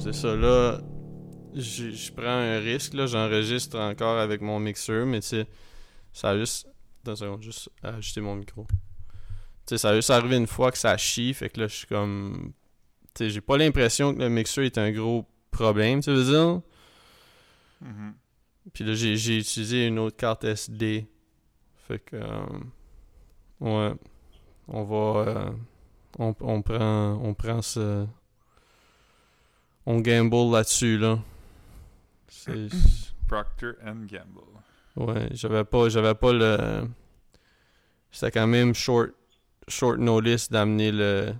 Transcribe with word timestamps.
c'est 0.00 0.12
ça. 0.14 0.34
Là, 0.36 0.80
je 1.54 1.90
je 1.90 2.12
prends 2.12 2.24
un 2.26 2.58
risque. 2.60 2.94
Là, 2.94 3.06
j'enregistre 3.06 3.78
encore 3.78 4.18
avec 4.18 4.40
mon 4.40 4.60
mixeur, 4.60 5.06
mais 5.06 5.20
tu 5.20 5.28
sais, 5.28 5.46
ça 6.12 6.30
a 6.30 6.38
juste. 6.38 6.68
Attends 7.02 7.12
une 7.12 7.16
seconde, 7.16 7.42
juste 7.42 7.70
ajuster 7.82 8.20
mon 8.20 8.36
micro. 8.36 8.66
Tu 9.66 9.76
sais, 9.76 9.78
ça 9.78 9.90
a 9.90 9.96
juste 9.96 10.10
arrivé 10.10 10.36
une 10.36 10.46
fois 10.46 10.70
que 10.72 10.78
ça 10.78 10.96
chie, 10.98 11.34
fait 11.34 11.50
que 11.50 11.60
là, 11.60 11.68
je 11.68 11.76
suis 11.76 11.86
comme. 11.86 12.52
Tu 13.14 13.24
sais, 13.26 13.30
j'ai 13.30 13.40
pas 13.40 13.56
l'impression 13.58 14.14
que 14.14 14.20
le 14.20 14.28
mixeur 14.28 14.64
est 14.64 14.78
un 14.78 14.92
gros 14.92 15.26
problème, 15.50 16.00
tu 16.02 16.12
veux 16.12 16.24
dire? 16.24 16.60
Mhm. 17.80 18.14
Puis 18.72 18.84
là, 18.84 18.94
j'ai 18.94 19.16
j'ai 19.16 19.38
utilisé 19.38 19.86
une 19.86 19.98
autre 19.98 20.16
carte 20.16 20.44
SD. 20.44 21.06
Fait 21.88 21.98
que. 22.00 22.16
euh, 22.16 22.60
ouais. 23.60 23.94
On 24.68 24.84
va. 24.84 25.20
euh, 25.30 25.50
on, 26.18 26.34
on 26.40 26.62
prend. 26.62 27.20
On 27.22 27.34
prend 27.34 27.62
ce. 27.62 28.06
On 29.86 30.00
gamble 30.00 30.52
là-dessus, 30.52 30.98
là. 30.98 31.18
C'est. 32.28 32.68
Procter 33.28 33.72
and 33.86 34.06
Gamble. 34.10 34.42
Ouais, 34.96 35.28
j'avais 35.32 35.64
pas. 35.64 35.88
J'avais 35.88 36.14
pas 36.14 36.32
le. 36.32 36.88
C'était 38.10 38.32
quand 38.32 38.46
même 38.46 38.74
short. 38.74 39.10
Short 39.68 39.98
notice 39.98 40.50
d'amener 40.50 40.90
le. 40.92 41.32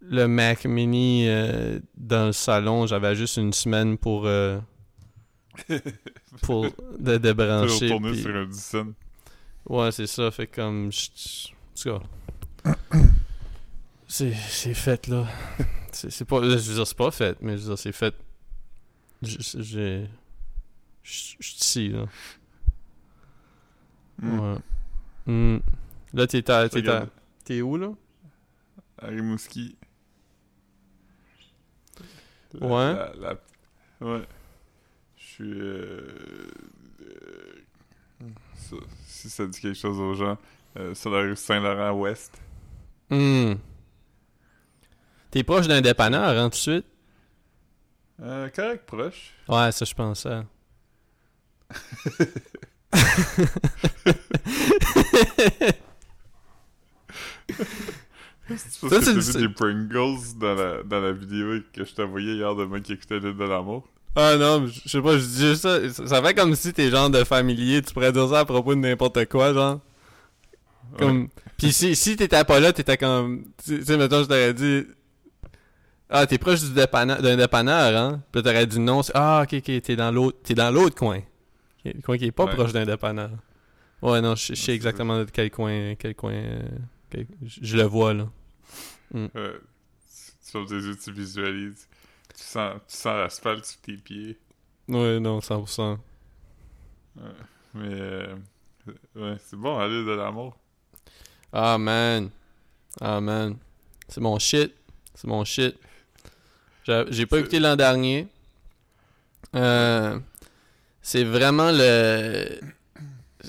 Le 0.00 0.26
Mac 0.28 0.66
Mini 0.66 1.26
euh, 1.28 1.80
dans 1.96 2.26
le 2.26 2.32
salon. 2.32 2.86
J'avais 2.86 3.14
juste 3.16 3.38
une 3.38 3.52
semaine 3.52 3.96
pour. 3.98 4.26
euh, 4.26 4.60
pour 6.42 6.66
de 6.98 7.16
débrancher. 7.16 7.98
Puis- 7.98 8.22
sur 8.54 8.80
un. 8.80 8.92
Ouais, 9.66 9.90
c'est 9.92 10.06
ça. 10.06 10.30
Fait 10.30 10.46
comme. 10.46 10.92
je- 10.92 11.48
En 11.88 11.98
tout 11.98 12.00
cas. 12.64 12.72
C'est 14.06 14.32
c'est 14.32 14.74
fait, 14.74 15.08
là. 15.08 15.26
C'est 15.94 16.24
pas. 16.24 16.42
Je 16.42 16.48
veux 16.48 16.74
dire, 16.74 16.86
c'est 16.86 16.96
pas 16.96 17.10
fait, 17.10 17.36
mais 17.40 17.56
je 17.56 17.62
veux 17.62 17.68
dire, 17.68 17.78
c'est 17.78 17.92
fait. 17.92 18.14
J'ai. 19.22 20.06
Je 21.02 21.12
suis 21.12 21.36
ici, 21.40 21.88
là. 21.90 22.06
Hmm. 24.20 24.38
Ouais. 24.38 24.56
Hmm. 25.26 25.58
Là, 26.12 26.26
t'es 26.26 26.50
à- 26.50 26.68
t'es 26.68 26.88
à- 26.88 27.06
T'es 27.44 27.60
où, 27.62 27.76
là? 27.76 27.90
à 28.98 29.08
Rimouski. 29.08 29.76
La- 32.54 32.66
Ouais. 32.66 32.94
la- 32.94 33.12
la- 33.20 34.06
Ouais. 34.06 34.22
Je 35.16 35.24
suis. 35.24 35.60
Euh... 35.60 36.08
euh, 37.02 38.80
si 39.06 39.28
ça 39.30 39.46
dit 39.46 39.60
quelque 39.60 39.76
chose 39.78 39.98
aux 39.98 40.14
gens, 40.14 40.38
euh, 40.78 40.94
sur 40.94 41.10
la 41.10 41.20
rue 41.22 41.36
Saint-Laurent-Ouest. 41.36 42.40
Hmm. 43.10 43.54
T'es 45.34 45.42
proche 45.42 45.66
d'un 45.66 45.80
dépanneur, 45.80 46.38
hein, 46.38 46.44
tout 46.44 46.50
de 46.50 46.54
suite? 46.54 46.84
Euh, 48.22 48.48
correct, 48.50 48.86
proche. 48.86 49.32
Ouais, 49.48 49.72
ça, 49.72 49.84
je 49.84 49.92
pensais. 49.92 50.42
C'est 58.46 58.58
Ça, 58.70 58.88
parce 58.88 58.90
que 58.90 59.00
c'est 59.00 59.04
t'as 59.04 59.12
le- 59.12 59.20
vu 59.20 59.48
des 59.48 59.54
Pringles 59.54 60.38
dans 60.38 60.54
la, 60.54 60.82
dans 60.82 61.00
la 61.00 61.12
vidéo 61.12 61.60
que 61.72 61.84
je 61.84 61.94
t'envoyais 61.94 62.34
hier 62.34 62.54
de 62.54 62.64
moi 62.64 62.80
qui 62.80 62.92
écoutait 62.92 63.18
l'île 63.18 63.36
de 63.36 63.44
l'amour. 63.44 63.88
Ah 64.16 64.36
non, 64.36 64.66
je 64.66 64.88
sais 64.88 65.02
pas, 65.02 65.18
je 65.18 65.24
dis 65.24 65.40
juste 65.40 65.62
ça. 65.62 66.06
Ça 66.06 66.22
fait 66.22 66.34
comme 66.34 66.54
si 66.54 66.72
t'es 66.72 66.88
genre 66.90 67.10
de 67.10 67.24
familier, 67.24 67.82
tu 67.82 67.92
pourrais 67.92 68.12
dire 68.12 68.28
ça 68.28 68.40
à 68.40 68.44
propos 68.44 68.74
de 68.74 68.80
n'importe 68.80 69.26
quoi, 69.28 69.52
genre. 69.52 69.80
Comme... 70.98 71.28
Pis 71.56 71.72
si, 71.72 71.96
si 71.96 72.16
t'étais 72.16 72.44
pas 72.44 72.60
là, 72.60 72.72
t'étais 72.72 72.96
comme... 72.96 73.44
Tu 73.64 73.78
tu 73.80 73.84
sais, 73.84 73.96
mettons, 73.96 74.20
je 74.22 74.28
t'aurais 74.28 74.54
dit... 74.54 74.84
Ah, 76.10 76.26
t'es 76.26 76.38
proche 76.38 76.60
du 76.60 76.72
dépanneur, 76.72 77.20
d'un 77.22 77.36
dépanneur, 77.36 77.96
hein? 78.00 78.22
Puis 78.30 78.42
t'aurais 78.42 78.66
dit 78.66 78.78
non. 78.78 79.02
c'est- 79.02 79.12
Ah, 79.14 79.42
ok, 79.44 79.54
ok, 79.54 79.82
t'es 79.82 79.96
dans 79.96 80.10
l'autre... 80.10 80.38
T'es 80.42 80.54
dans 80.54 80.70
l'autre 80.70 80.94
coin. 80.96 81.20
Le 81.84 82.00
coin 82.02 82.16
qui 82.18 82.26
est 82.26 82.32
pas 82.32 82.44
Ouais. 82.44 82.54
proche 82.54 82.72
d'un 82.72 82.84
dépanneur. 82.84 83.30
Ouais, 84.02 84.20
non, 84.20 84.34
je 84.34 84.54
je 84.54 84.60
sais 84.60 84.74
exactement 84.74 85.18
de 85.18 85.24
quel 85.24 85.50
coin... 85.50 85.94
Quel 85.98 86.14
coin... 86.14 86.32
euh, 86.34 86.62
quel- 87.10 87.26
Je 87.42 87.76
le 87.76 87.84
vois, 87.84 88.12
là. 88.14 88.28
Euh, 89.14 89.58
sur 90.42 90.66
tes 90.66 90.74
yeux, 90.74 90.96
tu 91.02 91.12
visualises. 91.12 91.88
Tu 92.36 92.42
sens, 92.42 92.74
tu 92.88 92.96
sens 92.96 93.16
l'asphalte 93.16 93.64
sous 93.64 93.78
tes 93.80 93.96
pieds. 93.96 94.38
Ouais, 94.88 95.18
non, 95.20 95.38
100%. 95.40 95.98
Mais, 97.74 97.88
euh, 97.92 98.34
ouais, 99.16 99.36
c'est 99.38 99.56
bon, 99.56 99.78
l'île 99.86 100.04
de 100.04 100.12
l'amour. 100.12 100.56
Ah, 101.52 101.78
man. 101.78 102.30
Ah, 103.00 103.20
man. 103.20 103.56
C'est 104.08 104.20
mon 104.20 104.38
shit. 104.38 104.74
C'est 105.14 105.26
mon 105.28 105.44
shit. 105.44 105.76
J'ai 106.86 107.26
pas 107.26 107.38
écouté 107.38 107.60
l'an 107.60 107.76
dernier. 107.76 108.28
Euh, 109.54 110.18
c'est 111.02 111.24
vraiment 111.24 111.70
le... 111.72 112.46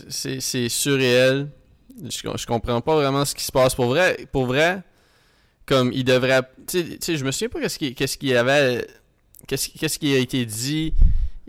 C'est 0.10 0.70
surréel. 0.70 1.50
Je, 2.04 2.20
je 2.36 2.46
comprends 2.46 2.82
pas 2.82 2.96
vraiment 2.96 3.24
ce 3.26 3.34
qui 3.34 3.44
se 3.44 3.52
passe. 3.52 3.76
Pour 3.76 3.86
vrai, 3.88 4.28
pour 4.32 4.46
vrai 4.46 4.82
comme 5.66 5.92
il 5.94 6.04
devrait... 6.04 6.42
Tu 6.68 6.98
sais- 7.00 7.18
je 7.18 7.26
me 7.26 7.32
souviens 7.32 7.50
pas 7.50 7.60
qu'est-ce 7.60 7.80
qui, 7.80 7.96
qu'est-ce 7.96 8.18
qu'il 8.18 8.30
y 8.30 8.36
avait... 8.36 8.88
Qu'est-ce 9.48 9.70
qui- 9.70 9.80
qu'est-ce 9.80 10.00
qui 10.00 10.14
a 10.14 10.18
été 10.20 10.46
dit 10.46 10.94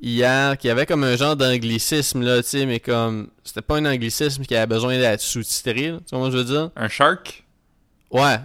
hier, 0.01 0.57
qu'il 0.59 0.69
y 0.69 0.71
avait 0.71 0.87
comme 0.87 1.05
un 1.05 1.17
genre 1.17 1.37
d'anglicisme, 1.37 2.23
là, 2.23 2.43
tu 2.43 2.49
sais, 2.49 2.67
mais 2.67 2.81
comme... 2.81 3.31
C'était 3.45 3.63
pas 3.63 3.77
un 3.77 3.85
anglicisme 3.87 4.45
qui 4.45 4.55
avait 4.55 4.67
besoin 4.67 4.97
d'être 4.99 5.21
sous-titré, 5.21 5.95
tu 6.07 6.17
vois 6.17 6.27
ce 6.27 6.31
que 6.31 6.33
je 6.33 6.37
veux 6.39 6.45
dire? 6.45 6.71
Un 6.77 6.89
shark? 6.89 7.45
Ouais, 8.11 8.37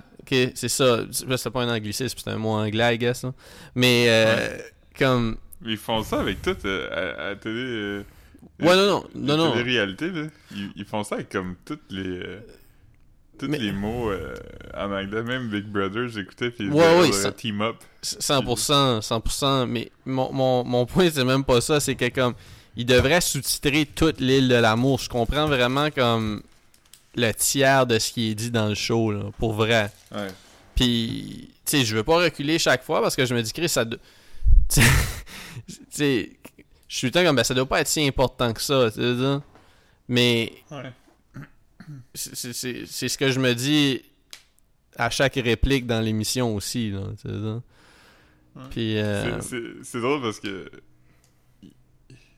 c'est 0.55 0.69
ça. 0.69 0.99
C'est 1.11 1.49
pas 1.51 1.61
un 1.63 1.69
anglicisme, 1.75 2.17
c'est 2.23 2.29
un 2.31 2.37
mot 2.37 2.49
anglais, 2.51 2.95
I 2.95 2.97
guess. 2.97 3.23
là. 3.23 3.33
Mais, 3.75 4.05
euh, 4.09 4.57
comme. 4.97 5.37
Ils 5.65 5.77
font 5.77 6.03
ça 6.03 6.19
avec 6.21 6.41
tout 6.41 6.55
euh, 6.65 7.25
à, 7.29 7.31
à 7.31 7.35
télé. 7.35 7.55
euh, 7.59 8.03
Ouais, 8.59 8.75
non, 8.75 9.03
non, 9.15 9.37
non, 9.37 9.37
non. 9.37 9.51
télé-réalité, 9.53 10.09
là. 10.09 10.23
Ils, 10.55 10.71
ils 10.75 10.85
font 10.85 11.03
ça 11.03 11.15
avec 11.15 11.29
comme 11.29 11.55
toutes 11.65 11.91
les. 11.91 12.03
euh, 12.19 12.39
tous 13.37 13.47
Mais- 13.47 13.57
les 13.57 13.71
mots 13.71 14.11
en 14.77 14.91
anglais, 14.91 15.23
même 15.23 15.49
Big 15.49 15.65
Brother, 15.65 16.07
j'écoutais, 16.09 16.51
puis 16.51 16.65
ils 16.65 16.71
Ouais, 16.71 16.99
ouais, 16.99 17.09
euh, 17.09 17.11
ça- 17.11 17.31
team 17.31 17.61
up. 17.61 17.75
100%, 18.03 19.01
100%. 19.01 19.65
Mais 19.67 19.91
mon, 20.05 20.31
mon, 20.31 20.63
mon 20.63 20.85
point, 20.85 21.09
c'est 21.11 21.23
même 21.25 21.43
pas 21.43 21.61
ça. 21.61 21.79
C'est 21.79 21.95
que, 21.95 22.09
comme. 22.09 22.33
Il 22.77 22.85
devrait 22.85 23.19
sous-titrer 23.19 23.85
toute 23.85 24.21
l'île 24.21 24.47
de 24.47 24.55
l'amour. 24.55 24.99
Je 24.99 25.09
comprends 25.09 25.45
vraiment, 25.47 25.89
comme. 25.91 26.41
Le 27.15 27.31
tiers 27.33 27.85
de 27.85 27.99
ce 27.99 28.11
qui 28.13 28.31
est 28.31 28.35
dit 28.35 28.51
dans 28.51 28.67
le 28.69 28.75
show, 28.75 29.11
là. 29.11 29.25
Pour 29.37 29.53
vrai. 29.53 29.91
Ouais. 30.13 30.27
Puis, 30.75 31.49
tu 31.65 31.77
sais, 31.79 31.85
je 31.85 31.95
veux 31.95 32.03
pas 32.03 32.17
reculer 32.23 32.57
chaque 32.57 32.83
fois 32.83 33.01
parce 33.01 33.15
que 33.15 33.25
je 33.25 33.35
me 33.35 33.41
dis, 33.41 33.51
Chris, 33.53 33.69
ça. 33.69 33.85
Tu 34.69 34.81
sais, 35.89 36.31
je 36.87 36.95
suis 36.97 37.11
temps 37.11 37.23
comme, 37.23 37.35
ben, 37.35 37.43
ça 37.43 37.53
doit 37.53 37.65
pas 37.65 37.81
être 37.81 37.87
si 37.87 38.05
important 38.07 38.53
que 38.53 38.61
ça, 38.61 38.89
tu. 38.91 39.01
Mais, 40.07 40.53
Ouais. 40.71 40.91
c'est- 42.13 42.35
c'est 42.35 42.53
c'est- 42.53 42.85
c'est 42.85 43.07
ce 43.09 43.17
que 43.17 43.31
je 43.31 43.39
me 43.39 43.53
dis 43.53 44.01
à 44.95 45.09
chaque 45.09 45.35
réplique 45.35 45.85
dans 45.85 45.99
l'émission 45.99 46.55
aussi, 46.55 46.91
là, 46.91 47.01
tu 47.21 47.27
veux 47.27 47.39
dire. 47.39 47.61
Ouais. 48.55 48.63
Puis, 48.69 48.97
euh, 48.97 49.39
C'est- 49.41 49.49
C'est 49.49 49.83
c'est 49.83 50.01
drôle 50.01 50.21
parce 50.21 50.39
que. 50.39 50.69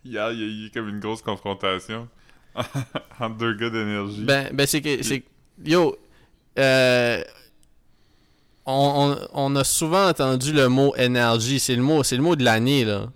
Hier, 0.05 0.31
il 0.31 0.39
y 0.39 0.43
a 0.43 0.67
eu 0.67 0.71
comme 0.71 0.89
une 0.89 0.99
grosse 0.99 1.21
confrontation 1.21 2.09
entre 3.19 3.35
deux 3.37 3.53
gars 3.55 3.69
d'énergie. 3.69 4.23
ben, 4.25 4.49
ben 4.53 4.65
c'est 4.67 4.81
que, 4.81 5.01
c'est 5.03 5.23
yo, 5.63 5.95
euh, 6.59 7.23
on, 8.65 9.17
on, 9.21 9.27
on 9.33 9.55
a 9.55 9.63
souvent 9.63 10.07
entendu 10.09 10.53
le 10.53 10.69
mot 10.69 10.95
énergie, 10.95 11.59
c'est 11.59 11.75
le 11.75 11.81
mot, 11.81 12.03
c'est 12.03 12.15
le 12.17 12.23
mot 12.23 12.35
de 12.35 12.43
l'année, 12.43 12.85
là. 12.85 13.11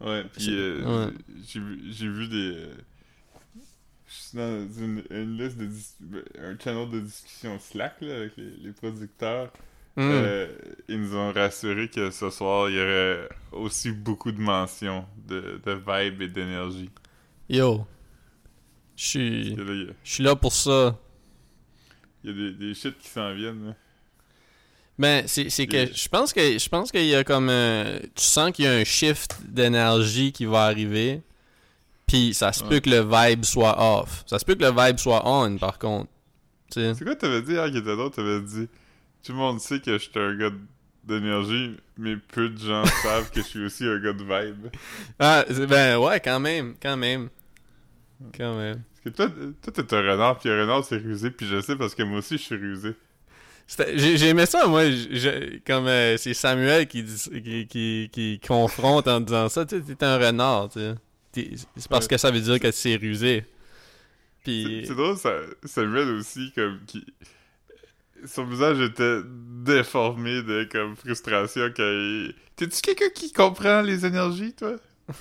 Ouais, 0.00 0.24
puis 0.32 0.48
euh, 0.50 1.06
ouais. 1.06 1.12
j'ai 1.46 1.60
vu, 1.60 1.80
j'ai 1.92 2.08
vu 2.08 2.28
des. 2.28 2.56
euh, 2.56 2.74
je 4.08 4.14
suis 4.14 4.36
dans 4.36 4.68
une, 4.78 5.02
une 5.10 5.38
liste 5.38 5.56
de. 5.58 5.66
dis- 5.66 5.94
ben, 6.00 6.22
un 6.42 6.56
channel 6.62 6.90
de 6.90 7.00
discussion 7.00 7.58
Slack 7.60 8.00
là, 8.00 8.16
avec 8.16 8.36
les, 8.36 8.50
les 8.62 8.72
producteurs. 8.72 9.50
Euh, 9.98 10.48
ils 10.88 10.98
nous 10.98 11.14
ont 11.14 11.32
rassuré 11.34 11.86
que 11.88 12.10
ce 12.10 12.30
soir, 12.30 12.70
il 12.70 12.76
y 12.76 12.80
aurait 12.80 13.28
aussi 13.52 13.92
beaucoup 13.92 14.32
de 14.32 14.40
mentions 14.40 15.04
de, 15.28 15.60
de 15.64 15.72
vibe 15.72 16.22
et 16.22 16.28
d'énergie. 16.28 16.88
Yo, 17.50 17.86
je 19.02 19.08
suis, 19.08 19.56
je 19.56 20.12
suis 20.12 20.22
là 20.22 20.36
pour 20.36 20.52
ça. 20.52 20.96
il 22.22 22.30
y 22.30 22.32
a 22.32 22.36
des, 22.36 22.52
des 22.52 22.74
shit 22.74 22.96
qui 22.98 23.08
s'en 23.08 23.34
viennent. 23.34 23.66
là. 23.68 23.74
Ben, 24.98 25.24
c'est 25.26 25.66
que 25.66 25.86
je 25.92 26.08
pense 26.08 26.32
que 26.32 26.58
je 26.58 26.68
pense 26.68 26.92
qu'il 26.92 27.06
y 27.06 27.14
a 27.14 27.24
comme 27.24 27.48
un- 27.48 27.98
tu 28.14 28.22
sens 28.22 28.52
qu'il 28.52 28.66
y 28.66 28.68
a 28.68 28.72
un 28.74 28.84
shift 28.84 29.36
d'énergie 29.44 30.30
qui 30.32 30.44
va 30.44 30.64
arriver. 30.64 31.22
Puis 32.06 32.34
ça 32.34 32.52
se 32.52 32.62
peut 32.62 32.78
que 32.80 32.90
le 32.90 33.00
vibe 33.00 33.44
soit 33.44 33.74
off. 34.02 34.22
Ça 34.26 34.38
se 34.38 34.44
peut 34.44 34.54
que 34.54 34.62
le 34.62 34.70
vibe 34.70 34.98
soit 34.98 35.22
on 35.24 35.56
par 35.56 35.78
contre. 35.78 36.10
C'est 36.70 36.94
quoi 37.02 37.16
t'avais 37.16 37.42
dit 37.42 37.52
hier 37.52 37.70
qui 37.70 37.78
était 37.78 37.96
d'autre? 37.96 38.16
T'avais 38.16 38.40
dit? 38.40 38.68
Tout 39.24 39.32
le 39.32 39.38
monde 39.38 39.60
sait 39.60 39.80
que 39.80 39.92
je 39.94 39.98
suis 39.98 40.10
un 40.16 40.34
gars 40.36 40.50
d'énergie, 41.04 41.76
mais 41.96 42.16
peu 42.16 42.48
de 42.50 42.58
gens 42.58 42.84
savent 43.02 43.30
que 43.30 43.40
je 43.40 43.46
suis 43.46 43.64
aussi 43.64 43.84
un 43.86 43.98
gars 43.98 44.12
de 44.12 44.22
vibe. 44.22 44.66
Ah, 45.18 45.44
ben 45.68 45.96
ouais, 45.98 46.20
quand 46.20 46.38
même, 46.40 46.74
quand 46.80 46.96
même. 46.96 47.28
Quand 48.36 48.56
même. 48.56 48.82
Que 49.04 49.08
toi, 49.10 49.28
t'es 49.72 49.94
un 49.94 50.12
renard, 50.12 50.38
puis 50.38 50.48
un 50.50 50.60
renard 50.60 50.84
c'est 50.84 50.96
rusé, 50.96 51.30
puis 51.30 51.46
je 51.46 51.60
sais 51.60 51.74
parce 51.76 51.94
que 51.94 52.02
moi 52.04 52.18
aussi 52.20 52.38
je 52.38 52.42
suis 52.42 52.56
rusé. 52.56 52.94
C'était- 53.66 53.96
J'ai 53.98 54.16
j'ai 54.16 54.28
aimé 54.28 54.46
ça, 54.46 54.66
moi. 54.66 54.82
comme 55.66 55.86
euh, 55.86 56.16
c'est 56.16 56.34
Samuel 56.34 56.86
qui, 56.86 57.02
dit- 57.02 57.42
qui, 57.42 57.66
qui, 57.66 58.10
qui 58.12 58.40
confronte 58.46 59.08
en 59.08 59.20
disant 59.20 59.48
ça. 59.48 59.64
Tu 59.66 59.82
t'es 59.82 60.04
un 60.04 60.18
renard, 60.18 60.68
tu 60.68 60.78
sais. 60.80 60.94
T'es- 61.32 61.50
C'est 61.76 61.88
parce 61.88 62.06
que 62.06 62.16
ça 62.18 62.30
veut 62.30 62.40
dire 62.40 62.60
que 62.60 62.70
c'est 62.70 62.96
rusé. 62.96 63.44
Puis. 64.44 64.84
c'est 64.86 64.94
drôle, 64.94 65.16
ça, 65.16 65.32
Samuel 65.64 66.08
aussi, 66.10 66.52
comme, 66.54 66.80
qui... 66.86 67.04
Son 68.26 68.44
visage 68.44 68.80
était 68.80 69.20
déformé 69.64 70.42
de, 70.42 70.68
comme, 70.70 70.94
frustration 70.96 71.70
quand 71.76 71.82
il... 71.82 72.34
T'es-tu 72.56 72.80
quelqu'un 72.82 73.08
qui 73.14 73.32
comprend 73.32 73.82
les 73.82 74.04
énergies, 74.04 74.52
toi? 74.52 74.76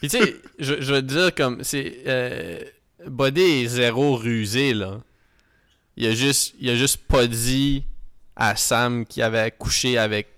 Puis 0.00 0.08
tu 0.08 0.18
sais, 0.18 0.36
je, 0.58 0.80
je 0.80 0.94
veux 0.94 1.02
te 1.02 1.06
dire 1.06 1.34
comme 1.34 1.62
c'est 1.64 2.02
euh, 2.06 2.60
Buddy 3.06 3.40
est 3.40 3.66
zéro 3.66 4.16
rusé 4.16 4.74
là. 4.74 5.00
Il 5.96 6.06
a 6.06 6.12
juste 6.14 6.54
il 6.60 6.68
a 6.70 6.76
juste 6.76 6.98
pas 7.06 7.26
dit 7.26 7.84
à 8.36 8.56
Sam 8.56 9.06
qu'il 9.06 9.22
avait 9.22 9.50
couché 9.50 9.96
avec 9.96 10.28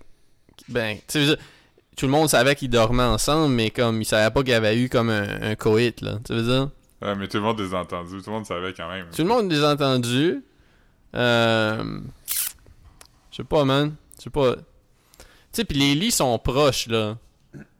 ben 0.68 0.98
tu 1.08 1.26
sais 1.26 1.36
tout 1.96 2.06
le 2.06 2.12
monde 2.12 2.28
savait 2.28 2.54
qu'ils 2.54 2.70
dormaient 2.70 3.02
ensemble 3.02 3.52
mais 3.54 3.70
comme 3.70 4.00
il 4.00 4.04
savait 4.04 4.32
pas 4.32 4.44
qu'il 4.44 4.54
avait 4.54 4.78
eu 4.78 4.88
comme 4.88 5.10
un, 5.10 5.42
un 5.42 5.54
coït 5.56 6.00
là. 6.02 6.18
Tu 6.24 6.32
veux 6.34 6.42
dire? 6.42 6.70
Ouais, 7.02 7.14
mais 7.16 7.26
tout 7.26 7.38
le 7.38 7.42
monde 7.42 7.58
les 7.60 7.74
a 7.74 7.80
entendus, 7.80 8.18
tout 8.22 8.30
le 8.30 8.32
monde 8.32 8.46
savait 8.46 8.72
quand 8.72 8.88
même. 8.88 9.06
Tout 9.14 9.22
le 9.22 9.28
monde 9.28 9.50
les 9.50 9.62
a 9.64 9.72
entendus. 9.72 10.42
Euh 11.16 12.00
je 13.30 13.36
sais 13.36 13.44
pas 13.44 13.64
man, 13.64 13.94
je 14.18 14.24
sais 14.24 14.30
pas. 14.30 14.54
Tu 14.56 14.62
sais 15.52 15.64
puis 15.64 15.78
les 15.78 15.94
lits 15.94 16.10
sont 16.12 16.38
proches 16.38 16.86
là. 16.86 17.16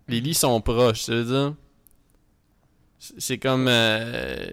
Les 0.09 0.21
lits 0.21 0.35
sont 0.35 0.61
proches, 0.61 1.05
tu 1.05 1.11
veux 1.13 1.25
dire? 1.25 1.55
C'est 2.99 3.39
comme 3.39 3.67
euh, 3.69 4.50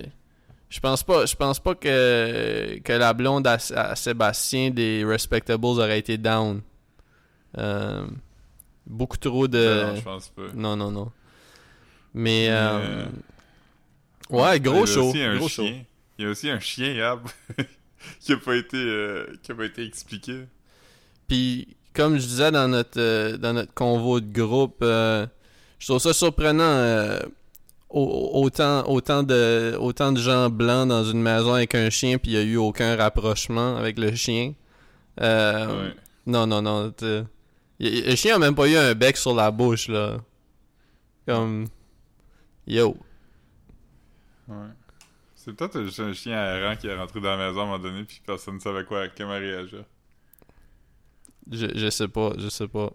je 0.70 0.80
pense 0.80 1.04
pas 1.04 1.26
je 1.26 1.36
pense 1.36 1.60
pas 1.60 1.74
que 1.76 2.80
que 2.84 2.94
la 2.94 3.14
blonde 3.14 3.48
à, 3.48 3.58
à 3.76 3.96
Sébastien 3.96 4.70
des 4.70 5.04
Respectables 5.06 5.66
aurait 5.66 6.00
été 6.00 6.18
down. 6.18 6.62
Euh, 7.58 8.06
beaucoup 8.86 9.18
trop 9.18 9.48
de 9.48 9.84
Non, 9.88 9.96
je 9.96 10.02
pense 10.02 10.30
pas. 10.30 10.42
non 10.54 10.76
non 10.76 10.92
non. 10.92 11.12
Mais 12.14 12.48
euh, 12.50 13.06
ouais, 14.30 14.58
Il 14.58 14.68
y 14.68 14.70
gros 14.70 14.84
a 14.84 14.86
show, 14.86 15.10
aussi 15.10 15.22
un 15.22 15.38
gros 15.38 15.48
show. 15.50 15.64
chien. 15.64 15.84
Il 16.18 16.24
y 16.26 16.28
a 16.28 16.32
aussi 16.32 16.50
un 16.50 16.60
chien, 16.60 16.94
Yab, 16.94 17.28
qui 18.22 18.32
a 18.32 18.38
pas 18.38 18.56
été, 18.56 18.78
qui 19.44 19.52
a 19.52 19.56
pas 19.56 19.66
été 19.66 19.84
expliqué. 19.84 20.46
Puis, 21.28 21.76
comme 21.94 22.18
je 22.18 22.26
disais 22.26 22.52
dans 22.52 22.70
notre, 22.70 23.36
dans 23.36 23.52
notre 23.52 23.74
convo 23.74 24.22
de 24.22 24.32
groupe, 24.32 24.78
je 24.82 25.28
trouve 25.86 26.00
ça 26.00 26.14
surprenant. 26.14 27.20
Au- 27.90 28.32
autant, 28.44 28.88
autant, 28.90 29.24
de, 29.24 29.76
autant 29.80 30.12
de 30.12 30.20
gens 30.20 30.50
blancs 30.50 30.88
dans 30.90 31.04
une 31.04 31.22
maison 31.22 31.54
avec 31.54 31.76
un 31.76 31.90
chien, 31.90 32.18
puis 32.18 32.32
il 32.32 32.38
n'y 32.38 32.44
a 32.44 32.46
eu 32.46 32.58
aucun 32.58 32.96
rapprochement 32.96 33.78
avec 33.78 33.98
le 34.00 34.14
chien. 34.16 34.54
Euh, 35.22 35.88
Ouais. 35.90 35.96
Non, 36.28 36.48
non, 36.48 36.62
non. 36.62 36.92
Le 37.80 38.16
chien 38.16 38.36
a 38.36 38.40
même 38.40 38.56
pas 38.56 38.68
eu 38.68 38.76
un 38.76 38.94
bec 38.96 39.16
sur 39.18 39.34
la 39.36 39.52
bouche, 39.52 39.88
là. 39.90 40.18
Comme. 41.28 41.68
Yo. 42.68 42.98
Ouais. 44.48 44.56
C'est 45.36 45.54
peut-être 45.54 45.84
juste 45.84 46.00
un 46.00 46.14
chien 46.14 46.34
errant 46.34 46.76
qui 46.76 46.88
est 46.88 46.96
rentré 46.98 47.22
dans 47.22 47.36
la 47.36 47.48
maison 47.48 47.60
à 47.60 47.64
un 47.64 47.66
moment 47.68 47.80
donné 47.80 48.04
puis 48.04 48.20
personne 48.26 48.56
ne 48.56 48.60
savait 48.60 48.84
quoi, 48.86 49.08
comment 49.16 49.34
réagir. 49.38 49.84
Je, 51.52 51.68
je 51.76 51.90
sais 51.92 52.08
pas, 52.08 52.32
je 52.40 52.50
sais 52.50 52.68
pas. 52.68 52.92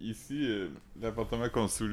Ici, 0.00 0.48
euh, 0.48 0.68
l'appartement 1.00 1.48
qu'on 1.48 1.68
sous 1.68 1.88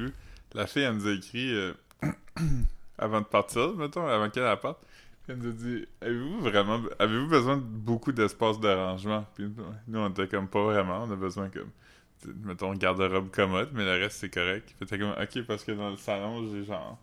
la 0.54 0.66
fille, 0.66 0.82
elle 0.82 0.94
nous 0.94 1.06
a 1.06 1.12
écrit 1.12 1.52
euh, 1.54 1.72
avant 2.98 3.20
de 3.20 3.26
partir, 3.26 3.74
mettons, 3.74 4.06
avant 4.06 4.30
qu'elle 4.30 4.56
parte. 4.60 4.80
Elle 5.28 5.36
nous 5.36 5.50
a 5.50 5.52
dit 5.52 5.86
Avez-vous 6.00 6.40
vraiment 6.40 6.80
avez-vous 6.98 7.28
besoin 7.28 7.58
de 7.58 7.62
beaucoup 7.62 8.12
d'espace 8.12 8.58
de 8.60 8.68
rangement? 8.68 9.26
Puis 9.34 9.46
nous, 9.86 9.98
on 9.98 10.08
était 10.08 10.26
comme 10.26 10.48
pas 10.48 10.62
vraiment, 10.62 11.04
on 11.04 11.10
a 11.10 11.16
besoin 11.16 11.50
comme 11.50 11.70
mettons 12.44 12.72
garde-robe 12.72 13.30
commode, 13.30 13.70
mais 13.74 13.84
le 13.84 14.02
reste 14.02 14.18
c'est 14.18 14.32
correct. 14.32 14.74
Puis 14.78 14.86
t'es 14.86 14.98
comme 14.98 15.10
ok 15.10 15.42
parce 15.46 15.64
que 15.64 15.72
dans 15.72 15.90
le 15.90 15.96
salon 15.96 16.50
j'ai 16.50 16.64
genre 16.64 16.98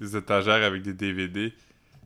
des 0.00 0.16
étagères 0.16 0.64
avec 0.64 0.82
des 0.82 0.92
DVD. 0.92 1.52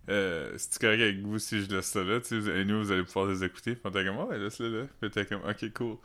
Euh, 0.08 0.52
c'est 0.58 0.80
correct 0.80 1.00
avec 1.00 1.20
vous 1.20 1.38
si 1.38 1.62
je 1.62 1.70
laisse 1.70 1.86
ça 1.86 2.02
là, 2.02 2.20
tu 2.20 2.42
sais, 2.42 2.60
et 2.60 2.64
nous 2.64 2.82
vous 2.82 2.92
allez 2.92 3.04
pouvoir 3.04 3.26
les 3.26 3.42
écouter. 3.42 3.74
Puis 3.74 3.82
on 3.84 3.90
était 3.90 4.04
comme 4.04 4.18
ouais 4.18 4.38
laisse-le 4.38 4.82
là. 4.82 4.86
Comme 5.28 5.40
ok 5.48 5.72
cool. 5.72 5.96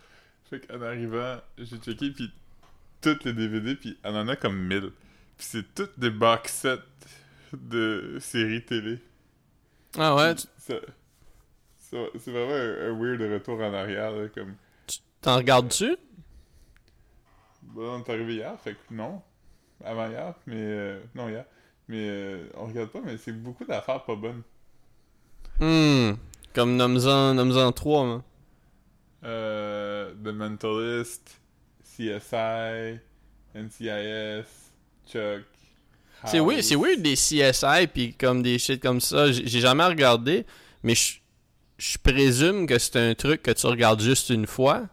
Fait 0.50 0.66
qu'en 0.66 0.82
arrivant, 0.82 1.38
j'ai 1.58 1.78
checké, 1.78 2.12
puis 2.12 2.32
toutes 3.02 3.24
les 3.26 3.34
DVD, 3.34 3.76
puis 3.76 3.98
on 4.04 4.16
en 4.16 4.28
a 4.28 4.36
comme 4.36 4.58
1000. 4.58 4.92
Puis 5.38 5.46
c'est 5.50 5.74
toutes 5.76 6.00
des 6.00 6.10
box 6.10 6.52
sets 6.52 6.78
de 7.54 8.18
séries 8.20 8.64
télé. 8.66 9.00
Ah 9.98 10.16
ouais, 10.16 10.36
tu- 10.36 10.48
Ça- 10.58 10.74
ça- 11.78 11.98
c'est 12.18 12.32
vraiment 12.32 12.54
un, 12.54 12.90
un 12.92 13.00
weird 13.00 13.22
retour 13.34 13.60
en 13.62 13.74
arrière, 13.74 14.12
là, 14.12 14.28
comme... 14.30 14.56
t'en 15.22 15.38
regardes-tu? 15.38 15.96
Bon, 17.64 17.96
on 17.96 18.04
est 18.04 18.10
arrivé 18.10 18.36
hier, 18.36 18.60
fait 18.60 18.74
que 18.74 18.94
non. 18.94 19.22
Avant 19.84 20.08
hier, 20.10 20.34
mais... 20.46 20.56
euh, 20.58 21.00
non, 21.16 21.30
hier. 21.30 21.46
Mais 21.90 22.08
euh, 22.10 22.48
on 22.56 22.66
regarde 22.68 22.90
pas, 22.90 23.00
mais 23.04 23.18
c'est 23.18 23.32
beaucoup 23.32 23.64
d'affaires 23.66 24.04
pas 24.04 24.16
bonnes. 24.16 24.42
Hmm. 25.60 26.14
Comme 26.54 26.76
nomme-en 26.76 27.34
nomme-en 27.34 27.72
trois, 27.72 28.04
moi. 28.06 28.24
Euh, 29.24 30.14
The 30.24 30.28
Mentalist, 30.28 31.42
CSI, 31.84 33.00
NCIS, 33.56 34.46
Chuck... 35.08 35.44
C'est 36.26 36.40
weird, 36.40 36.58
House. 36.58 36.66
c'est 36.66 36.76
weird 36.76 37.02
des 37.02 37.14
CSI 37.14 37.88
puis 37.94 38.14
comme 38.16 38.42
des 38.42 38.58
shit 38.58 38.82
comme 38.82 39.00
ça. 39.00 39.32
J'ai 39.32 39.60
jamais 39.60 39.86
regardé, 39.86 40.46
mais 40.82 40.96
je 40.96 41.20
je 41.78 41.98
présume 41.98 42.66
que 42.66 42.80
c'est 42.80 42.98
un 42.98 43.14
truc 43.14 43.44
que 43.44 43.52
tu 43.52 43.68
regardes 43.68 44.02
juste 44.02 44.30
une 44.30 44.48
fois. 44.48 44.88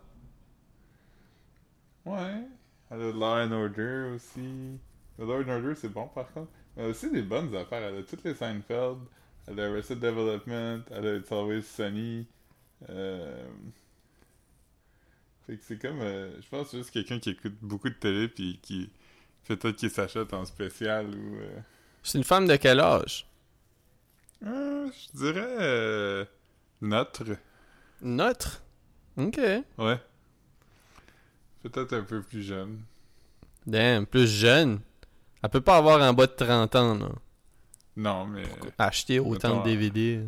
Ouais. 2.04 2.44
Elle 2.90 3.00
a 3.00 3.12
Law 3.12 3.46
and 3.46 3.52
Order 3.52 4.12
aussi. 4.14 4.78
Le 5.18 5.24
Law 5.24 5.42
and 5.42 5.48
Order, 5.48 5.74
c'est 5.74 5.88
bon 5.88 6.08
par 6.08 6.30
contre. 6.32 6.50
Mais 6.76 6.82
elle 6.82 6.88
a 6.88 6.90
aussi 6.90 7.10
des 7.10 7.22
bonnes 7.22 7.54
affaires. 7.56 7.82
Elle 7.82 7.98
a 7.98 8.02
toutes 8.02 8.24
les 8.24 8.34
Seinfeld. 8.34 8.98
Elle 9.46 9.60
a 9.60 9.70
Arrested 9.70 9.98
Development. 9.98 10.82
Elle 10.90 11.06
a 11.06 11.16
It's 11.16 11.32
Always 11.32 11.62
Sunny. 11.62 12.26
Euh... 12.90 13.44
Fait 15.46 15.56
que 15.56 15.62
c'est 15.64 15.78
comme. 15.78 16.00
euh, 16.00 16.30
je 16.40 16.48
pense 16.48 16.70
juste 16.72 16.90
quelqu'un 16.90 17.18
qui 17.18 17.30
écoute 17.30 17.54
beaucoup 17.60 17.88
de 17.88 17.94
télé 17.94 18.28
puis 18.28 18.58
qui. 18.62 18.90
Peut-être 19.46 19.76
qu'il 19.76 19.90
s'achète 19.90 20.32
en 20.32 20.44
spécial 20.44 21.06
ou. 21.08 21.36
euh, 21.36 21.58
C'est 22.02 22.18
une 22.18 22.24
femme 22.24 22.46
de 22.46 22.56
quel 22.56 22.80
âge? 22.80 23.26
euh, 24.46 24.88
je 24.90 25.18
dirais. 25.18 25.56
euh, 25.60 26.24
Notre. 26.80 27.24
Notre? 28.00 28.62
Ok. 29.16 29.38
Ouais. 29.78 30.00
Peut-être 31.62 31.92
un 31.94 32.02
peu 32.02 32.22
plus 32.22 32.42
jeune. 32.42 32.82
Damn, 33.66 34.06
plus 34.06 34.26
jeune? 34.28 34.80
Elle 35.42 35.50
peut 35.50 35.60
pas 35.60 35.76
avoir 35.78 36.00
en 36.02 36.12
bas 36.12 36.26
de 36.26 36.32
30 36.32 36.74
ans, 36.76 36.94
là. 36.98 37.08
Non, 37.96 38.26
mais. 38.26 38.44
Acheter 38.78 39.20
autant 39.20 39.48
Mettons, 39.48 39.60
de 39.62 39.64
DVD. 39.70 40.26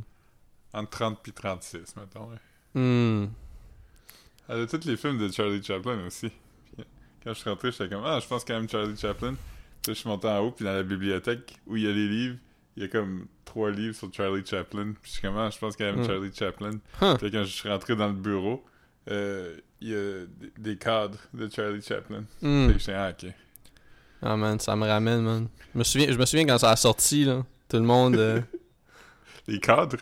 Entre 0.72 0.90
30 0.90 1.22
puis 1.22 1.32
36, 1.32 1.96
mettons. 1.96 2.30
ouais. 2.30 2.36
Hmm. 2.74 3.26
Elle 4.48 4.60
a 4.62 4.66
tous 4.66 4.84
les 4.86 4.96
films 4.96 5.18
de 5.18 5.30
Charlie 5.32 5.62
Chaplin 5.62 5.98
aussi. 6.06 6.30
Puis, 6.76 6.84
Quand 7.24 7.34
je 7.34 7.38
suis 7.40 7.50
rentré, 7.50 7.72
j'étais 7.72 7.88
comme 7.88 8.02
Ah, 8.04 8.18
je 8.22 8.26
pense 8.26 8.44
quand 8.44 8.54
même 8.54 8.68
Charlie 8.68 8.96
Chaplin. 8.96 9.34
Puis 9.82 9.94
je 9.94 10.00
suis 10.00 10.08
monté 10.08 10.28
en 10.28 10.38
haut, 10.40 10.50
puis 10.52 10.64
dans 10.64 10.72
la 10.72 10.82
bibliothèque 10.82 11.54
où 11.66 11.76
il 11.76 11.84
y 11.84 11.88
a 11.88 11.92
les 11.92 12.08
livres, 12.08 12.36
il 12.76 12.82
y 12.82 12.86
a 12.86 12.88
comme 12.88 13.26
trois 13.44 13.70
livres 13.70 13.94
sur 13.94 14.12
Charlie 14.12 14.44
Chaplin. 14.44 14.92
Puis 15.00 15.10
je 15.10 15.10
suis 15.12 15.22
comme 15.22 15.36
Ah, 15.36 15.50
je 15.50 15.58
pense 15.58 15.76
quand 15.76 15.84
même 15.84 16.00
Hmm. 16.00 16.06
Charlie 16.06 16.32
Chaplin. 16.34 16.70
Huh. 17.00 17.16
Puis 17.18 17.30
quand 17.30 17.44
je 17.44 17.50
suis 17.52 17.68
rentré 17.68 17.96
dans 17.96 18.08
le 18.08 18.14
bureau, 18.14 18.64
euh, 19.10 19.56
il 19.80 19.88
y 19.88 19.94
a 19.94 20.24
des, 20.26 20.52
des 20.58 20.76
cadres 20.76 21.18
de 21.34 21.48
Charlie 21.52 21.82
Chaplin. 21.82 22.24
Hmm. 22.42 22.68
Fait 22.70 22.78
que 22.78 22.90
Ah, 22.92 23.10
ok. 23.10 23.30
Ah 24.22 24.36
man, 24.36 24.58
ça 24.58 24.74
me 24.76 24.86
ramène, 24.86 25.20
man. 25.22 25.48
Je 25.74 25.78
me 25.78 25.84
souviens, 25.84 26.10
je 26.10 26.16
me 26.18 26.24
souviens 26.24 26.46
quand 26.46 26.58
ça 26.58 26.70
a 26.70 26.76
sorti, 26.76 27.24
là. 27.24 27.44
Tout 27.68 27.76
le 27.76 27.82
monde. 27.82 28.16
euh, 28.16 28.40
Les 29.48 29.60
cadres? 29.60 29.98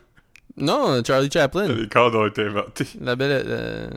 Non, 0.56 1.02
Charlie 1.04 1.30
Chaplin. 1.30 1.66
Les 1.68 1.88
cadres 1.88 2.20
ont 2.20 2.26
été 2.26 2.42
inventés. 2.44 2.86
La 3.00 3.16
belle. 3.16 3.42
euh, 3.46 3.90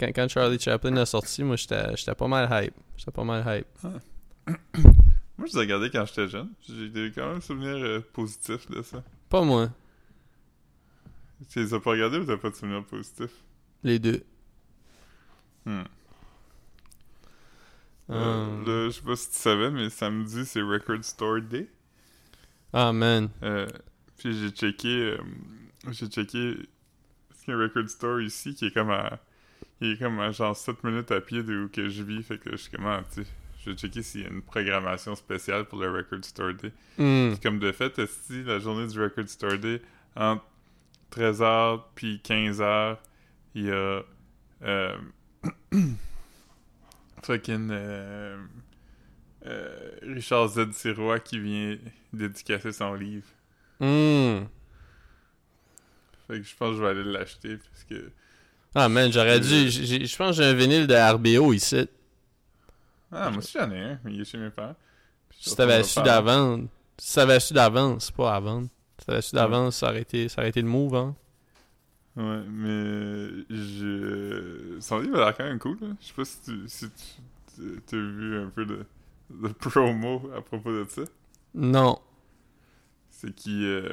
Quand, 0.00 0.08
quand 0.14 0.28
Charlie 0.28 0.58
Chaplin 0.58 0.96
a 0.96 1.04
sorti, 1.04 1.44
moi 1.44 1.56
j'étais 1.56 2.14
pas 2.16 2.26
mal 2.26 2.48
hype. 2.50 2.74
J'étais 2.96 3.10
pas 3.10 3.24
mal 3.24 3.44
hype. 3.46 3.66
Moi, 5.36 5.46
je 5.46 5.52
les 5.52 5.56
ai 5.56 5.60
regardés 5.60 5.90
quand 5.90 6.04
j'étais 6.04 6.28
jeune. 6.28 6.50
J'ai 6.68 6.90
des 6.90 7.12
quand 7.14 7.26
même 7.26 7.40
souvenirs 7.40 7.76
euh, 7.82 8.00
positifs 8.12 8.70
de 8.70 8.82
ça. 8.82 9.02
Pas 9.30 9.42
moi. 9.42 9.70
Tu 11.48 11.60
les 11.60 11.72
as 11.72 11.80
pas 11.80 11.92
regardés 11.92 12.18
ou 12.18 12.26
t'as 12.26 12.36
pas 12.36 12.50
de 12.50 12.54
souvenirs 12.54 12.84
positifs? 12.84 13.42
Les 13.82 13.98
deux. 13.98 14.22
Hmm. 15.64 15.84
Euh, 18.10 18.64
là, 18.66 18.90
je 18.90 18.90
sais 18.90 19.02
pas 19.02 19.16
si 19.16 19.30
tu 19.30 19.36
savais, 19.36 19.70
mais 19.70 19.88
samedi, 19.88 20.44
c'est 20.44 20.60
Record 20.60 21.02
Store 21.04 21.40
Day. 21.40 21.70
Ah 22.74 22.92
man. 22.92 23.30
Euh, 23.42 23.66
puis 24.18 24.38
j'ai 24.38 24.50
checké, 24.50 25.16
j'ai 25.90 26.06
checké 26.08 26.68
parce 27.28 27.40
qu'il 27.40 27.54
y 27.54 27.56
a 27.56 27.60
un 27.60 27.62
record 27.62 27.88
store 27.88 28.20
ici 28.20 28.54
qui 28.54 28.66
est 28.66 28.74
comme 28.74 28.90
à, 28.90 29.18
il 29.80 29.92
est 29.92 29.98
comme 29.98 30.20
à 30.20 30.30
genre 30.32 30.56
7 30.56 30.84
minutes 30.84 31.10
à 31.10 31.20
pied 31.20 31.42
de 31.42 31.64
où 31.64 31.68
que 31.68 31.88
je 31.88 32.02
vis, 32.02 32.22
fait 32.22 32.38
que 32.38 32.50
je 32.52 32.56
suis 32.56 32.70
comme, 32.70 32.86
ah, 32.86 33.02
tu 33.12 33.22
sais, 33.22 33.28
je 33.64 33.70
vais 33.70 33.76
checker 33.76 34.02
s'il 34.02 34.22
y 34.22 34.24
a 34.24 34.28
une 34.28 34.42
programmation 34.42 35.14
spéciale 35.14 35.64
pour 35.66 35.78
le 35.78 35.90
Record 35.90 36.24
Store 36.24 36.54
Day. 36.54 36.72
Hmm. 36.98 37.30
Puis 37.32 37.40
comme 37.40 37.58
de 37.58 37.72
fait, 37.72 38.06
si 38.06 38.42
la 38.42 38.58
journée 38.58 38.86
du 38.86 39.00
Record 39.00 39.28
Store 39.28 39.58
Day, 39.58 39.82
entre 40.16 40.44
13h 41.12 41.82
puis 41.94 42.20
15h, 42.24 42.96
il 43.54 43.66
y 43.66 43.70
a 43.70 44.02
euh, 44.62 44.96
fucking 47.22 47.68
euh, 47.70 48.38
euh, 49.46 49.90
Richard 50.02 50.48
Z. 50.48 50.72
Sirois 50.72 51.20
qui 51.20 51.38
vient 51.38 51.78
dédicacer 52.12 52.72
son 52.72 52.94
livre. 52.94 53.26
Hmm. 53.80 54.44
Fait 56.28 56.38
que 56.38 56.42
je 56.42 56.56
pense 56.56 56.70
que 56.70 56.76
je 56.76 56.82
vais 56.82 56.88
aller 56.88 57.04
l'acheter 57.04 57.56
parce 57.56 57.84
que. 57.84 58.10
Ah 58.74 58.88
man, 58.88 59.10
j'aurais 59.12 59.40
dû. 59.40 59.68
j'ai- 59.70 60.04
Je 60.06 60.16
pense 60.16 60.36
que 60.36 60.42
j'ai 60.42 60.48
un 60.48 60.54
vinyle 60.54 60.86
de 60.86 60.94
RBO 60.94 61.52
ici. 61.52 61.88
Ah, 63.12 63.28
moi 63.30 63.38
aussi 63.38 63.56
j'en 63.58 63.70
ai 63.70 63.80
un, 63.80 64.00
mais 64.04 64.14
il 64.14 64.20
est 64.20 64.24
chez 64.24 64.38
mes 64.38 64.50
parents. 64.50 64.76
Si 65.40 65.56
t'avais 65.56 65.82
su 65.82 66.00
d'avance. 66.02 66.60
Si 66.98 67.14
t'avais 67.14 67.40
su 67.40 67.52
d'avance, 67.54 68.10
pas 68.10 68.38
vendre. 68.40 68.68
Si 68.98 69.06
t'avais 69.06 69.22
su 69.22 69.34
d'avance, 69.34 69.76
ça 69.76 69.88
aurait 69.88 70.02
été, 70.02 70.28
ça 70.28 70.40
aurait 70.42 70.50
été 70.50 70.62
le 70.62 70.68
move, 70.68 70.94
hein? 70.94 71.16
Ouais, 72.16 72.42
mais 72.48 73.44
je. 73.50 74.76
Son 74.80 74.98
livre 75.00 75.20
a 75.20 75.26
l'air 75.26 75.36
quand 75.36 75.44
même 75.44 75.58
cool. 75.58 75.78
Là. 75.80 75.88
Je 76.00 76.06
sais 76.06 76.12
pas 76.14 76.24
si 76.24 76.40
tu 76.42 76.68
si 76.68 76.86
tu 76.90 77.80
t'as 77.86 77.96
vu 77.96 78.38
un 78.38 78.48
peu 78.50 78.64
de, 78.66 78.84
de 79.30 79.48
promo 79.48 80.30
à 80.36 80.42
propos 80.42 80.70
de 80.72 80.86
ça. 80.88 81.02
Non. 81.54 81.98
C'est 83.10 83.34
qu'il 83.34 83.64
euh, 83.64 83.92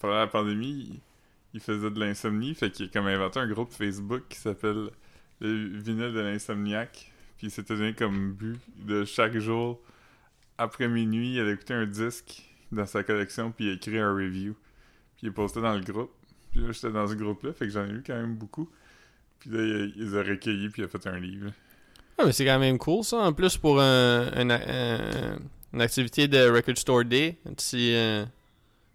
pendant 0.00 0.14
la 0.14 0.26
pandémie, 0.26 1.00
il, 1.54 1.60
faisait 1.60 1.90
de 1.90 1.98
l'insomnie, 2.00 2.54
fait 2.54 2.70
qu'il 2.70 2.90
a 2.94 3.00
inventé 3.00 3.38
un 3.40 3.48
groupe 3.48 3.72
Facebook 3.72 4.22
qui 4.28 4.38
s'appelle 4.38 4.90
le 5.40 5.78
vinyle 5.78 6.12
de 6.12 6.20
l'insomniaque. 6.20 7.10
Puis 7.36 7.48
il 7.48 7.50
s'était 7.50 7.74
donné 7.74 7.94
comme 7.94 8.32
but 8.32 8.58
de 8.78 9.04
chaque 9.04 9.36
jour 9.38 9.80
après 10.58 10.88
minuit, 10.88 11.34
il 11.34 11.40
allait 11.40 11.54
écouter 11.54 11.74
un 11.74 11.86
disque 11.86 12.42
dans 12.70 12.86
sa 12.86 13.02
collection 13.02 13.50
puis 13.50 13.66
il 13.66 13.72
écrit 13.72 13.98
un 13.98 14.12
review. 14.14 14.54
Puis 15.16 15.26
il 15.26 15.32
postait 15.32 15.60
dans 15.60 15.74
le 15.74 15.80
groupe. 15.82 16.12
Puis 16.52 16.60
là, 16.60 16.70
j'étais 16.72 16.90
dans 16.92 17.06
ce 17.08 17.14
groupe-là, 17.14 17.52
fait 17.52 17.66
que 17.66 17.72
j'en 17.72 17.86
ai 17.86 17.90
eu 17.90 18.02
quand 18.06 18.14
même 18.14 18.34
beaucoup. 18.36 18.68
Puis 19.38 19.50
là, 19.50 19.58
il, 19.62 19.92
il 19.96 20.16
a 20.16 20.22
recueillis 20.22 20.68
puis 20.68 20.82
il 20.82 20.84
a 20.84 20.88
fait 20.88 21.06
un 21.06 21.18
livre. 21.18 21.50
Ah, 22.18 22.24
mais 22.26 22.32
c'est 22.32 22.44
quand 22.44 22.58
même 22.58 22.78
cool, 22.78 23.02
ça. 23.02 23.16
En 23.18 23.32
plus, 23.32 23.56
pour 23.56 23.80
un, 23.80 24.28
un- 24.34 24.50
un- 24.50 25.38
une 25.72 25.80
activité 25.80 26.28
de 26.28 26.48
Record 26.50 26.76
Store 26.76 27.04
Day, 27.04 27.38
un 27.48 27.54
petit, 27.54 27.94
euh, 27.94 28.24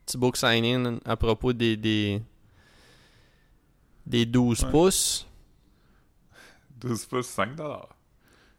petit 0.06 0.18
book 0.18 0.38
sign-in 0.38 1.00
à 1.04 1.18
propos 1.18 1.52
des, 1.52 1.76
des 4.08 4.26
12 4.26 4.64
Ouais. 4.64 4.72
pouces. 4.72 5.28
12 6.80 7.06
pouces, 7.06 7.28
5 7.28 7.56
dollars. 7.56 7.90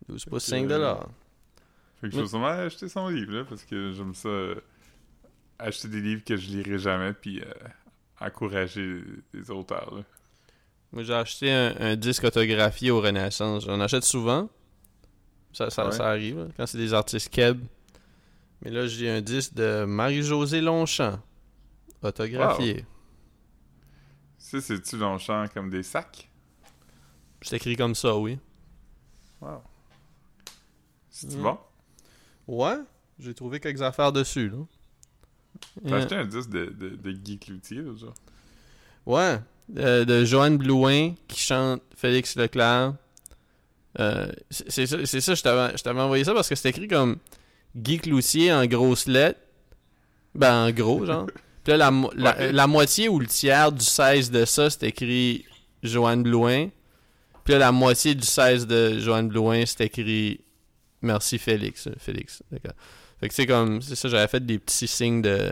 12 0.09 0.25
pouces, 0.27 0.45
que, 0.45 0.51
5 0.51 0.69
dollars. 0.69 1.09
Fait 2.01 2.09
que 2.09 2.15
je 2.15 2.21
vais 2.21 2.27
sûrement 2.29 2.47
acheter 2.47 2.89
son 2.89 3.09
livre, 3.09 3.33
là, 3.33 3.45
parce 3.45 3.65
que 3.65 3.93
j'aime 3.93 4.15
ça. 4.15 4.29
euh, 4.29 4.55
acheter 5.59 5.89
des 5.89 6.01
livres 6.01 6.23
que 6.25 6.37
je 6.37 6.49
lirai 6.51 6.79
jamais, 6.79 7.13
puis 7.13 7.41
euh, 7.41 7.45
encourager 8.21 9.03
les 9.35 9.51
auteurs, 9.51 9.95
là. 9.95 10.03
Moi, 10.93 11.03
j'ai 11.03 11.13
acheté 11.15 11.51
un, 11.53 11.75
un 11.81 11.97
disque 11.97 12.25
autographié 12.25 12.91
au 12.91 13.01
Renaissance. 13.03 13.65
J'en 13.67 13.79
achète 13.81 14.05
souvent. 14.05 14.49
Ça, 15.53 15.69
ça, 15.71 15.87
Ouais. 15.87 15.93
ça 15.93 16.09
arrive, 16.09 16.39
là, 16.39 16.47
quand 16.57 16.65
c'est 16.67 16.79
des 16.79 16.95
artistes 16.95 17.29
keb. 17.29 17.61
Mais 18.63 18.71
là, 18.71 18.87
j'ai 18.87 19.11
un 19.11 19.21
disque 19.21 19.53
de 19.55 19.85
Marie-Josée 19.85 20.61
Longchamp. 20.63 21.21
Autographié. 22.03 22.87
Ça, 24.39 24.61
c'est-tu 24.61 24.97
Longchamp 24.97 25.47
comme 25.53 25.69
des 25.71 25.83
sacs? 25.83 26.29
C'est 27.43 27.57
écrit 27.57 27.77
comme 27.77 27.95
ça, 27.95 28.17
oui. 28.17 28.39
Wow. 29.41 29.63
C'est-tu 31.11 31.37
Mm. 31.37 31.43
bon? 31.43 31.59
Ouais, 32.47 32.77
j'ai 33.19 33.35
trouvé 33.35 33.61
quelques 33.61 33.83
affaires 33.83 34.13
dessus, 34.13 34.49
là. 34.49 34.59
T'as 35.87 35.95
Euh, 35.95 35.99
acheté 35.99 36.15
un 36.15 36.25
disque 36.25 36.51
de, 36.51 36.67
de, 36.67 36.91
de 36.91 37.13
Guy 37.13 37.39
Cloutier, 37.39 37.83
jour? 37.97 38.15
Ouais, 39.07 39.41
euh, 39.77 40.05
de 40.05 40.25
Joanne 40.25 40.57
Blouin 40.57 41.15
qui 41.27 41.41
chante 41.41 41.83
Félix 41.97 42.37
Leclerc. 42.37 42.95
Euh, 43.99 44.31
c'est 44.51 44.71
c'est 44.71 44.87
ça, 44.87 45.05
c'est 45.07 45.21
ça, 45.21 45.35
je 45.35 45.43
t'avais 45.83 46.01
envoyé 46.01 46.23
ça 46.25 46.33
parce 46.35 46.49
que 46.49 46.55
c'était 46.55 46.71
écrit 46.71 46.89
comme 46.89 47.17
Guy 47.75 47.99
Cloutier 47.99 48.53
en 48.53 48.65
grosses 48.67 49.07
lettres. 49.07 49.41
Ben, 50.35 50.67
en 50.67 50.71
gros, 50.71 51.05
genre. 51.05 51.27
Puis 51.69 51.77
là, 51.77 51.91
la, 51.91 52.09
la, 52.17 52.51
la 52.53 52.67
moitié 52.67 53.11
ou 53.11 53.21
le 53.21 53.27
tiers 53.27 53.71
du 53.73 53.85
16 53.85 54.31
de 54.31 54.47
ça, 54.47 54.71
c'était 54.71 54.89
écrit 54.89 55.45
Joanne 55.83 56.23
Blouin. 56.23 56.69
Puis 57.45 57.53
là, 57.53 57.59
la 57.59 57.73
moitié 57.73 58.15
du 58.15 58.27
16 58.27 58.67
de 58.67 58.99
Joanne 58.99 59.29
Blouin, 59.29 59.67
c'était 59.67 59.85
écrit 59.85 60.41
Merci 61.03 61.37
Félix. 61.39 61.91
Félix, 61.99 62.43
d'accord. 62.51 62.73
Fait 63.21 63.29
que 63.29 63.35
c'est 63.35 63.45
comme, 63.45 63.83
c'est 63.83 63.97
ça, 63.97 64.09
j'avais 64.09 64.29
fait 64.29 64.47
des 64.47 64.59
petits 64.59 64.87
signes 64.89 65.21
de, 65.21 65.51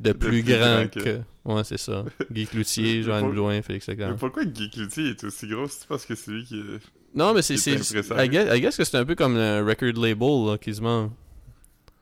de 0.00 0.12
plus, 0.12 0.42
plus 0.42 0.42
grand 0.42 0.90
que... 0.92 1.00
que- 1.00 1.20
Ouais, 1.46 1.64
c'est 1.64 1.78
ça. 1.78 2.04
Guy 2.30 2.46
Cloutier, 2.46 2.96
Mais 2.98 3.02
Joanne 3.04 3.30
Blouin, 3.30 3.62
Félix 3.62 3.88
Mais 3.88 3.94
Leclerc. 3.94 4.16
pourquoi 4.16 4.44
Guy 4.44 4.68
Cloutier 4.68 5.08
est 5.08 5.24
aussi 5.24 5.46
gros? 5.48 5.68
C'est 5.68 5.86
parce 5.88 6.04
que 6.04 6.14
c'est 6.14 6.32
lui 6.32 6.44
qui... 6.44 6.58
est- 6.58 6.80
Non, 7.14 7.32
mais 7.32 7.40
c'est... 7.40 7.56
C'est. 7.56 7.72
I 7.76 8.28
guess, 8.28 8.54
I 8.54 8.60
guess 8.60 8.76
que 8.76 8.84
c'est 8.84 8.98
un 8.98 9.06
peu 9.06 9.14
comme 9.14 9.36
un 9.38 9.64
record 9.64 9.94
label, 9.94 10.46
là, 10.50 10.58
quasiment. 10.58 11.10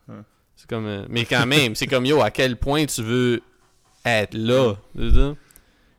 Ouais. 0.08 0.16
C'est 0.56 0.68
comme... 0.68 0.86
euh, 0.86 1.04
mais 1.08 1.24
quand 1.24 1.46
même, 1.46 1.74
c'est 1.74 1.86
comme, 1.86 2.06
yo, 2.06 2.20
à 2.22 2.30
quel 2.30 2.56
point 2.56 2.86
tu 2.86 3.02
veux 3.02 3.42
être 4.04 4.34
là? 4.34 4.74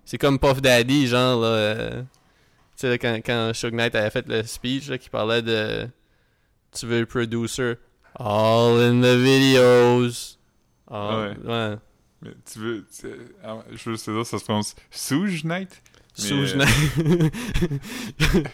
C'est 0.06 0.18
comme 0.18 0.40
Puff 0.40 0.62
Daddy, 0.62 1.08
genre, 1.08 1.42
là... 1.42 1.48
euh, 1.48 2.02
tu 2.78 2.88
sais, 2.88 2.98
quand, 2.98 3.16
quand 3.26 3.52
Suge 3.54 3.72
Knight 3.72 3.96
avait 3.96 4.10
fait 4.10 4.28
le 4.28 4.44
speech, 4.44 4.88
là, 4.90 4.98
qui 4.98 5.10
parlait 5.10 5.42
de... 5.42 5.88
Tu 6.72 6.86
veux 6.88 7.02
le 7.02 7.06
producer. 7.06 7.76
All 8.20 8.80
in 8.82 9.02
the 9.02 9.16
videos. 9.18 10.38
All- 10.90 11.38
ouais. 11.44 11.76
Mais 12.22 12.32
tu 12.52 12.60
veux... 12.60 12.86
tu- 13.00 13.08
ah, 13.44 13.58
je 13.72 13.90
veux 13.90 13.96
dire, 13.96 14.26
ça 14.26 14.40
se 14.40 14.44
prononce 14.44 14.76
Souge 14.92 15.44
Night? 15.44 15.82
Mais, 16.18 16.24
Suge 16.24 16.54
euh, 16.56 16.58
Knight. 16.58 17.34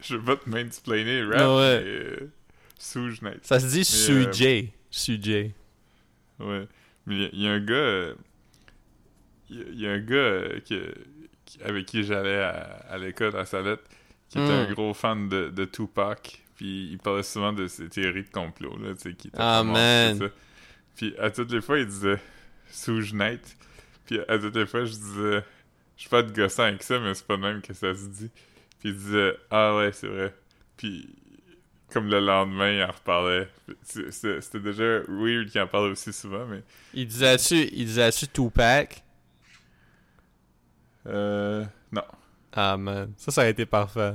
Je 0.00 0.16
veux 0.16 0.24
pas 0.24 0.36
te 0.36 0.48
mansplainer 0.48 1.22
rap, 1.24 1.34
Ah 1.38 1.56
ouais. 1.56 1.84
mais... 1.84 2.28
euh. 2.96 3.34
Ça 3.42 3.60
se 3.60 3.66
dit 3.66 3.80
euh, 3.80 3.84
Sujay. 4.32 4.72
Sujay. 4.90 5.54
Ouais. 6.38 6.66
Mais 7.06 7.14
il 7.16 7.20
y 7.22 7.24
a- 7.26 7.30
il 7.32 7.42
y, 7.42 7.46
a 7.48 7.52
un 7.52 7.60
gars. 7.60 7.74
euh, 7.74 8.14
Il 9.50 9.56
y, 9.58 9.60
a- 9.62 9.64
il 9.72 9.80
y 9.80 9.86
a 9.86 9.90
un 9.92 9.98
gars 9.98 10.14
euh, 10.16 10.60
qui- 10.60 10.78
avec 11.64 11.86
qui 11.86 12.04
j'allais 12.04 12.38
à, 12.40 12.50
à 12.88 12.98
l'école 12.98 13.36
à 13.36 13.44
Salette 13.44 13.80
qui 14.28 14.38
était 14.38 14.46
Hmm. 14.48 14.68
un 14.70 14.72
gros 14.72 14.94
fan 14.94 15.28
de, 15.28 15.48
de 15.50 15.64
Tupac. 15.64 16.40
Puis 16.56 16.88
il 16.92 16.98
parlait 16.98 17.22
souvent 17.24 17.52
de 17.52 17.66
ses 17.66 17.88
théories 17.88 18.22
de 18.24 18.30
complot. 18.30 18.76
Là, 18.78 18.94
tu 18.94 19.00
sais, 19.00 19.14
qui 19.14 19.30
Ah, 19.36 19.62
man. 19.64 20.18
ça. 20.18 20.26
Puis 20.96 21.14
à 21.18 21.30
toutes 21.30 21.50
les 21.52 21.60
fois, 21.60 21.78
il 21.80 21.86
disait 21.86 22.20
Souge. 22.70 23.12
Puis 24.06 24.20
à 24.28 24.38
toutes 24.38 24.54
les 24.56 24.66
fois, 24.66 24.84
je 24.84 24.92
disais 24.92 25.42
Je 25.96 26.02
suis 26.02 26.10
pas 26.10 26.22
de 26.22 26.32
gossant 26.32 26.62
avec 26.64 26.82
ça, 26.82 26.98
mais 27.00 27.12
c'est 27.14 27.26
pas 27.26 27.36
même 27.36 27.60
que 27.60 27.74
ça 27.74 27.92
se 27.94 28.06
dit. 28.06 28.30
Puis 28.78 28.90
il 28.90 28.94
disait 28.94 29.36
Ah 29.50 29.76
ouais, 29.76 29.90
c'est 29.92 30.06
vrai. 30.06 30.34
Puis 30.76 31.08
comme 31.92 32.08
le 32.08 32.20
lendemain, 32.20 32.70
il 32.70 32.82
en 32.82 32.92
reparlait. 32.92 33.48
C'était 33.84 34.60
déjà 34.60 35.00
weird 35.08 35.48
qu'il 35.50 35.60
en 35.60 35.66
parle 35.66 35.90
aussi 35.92 36.12
souvent, 36.12 36.46
mais. 36.46 36.62
Il 36.94 37.06
disait-tu, 37.06 37.68
il 37.72 37.86
disait-tu 37.86 38.28
Tupac? 38.28 39.02
Euh. 41.06 41.64
Non. 41.92 42.04
Ah 42.52 42.76
man, 42.76 43.12
ça, 43.16 43.30
ça 43.30 43.42
a 43.42 43.46
été 43.46 43.66
parfait. 43.66 44.14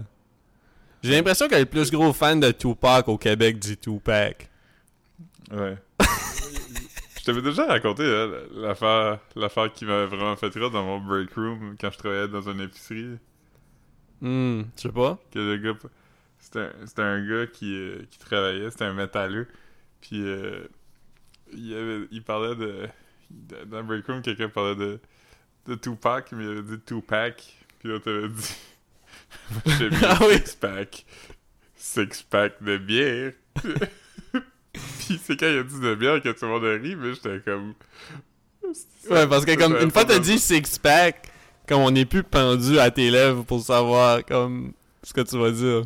J'ai 1.03 1.11
l'impression 1.11 1.47
que 1.47 1.55
le 1.55 1.65
plus 1.65 1.91
gros 1.91 2.13
fan 2.13 2.39
de 2.39 2.51
Tupac 2.51 3.07
au 3.07 3.17
Québec 3.17 3.59
dit 3.59 3.77
Tupac. 3.77 4.49
Ouais. 5.51 5.77
je 7.19 7.23
t'avais 7.23 7.41
déjà 7.41 7.67
raconté 7.67 8.03
hein, 8.03 8.31
l'affaire 8.55 9.19
l'affaire 9.35 9.71
qui 9.71 9.85
m'avait 9.85 10.07
vraiment 10.07 10.35
fait 10.35 10.53
rire 10.53 10.71
dans 10.71 10.83
mon 10.83 10.99
break 10.99 11.31
room 11.35 11.75
quand 11.79 11.91
je 11.91 11.97
travaillais 11.97 12.27
dans 12.27 12.49
une 12.49 12.61
épicerie. 12.61 13.17
Hmm, 14.21 14.63
je 14.75 14.81
sais 14.81 14.91
pas? 14.91 15.19
Que 15.31 15.39
le 15.39 15.57
gars. 15.57 15.77
C'était 16.39 16.59
un, 17.01 17.03
un 17.03 17.27
gars 17.27 17.47
qui, 17.47 17.75
euh, 17.75 18.01
qui 18.11 18.19
travaillait, 18.19 18.69
c'était 18.71 18.85
un 18.85 18.93
métalleux. 18.93 19.47
Puis 20.01 20.21
euh, 20.23 20.67
il, 21.53 21.73
avait, 21.75 22.07
il 22.11 22.23
parlait 22.23 22.55
de. 22.55 22.87
Dans 23.65 23.77
le 23.77 23.83
break 23.83 24.05
room, 24.05 24.21
quelqu'un 24.21 24.49
parlait 24.49 24.75
de, 24.75 24.99
de 25.67 25.75
Tupac, 25.75 26.31
mais 26.31 26.43
il 26.43 26.49
avait 26.51 26.61
dit 26.61 26.79
Tupac. 26.85 27.43
Puis 27.79 27.89
l'autre 27.89 28.11
avait 28.11 28.29
dit. 28.29 28.55
J'ai 29.79 29.89
mis 29.89 29.97
Ah 30.03 30.19
oui. 30.21 30.37
six-pack. 30.45 31.05
Six-pack 31.75 32.63
de 32.63 32.77
bière. 32.77 33.33
Puis 34.73 35.19
c'est 35.23 35.37
quand 35.39 35.47
il 35.47 35.59
a 35.59 35.63
dit 35.63 35.79
de 35.79 35.95
bière 35.95 36.21
que 36.21 36.29
tout 36.29 36.45
le 36.45 36.51
monde 36.51 36.65
a 36.65 36.73
ri, 36.73 36.95
mais 36.95 37.13
j'étais 37.13 37.39
comme. 37.39 37.73
Ouais, 39.09 39.27
parce 39.27 39.45
que 39.45 39.55
comme 39.55 39.75
une 39.77 39.91
fois 39.91 40.05
t'as 40.05 40.19
dit 40.19 40.37
six-pack, 40.39 41.31
comme 41.67 41.81
on 41.81 41.91
n'est 41.91 42.05
plus 42.05 42.23
pendu 42.23 42.79
à 42.79 42.91
tes 42.91 43.09
lèvres 43.09 43.43
pour 43.43 43.61
savoir 43.61 44.25
comme 44.25 44.73
ce 45.03 45.13
que 45.13 45.21
tu 45.21 45.37
vas 45.37 45.51
dire. 45.51 45.83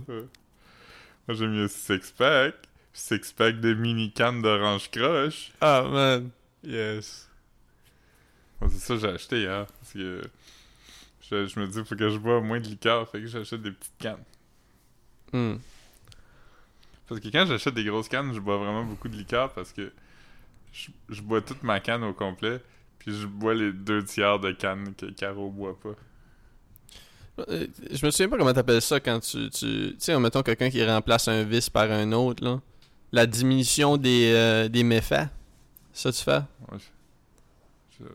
J'ai 1.33 1.47
mis 1.47 1.59
un 1.59 1.67
six-pack. 1.67 2.55
Six-pack 2.91 3.59
de 3.59 3.73
mini-cannes 3.73 4.41
d'orange 4.41 4.89
croche. 4.91 5.51
Ah 5.61 5.83
man, 5.83 6.31
yes. 6.63 7.29
C'est 8.61 8.79
ça 8.79 8.93
que 8.95 8.99
j'ai 8.99 9.07
acheté 9.07 9.41
hier. 9.41 9.65
Parce 9.65 9.93
que 9.93 10.21
je, 11.21 11.45
je 11.45 11.59
me 11.59 11.67
dis, 11.67 11.83
faut 11.85 11.95
que 11.95 12.09
je 12.09 12.17
bois 12.17 12.41
moins 12.41 12.59
de 12.59 12.67
liqueur. 12.67 13.07
Fait 13.09 13.21
que 13.21 13.27
j'achète 13.27 13.61
des 13.61 13.71
petites 13.71 13.97
cannes. 13.99 14.23
Hmm. 15.31 15.57
Parce 17.07 17.21
que 17.21 17.29
quand 17.29 17.45
j'achète 17.45 17.73
des 17.73 17.85
grosses 17.85 18.09
cannes, 18.09 18.33
je 18.33 18.39
bois 18.39 18.57
vraiment 18.57 18.83
beaucoup 18.83 19.07
de 19.07 19.15
liqueur 19.15 19.53
parce 19.53 19.71
que 19.71 19.91
je, 20.73 20.89
je 21.09 21.21
bois 21.21 21.41
toute 21.41 21.63
ma 21.63 21.79
canne 21.79 22.03
au 22.03 22.13
complet. 22.13 22.61
Puis 22.97 23.17
je 23.17 23.27
bois 23.27 23.53
les 23.53 23.71
deux 23.71 24.03
tiers 24.03 24.39
de 24.39 24.51
canne 24.51 24.93
que 24.95 25.05
Caro 25.05 25.49
boit 25.49 25.79
pas. 25.79 25.95
Euh, 27.49 27.67
Je 27.91 28.05
me 28.05 28.11
souviens 28.11 28.29
pas 28.29 28.37
comment 28.37 28.53
t'appelles 28.53 28.81
ça 28.81 28.99
quand 28.99 29.19
tu. 29.19 29.49
Tu 29.49 29.95
sais, 29.97 30.19
mettons 30.19 30.41
quelqu'un 30.43 30.69
qui 30.69 30.83
remplace 30.85 31.27
un 31.27 31.43
vice 31.43 31.69
par 31.69 31.89
un 31.91 32.11
autre, 32.11 32.43
là. 32.43 32.59
La 33.11 33.25
diminution 33.25 33.97
des, 33.97 34.31
euh, 34.33 34.67
des 34.67 34.83
méfaits. 34.83 35.27
Ça, 35.93 36.11
tu 36.11 36.21
fais? 36.23 36.41
Ouais, 36.71 36.77
je, 37.99 38.05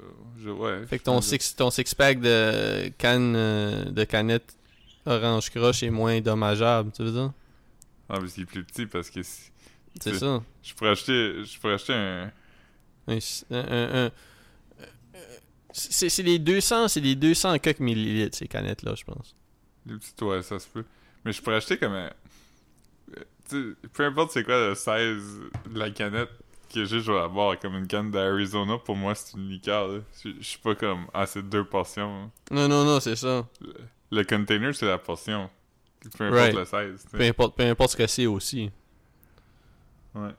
je- 0.45 0.50
ouais. 0.50 0.87
Fait 0.87 0.99
que 0.99 1.04
ton 1.04 1.21
je- 1.21 1.26
six, 1.26 1.57
ton 1.57 1.71
six 1.71 1.95
pack 1.95 2.21
de 2.21 2.88
canne 2.99 3.35
euh, 3.37 3.85
de 3.87 4.04
canette 4.04 4.54
orange 5.07 5.50
croche 5.50 5.83
est 5.83 5.90
moins 5.90 6.21
dommageable, 6.21 6.90
tu 6.97 7.02
veux 7.04 7.11
dire? 7.12 7.33
Ah, 8.09 8.19
mais 8.21 8.28
c'est 8.28 8.45
plus 8.45 8.64
petit 8.64 8.87
parce 8.87 9.11
que 9.11 9.21
C'est 10.00 10.14
ça. 10.14 10.43
je 10.62 10.75
pourrais 10.75 10.90
acheter, 10.90 11.45
je 11.45 11.59
pourrais 11.59 11.75
acheter 11.75 11.93
un. 11.95 12.31
Un, 13.07 13.19
un, 13.50 13.59
un- 13.59 14.04
un- 14.07 14.11
c'est 15.76 16.23
les 16.23 16.38
200, 16.38 16.88
c'est 16.88 17.00
les 17.00 17.14
200 17.16 17.59
quelques 17.59 17.81
millilitres 17.81 18.37
ces 18.38 18.47
canettes 18.49 18.83
là, 18.83 18.95
je 18.95 19.04
pense. 19.04 19.35
Les 19.87 19.97
petites, 19.97 20.23
ouais, 20.23 20.43
ça 20.43 20.59
se 20.59 20.69
peut. 20.69 20.85
Mais 21.25 21.33
je 21.33 21.43
pourrais 21.43 21.57
acheter 21.57 21.76
comme 21.78 21.93
un. 21.93 22.11
euh, 23.52 23.75
peu 23.93 24.04
importe 24.04 24.31
c'est 24.33 24.45
quoi 24.45 24.69
le 24.69 24.75
16 24.75 25.40
de 25.71 25.78
la 25.78 25.90
canette 25.90 26.31
que 26.73 26.85
j'ai, 26.85 27.00
je 27.00 27.12
vais 27.12 27.19
avoir 27.19 27.59
comme 27.59 27.75
une 27.76 27.87
canne 27.87 28.11
d'Arizona. 28.11 28.78
Pour 28.78 28.97
moi, 28.97 29.14
c'est 29.14 29.37
une 29.37 29.49
liqueur. 29.49 30.02
Je 30.25 30.31
suis 30.40 30.59
pas 30.59 30.75
comme. 30.75 31.07
Ah, 31.12 31.26
c'est 31.26 31.43
deux 31.49 31.64
portions. 31.64 32.25
hein. 32.25 32.31
Non 32.50 32.66
non 32.69 32.85
non, 32.85 33.00
c'est 33.00 33.16
ça. 33.16 33.47
Le 34.11 34.23
container, 34.25 34.75
c'est 34.75 34.87
la 34.87 34.99
portion. 34.99 35.50
Peu 36.19 36.25
importe 36.25 36.35
Right. 36.40 36.54
le 36.54 36.64
16. 36.64 37.02
tu 37.04 37.11
sais. 37.11 37.16
Peu 37.19 37.25
importe, 37.25 37.57
peu 37.57 37.62
importe 37.64 37.90
ce 37.93 37.97
que 37.97 38.07
c'est 38.07 38.26
aussi. 38.26 38.71
Ouais. 40.14 40.31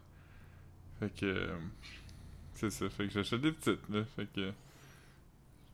Fait 0.99 1.09
que. 1.15 1.25
euh, 1.25 1.57
c'est 2.53 2.69
ça. 2.69 2.89
Fait 2.89 3.07
que 3.07 3.13
j'achète 3.13 3.41
des 3.41 3.51
petites, 3.51 3.87
là. 3.89 4.03
Fait 4.15 4.27
que. 4.33 4.51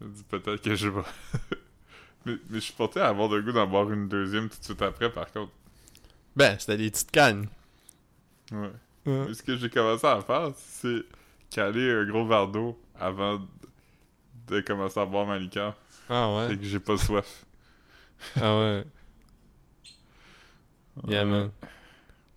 Je 0.01 0.05
me 0.07 0.11
dis 0.13 0.23
peut-être 0.23 0.61
que 0.61 0.75
je 0.75 0.89
vais. 0.89 1.01
mais, 2.25 2.33
mais 2.49 2.55
je 2.55 2.59
suis 2.59 2.73
porté 2.73 2.99
à 2.99 3.09
avoir 3.09 3.29
le 3.29 3.41
goût 3.41 3.51
d'en 3.51 3.67
boire 3.67 3.91
une 3.91 4.07
deuxième 4.07 4.49
tout 4.49 4.57
de 4.59 4.63
suite 4.63 4.81
après, 4.81 5.11
par 5.11 5.31
contre. 5.31 5.51
Ben, 6.35 6.57
c'était 6.57 6.77
des 6.77 6.89
petites 6.89 7.11
cannes. 7.11 7.47
Ouais. 8.51 8.71
Mais 9.05 9.33
ce 9.33 9.43
que 9.43 9.55
j'ai 9.57 9.69
commencé 9.69 10.05
à 10.07 10.21
faire, 10.21 10.51
c'est 10.55 11.03
caler 11.49 11.91
un 11.91 12.05
gros 12.05 12.25
verre 12.25 12.47
d'eau 12.47 12.79
avant 12.99 13.41
de, 14.47 14.61
commencer 14.61 14.99
à 14.99 15.05
boire 15.05 15.25
ma 15.25 15.37
liqueur. 15.37 15.75
Ah 16.09 16.45
Fait 16.49 16.57
que 16.57 16.63
j'ai 16.63 16.79
pas 16.79 16.97
soif. 16.97 17.45
Ah 18.35 18.59
ouais. 18.59 18.83
Yeah, 21.07 21.23
Ouais. 21.23 21.31
man. 21.31 21.51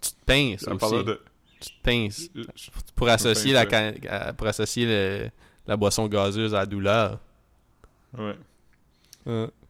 Tu 0.00 0.10
te 0.12 0.24
pinces 0.24 0.66
aussi. 0.66 1.04
de. 1.04 1.20
Tu 1.60 1.70
te 1.70 1.82
pinces. 1.82 2.30
Pour 2.94 3.08
associer, 3.08 3.52
pince, 3.66 3.96
la, 4.02 4.32
pour 4.32 4.46
associer 4.46 4.86
le- 4.86 5.30
la 5.66 5.76
boisson 5.76 6.06
gazeuse 6.08 6.54
à 6.54 6.60
la 6.60 6.66
douleur. 6.66 7.20
Ouais. 8.18 8.36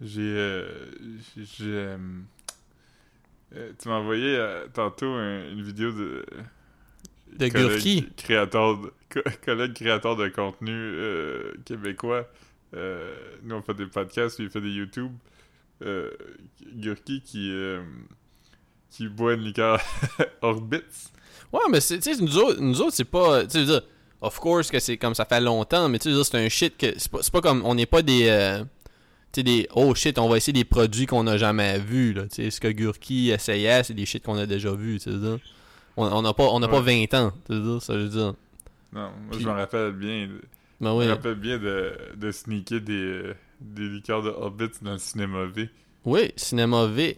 J'ai. 0.00 0.20
euh, 0.22 0.68
j'ai. 1.36 1.44
j'ai, 1.44 1.64
euh, 1.66 1.96
euh, 3.54 3.72
tu 3.80 3.88
m'as 3.88 3.94
envoyé 3.96 4.36
euh, 4.36 4.66
tantôt 4.72 5.06
un- 5.06 5.48
une 5.50 5.62
vidéo 5.62 5.92
de. 5.92 6.24
De 7.38 7.48
Gurki. 7.48 8.08
Créateur 8.16 8.78
de, 8.78 8.92
collègue 9.44 9.74
créateur 9.74 10.16
de 10.16 10.28
contenu 10.28 10.72
euh, 10.72 11.52
québécois. 11.64 12.28
Euh, 12.74 13.14
nous, 13.44 13.54
on 13.56 13.62
fait 13.62 13.74
des 13.74 13.86
podcasts, 13.86 14.38
lui, 14.38 14.46
il 14.46 14.50
fait 14.50 14.60
des 14.60 14.70
YouTube. 14.72 15.12
Euh, 15.82 16.10
Gurki 16.74 17.20
qui. 17.22 17.50
euh, 17.52 17.82
qui 18.90 19.08
boit 19.08 19.34
une 19.34 19.40
liqueur 19.42 19.80
Orbitz. 20.42 21.12
Ouais, 21.52 21.60
mais 21.70 21.80
c'est- 21.80 21.98
tu 21.98 22.14
sais, 22.14 22.20
nous 22.22 22.38
autres, 22.38 22.60
nous 22.60 22.80
autres 22.80 22.94
c'est 22.94 23.04
pas. 23.04 23.44
Tu 23.46 23.58
veux 23.58 23.64
dire, 23.64 23.82
of 24.26 24.38
course 24.40 24.70
que 24.70 24.78
c'est 24.78 24.96
comme 24.96 25.14
ça 25.14 25.24
fait 25.24 25.40
longtemps, 25.40 25.88
mais 25.88 25.98
tu 25.98 26.12
sais, 26.14 26.24
c'est 26.24 26.38
un 26.44 26.48
shit 26.48 26.76
que. 26.76 26.86
C'est 26.98 27.10
pas, 27.10 27.18
pas 27.32 27.40
comme. 27.40 27.62
On 27.64 27.74
n'est 27.74 27.86
pas 27.86 28.02
des. 28.02 28.28
euh, 28.28 28.62
tu 29.32 29.40
sais, 29.40 29.42
des. 29.42 29.68
Oh 29.74 29.94
shit, 29.94 30.18
on 30.18 30.28
va 30.28 30.36
essayer 30.36 30.52
des 30.52 30.64
produits 30.64 31.06
qu'on 31.06 31.24
n'a 31.24 31.36
jamais 31.36 31.78
vus, 31.78 32.12
là. 32.12 32.22
Tu 32.28 32.36
sais, 32.36 32.50
ce 32.50 32.60
que 32.60 32.68
Gurki 32.68 33.30
essayait, 33.30 33.82
c'est 33.84 33.94
des 33.94 34.06
shit 34.06 34.22
qu'on 34.24 34.36
a 34.36 34.46
déjà 34.46 34.72
vus, 34.72 34.98
tu 35.00 35.10
sais. 35.10 35.18
On 35.96 36.22
n'a 36.22 36.32
pas, 36.34 36.44
on 36.50 36.60
a 36.62 36.68
pas 36.68 36.80
20 36.80 37.14
ans, 37.14 37.32
tu 37.48 37.54
sais, 37.54 37.80
ça, 37.86 37.94
je 37.94 37.98
veux 38.00 38.08
dire. 38.08 38.34
Non, 38.92 39.10
moi, 39.10 39.10
Puis- 39.32 39.40
je 39.42 39.46
me 39.46 39.52
rappelle 39.52 39.92
bien. 39.92 40.26
de- 40.26 40.40
Ben 40.80 40.90
Je 40.90 40.96
oui. 40.98 41.06
me 41.06 41.10
rappelle 41.12 41.34
bien 41.36 41.58
de, 41.58 41.92
de 42.16 42.30
sneaker 42.32 42.80
des, 42.80 42.92
euh, 42.92 43.34
des 43.60 43.88
liqueurs 43.88 44.22
de 44.22 44.28
Orbitz 44.30 44.82
dans 44.82 44.92
le 44.92 44.98
cinéma 44.98 45.44
V. 45.46 45.70
Oui, 46.04 46.32
Cinéma 46.36 46.86
V. 46.86 47.16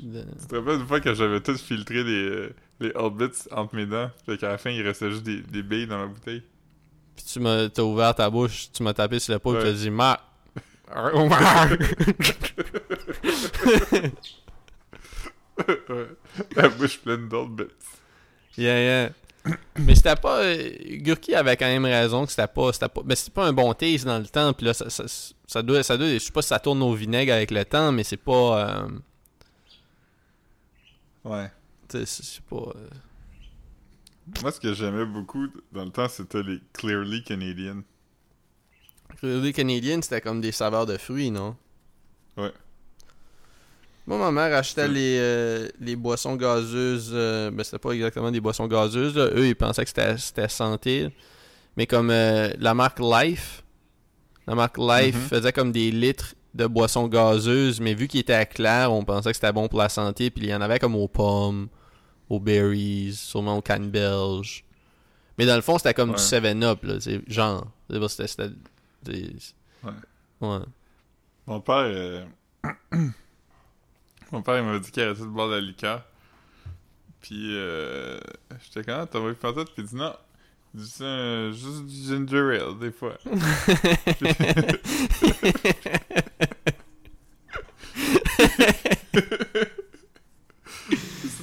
De- 0.00 0.24
Tu 0.40 0.46
te 0.46 0.54
rappelles 0.56 0.80
une 0.80 0.86
fois 0.86 1.00
que 1.00 1.12
j'avais 1.12 1.40
tout 1.40 1.56
filtré 1.56 2.04
les, 2.04 2.28
euh, 2.30 2.54
les 2.80 2.92
Orbitz 2.94 3.48
entre 3.52 3.74
mes 3.76 3.86
dents? 3.86 4.10
Fait 4.26 4.38
qu'à 4.38 4.48
la 4.50 4.58
fin, 4.58 4.70
il 4.70 4.82
restait 4.82 5.10
juste 5.10 5.22
des, 5.24 5.40
des 5.40 5.62
billes 5.62 5.86
dans 5.86 5.98
ma 5.98 6.06
bouteille. 6.06 6.42
Puis 7.16 7.24
tu 7.24 7.40
m'as 7.40 7.68
t'as 7.68 7.82
ouvert 7.82 8.14
ta 8.14 8.30
bouche, 8.30 8.70
tu 8.72 8.82
m'as 8.82 8.94
tapé 8.94 9.18
sur 9.18 9.32
l'épaule, 9.34 9.56
Ouais. 9.56 9.62
tu 9.62 9.68
as 9.68 9.72
dit. 9.72 9.90
Ouais. 9.90 10.16
La 16.54 16.68
bouche 16.68 16.98
pleine 17.00 17.28
d'Orbitz. 17.28 17.68
yeah, 18.56 18.78
yeah. 18.80 19.10
Mais 19.78 19.94
c'était 19.94 20.14
pas. 20.16 20.42
euh, 20.42 20.72
Gurki 20.98 21.34
avait 21.34 21.56
quand 21.56 21.66
même 21.66 21.84
raison 21.84 22.24
que 22.26 22.30
c'était 22.30 22.46
pas. 22.46 22.72
C'était 22.72 22.88
pas. 22.88 23.00
Mais 23.04 23.16
c'était 23.16 23.30
pas 23.32 23.46
un 23.46 23.52
bon 23.52 23.72
taste 23.72 24.04
dans 24.04 24.18
le 24.18 24.26
temps. 24.26 24.52
Puis 24.52 24.66
là, 24.66 24.74
ça, 24.74 24.90
ça, 24.90 25.04
ça 25.46 25.62
doit. 25.62 25.82
Ça 25.82 25.96
doit. 25.96 26.06
Je 26.12 26.18
sais 26.18 26.32
pas 26.32 26.42
si 26.42 26.48
ça 26.48 26.58
tourne 26.60 26.82
au 26.82 26.92
vinaigre 26.92 27.32
avec 27.32 27.50
le 27.50 27.64
temps, 27.64 27.90
mais 27.92 28.04
c'est 28.04 28.16
pas. 28.18 28.68
euh, 28.68 28.88
Ouais. 31.24 31.50
Tu 31.88 31.98
sais, 31.98 32.06
c'est 32.06 32.24
c'est 32.24 32.42
pas. 32.44 32.56
euh, 32.76 32.88
Moi, 34.42 34.52
ce 34.52 34.60
que 34.60 34.72
j'aimais 34.74 35.04
beaucoup 35.06 35.46
dans 35.72 35.84
le 35.84 35.90
temps, 35.90 36.08
c'était 36.08 36.42
les 36.42 36.60
Clearly 36.72 37.22
Canadian. 37.24 37.82
Clearly 39.18 39.52
Canadian, 39.52 40.00
c'était 40.02 40.20
comme 40.20 40.40
des 40.40 40.52
saveurs 40.52 40.86
de 40.86 40.96
fruits, 40.96 41.30
non? 41.30 41.56
Ouais. 42.36 42.52
Moi, 44.06 44.18
ma 44.18 44.30
mère 44.30 44.56
achetait 44.56 44.88
les, 44.88 45.18
euh, 45.20 45.68
les 45.80 45.96
boissons 45.96 46.36
gazeuses. 46.36 47.10
euh, 47.12 47.50
ben, 47.50 47.62
c'était 47.64 47.78
pas 47.78 47.90
exactement 47.92 48.30
des 48.30 48.40
boissons 48.40 48.66
gazeuses. 48.66 49.16
là. 49.16 49.26
Eux, 49.34 49.46
ils 49.48 49.56
pensaient 49.56 49.82
que 49.82 49.88
c'était, 49.88 50.16
c'était 50.16 50.48
santé. 50.48 51.08
Mais 51.76 51.86
comme 51.86 52.10
euh, 52.10 52.50
la 52.58 52.74
marque 52.74 53.00
Life, 53.00 53.62
la 54.46 54.54
marque 54.54 54.78
Life 54.78 55.14
Mhm. 55.14 55.28
faisait 55.28 55.52
comme 55.52 55.72
des 55.72 55.90
litres 55.90 56.34
de 56.54 56.66
boissons 56.66 57.06
gazeuses. 57.06 57.80
Mais 57.80 57.92
vu 57.94 58.08
qu'ils 58.08 58.20
étaient 58.20 58.32
à 58.32 58.46
clair, 58.46 58.92
on 58.92 59.04
pensait 59.04 59.30
que 59.30 59.36
c'était 59.36 59.52
bon 59.52 59.68
pour 59.68 59.78
la 59.78 59.88
santé. 59.90 60.30
Puis 60.30 60.44
il 60.44 60.48
y 60.50 60.54
en 60.54 60.60
avait 60.62 60.78
comme 60.78 60.94
aux 60.96 61.08
pommes, 61.08 61.68
aux 62.28 62.40
berries, 62.40 63.12
sûrement 63.14 63.58
aux 63.58 63.62
cannes 63.62 63.90
belges. 63.90 64.64
Mais 65.38 65.46
dans 65.46 65.56
le 65.56 65.62
fond, 65.62 65.78
c'était 65.78 65.94
comme 65.94 66.10
Ouais. 66.10 66.16
du 66.16 66.22
7-Up, 66.22 66.82
là. 66.82 67.00
c'est 67.00 67.22
Genre. 67.30 67.66
C'était. 68.08 68.28
c'est- 69.04 69.54
Ouais. 69.84 69.90
Ouais. 70.40 70.58
Mon 71.46 71.60
père, 71.60 71.76
euh, 71.76 72.24
mon 74.32 74.42
père, 74.42 74.58
il 74.58 74.64
m'a 74.64 74.78
dit 74.78 74.90
qu'il 74.90 75.02
arrêtait 75.02 75.20
de 75.22 75.26
boire 75.26 75.48
de 75.48 75.54
la 75.54 75.60
liqueur. 75.60 76.04
Puis, 77.20 77.56
euh, 77.56 78.18
j'étais 78.64 78.84
quand 78.84 79.06
t'as 79.10 79.18
envie 79.18 79.34
de 79.34 79.38
faire 79.38 79.54
ça? 79.54 79.64
Puis 79.64 79.74
il 79.78 79.84
dit 79.84 79.94
non. 79.96 80.14
Il 80.74 80.80
dit 80.82 80.88
c'est 80.90 81.52
juste 81.52 81.86
du 81.86 81.94
ginger 81.94 82.60
ale, 82.60 82.78
des 82.78 82.90
fois. 82.92 83.16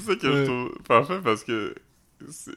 c'est 0.05 0.11
ça 0.13 0.15
que 0.15 0.27
Ouais. 0.27 0.45
je 0.45 0.45
trouve 0.45 0.83
parfait 0.87 1.19
parce 1.23 1.43
que 1.43 1.75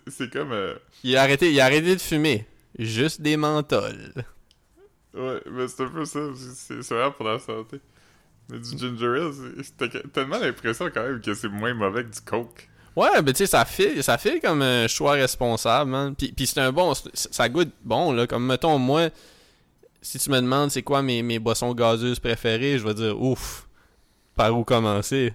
c'est 0.07 0.31
comme. 0.33 0.53
euh, 0.53 0.75
Il 1.05 1.17
a 1.17 1.23
arrêté, 1.23 1.51
il 1.53 1.61
a 1.61 1.65
arrêté 1.65 1.95
de 1.97 2.01
fumer. 2.01 2.47
Juste 2.79 3.21
des 3.21 3.37
menthols. 3.37 4.13
Ouais, 5.15 5.41
mais 5.51 5.67
c'est 5.69 5.83
un 5.83 5.89
peu 5.89 6.05
ça. 6.05 6.21
C'est 6.37 6.83
c'est 6.83 6.95
vraiment 6.95 7.13
pour 7.13 7.27
la 7.27 7.39
santé. 7.39 7.81
Mais 8.51 8.59
du 8.59 8.79
ginger 8.79 9.07
ale, 9.07 9.33
t'as 9.77 9.89
tellement 10.13 10.39
l'impression 10.39 10.89
quand 10.93 11.03
même 11.03 11.21
que 11.21 11.35
c'est 11.35 11.49
moins 11.49 11.75
mauvais 11.75 12.05
que 12.05 12.11
du 12.11 12.21
coke. 12.21 12.69
Ouais, 12.97 13.21
ben 13.23 13.33
tu 13.33 13.39
sais, 13.39 13.47
ça 13.47 13.65
fait, 13.65 14.01
ça 14.03 14.17
fait 14.19 14.41
comme 14.41 14.63
un 14.63 14.87
choix 14.89 15.13
responsable, 15.13 15.91
man. 15.91 16.15
Puis, 16.17 16.33
puis 16.33 16.47
c'est 16.47 16.61
un 16.61 16.73
bon, 16.73 16.93
ça 17.15 17.49
goûte 17.49 17.71
bon, 17.85 18.13
là. 18.13 18.27
Comme, 18.27 18.47
mettons, 18.47 18.79
moi, 18.79 19.09
si 20.03 20.19
tu 20.19 20.31
me 20.31 20.41
demandes 20.41 20.71
c'est 20.71 20.83
quoi 20.83 21.03
mes, 21.03 21.23
mes 21.23 21.39
boissons 21.39 21.75
gazeuses 21.75 22.19
préférées, 22.21 22.79
je 22.79 22.85
vais 22.87 22.95
dire, 22.95 23.21
ouf, 23.21 23.69
par 24.35 24.57
où 24.57 24.65
commencer? 24.65 25.35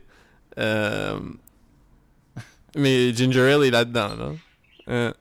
Euh... 0.58 1.20
Mais 2.76 3.14
Ginger 3.14 3.54
Ale 3.54 3.64
est 3.66 3.72
là-dedans, 3.72 4.16
là. 4.16 4.32
Euh, 4.90 5.14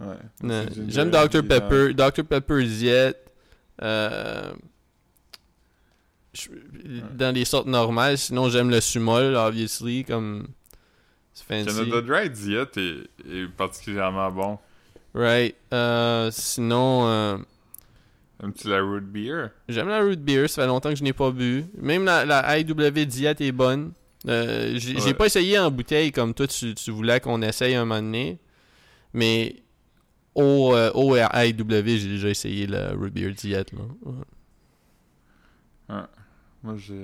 Ouais. 0.00 0.16
ginger 0.42 0.84
J'aime 0.88 1.10
Dr 1.10 1.42
Pepper, 1.46 1.92
Dr 1.94 2.24
Pepper 2.24 2.64
Diet. 2.64 3.14
Euh... 3.82 4.52
Dans 7.14 7.34
les 7.34 7.44
sortes 7.44 7.66
normales, 7.66 8.16
sinon 8.16 8.48
j'aime 8.48 8.70
le 8.70 8.80
Sumol, 8.80 9.34
obviously, 9.34 10.04
comme... 10.04 10.46
C'est 11.34 11.52
euh, 11.52 11.64
fancy. 11.64 11.76
Canada 11.76 12.00
Dry 12.00 12.30
Diet 12.30 12.76
est, 12.76 13.08
est 13.28 13.48
particulièrement 13.56 14.30
bon. 14.30 14.58
Right. 15.12 15.56
Euh, 15.72 16.30
sinon, 16.32 17.06
euh, 17.08 17.36
Aimes-tu 18.42 18.68
la 18.68 18.80
root 18.80 19.00
beer? 19.00 19.48
j'aime 19.68 19.88
la 19.88 20.00
root 20.00 20.16
beer. 20.16 20.48
Ça 20.48 20.62
fait 20.62 20.68
longtemps 20.68 20.90
que 20.90 20.96
je 20.96 21.02
n'ai 21.04 21.12
pas 21.12 21.30
bu. 21.30 21.64
Même 21.76 22.04
la, 22.04 22.24
la 22.24 22.58
IW 22.58 23.06
Diet 23.06 23.40
est 23.40 23.52
bonne. 23.52 23.92
Euh, 24.28 24.72
j'ai 24.76 24.96
Ouais. 25.00 25.14
pas 25.14 25.26
essayé 25.26 25.58
en 25.58 25.70
bouteille 25.70 26.12
comme 26.12 26.34
toi 26.34 26.46
tu, 26.46 26.74
tu 26.74 26.90
voulais 26.90 27.20
qu'on 27.20 27.40
essaye 27.42 27.74
un 27.74 27.84
moment 27.86 28.02
donné. 28.02 28.38
Mais 29.14 29.62
au, 30.34 30.74
euh, 30.74 30.90
au 30.92 31.16
j'ai 31.16 32.08
déjà 32.08 32.28
essayé 32.28 32.66
le 32.66 32.94
root 32.96 33.10
beer 33.10 33.32
diet. 33.32 33.72
Là. 33.72 33.80
Ouais. 35.88 36.02
Moi, 36.62 36.76
j'ai. 36.76 36.94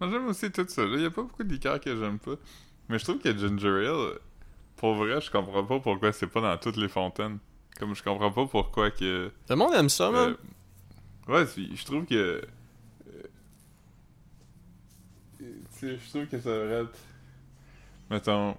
Moi, 0.00 0.10
j'aime 0.10 0.26
aussi 0.26 0.50
tout 0.50 0.64
ça. 0.68 0.82
Il 0.84 1.00
y 1.00 1.04
a 1.06 1.10
pas 1.10 1.22
beaucoup 1.22 1.44
de 1.44 1.52
liqueurs 1.52 1.80
que 1.80 1.96
j'aime 1.96 2.18
pas. 2.18 2.34
Mais 2.88 2.98
je 2.98 3.04
trouve 3.04 3.18
que 3.18 3.36
Ginger 3.36 3.86
Ale, 3.86 4.18
pour 4.76 4.94
vrai, 4.94 5.20
je 5.20 5.30
comprends 5.30 5.64
pas 5.64 5.78
pourquoi 5.80 6.12
c'est 6.12 6.26
pas 6.26 6.40
dans 6.40 6.56
toutes 6.58 6.76
les 6.76 6.88
fontaines. 6.88 7.38
Comme 7.78 7.94
je 7.94 8.02
comprends 8.02 8.32
pas 8.32 8.46
pourquoi 8.46 8.90
que. 8.90 9.30
Le 9.48 9.56
monde 9.56 9.74
aime 9.74 9.88
ça. 9.88 10.08
Euh, 10.08 10.34
ouais, 11.28 11.44
je 11.56 11.84
trouve 11.84 12.04
que. 12.06 12.42
Je 15.82 16.08
trouve 16.10 16.26
que 16.26 16.40
ça 16.40 16.50
devrait 16.50 16.82
être. 16.82 16.98
Mettons. 18.10 18.56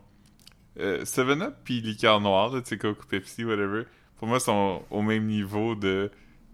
Euh, 0.80 1.04
7-Up 1.04 1.56
pis 1.66 1.82
liqueur 1.82 2.22
noire, 2.22 2.52
tu 2.52 2.62
sais, 2.64 2.78
Coke 2.78 3.06
Pepsi, 3.08 3.44
whatever, 3.44 3.84
pour 4.18 4.28
moi, 4.28 4.40
sont 4.40 4.84
au 4.90 5.02
même 5.02 5.26
niveau 5.26 5.76
de. 5.76 6.10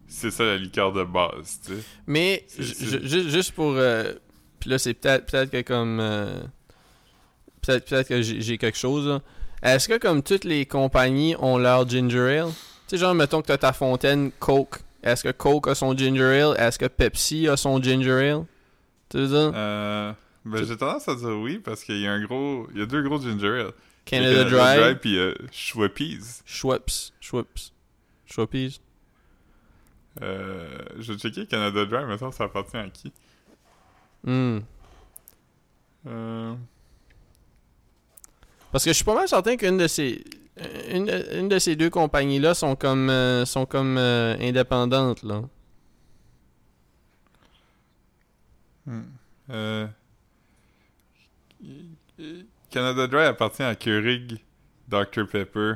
C'est 0.08 0.32
ça 0.32 0.46
la 0.46 0.58
liqueur 0.58 0.94
de 0.94 1.04
base, 1.04 1.60
tu 1.66 1.74
sais. 1.74 1.84
Mais, 2.08 2.46
juste 2.58 3.52
pour. 3.52 3.74
Euh, 3.76 4.14
puis 4.60 4.70
là, 4.70 4.80
c'est 4.80 4.94
peut-être 4.94 5.26
peut 5.26 5.46
que 5.46 5.62
comme. 5.62 6.00
Euh, 6.00 6.42
peut-être 7.62 7.88
peut 7.88 8.04
que 8.04 8.22
j'ai 8.22 8.58
quelque 8.58 8.78
chose, 8.78 9.20
Est-ce 9.62 9.88
que 9.88 9.98
comme 9.98 10.24
toutes 10.24 10.44
les 10.44 10.66
compagnies 10.66 11.36
ont 11.40 11.58
leur 11.58 11.88
ginger 11.88 12.40
ale? 12.40 12.50
Tu 12.88 12.92
sais, 12.92 12.98
genre, 12.98 13.16
mettons 13.16 13.42
que 13.42 13.48
t'as 13.48 13.58
ta 13.58 13.74
fontaine 13.74 14.32
Coke. 14.40 14.80
Est-ce 15.04 15.24
que 15.24 15.32
Coke 15.32 15.68
a 15.68 15.76
son 15.76 15.96
ginger 15.96 16.42
ale? 16.42 16.56
Est-ce 16.58 16.80
que 16.80 16.86
Pepsi 16.86 17.48
a 17.48 17.58
son 17.58 17.82
ginger 17.82 18.30
ale? 18.30 18.46
Tu 19.10 19.18
veux 19.18 19.28
dire? 19.28 19.52
Euh. 19.56 20.14
Ben, 20.46 20.64
j'ai 20.64 20.78
tendance 20.78 21.08
à 21.08 21.16
dire 21.16 21.38
oui, 21.40 21.60
parce 21.60 21.84
qu'il 21.84 22.00
y 22.00 22.08
a 22.08 22.14
un 22.14 22.24
gros... 22.24 22.68
Il 22.74 22.80
y 22.80 22.82
a 22.82 22.86
deux 22.86 23.02
gros 23.02 23.20
ginger 23.20 23.62
ale. 23.62 23.74
Canada, 24.06 24.44
Dry. 24.44 24.78
Dry 24.78 24.96
puis 24.96 25.18
euh, 25.18 25.34
Schweppes. 25.52 26.44
Schweppes. 26.46 27.12
Schweppes. 27.20 27.72
Schweppes. 28.28 28.80
Euh, 30.22 30.80
je 31.00 31.14
vais 31.14 31.20
checker 31.20 31.48
Canada 31.48 31.86
Dry, 31.86 32.06
mais 32.06 32.18
ça, 32.18 32.32
ça 32.32 32.46
appartient 32.46 32.78
à 32.78 32.88
qui? 32.90 33.12
Hmm. 34.24 34.60
Euh... 36.08 36.54
Parce 38.72 38.84
que 38.84 38.92
je 38.92 38.96
suis 38.96 39.06
pas 39.06 39.16
mal 39.16 39.28
certain 39.28 39.56
qu'une 39.56 39.78
de 39.78 39.88
ces 39.88 40.24
une, 40.90 41.10
une 41.34 41.50
de 41.50 41.60
ces 41.60 41.76
deux 41.76 41.90
compagnies 41.90 42.40
là 42.40 42.54
sont 42.54 42.76
comme 42.76 43.10
euh, 43.10 43.46
sont 43.46 43.66
comme 43.66 43.98
euh, 43.98 44.36
indépendantes 44.40 45.24
là. 45.24 45.42
Hmm. 48.86 49.02
Euh... 49.50 49.88
Canada 52.70 53.08
Dry 53.08 53.26
appartient 53.26 53.64
à 53.64 53.76
Keurig, 53.76 54.44
Dr 54.88 55.28
Pepper. 55.28 55.74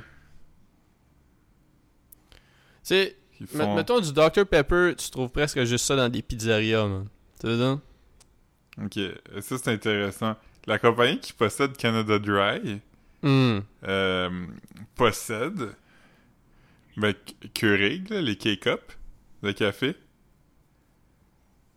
Tu 2.84 2.96
sais, 2.96 3.16
mettons 3.56 4.00
du 4.00 4.12
Dr 4.14 4.46
Pepper, 4.46 4.94
tu 4.98 5.10
trouves 5.10 5.30
presque 5.30 5.64
juste 5.64 5.86
ça 5.86 5.96
dans 5.96 6.10
des 6.10 6.22
pizzerias, 6.22 6.88
man. 6.88 7.08
Tu 7.40 7.48
veux 7.48 7.78
Ok, 8.84 9.00
ça 9.42 9.58
c'est 9.58 9.68
intéressant. 9.72 10.36
La 10.66 10.80
compagnie 10.80 11.20
qui 11.20 11.34
possède 11.34 11.76
Canada 11.78 12.20
Dry 12.20 12.82
Hmm. 13.22 13.60
Euh, 13.84 14.48
possède 14.96 15.76
ben, 16.96 17.14
Keurig, 17.54 18.10
les 18.10 18.38
K-Cup 18.38 18.82
de 19.44 19.52
café, 19.52 19.96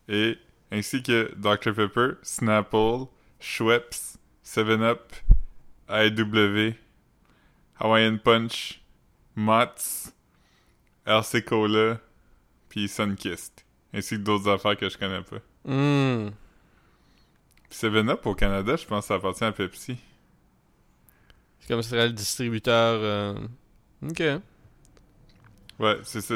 et 0.08 0.38
ainsi 0.70 1.02
que 1.02 1.32
Dr 1.36 1.74
Pepper, 1.74 2.12
Snapple, 2.22 3.06
Schweppes, 3.40 4.18
7-Up, 4.44 5.12
IW, 5.88 6.74
Hawaiian 7.80 8.18
Punch, 8.18 8.80
Mott's, 9.36 10.12
RC 11.06 11.44
Cola, 11.44 12.00
puis 12.68 12.88
Sunkist, 12.88 13.64
ainsi 13.92 14.16
que 14.16 14.22
d'autres 14.22 14.48
affaires 14.48 14.76
que 14.76 14.88
je 14.88 14.98
connais 14.98 15.22
pas. 15.22 15.38
Mm. 15.64 16.30
7-Up 17.70 18.26
au 18.26 18.34
Canada, 18.34 18.76
je 18.76 18.86
pense 18.86 19.04
que 19.04 19.08
ça 19.08 19.14
appartient 19.14 19.44
à 19.44 19.52
Pepsi. 19.52 19.96
C'est 21.60 21.68
comme 21.68 21.82
serait 21.82 22.08
le 22.08 22.12
distributeur. 22.12 23.00
Euh, 23.02 23.34
ok. 24.02 24.22
Ouais, 25.78 25.98
c'est 26.02 26.20
ça. 26.20 26.34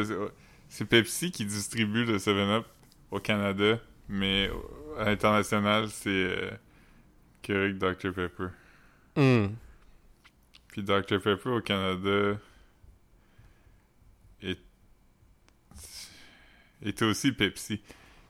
C'est 0.68 0.84
Pepsi 0.84 1.30
qui 1.30 1.44
distribue 1.44 2.04
le 2.04 2.18
7-Up 2.18 2.66
au 3.10 3.20
Canada, 3.20 3.78
mais 4.08 4.50
à 4.98 5.04
l'international, 5.04 5.88
c'est 5.90 6.08
euh, 6.10 6.50
Keurig 7.46 7.78
Dr 7.78 8.12
Pepper. 8.12 8.50
Hmm. 9.14 9.54
Puis 10.68 10.82
Dr 10.82 11.20
Pepper 11.20 11.50
au 11.50 11.60
Canada 11.60 12.38
est... 14.42 14.58
était 16.82 17.04
aussi 17.04 17.30
Pepsi. 17.30 17.80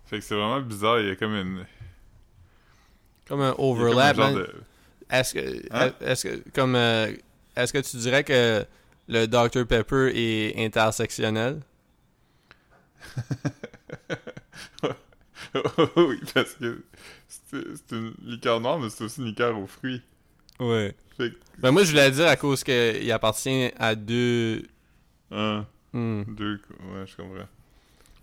Fait 0.04 0.18
que 0.18 0.24
c'est 0.24 0.34
vraiment 0.34 0.60
bizarre, 0.60 1.00
il 1.00 1.08
y 1.08 1.10
a 1.10 1.16
comme 1.16 1.34
une... 1.34 1.64
Comme 3.26 3.40
un 3.40 3.54
overlap. 3.56 4.18
Est-ce 5.10 5.34
que, 5.34 5.62
hein? 5.70 5.92
est-ce 6.00 6.28
que, 6.28 6.48
comme, 6.50 6.76
euh, 6.76 7.12
est-ce 7.56 7.72
que 7.72 7.78
tu 7.78 7.96
dirais 7.96 8.22
que 8.22 8.64
le 9.08 9.26
Dr 9.26 9.66
Pepper 9.66 10.12
est 10.14 10.64
intersectionnel? 10.64 11.62
oui, 15.96 16.20
parce 16.34 16.54
que 16.54 16.82
c'est 17.28 17.92
une 17.92 18.14
liqueur 18.22 18.60
noire, 18.60 18.78
mais 18.78 18.90
c'est 18.90 19.04
aussi 19.04 19.20
une 19.20 19.26
liqueur 19.26 19.58
aux 19.58 19.66
fruits. 19.66 20.02
Ouais. 20.60 20.94
Ben 21.58 21.70
moi, 21.70 21.84
je 21.84 21.90
voulais 21.90 22.10
dire 22.10 22.28
à 22.28 22.36
cause 22.36 22.62
qu'il 22.62 23.10
appartient 23.12 23.70
à 23.78 23.94
deux... 23.94 24.62
Un. 25.30 25.66
Hmm. 25.92 26.22
Deux, 26.28 26.60
ouais, 26.92 27.06
je 27.06 27.16
comprends. 27.16 27.48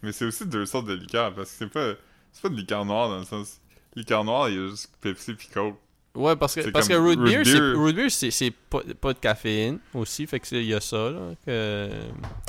Mais 0.01 0.11
c'est 0.11 0.25
aussi 0.25 0.45
deux 0.45 0.65
sortes 0.65 0.87
de 0.87 0.93
liqueurs, 0.93 1.33
parce 1.33 1.51
que 1.51 1.57
c'est 1.59 1.67
pas, 1.67 1.93
c'est 2.31 2.41
pas 2.41 2.49
de 2.49 2.55
liqueur 2.55 2.85
noire 2.85 3.09
dans 3.09 3.19
le 3.19 3.25
sens... 3.25 3.59
Liqueur 3.95 4.23
noire, 4.23 4.49
il 4.49 4.55
y 4.55 4.57
a 4.57 4.69
juste 4.69 4.89
Pepsi 5.01 5.35
pis 5.35 5.47
Coke. 5.47 5.77
Ouais, 6.15 6.35
parce 6.35 6.55
que, 6.55 6.69
parce 6.69 6.87
que 6.87 6.93
root, 6.93 7.15
beer, 7.15 7.43
beer. 7.43 8.09
c'est 8.09 8.51
pas, 8.69 8.81
pas 8.99 9.13
de 9.13 9.19
caféine 9.19 9.79
aussi, 9.93 10.27
fait 10.27 10.39
que 10.39 10.55
il 10.55 10.65
y 10.65 10.73
a 10.73 10.81
ça, 10.81 11.09
là, 11.09 11.19
que, 11.45 11.89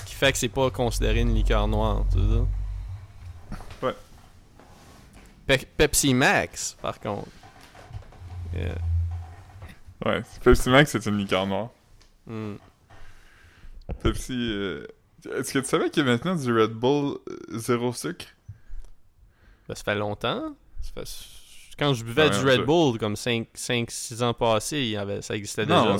qui 0.04 0.14
fait 0.14 0.32
que 0.32 0.38
c'est 0.38 0.48
pas 0.48 0.70
considéré 0.70 1.20
une 1.20 1.34
liqueur 1.34 1.66
noire, 1.68 2.04
tu 2.12 2.18
Ouais. 2.18 2.46
Pepsi 5.46 6.14
Max, 6.14 6.76
par 6.80 7.00
contre. 7.00 7.28
Ouais, 10.04 10.22
Pepsi 10.42 10.68
Max, 10.70 10.90
c'est 10.90 11.06
une 11.06 11.18
liqueur 11.18 11.46
noire. 11.46 11.70
Hmm. 12.26 12.56
Pepsi... 14.02 14.32
Euh, 14.32 14.86
est-ce 15.36 15.52
que 15.52 15.58
tu 15.58 15.64
savais 15.64 15.90
qu'il 15.90 16.04
y 16.04 16.08
a 16.08 16.10
maintenant 16.10 16.34
du 16.34 16.52
Red 16.52 16.72
Bull 16.72 17.16
euh, 17.28 17.58
zéro 17.58 17.92
sucre? 17.92 18.26
Ben, 19.68 19.74
ça 19.74 19.82
fait 19.82 19.94
longtemps. 19.94 20.54
Ça 20.82 20.90
fait 20.94 21.08
quand 21.78 21.92
je 21.94 22.04
buvais 22.04 22.30
du 22.30 22.36
Red 22.36 22.64
Bull, 22.64 22.98
comme 22.98 23.14
5-6 23.14 24.22
ans 24.22 24.34
passés, 24.34 24.84
y 24.84 24.96
avait, 24.96 25.22
ça 25.22 25.34
existait 25.34 25.66
déjà. 25.66 25.84
Non, 25.84 25.96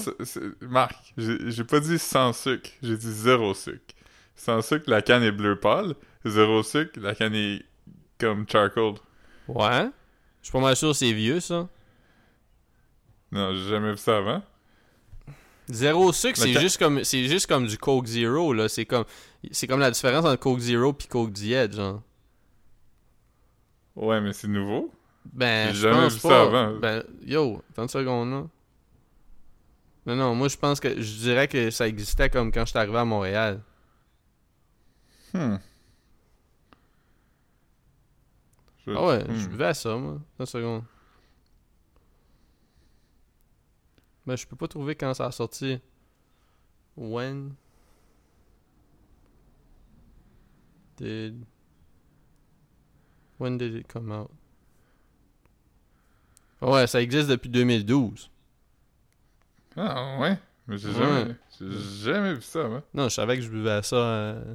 Marc, 0.61 0.95
j'ai 1.17 1.65
pas 1.65 1.81
dit 1.81 1.99
sans 1.99 2.33
sucre, 2.33 2.71
j'ai 2.83 2.97
dit 2.97 3.13
zéro 3.13 3.55
sucre. 3.55 3.95
Sans 4.37 4.63
sucre, 4.63 4.85
la 4.89 5.03
canne 5.03 5.23
est 5.23 5.33
bleu 5.33 5.59
pâle. 5.59 5.95
Zéro 6.25 6.63
sucre, 6.63 6.99
la 7.01 7.15
canne 7.15 7.35
est 7.35 7.65
comme 8.19 8.49
charcoal. 8.49 8.95
Ouais. 9.49 9.89
Je 10.41 10.49
suis 10.49 10.53
pas 10.53 10.61
mal 10.61 10.77
sûr 10.77 10.91
que 10.91 10.97
c'est 10.97 11.13
vieux, 11.13 11.41
ça. 11.41 11.69
Non, 13.33 13.55
j'ai 13.55 13.69
jamais 13.69 13.93
vu 13.93 13.99
ça 13.99 14.19
avant. 14.19 14.43
Zéro 15.69 16.13
sucre, 16.13 16.39
c'est 16.39 16.61
juste 16.61 16.79
comme 16.79 17.03
c'est 17.05 17.25
juste 17.25 17.47
comme 17.47 17.67
du 17.67 17.79
Coke 17.79 18.07
Zero 18.07 18.53
là, 18.53 18.69
c'est 18.69 18.85
comme 18.85 19.07
c'est 19.51 19.67
comme 19.67 19.81
la 19.81 19.91
différence 19.91 20.25
entre 20.27 20.39
Coke 20.39 20.61
Zero 20.61 20.93
puis 20.93 21.09
Coke 21.09 21.33
Diet 21.33 21.73
genre. 21.73 22.03
Ouais, 23.97 24.21
mais 24.21 24.33
c'est 24.33 24.49
nouveau. 24.49 24.93
Ben, 25.33 25.73
je 25.73 25.89
pense 25.89 26.19
pas. 26.19 26.29
Ça 26.29 26.43
avant. 26.43 26.79
Ben, 26.79 27.03
yo, 27.25 27.63
attends 27.71 27.85
une 27.85 27.89
seconde, 27.89 28.31
là. 28.31 28.47
Non, 30.07 30.17
non, 30.17 30.35
moi, 30.35 30.49
je 30.49 30.57
pense 30.57 30.81
que 30.81 31.01
je 31.01 31.19
dirais 31.21 31.49
que 31.49 31.71
ça 31.71 31.89
existait 31.89 32.29
comme 32.29 32.53
quand 32.53 32.67
je 32.67 32.71
suis 32.71 32.79
arrivé 32.79 32.99
à 32.99 33.05
Montréal. 33.05 33.63
Hmm. 35.33 35.57
Ah 38.87 39.07
ouais, 39.07 39.25
je 39.29 39.47
hmm. 39.47 39.51
buvais 39.51 39.67
à 39.67 39.75
ça, 39.75 39.97
moi. 39.97 40.21
Une 40.39 40.47
seconde. 40.47 40.85
Ben, 44.27 44.37
je 44.37 44.47
peux 44.47 44.57
pas 44.57 44.69
trouver 44.69 44.95
quand 44.95 45.13
ça 45.15 45.27
a 45.27 45.33
sorti. 45.33 45.81
When 46.97 47.55
did... 50.97 51.45
When 53.39 53.59
did 53.59 53.75
it 53.75 53.89
come 53.89 54.13
out? 54.13 54.31
Ouais, 56.61 56.87
ça 56.87 57.03
existe 57.03 57.29
depuis 57.29 57.51
2012. 57.51 58.31
Ah 59.77 60.19
ouais? 60.21 60.39
Mais 60.67 60.79
j'ai 60.79 60.93
jamais, 60.93 61.35
jamais 61.61 62.35
vu 62.35 62.43
ça, 62.43 62.69
moi. 62.69 62.83
Non, 62.95 63.05
je 63.09 63.15
savais 63.15 63.37
que 63.37 63.43
je 63.43 63.51
buvais 63.51 63.83
ça 63.83 63.97
euh, 63.97 64.55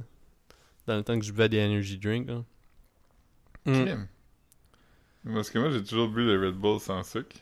dans 0.86 0.96
le 0.96 1.04
temps 1.04 1.16
que 1.18 1.24
je 1.24 1.30
buvais 1.30 1.48
des 1.48 1.64
energy 1.64 1.98
drinks. 1.98 2.28
Mm. 3.66 4.06
Parce 5.24 5.50
que 5.50 5.58
moi, 5.58 5.70
j'ai 5.70 5.82
toujours 5.82 6.08
bu 6.08 6.24
le 6.24 6.46
Red 6.46 6.54
Bull 6.56 6.80
sans 6.80 7.02
sucre. 7.02 7.36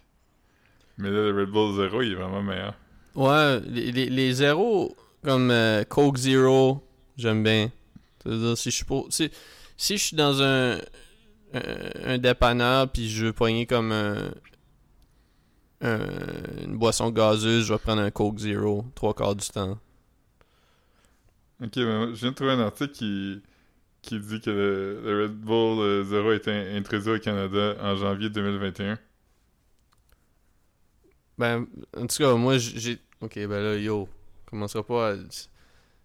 Mais 0.99 1.11
là, 1.11 1.31
le 1.31 1.41
Red 1.43 1.51
Bull 1.51 1.77
zéro, 1.77 2.03
il 2.03 2.13
est 2.13 2.17
vraiment 2.17 2.43
meilleur. 2.43 2.75
Ouais, 3.15 3.61
les, 3.61 3.93
les, 4.11 4.33
zéros, 4.33 4.97
comme 5.23 5.51
euh, 5.51 5.85
Coke 5.85 6.17
Zero, 6.19 6.83
j'aime 7.17 7.43
bien. 7.43 7.71
C'est-à-dire, 8.23 8.57
si 8.59 8.71
je 8.71 8.77
suis 8.77 8.85
pour- 8.85 9.07
si, 9.11 9.31
si 9.77 9.97
je 9.97 10.03
suis 10.05 10.17
dans 10.17 10.43
un, 10.43 10.77
un, 11.55 11.61
un 12.05 12.19
dépanneur 12.19 12.91
puis 12.91 13.09
je 13.09 13.27
veux 13.27 13.33
pogner 13.33 13.65
comme 13.67 13.93
un, 13.93 14.31
un- 15.81 16.65
une 16.65 16.77
boisson 16.77 17.11
gazeuse, 17.11 17.67
je 17.67 17.73
vais 17.73 17.79
prendre 17.79 18.03
un 18.03 18.11
Coke 18.11 18.39
Zero 18.39 18.85
trois 18.95 19.15
quarts 19.15 19.37
du 19.37 19.49
temps. 19.49 19.79
Ok, 21.63 21.75
ben, 21.77 22.15
je 22.15 22.21
viens 22.21 22.31
de 22.31 22.35
trouver 22.35 22.53
un 22.53 22.61
article 22.61 22.93
qui, 22.93 23.43
qui 24.09 24.19
dit 24.21 24.41
que 24.41 24.51
le, 24.51 25.01
le 25.05 25.23
Red 25.25 25.35
Bull 25.37 25.79
euh, 25.81 26.05
Zero 26.05 26.31
a 26.31 26.35
été 26.35 26.51
in- 26.51 26.77
introduit 26.77 27.11
au 27.13 27.19
Canada 27.19 27.77
en 27.81 27.95
janvier 27.97 28.31
2021. 28.31 28.99
Ben, 31.39 31.67
en 31.97 32.07
tout 32.07 32.17
cas, 32.19 32.35
moi, 32.35 32.59
j'ai. 32.59 32.99
Ok, 33.21 33.35
ben 33.35 33.51
là, 33.63 33.77
yo, 33.77 34.09
commencera 34.47 34.83
pas 34.85 35.13
à. 35.13 35.17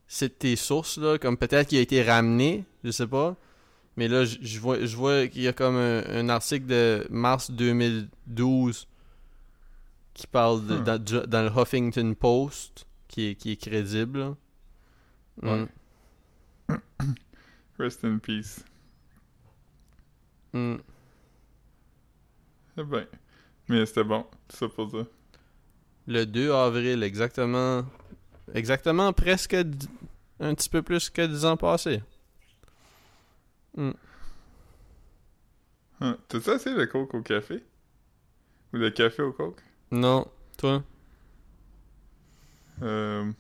C'est 0.07 0.37
tes 0.37 0.55
sources, 0.55 0.97
là, 0.97 1.17
comme 1.17 1.37
peut-être 1.37 1.69
qu'il 1.69 1.77
a 1.79 1.81
été 1.81 2.03
ramené, 2.03 2.65
je 2.83 2.91
sais 2.91 3.07
pas. 3.07 3.35
Mais 3.95 4.07
là, 4.07 4.25
je 4.25 4.59
vois, 4.59 4.83
je 4.85 4.95
vois 4.95 5.27
qu'il 5.27 5.41
y 5.43 5.47
a 5.47 5.53
comme 5.53 5.75
un, 5.75 6.03
un 6.07 6.29
article 6.29 6.65
de 6.65 7.07
mars 7.09 7.51
2012 7.51 8.87
qui 10.13 10.27
parle 10.27 10.65
de- 10.67 10.77
Hmm. 10.77 11.25
dans 11.27 11.41
le 11.43 11.49
Huffington 11.61 12.13
Post, 12.19 12.85
qui 13.07 13.29
est, 13.29 13.35
qui 13.35 13.51
est 13.51 13.55
crédible. 13.55 14.19
là. 14.19 14.35
Ouais. 15.41 15.67
Mm, 16.69 16.75
Rest 17.79 18.03
in 18.05 18.19
peace. 18.19 18.63
mm. 20.53 20.75
Eh 22.77 22.83
ben. 22.83 23.05
Mais 23.69 23.85
c'était 23.85 24.03
bon, 24.03 24.25
tout 24.47 24.57
ça 24.57 24.67
pour 24.67 24.91
ça. 24.91 25.05
Le 26.07 26.25
2 26.25 26.51
avril, 26.51 27.01
exactement. 27.03 27.85
Exactement 28.53 29.13
presque 29.13 29.55
d- 29.55 29.87
un 30.39 30.53
petit 30.53 30.69
peu 30.69 30.81
plus 30.81 31.09
que 31.09 31.25
10 31.25 31.45
ans 31.45 31.57
passés. 31.57 32.01
Hein, 33.77 33.93
T'as-tu 36.27 36.49
essayé 36.51 36.75
le 36.75 36.85
coke 36.87 37.13
au 37.13 37.21
café? 37.21 37.63
Ou 38.73 38.77
le 38.77 38.89
café 38.89 39.21
au 39.23 39.31
coke? 39.31 39.61
Non, 39.91 40.27
toi? 40.57 40.83
Euh... 42.81 43.31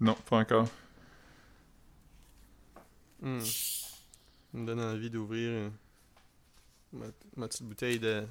Non, 0.00 0.16
pas 0.28 0.38
encore. 0.38 0.66
Hmm. 3.22 3.40
Ça 3.40 4.58
me 4.58 4.66
donne 4.66 4.80
envie 4.80 5.10
d'ouvrir 5.10 5.70
ma, 6.92 7.06
ma 7.36 7.48
petite 7.48 7.62
bouteille 7.64 7.98
de, 8.00 8.24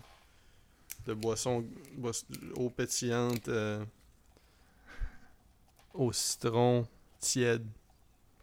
de 1.05 1.13
boisson, 1.13 1.65
bois- 1.95 2.11
eau 2.55 2.69
pétillante 2.69 3.47
euh, 3.49 3.83
au 5.93 6.11
citron 6.11 6.87
tiède. 7.19 7.65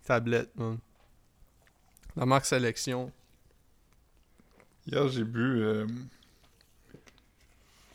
Tablette. 0.04 0.52
La 2.14 2.24
marque 2.26 2.46
Sélection. 2.46 3.11
Hier, 4.87 5.09
j'ai 5.09 5.24
bu... 5.24 5.40
euh, 5.62 5.87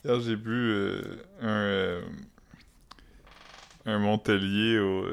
Hier, 0.04 0.20
j'ai 0.20 0.36
bu 0.36 0.52
euh, 0.52 1.24
un... 1.40 1.48
euh, 1.48 2.02
Un 3.86 3.98
Montelier 4.00 4.78
au, 4.80 5.08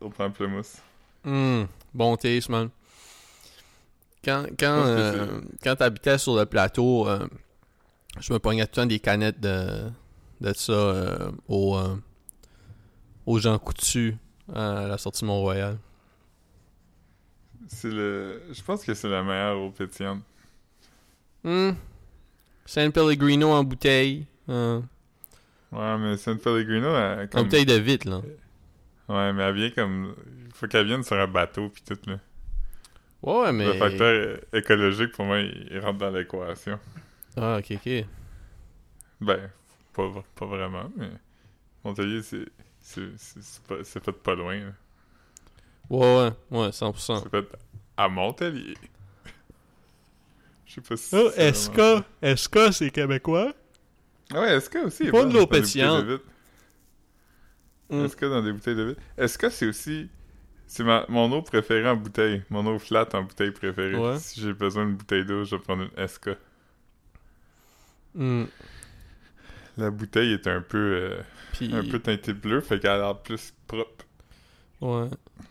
au 0.00 0.10
pamplemousse. 0.10 0.76
Hmm, 1.24 1.64
bon 1.96 2.16
taste, 2.16 2.48
man. 2.48 2.70
Quand, 4.24 4.46
quand, 4.58 4.84
euh, 4.86 5.40
quand 5.62 5.76
t'habitais 5.76 6.18
sur 6.18 6.36
le 6.36 6.46
plateau, 6.46 7.08
euh, 7.08 7.26
je 8.20 8.32
me 8.32 8.38
pognais 8.38 8.64
tout 8.66 8.72
le 8.80 8.82
temps 8.82 8.86
des 8.86 8.98
canettes 8.98 9.40
de, 9.40 9.88
de 10.40 10.52
ça 10.52 10.72
euh, 10.72 11.30
au, 11.48 11.76
euh, 11.76 11.96
aux 13.24 13.38
gens 13.38 13.58
coutus 13.58 14.14
à 14.52 14.86
la 14.88 14.98
sortie 14.98 15.24
Mont-Royal. 15.24 15.78
C'est 17.68 17.90
le... 17.90 18.42
Je 18.52 18.62
pense 18.62 18.84
que 18.84 18.94
c'est 18.94 19.08
la 19.08 19.22
meilleure 19.22 19.58
eau 19.58 19.70
pétillante. 19.70 20.22
Hmm. 21.44 21.72
San 22.64 22.90
Pellegrino 22.92 23.52
en 23.52 23.62
bouteille. 23.64 24.26
euh, 24.48 24.80
Ouais, 25.72 25.98
mais 25.98 26.16
San 26.16 26.38
Pellegrino, 26.38 26.94
elle, 26.96 27.24
En 27.24 27.26
comme... 27.28 27.42
bouteille 27.44 27.66
de 27.66 27.74
vitre, 27.74 28.08
là. 28.08 28.20
Ouais, 29.08 29.32
mais 29.32 29.42
elle 29.44 29.54
vient 29.54 29.70
comme... 29.70 30.14
Il 30.56 30.58
faut 30.60 30.68
qu'elle 30.68 30.86
vienne 30.86 31.02
sur 31.02 31.16
un 31.18 31.26
bateau, 31.26 31.68
pis 31.68 31.82
tout, 31.82 31.98
là. 32.06 32.18
Ouais, 33.22 33.40
ouais, 33.40 33.52
mais. 33.52 33.66
Le 33.66 33.72
facteur 33.74 34.38
écologique, 34.54 35.12
pour 35.12 35.26
moi, 35.26 35.40
il, 35.40 35.68
il 35.70 35.78
rentre 35.80 35.98
dans 35.98 36.08
l'équation. 36.10 36.78
Ah, 37.36 37.58
ok, 37.58 37.72
ok. 37.72 38.04
Ben, 39.20 39.50
pas, 39.92 40.10
pas 40.34 40.46
vraiment, 40.46 40.90
mais... 40.96 41.10
Montelier, 41.84 42.22
c'est... 42.22 42.46
C'est 42.80 43.02
c'est- 43.18 43.42
c'est 43.42 43.62
pas, 43.64 43.74
c'est 43.84 44.02
fait 44.02 44.12
pas 44.12 44.34
loin, 44.34 44.56
là. 44.58 44.72
Ouais, 45.90 46.32
ouais, 46.50 46.58
ouais, 46.58 46.68
100%. 46.70 47.22
C'est 47.22 47.28
fait 47.30 47.46
à 47.98 48.08
Montelier. 48.08 48.74
Je 50.64 50.74
sais 50.74 50.80
pas 50.80 50.96
si... 50.96 51.14
Oh, 51.16 51.30
SK, 51.52 51.74
vraiment- 51.74 52.36
SK, 52.36 52.72
c'est 52.72 52.90
québécois? 52.90 53.52
Ah 54.32 54.40
ouais, 54.40 54.58
SK 54.60 54.76
aussi. 54.86 55.04
Pas 55.10 55.22
bon 55.22 55.28
de 55.28 55.34
l'eau 55.34 55.40
dans 55.40 55.40
des 55.40 55.60
bouteilles 55.60 55.60
pétillante. 55.62 56.04
Mm. 57.90 58.08
SK 58.08 58.20
dans 58.24 58.42
des 58.42 58.52
bouteilles 58.52 58.74
de 58.76 58.82
vitre. 58.84 59.00
SK, 59.28 59.50
c'est 59.50 59.66
aussi... 59.66 60.08
C'est 60.66 60.82
ma, 60.84 61.04
mon 61.08 61.30
eau 61.32 61.42
préférée 61.42 61.88
en 61.88 61.96
bouteille. 61.96 62.42
Mon 62.50 62.66
eau 62.66 62.78
flat 62.78 63.08
en 63.14 63.22
bouteille 63.22 63.52
préférée. 63.52 63.94
Ouais. 63.96 64.18
Si 64.18 64.40
j'ai 64.40 64.52
besoin 64.52 64.84
d'une 64.86 64.96
bouteille 64.96 65.24
d'eau, 65.24 65.44
je 65.44 65.56
vais 65.56 65.62
prendre 65.62 65.84
une 65.96 66.08
SK. 66.08 66.30
Hmm. 68.14 68.44
La 69.76 69.90
bouteille 69.90 70.32
est 70.32 70.46
un 70.46 70.60
peu... 70.62 70.78
euh, 70.78 71.20
Puis, 71.52 71.72
un 71.74 71.84
peu 71.84 71.98
teintée 71.98 72.32
bleu, 72.32 72.60
fait 72.60 72.80
qu'elle 72.80 72.92
a 72.92 72.98
l'air 72.98 73.18
plus 73.18 73.52
propre. 73.66 74.04
ouais. 74.80 75.08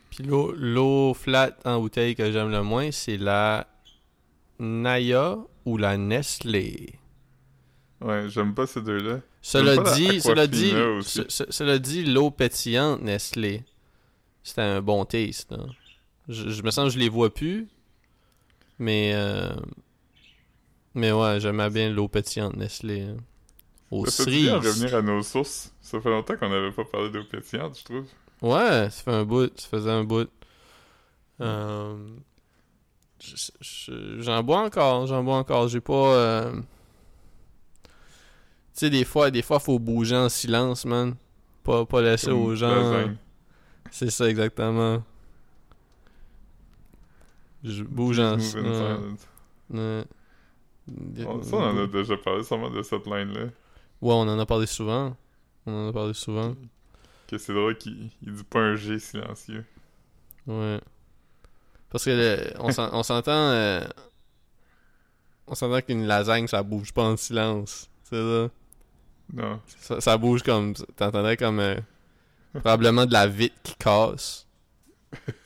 Puis 0.10 0.24
l'eau, 0.24 0.54
l'eau 0.58 1.14
flat 1.14 1.58
en 1.66 1.80
bouteille 1.82 2.16
que 2.16 2.32
j'aime 2.32 2.50
le 2.50 2.64
moins, 2.64 2.90
c'est 2.92 3.18
la 3.18 3.68
Naya 4.60 5.38
ou 5.66 5.78
la 5.78 5.98
Nestlé. 5.98 6.94
Ouais, 8.00 8.30
j'aime 8.30 8.54
pas 8.56 8.66
ces 8.66 8.82
deux-là. 8.82 9.20
Cela 9.42 9.76
dit, 9.94 10.22
cela 10.22 10.48
dit, 10.48 10.72
ce- 11.02 11.26
ce- 11.30 11.44
cela 11.52 11.80
dit, 11.80 12.06
l'eau 12.06 12.32
pétillante 12.32 13.02
Nestlé, 13.02 13.64
c'était 14.46 14.62
un 14.62 14.82
bon 14.82 15.04
taste. 15.04 15.52
hein. 15.52 15.66
Je, 16.30 16.50
je 16.50 16.64
me 16.64 16.72
sens 16.72 16.86
que 16.86 16.94
je 16.94 17.00
les 17.00 17.10
vois 17.10 17.34
plus, 17.34 17.68
mais 18.80 19.12
euh, 19.14 19.54
mais 20.94 21.12
ouais, 21.12 21.40
j'aimais 21.40 21.70
bien 21.70 21.90
l'eau 21.90 22.08
pétillante 22.08 22.56
Nestlé. 22.56 23.02
hein. 23.02 23.18
Au 23.92 24.06
Ça 24.08 24.26
bien 24.26 24.58
revenir 24.58 24.96
à 24.96 25.02
nos 25.02 25.22
sources. 25.22 25.72
Ça 25.82 26.02
fait 26.02 26.10
longtemps 26.10 26.36
qu'on 26.38 26.50
n'avait 26.50 26.72
pas 26.72 26.84
parlé 26.86 27.10
d'eau 27.12 27.24
pétillante, 27.24 27.78
je 27.80 27.84
trouve. 27.84 28.06
Ouais, 28.42 28.90
ça 28.90 29.04
fait 29.04 29.12
un 29.14 29.24
bout, 29.26 29.52
ça 29.60 29.68
faisait 29.68 29.92
un 29.92 30.04
bout. 30.04 30.30
Euh, 31.42 31.96
je- 33.22 33.52
je- 33.62 34.22
j'en 34.22 34.42
bois 34.44 34.62
encore, 34.62 35.06
j'en 35.08 35.24
bois 35.24 35.38
encore. 35.38 35.68
J'ai 35.68 35.82
pas. 35.82 35.94
euh, 36.16 36.54
Tu 38.74 38.80
sais, 38.80 38.90
des 38.90 39.06
fois, 39.06 39.32
des 39.32 39.42
fois, 39.42 39.60
faut 39.60 39.80
bouger 39.80 40.18
en 40.18 40.28
silence, 40.30 40.84
man. 40.86 41.16
Pas, 41.64 41.86
pas 41.86 42.02
laisser 42.02 42.28
Comme 42.28 42.42
aux 42.42 42.56
gens. 42.56 42.68
lasagne. 42.76 43.18
C'est 43.98 44.10
ça, 44.10 44.28
exactement. 44.30 45.02
Je 47.64 47.82
bouge 47.82 48.20
en. 48.20 48.36
Ouais. 49.70 50.04
On- 51.26 51.42
Ça, 51.42 51.56
on 51.56 51.64
en 51.64 51.78
a 51.84 51.88
déjà 51.88 52.18
parlé 52.18 52.44
sûrement 52.44 52.70
de 52.70 52.82
cette 52.84 53.06
line-là. 53.08 53.44
Ouais, 53.46 54.14
on 54.14 54.28
en 54.28 54.38
a 54.38 54.46
parlé 54.46 54.66
souvent. 54.66 55.16
On 55.66 55.72
en 55.86 55.90
a 55.90 55.94
parlé 55.94 56.14
souvent. 56.14 56.56
Que 57.28 57.38
c'est 57.38 57.54
drôle 57.54 57.78
qu'il 57.78 58.10
il 58.22 58.34
dit 58.34 58.44
pas 58.44 58.60
un 58.60 58.76
G 58.76 59.00
silencieux. 59.00 59.64
Ouais. 60.46 60.82
Parce 61.90 62.04
que 62.04 62.10
le- 62.12 62.54
on 62.60 62.72
s'en- 62.74 62.94
on 62.94 63.02
s'entend. 63.02 63.32
euh, 63.32 63.88
on 65.48 65.56
s'entend 65.56 65.82
qu'une 65.82 66.06
lasagne, 66.06 66.48
ça 66.48 66.62
bouge 66.64 66.92
pas 66.92 67.04
en 67.04 67.16
silence. 67.16 67.90
C'est 68.04 68.18
ça? 68.22 68.50
Non. 69.34 69.62
ça. 69.80 70.02
ça 70.02 70.18
bouge 70.18 70.44
comme. 70.44 70.74
T'entendrais 70.98 71.38
comme. 71.38 71.60
euh, 71.62 71.78
probablement 72.60 73.06
de 73.06 73.14
la 73.14 73.28
vitre 73.28 73.56
qui 73.64 73.76
casse. 73.76 74.48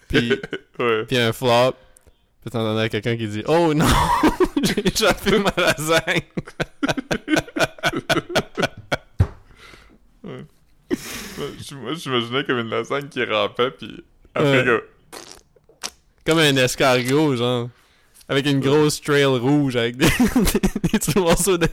Puis, 0.08 0.32
Ouais. 0.80 1.04
puis 1.06 1.18
un 1.18 1.34
flop. 1.34 1.74
Puis 2.42 2.52
t'entendrais 2.52 2.90
quelqu'un 2.90 3.18
qui 3.18 3.28
dit 3.28 3.44
Oh 3.48 3.74
non 3.74 3.86
J'ai 4.64 4.88
échappé 4.88 5.38
ma 5.40 5.52
lasagne 5.58 6.22
Ouais, 10.24 10.46
je- 11.64 11.76
Moi, 11.76 11.94
j'imaginais 11.94 12.44
comme 12.44 12.60
une 12.60 12.70
lasagne 12.70 13.08
qui 13.10 13.24
rampait, 13.24 13.72
puis 13.72 14.04
après, 14.34 14.68
Ouais. 14.68 14.84
Comme 16.26 16.40
un 16.40 16.56
escargot, 16.58 17.36
genre. 17.36 17.70
Avec 18.28 18.46
une 18.46 18.60
grosse 18.60 19.02
trail 19.02 19.26
rouge 19.26 19.76
avec 19.76 19.98
des, 19.98 20.06
des, 20.06 20.60
des 20.92 21.00
petits 21.00 21.18
morceaux 21.18 21.58
de, 21.58 21.66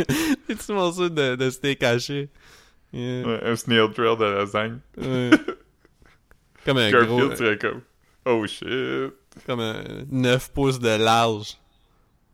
des 0.49 0.55
petits 0.55 0.73
morceaux 0.73 1.11
de, 1.11 1.37
de 1.37 1.51
steak 1.51 1.83
haché. 1.83 2.31
Yeah. 2.93 3.27
ouais, 3.27 3.41
un 3.45 3.57
snail 3.57 3.91
trail 3.93 4.17
de 4.17 4.25
lasagne. 4.25 4.79
Ouais. 4.97 5.31
Comme 6.65 6.79
un 6.79 6.91
gros. 6.91 7.19
Garfield 7.19 7.37
serait 7.37 7.59
comme 7.59 7.83
Oh 8.25 8.45
shit. 8.47 9.13
Comme 9.47 9.61
un 9.61 9.85
9 10.11 10.53
pouces 10.53 10.81
de 10.81 10.97
large. 10.97 11.57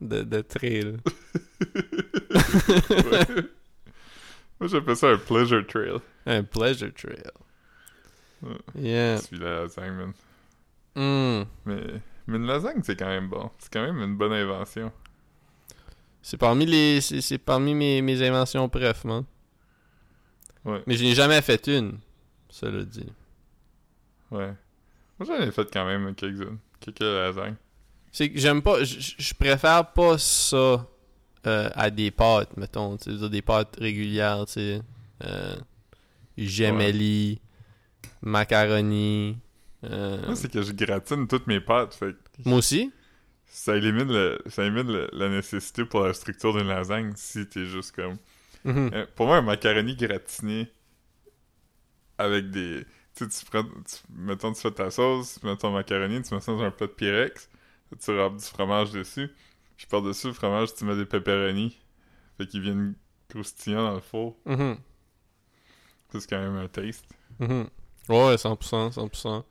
De, 0.00 0.22
de 0.22 0.40
trail. 0.40 0.96
Ouais. 2.90 3.26
Moi, 4.58 4.68
j'appelle 4.68 4.96
ça 4.96 5.10
un 5.10 5.16
pleasure 5.16 5.66
trail. 5.66 5.98
Un 6.26 6.42
pleasure 6.42 6.92
trail. 6.94 7.22
Yeah. 8.74 9.16
Je 9.16 9.22
suis 9.22 9.38
la 9.38 9.62
lasagne, 9.62 9.92
man. 9.92 10.12
Hmm. 10.94 11.44
Mais, 11.66 11.80
mais 12.26 12.36
une 12.36 12.46
lasagne, 12.46 12.80
c'est 12.82 12.96
quand 12.96 13.08
même 13.08 13.28
bon. 13.28 13.50
C'est 13.58 13.72
quand 13.72 13.82
même 13.82 13.98
une 13.98 14.16
bonne 14.16 14.32
invention. 14.32 14.92
C'est 16.22 16.36
parmi 16.36 16.66
les. 16.66 17.00
C'est 17.00 17.20
c'est 17.20 17.38
parmi 17.38 17.74
mes, 17.74 18.02
mes 18.02 18.22
inventions 18.26 18.68
bref, 18.68 19.04
man. 19.04 19.24
Ouais. 20.64 20.82
Mais 20.86 20.94
je 20.96 21.02
n'ai 21.04 21.14
jamais 21.14 21.40
fait 21.42 21.66
une. 21.68 21.98
Cela 22.48 22.84
dit. 22.84 23.06
Ouais. 24.30 24.54
Moi, 25.18 25.26
j'en 25.26 25.40
ai 25.42 25.50
fait 25.50 25.68
quand 25.72 25.84
même 25.84 26.14
quelques-unes. 26.14 26.58
Quelques 26.80 27.00
lasagnes. 27.00 27.56
C'est 28.12 28.30
que 28.30 28.38
j'aime 28.38 28.62
pas. 28.62 28.82
Je 28.84 29.34
préfère 29.34 29.92
pas 29.92 30.18
ça 30.18 30.86
euh, 31.46 31.70
à 31.74 31.90
des 31.90 32.10
pâtes, 32.10 32.56
mettons. 32.56 32.96
Des 33.06 33.42
pâtes 33.42 33.76
régulières, 33.80 34.44
tu 34.46 34.52
sais. 34.52 34.82
Euh, 35.24 35.56
gemelli, 36.36 37.40
macaroni. 38.22 39.36
euh, 39.84 40.24
Moi, 40.26 40.36
c'est 40.36 40.50
que 40.50 40.62
je 40.62 40.72
gratine 40.72 41.26
toutes 41.26 41.46
mes 41.46 41.60
pâtes. 41.60 41.94
Fait 41.94 42.14
moi 42.44 42.58
aussi. 42.58 42.90
ça 43.46 43.76
élimine, 43.76 44.08
le, 44.12 44.38
ça 44.46 44.64
élimine 44.64 44.90
le- 44.92 45.08
la 45.12 45.28
nécessité 45.28 45.84
pour 45.84 46.00
la 46.00 46.12
structure 46.14 46.52
d'une 46.56 46.68
lasagne 46.68 47.12
si 47.16 47.46
t'es 47.48 47.66
juste 47.66 47.94
comme. 47.94 48.16
Mhm. 48.64 48.90
Euh, 48.94 49.06
pour 49.16 49.26
moi, 49.26 49.36
un 49.38 49.42
macaroni 49.42 49.96
gratiné 49.96 50.70
avec 52.18 52.50
des. 52.50 52.84
Tu 53.14 53.24
sais, 53.28 53.40
tu 53.44 53.50
prends. 53.50 53.64
tu- 53.64 53.96
mettons, 54.14 54.52
tu 54.52 54.60
fais 54.60 54.70
ta 54.70 54.90
sauce, 54.90 55.38
tu 55.40 55.46
mets 55.46 55.56
ton 55.56 55.70
macaroni, 55.70 56.22
tu 56.22 56.34
mets 56.34 56.40
ça 56.40 56.52
dans 56.52 56.62
un 56.62 56.70
plat 56.70 56.86
de 56.86 56.92
Pyrex, 56.92 57.48
tu 58.02 58.10
râpes 58.18 58.36
du 58.36 58.44
fromage 58.44 58.92
dessus, 58.92 59.30
puis 59.76 59.86
par-dessus 59.86 60.28
le 60.28 60.32
fromage, 60.32 60.74
tu 60.74 60.84
mets 60.84 60.96
des 60.96 61.04
pepperoni. 61.06 61.76
Fait 62.38 62.46
qu'ils 62.46 62.62
viennent 62.62 62.94
croustillants 63.28 63.82
dans 63.82 63.94
le 63.94 64.00
four. 64.00 64.36
Mhm. 64.46 64.76
C'est 66.10 66.28
quand 66.28 66.40
même 66.40 66.56
un 66.56 66.68
taste. 66.68 67.06
Mhm. 67.40 67.66
Ouais, 68.08 68.36
100%, 68.36 68.90
100%. 68.92 69.44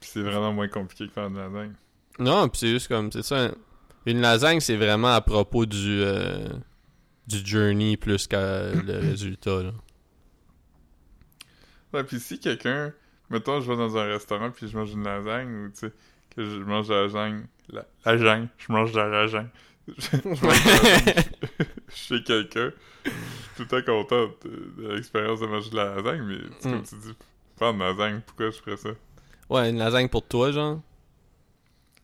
Puis 0.00 0.10
c'est 0.12 0.22
vraiment 0.22 0.52
moins 0.52 0.68
compliqué 0.68 1.06
que 1.06 1.12
faire 1.12 1.26
une 1.26 1.36
lasagne. 1.36 1.74
Non, 2.18 2.48
pis 2.48 2.58
c'est 2.60 2.68
juste 2.68 2.88
comme, 2.88 3.10
c'est 3.12 3.22
ça. 3.22 3.50
Une 4.06 4.20
lasagne, 4.20 4.60
c'est 4.60 4.76
vraiment 4.76 5.14
à 5.14 5.20
propos 5.20 5.64
du, 5.66 6.00
euh, 6.02 6.48
du 7.26 7.38
journey 7.44 7.96
plus 7.96 8.26
que 8.26 8.36
le 8.84 8.98
résultat, 9.10 9.62
là. 9.62 9.72
Ouais, 11.92 12.04
puis 12.04 12.18
si 12.20 12.38
quelqu'un, 12.38 12.92
mettons, 13.30 13.60
je 13.60 13.70
vais 13.70 13.76
dans 13.76 13.96
un 13.98 14.04
restaurant 14.06 14.50
puis 14.50 14.68
je 14.68 14.76
mange 14.76 14.92
une 14.92 15.04
lasagne 15.04 15.66
ou 15.66 15.68
tu 15.70 15.80
sais, 15.80 15.92
que 16.34 16.44
je 16.44 16.56
mange 16.60 16.88
de 16.88 16.94
la 16.94 17.02
lasagne, 17.02 17.46
la, 17.68 17.84
lasagne, 18.06 18.48
je 18.58 18.72
mange 18.72 18.92
de 18.92 18.98
la 18.98 19.08
lasagne. 19.08 19.48
je 19.88 20.16
mange 20.26 20.40
de 20.64 21.22
chez 21.94 22.22
quelqu'un, 22.22 22.72
je 23.04 23.10
suis 23.10 23.18
tout 23.56 23.62
le 23.62 23.82
temps 23.82 23.92
content 23.92 24.30
de, 24.44 24.82
de 24.82 24.88
l'expérience 24.94 25.40
de 25.40 25.46
manger 25.46 25.70
de 25.70 25.76
la 25.76 25.96
lasagne, 25.96 26.22
mais 26.22 26.38
c'est 26.60 26.68
Mm. 26.68 26.72
comme 26.72 26.82
tu 26.84 26.94
dis, 26.96 27.14
faire 27.58 27.70
une 27.70 27.78
lasagne, 27.80 28.20
pourquoi 28.26 28.46
je 28.50 28.56
ferais 28.58 28.76
ça? 28.76 28.90
Ouais, 29.50 29.68
une 29.70 29.78
lasagne 29.78 30.08
pour 30.08 30.26
toi, 30.26 30.50
genre. 30.52 30.80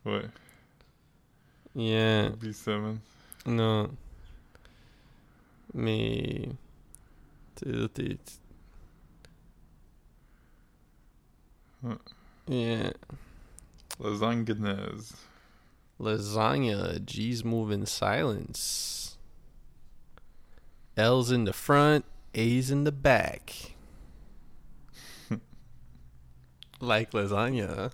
Ouais, 0.04 0.22
Yeah. 1.76 2.31
oublie 2.31 2.52
ça, 2.54 2.76
man. 2.76 2.98
Non. 3.46 3.90
Mais. 5.74 6.48
Tu 7.57 7.72
sais, 7.72 7.88
t'es. 7.88 8.18
Ouais. 11.83 11.96
Yeah. 12.48 12.92
Lasagne 14.00 14.44
gnaz. 14.44 15.14
Lasagna, 16.00 17.04
G's 17.04 17.44
move 17.44 17.70
in 17.70 17.85
silence. 17.85 19.18
L's 20.96 21.31
in 21.31 21.44
the 21.44 21.52
front, 21.52 22.04
A's 22.35 22.70
in 22.70 22.85
the 22.85 22.92
back. 22.92 23.74
like 26.81 27.12
lasagna. 27.12 27.90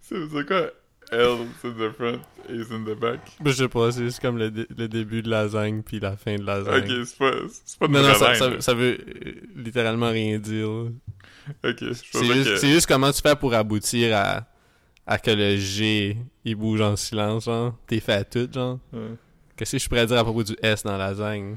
C'est 0.00 0.28
c'est 0.30 0.46
quoi? 0.46 0.70
L's 1.10 1.64
in 1.64 1.70
the 1.72 1.90
front, 1.92 2.20
A's 2.48 2.70
in 2.70 2.84
the 2.84 2.98
back. 2.98 3.20
Je 3.44 3.50
sais 3.52 3.68
pas, 3.68 3.90
c'est 3.92 4.04
juste 4.04 4.20
comme 4.20 4.36
le, 4.38 4.50
dé- 4.50 4.66
le 4.76 4.88
début 4.88 5.22
de 5.22 5.30
lasagne 5.30 5.82
puis 5.82 6.00
la 6.00 6.16
fin 6.16 6.36
de 6.36 6.44
lasagne. 6.44 6.84
Ok, 6.84 7.06
c'est 7.06 7.18
pas, 7.18 7.32
c'est 7.64 7.78
pas 7.78 7.86
de 7.88 7.92
Non, 7.92 8.02
non, 8.02 8.14
ça, 8.14 8.60
ça, 8.60 8.74
veut 8.74 8.98
euh, 8.98 9.32
littéralement 9.56 10.10
rien 10.10 10.38
dire. 10.38 10.68
Ok, 10.68 11.76
je 11.80 11.92
C'est 11.94 12.24
juste, 12.24 12.44
que... 12.50 12.56
c'est 12.56 12.68
juste 12.70 12.86
comment 12.86 13.10
tu 13.10 13.22
fais 13.22 13.34
pour 13.36 13.54
aboutir 13.54 14.16
à, 14.16 14.46
à 15.06 15.18
que 15.18 15.30
le 15.30 15.56
G 15.56 16.16
il 16.44 16.54
bouge 16.56 16.80
en 16.82 16.94
silence, 16.96 17.44
genre. 17.46 17.74
T'es 17.86 18.00
fait 18.00 18.12
à 18.12 18.24
tout, 18.24 18.48
genre. 18.52 18.78
Ouais. 18.92 19.14
Qu'est-ce 19.56 19.72
que 19.72 19.78
je 19.78 19.88
pourrais 19.88 20.06
dire 20.06 20.18
à 20.18 20.24
propos 20.24 20.42
du 20.44 20.56
S 20.62 20.82
dans 20.82 20.92
la 20.92 21.08
lasagne? 21.08 21.56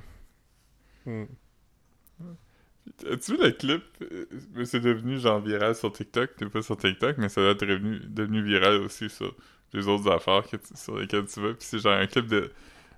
Hmm. 1.06 1.26
As-tu 3.10 3.34
vu 3.36 3.44
le 3.44 3.52
clip? 3.52 3.84
Euh, 4.02 4.26
C'est 4.66 4.80
devenu 4.80 5.20
genre 5.20 5.40
viral 5.40 5.76
sur 5.76 5.92
TikTok. 5.92 6.36
T'es 6.36 6.46
pas 6.46 6.62
sur 6.62 6.78
TikTok, 6.78 7.18
mais 7.18 7.30
ça 7.30 7.42
doit 7.42 7.52
être 7.52 7.66
devenu, 7.66 8.00
devenu 8.06 8.44
viral 8.44 8.82
aussi 8.82 9.10
sur 9.10 9.34
les 9.74 9.88
autres 9.88 10.10
affaires 10.12 10.44
sur 10.76 10.98
lesquelles 10.98 11.26
tu 11.26 11.40
vas. 11.42 11.50
Puis 11.54 11.60
c'est 11.62 11.80
genre 11.80 11.94
un 11.94 12.08
clip 12.08 12.28
de 12.28 12.52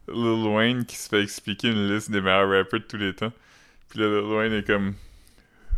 Lil 0.08 0.48
Wayne 0.48 0.86
qui 0.86 0.96
se 0.96 1.08
fait 1.08 1.22
expliquer 1.22 1.70
une 1.70 1.88
liste 1.88 2.12
des 2.12 2.22
meilleurs 2.22 2.50
rappers 2.50 2.80
de 2.80 2.86
tous 2.86 2.98
les 2.98 3.14
temps. 3.14 3.32
Puis 3.90 4.00
là, 4.00 4.08
Lil 4.08 4.32
Wayne 4.34 4.54
est 4.54 4.68
comme 4.68 4.96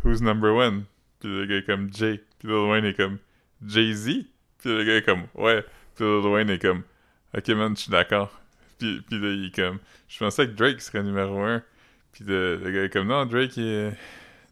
Who's 0.04 0.22
number 0.22 0.54
one? 0.54 0.86
Puis 1.20 1.30
le 1.30 1.46
gars 1.46 1.58
est 1.58 1.64
comme 1.66 1.94
Jay. 1.94 2.22
Puis 2.40 2.48
Lil 2.48 2.70
Wayne 2.70 2.86
est 2.86 2.94
comme 2.96 3.18
Jay-Z? 3.66 4.26
Puis 4.60 4.70
le 4.70 4.84
gars 4.84 4.98
est 4.98 5.04
comme 5.04 5.24
Ouais. 5.36 5.64
Puis 5.96 6.06
Lil 6.06 6.28
Wayne 6.28 6.50
est 6.50 6.60
comme 6.60 6.84
Ok 7.38 7.48
man, 7.50 7.76
je 7.76 7.82
suis 7.84 7.92
d'accord. 7.92 8.32
Puis, 8.80 9.02
puis 9.02 9.20
là, 9.20 9.30
il 9.30 9.46
est 9.48 9.56
comme 9.56 9.80
Je 10.08 10.18
pensais 10.20 10.48
que 10.48 10.52
Drake 10.54 10.82
serait 10.82 11.04
numéro 11.04 11.40
un. 11.40 11.62
Puis 12.16 12.24
le, 12.24 12.56
le 12.56 12.72
gars 12.72 12.84
est 12.86 12.90
comme, 12.90 13.08
non, 13.08 13.26
Drake 13.26 13.58
est 13.58 13.92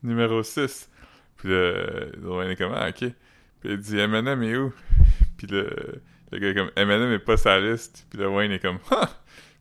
numéro 0.03 0.43
6. 0.43 0.89
Puis 1.37 1.47
le, 1.47 2.11
le 2.21 2.29
Wayne 2.29 2.51
est 2.51 2.55
comme, 2.57 2.73
ah, 2.75 2.89
ok. 2.89 2.97
Puis 3.61 3.69
il 3.71 3.77
dit, 3.77 3.97
Eminem 3.97 4.43
est 4.43 4.57
où? 4.57 4.73
Puis 5.37 5.47
le, 5.47 6.01
le 6.33 6.39
gars 6.39 6.49
est 6.49 6.55
comme, 6.55 6.71
Eminem 6.75 7.13
est 7.13 7.19
pas 7.19 7.37
sa 7.37 7.61
liste. 7.61 8.05
Puis 8.09 8.19
le 8.19 8.27
Wayne 8.27 8.51
est 8.51 8.59
comme, 8.59 8.79
ah! 8.91 9.09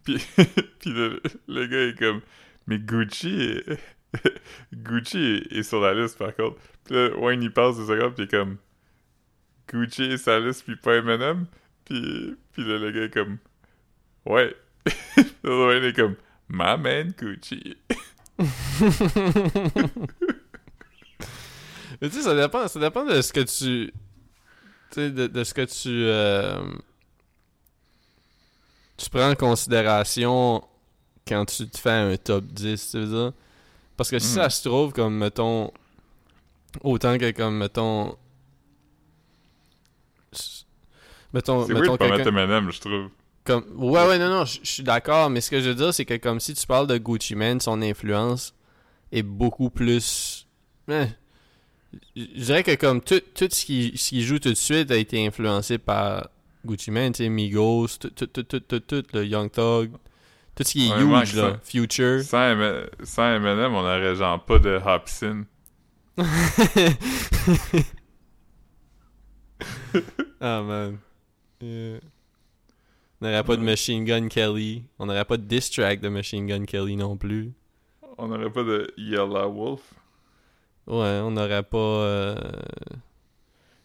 Puis, 0.02 0.16
puis 0.80 0.92
le, 0.92 1.22
le 1.46 1.66
gars 1.66 1.82
est 1.82 1.96
comme, 1.96 2.22
mais 2.66 2.80
Gucci 2.80 3.40
est, 3.40 3.78
Gucci 4.72 5.46
est, 5.52 5.62
sur 5.62 5.80
la 5.80 5.94
liste 5.94 6.18
par 6.18 6.34
contre. 6.34 6.56
Puis 6.84 6.96
là, 6.96 7.16
Wayne 7.16 7.40
il 7.40 7.52
passe 7.52 7.76
deux 7.76 7.86
secondes, 7.86 8.16
puis 8.16 8.24
il 8.24 8.26
est 8.26 8.36
comme, 8.36 8.56
Gucci 9.72 10.02
est 10.02 10.16
sa 10.16 10.40
liste, 10.40 10.64
puis 10.64 10.74
pas 10.74 10.96
Eminem? 10.96 11.46
Puis, 11.84 12.36
puis 12.52 12.64
là, 12.64 12.78
le 12.78 12.90
gars 12.90 13.04
est 13.04 13.14
comme, 13.14 13.38
ouais. 14.26 14.56
Le 15.44 15.66
Wayne 15.68 15.84
est 15.84 15.92
comme, 15.96 16.16
My 16.48 16.76
man 16.78 17.12
Gucci. 17.18 17.76
Mais 22.00 22.08
tu 22.08 22.16
sais, 22.16 22.22
ça 22.22 22.34
dépend, 22.34 22.66
ça 22.68 22.80
dépend 22.80 23.04
de 23.04 23.20
ce 23.20 23.32
que 23.32 23.40
tu. 23.40 23.92
Tu 24.90 24.94
sais, 24.94 25.10
de, 25.10 25.26
de 25.26 25.44
ce 25.44 25.54
que 25.54 25.62
tu. 25.62 25.88
euh, 25.88 26.60
tu 28.96 29.08
prends 29.10 29.30
en 29.30 29.34
considération 29.34 30.64
quand 31.26 31.44
tu 31.46 31.68
te 31.68 31.78
fais 31.78 31.90
un 31.90 32.16
top 32.16 32.44
10, 32.46 32.90
tu 32.90 32.98
veux 32.98 33.06
dire? 33.06 33.32
Parce 33.96 34.10
que 34.10 34.18
si 34.18 34.32
Mm. 34.32 34.34
ça 34.34 34.50
se 34.50 34.68
trouve 34.68 34.92
comme, 34.92 35.16
mettons. 35.16 35.70
Autant 36.82 37.18
que 37.18 37.30
comme, 37.32 37.58
mettons. 37.58 38.16
Mettons, 41.34 41.66
C'est 41.66 41.72
mettons 41.74 41.86
weird 41.86 41.92
de 41.92 41.96
pas 41.98 42.16
mettre 42.16 42.28
Eminem, 42.28 42.70
je 42.70 42.80
trouve. 42.80 43.08
Comme, 43.44 43.64
ouais, 43.74 44.06
ouais, 44.06 44.18
non, 44.18 44.28
non, 44.28 44.44
je 44.44 44.60
suis 44.62 44.84
d'accord, 44.84 45.28
mais 45.28 45.40
ce 45.40 45.50
que 45.50 45.60
je 45.60 45.70
veux 45.70 45.74
dire, 45.74 45.92
c'est 45.92 46.04
que 46.04 46.16
comme 46.16 46.38
si 46.38 46.54
tu 46.54 46.64
parles 46.66 46.86
de 46.86 46.96
Gucci 46.96 47.34
Mane, 47.34 47.60
son 47.60 47.82
influence 47.82 48.54
est 49.10 49.24
beaucoup 49.24 49.68
plus. 49.68 50.46
Eh, 50.88 51.06
je 52.16 52.44
dirais 52.44 52.62
que 52.62 52.74
comme 52.76 53.00
tout, 53.00 53.20
tout 53.34 53.48
ce 53.50 53.64
qu'il 53.64 53.98
ce 53.98 54.10
qu'il 54.10 54.22
joue 54.22 54.38
tout 54.38 54.50
de 54.50 54.54
suite 54.54 54.92
a 54.92 54.96
été 54.96 55.26
influencé 55.26 55.78
par 55.78 56.28
Gucci 56.64 56.92
Mane, 56.92 57.12
tu 57.12 57.24
sais, 57.24 57.28
Migos, 57.28 57.88
tout, 57.98 58.10
tout, 58.10 58.26
tout, 58.28 58.44
tout, 58.44 58.60
tout, 58.60 58.78
tout, 58.80 59.02
le 59.12 59.26
Young 59.26 59.50
Thug, 59.50 59.90
tout 60.54 60.62
ce 60.62 60.72
qui 60.72 60.86
est 60.86 60.90
Ouais, 60.92 61.02
huge, 61.22 61.34
là, 61.34 61.50
ça. 61.50 61.58
Future. 61.64 62.22
Sans, 62.22 62.52
M- 62.52 62.86
sans 63.02 63.34
Eminem, 63.34 63.74
on 63.74 63.80
aurait 63.80 64.14
genre 64.14 64.44
pas 64.44 64.60
de 64.60 64.80
Hobson. 64.84 65.44
ah, 70.40 70.62
man. 70.62 70.98
Yeah. 71.60 71.98
On 73.22 73.26
n'aurait 73.28 73.44
pas 73.44 73.56
de 73.56 73.62
Machine 73.62 74.04
Gun 74.04 74.26
Kelly. 74.26 74.82
On 74.98 75.06
n'aurait 75.06 75.24
pas 75.24 75.36
de 75.36 75.44
diss 75.44 75.70
track 75.70 76.00
de 76.00 76.08
Machine 76.08 76.44
Gun 76.44 76.64
Kelly 76.64 76.96
non 76.96 77.16
plus. 77.16 77.52
On 78.18 78.32
aurait 78.32 78.50
pas 78.50 78.64
de 78.64 78.92
Yellow 78.96 79.48
Wolf. 79.52 79.94
Ouais, 80.88 81.20
on 81.22 81.30
n'aurait 81.30 81.62
pas. 81.62 81.78
euh, 81.78 82.34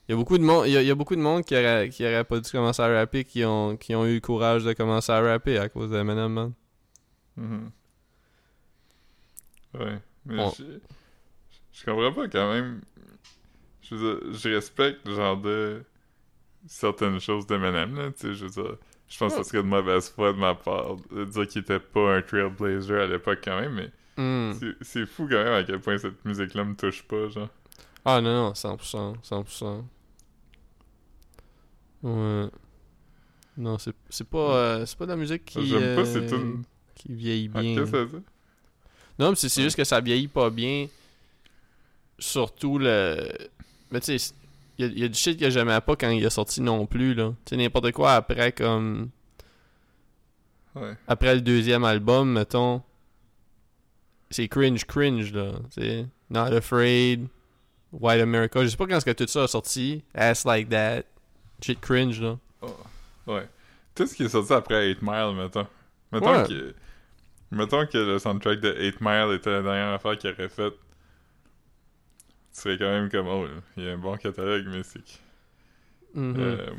Il 0.07 0.11
y 0.11 0.13
a 0.13 0.15
beaucoup 0.17 0.39
de 0.39 0.43
monde, 0.43 0.65
il 0.65 0.71
y 0.73 0.77
a, 0.77 0.81
il 0.81 0.87
y 0.87 0.91
a 0.91 0.95
beaucoup 0.95 1.15
de 1.15 1.21
monde 1.21 1.45
qui 1.45 1.53
aurait, 1.55 1.89
qui 1.89 2.03
aurait 2.03 2.23
pas 2.23 2.39
dû 2.39 2.49
commencer 2.49 2.81
à 2.81 2.87
rapper, 2.87 3.25
qui 3.25 3.45
ont, 3.45 3.77
qui 3.77 3.93
ont 3.93 4.07
eu 4.07 4.15
le 4.15 4.19
courage 4.21 4.63
de 4.63 4.73
commencer 4.73 5.11
à 5.11 5.21
rapper 5.21 5.59
à 5.59 5.69
cause 5.69 5.91
d'Eminem, 5.91 6.33
man. 6.33 6.53
Mhm. 7.35 7.71
Ouais. 9.75 9.99
Mais 10.25 10.49
je, 10.57 10.63
je 11.73 11.85
comprends 11.85 12.11
pas 12.11 12.27
quand 12.27 12.51
même. 12.53 12.81
Je 13.83 13.95
je 14.31 14.49
respecte 14.49 15.07
genre 15.07 15.37
de 15.37 15.83
certaines 16.65 17.19
choses 17.19 17.45
d'Eminem, 17.45 17.95
là. 17.95 18.11
Tu 18.11 18.19
sais, 18.19 18.33
je 18.33 18.45
veux 18.45 18.49
dire, 18.63 18.77
je 19.09 19.17
pense 19.17 19.33
que 19.35 19.43
ça 19.43 19.49
serait 19.49 19.63
de 19.63 19.67
mauvaise 19.67 20.09
foi 20.09 20.33
de 20.33 20.37
ma 20.37 20.53
part 20.55 20.95
de 21.11 21.25
dire 21.25 21.47
qu'il 21.47 21.61
était 21.61 21.79
pas 21.79 22.15
un 22.17 22.21
trailblazer 22.21 23.01
à 23.03 23.07
l'époque 23.07 23.39
quand 23.43 23.59
même, 23.59 23.73
mais 23.73 23.91
Hmm. 24.19 24.51
C'est- 24.81 25.05
fou 25.05 25.27
quand 25.29 25.43
même 25.43 25.53
à 25.53 25.63
quel 25.63 25.79
point 25.79 25.95
cette 25.99 26.25
musique-là 26.25 26.63
me 26.63 26.75
touche 26.75 27.03
pas, 27.03 27.29
genre. 27.29 27.49
Ah 28.03 28.19
non, 28.19 28.47
non, 28.47 28.55
100%, 28.55 29.13
100%. 29.21 29.85
Ouais. 32.03 32.47
Non, 33.57 33.77
c'est 33.77 33.93
c'est 34.09 34.27
pas, 34.29 34.55
euh, 34.55 34.85
c'est 34.85 34.97
pas 34.97 35.05
de 35.05 35.11
la 35.11 35.17
musique 35.17 35.45
qui, 35.45 35.65
J'aime 35.67 35.95
pas 35.95 36.07
euh, 36.07 36.27
tunes. 36.29 36.63
qui 36.95 37.13
vieillit 37.13 37.49
Ah, 37.53 37.61
bien. 37.61 37.75
Qu'est-ce 37.75 37.91
que 37.91 38.07
ça? 38.07 38.17
Non, 39.19 39.29
mais 39.31 39.35
c'est 39.35 39.49
c'est 39.49 39.63
juste 39.63 39.75
que 39.77 39.83
ça 39.83 39.99
vieillit 39.99 40.27
pas 40.27 40.49
bien. 40.49 40.87
Surtout 42.19 42.77
le. 42.79 43.29
Mais 43.91 43.99
tu 43.99 44.17
sais, 44.17 44.33
il 44.77 44.85
y, 44.85 44.89
a- 44.89 45.01
y 45.01 45.03
a 45.03 45.07
du 45.07 45.17
shit 45.17 45.39
que 45.39 45.49
j'aimais 45.49 45.79
pas 45.81 45.95
quand 45.95 46.09
il 46.09 46.23
est 46.23 46.29
sorti 46.29 46.61
non 46.61 46.85
plus, 46.85 47.13
là. 47.13 47.33
Tu 47.45 47.51
sais, 47.51 47.57
n'importe 47.57 47.91
quoi 47.91 48.13
après, 48.13 48.51
comme. 48.51 49.09
Ouais. 50.75 50.95
Après 51.07 51.33
le 51.35 51.41
deuxième 51.41 51.83
album, 51.83 52.31
mettons. 52.33 52.81
C'est 54.29 54.47
cringe, 54.47 54.85
cringe, 54.85 55.33
là. 55.33 55.53
Tu. 55.75 56.05
Not 56.29 56.53
Afraid. 56.53 57.27
White 57.93 58.21
America. 58.21 58.61
Je 58.63 58.67
sais 58.67 58.77
pas 58.77 58.85
quand 58.85 58.97
est-ce 58.97 59.05
que 59.05 59.11
tout 59.11 59.27
ça 59.27 59.43
a 59.43 59.47
sorti. 59.47 60.03
Ass 60.13 60.43
Like 60.45 60.69
That. 60.69 61.03
Shit 61.63 61.79
cringe, 61.79 62.21
là. 62.21 62.37
Ouais. 63.25 63.47
Tout 63.95 64.05
ce 64.05 64.13
qui 64.13 64.23
est 64.23 64.29
sorti 64.29 64.53
après 64.53 64.87
8 64.89 65.01
Mile, 65.01 65.33
mettons. 65.35 65.65
Mettons, 66.11 66.31
Ouais. 66.41 66.47
que, 66.47 66.75
mettons 67.51 67.85
que 67.87 67.97
le 67.97 68.19
soundtrack 68.19 68.59
de 68.59 68.75
8 68.77 69.01
Mile 69.01 69.33
était 69.35 69.49
la 69.49 69.61
dernière 69.61 69.93
affaire 69.93 70.17
qu'il 70.17 70.29
aurait 70.29 70.49
faite. 70.49 70.73
Tu 72.57 72.63
serais 72.63 72.77
quand 72.79 72.85
même 72.89 73.07
comme, 73.11 73.27
oh, 73.27 73.45
il 73.77 73.83
y 73.83 73.87
a 73.89 73.93
un 73.93 73.97
bon 73.99 74.17
catalogue, 74.17 74.65
mais 74.67 74.81
c'est 74.81 74.97
que. 74.99 75.11
Mhm. 76.15 76.35
euh, 76.39 76.69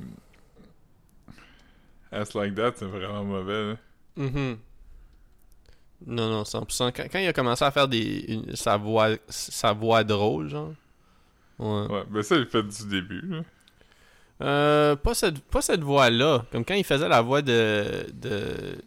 As 2.11 2.35
Like 2.35 2.57
That, 2.57 2.73
c'est 2.75 2.87
vraiment 2.87 3.23
mauvais, 3.25 3.69
là. 3.73 3.77
Mhm. 4.17 4.59
Non, 6.07 6.29
non, 6.31 6.43
100%. 6.45 6.91
Quand, 6.93 7.05
quand 7.13 7.19
il 7.21 7.29
a 7.29 7.33
commencé 7.33 7.65
à 7.65 7.71
faire 7.71 7.87
des, 7.87 8.25
une- 8.29 8.57
sa, 8.57 8.77
voix, 8.77 9.11
sa 9.29 9.73
voix 9.73 10.03
drôle, 10.03 10.49
genre. 10.49 10.73
Ouais. 11.61 11.87
Ouais, 11.89 12.05
ben 12.11 12.23
ça, 12.23 12.35
il 12.37 12.47
fait 12.47 12.63
du 12.65 12.89
début, 12.89 13.21
là. 13.21 13.43
Euh, 14.41 14.97
pas 14.97 15.15
cette, 15.15 15.41
pas 15.45 15.61
cette 15.63 15.83
voix-là. 15.83 16.45
Comme 16.51 16.65
quand 16.65 16.75
il 16.75 16.85
faisait 16.85 17.09
la 17.09 17.21
voix 17.21 17.43
de, 17.43 18.07
de 18.15 18.79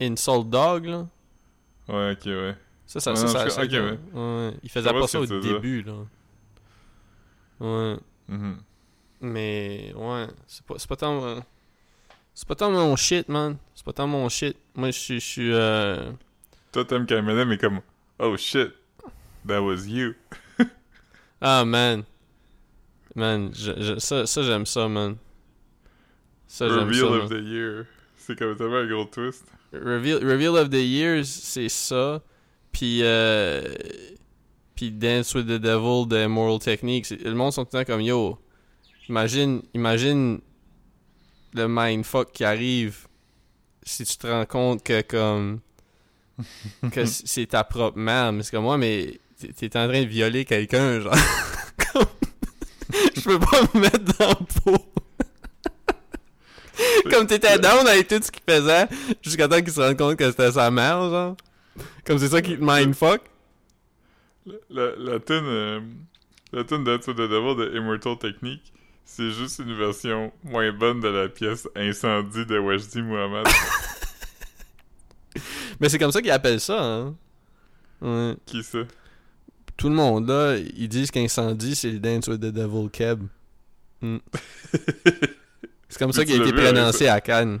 Insult 0.00 0.50
Dog, 0.50 0.84
là. 0.86 1.06
Ouais, 1.88 2.12
ok, 2.12 2.26
ouais. 2.26 2.56
Ça, 2.94 3.00
ça, 3.00 3.10
Ouais, 3.10 3.16
ça, 3.16 3.24
non, 3.26 3.32
ça, 3.32 3.50
ça- 3.50 3.62
ok, 3.64 3.70
ouais. 3.72 3.98
ouais. 4.14 4.54
Il 4.62 4.70
faisait 4.70 4.92
pas 4.92 5.06
ça 5.08 5.20
au 5.20 5.26
début, 5.26 5.82
là. 5.82 5.94
Ouais. 7.58 7.96
Mhm. 8.28 8.56
Mais, 9.20 9.92
ouais. 9.96 10.26
C'est 10.46 10.64
pas, 10.64 10.74
c'est 10.78 10.88
pas 10.88 10.94
tant... 10.96 11.24
euh, 11.24 11.40
C'est 12.34 12.46
pas 12.46 12.54
tant 12.54 12.70
mon 12.70 12.94
shit, 12.94 13.28
man. 13.28 13.56
C'est 13.74 13.84
pas 13.84 13.92
tant 13.92 14.06
mon 14.06 14.28
shit. 14.28 14.56
Moi, 14.76 14.92
je 14.92 15.18
suis... 15.18 15.52
Euh... 15.52 16.12
Toi, 16.70 16.84
t'aimes 16.84 17.04
quand 17.06 17.50
est 17.50 17.58
comme, 17.58 17.80
oh 18.20 18.36
shit, 18.36 18.70
that 19.46 19.60
was 19.60 19.86
you. 19.88 20.14
Ah, 21.40 21.64
man. 21.64 22.04
Man, 23.16 23.50
je, 23.54 23.72
je- 23.76 23.98
ça, 23.98 24.24
ça 24.26 24.42
j'aime 24.44 24.66
ça, 24.66 24.86
man. 24.88 25.16
Ça, 26.46 26.68
j'aime 26.68 26.92
ça, 26.92 27.06
Reveal 27.06 27.10
man. 27.10 27.20
of 27.22 27.28
the 27.30 27.42
year. 27.44 27.86
C'est 28.16 28.38
comme 28.38 28.56
tellement 28.56 28.76
un 28.76 28.86
gros 28.86 29.04
twist? 29.06 29.44
Reveal, 29.72 30.24
Reveal 30.24 30.56
of 30.56 30.70
the 30.70 30.74
Years, 30.74 31.24
c'est 31.26 31.68
ça. 31.68 32.22
Puis, 32.74 33.00
euh, 33.02 33.62
puis 34.74 34.90
Dance 34.90 35.34
with 35.34 35.46
the 35.46 35.52
Devil 35.60 36.06
de 36.08 36.26
Moral 36.26 36.58
Techniques. 36.58 37.06
C'est- 37.06 37.22
Le 37.24 37.34
monde 37.34 37.52
sont 37.52 37.64
tout 37.64 37.70
le 37.76 37.84
temps 37.84 37.92
comme 37.92 38.02
yo. 38.02 38.38
Imagine, 39.08 39.62
imagine 39.74 40.40
le 41.54 41.66
mindfuck 41.68 42.32
qui 42.32 42.44
arrive 42.44 43.06
si 43.84 44.04
tu 44.04 44.16
te 44.16 44.26
rends 44.26 44.44
compte 44.46 44.82
que 44.82 45.00
comme 45.02 45.60
que 46.90 47.04
c'est 47.06 47.46
ta 47.46 47.62
propre 47.64 47.96
mère. 47.98 48.32
Mais 48.32 48.42
c'est 48.42 48.50
comme 48.50 48.64
moi, 48.64 48.76
mais 48.76 49.20
t'es- 49.56 49.66
en 49.78 49.88
train 49.88 50.02
de 50.02 50.08
violer 50.08 50.44
quelqu'un, 50.44 51.00
genre. 51.00 51.14
Je 53.16 53.20
peux 53.22 53.38
pas 53.38 53.60
me 53.72 53.80
mettre 53.80 54.18
dans 54.18 54.28
la 54.28 54.34
peau. 54.64 54.76
Comme 57.10 57.26
t'étais 57.26 57.58
down 57.58 57.86
avec 57.86 58.08
tout 58.08 58.20
ce 58.22 58.30
qu'il 58.32 58.42
faisait 58.48 58.86
jusqu'à 59.22 59.46
temps 59.46 59.60
qu'il 59.60 59.70
se 59.72 59.80
rende 59.80 59.96
compte 59.96 60.16
que 60.16 60.28
c'était 60.30 60.50
sa 60.52 60.70
mère, 60.70 61.08
genre. 61.08 61.36
Comme 62.04 62.18
c'est 62.18 62.28
ça 62.28 62.42
qui 62.42 62.56
te 62.56 62.62
mindfuck? 62.62 63.22
La, 64.70 64.94
la 64.96 65.20
tune 65.20 65.46
euh, 65.46 65.80
la 66.52 66.64
tune 66.64 66.84
Dance 66.84 67.06
with 67.06 67.16
the 67.16 67.28
Devil 67.28 67.56
de 67.56 67.76
Immortal 67.76 68.18
Technique, 68.18 68.72
c'est 69.04 69.30
juste 69.30 69.58
une 69.58 69.74
version 69.76 70.32
moins 70.42 70.72
bonne 70.72 71.00
de 71.00 71.08
la 71.08 71.28
pièce 71.28 71.68
Incendie 71.74 72.46
de 72.46 72.58
Wajdi 72.58 73.02
Muhammad. 73.02 73.46
Mais 75.80 75.88
c'est 75.88 75.98
comme 75.98 76.12
ça 76.12 76.22
qu'ils 76.22 76.30
appellent 76.30 76.60
ça, 76.60 76.80
hein. 76.82 77.16
Ouais. 78.00 78.36
Qui 78.46 78.62
ça? 78.62 78.80
Tout 79.76 79.88
le 79.88 79.94
monde, 79.94 80.28
là, 80.28 80.56
ils 80.56 80.88
disent 80.88 81.10
qu'incendie, 81.10 81.74
c'est 81.74 81.90
le 81.90 81.98
Dance 81.98 82.28
with 82.28 82.40
the 82.40 82.52
Devil 82.52 82.88
Keb. 82.90 83.24
Hmm. 84.00 84.18
C'est 85.88 85.98
comme 85.98 86.12
ça 86.12 86.24
qu'il 86.24 86.34
a 86.34 86.44
été 86.44 86.52
vu, 86.52 86.60
prononcé 86.60 87.06
à 87.06 87.20
Cannes. 87.20 87.60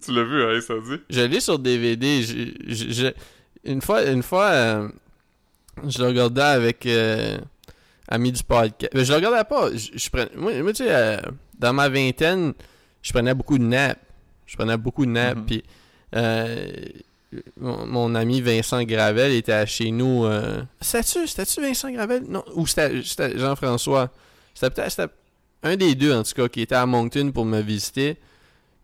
Tu 0.04 0.12
l'as 0.12 0.24
vu, 0.24 0.42
hein, 0.42 0.56
Incendie? 0.56 1.00
Je 1.10 1.20
l'ai 1.20 1.40
sur 1.40 1.58
DVD. 1.58 2.22
Je- 2.22 2.52
je- 2.66 2.90
je- 2.92 3.12
une 3.64 3.80
fois, 3.82 4.04
une 4.04 4.22
fois 4.22 4.46
euh, 4.50 4.88
je 5.86 5.98
le 5.98 6.08
regardais 6.08 6.40
avec 6.42 6.86
euh, 6.86 7.38
ami 8.08 8.32
du 8.32 8.42
podcast. 8.42 8.92
Mais 8.94 9.04
je 9.04 9.10
le 9.12 9.16
regardais 9.16 9.44
pas. 9.44 9.68
Je, 9.74 10.08
prenais, 10.10 10.30
moi, 10.36 10.52
moi, 10.62 10.72
tu 10.72 10.84
sais, 10.84 10.88
euh, 10.94 11.18
dans 11.58 11.72
ma 11.72 11.88
vingtaine, 11.88 12.54
je 13.02 13.12
prenais 13.12 13.34
beaucoup 13.34 13.58
de 13.58 13.64
naps. 13.64 14.00
Je 14.46 14.56
prenais 14.56 14.76
beaucoup 14.76 15.04
de 15.06 15.10
naps. 15.10 15.36
Mhm. 15.40 15.46
Puis 15.46 15.62
euh, 16.16 16.66
mon, 17.58 17.86
mon 17.86 18.14
ami 18.14 18.40
Vincent 18.40 18.82
Gravel 18.84 19.32
était 19.32 19.52
à 19.52 19.66
chez 19.66 19.90
nous. 19.90 20.24
Euh, 20.24 20.62
c'était-tu, 20.80 21.26
c'était-tu 21.28 21.60
Vincent 21.60 21.90
Gravel? 21.92 22.24
Non, 22.28 22.42
ou 22.54 22.66
c'était, 22.66 23.02
Jean-François. 23.38 24.10
C'était 24.54 24.70
peut-être 24.70 25.10
un 25.62 25.76
des 25.76 25.94
deux, 25.94 26.12
en 26.14 26.22
tout 26.22 26.32
cas, 26.34 26.48
qui 26.48 26.62
était 26.62 26.74
à 26.74 26.86
Moncton 26.86 27.30
pour 27.32 27.44
me 27.44 27.60
visiter. 27.60 28.16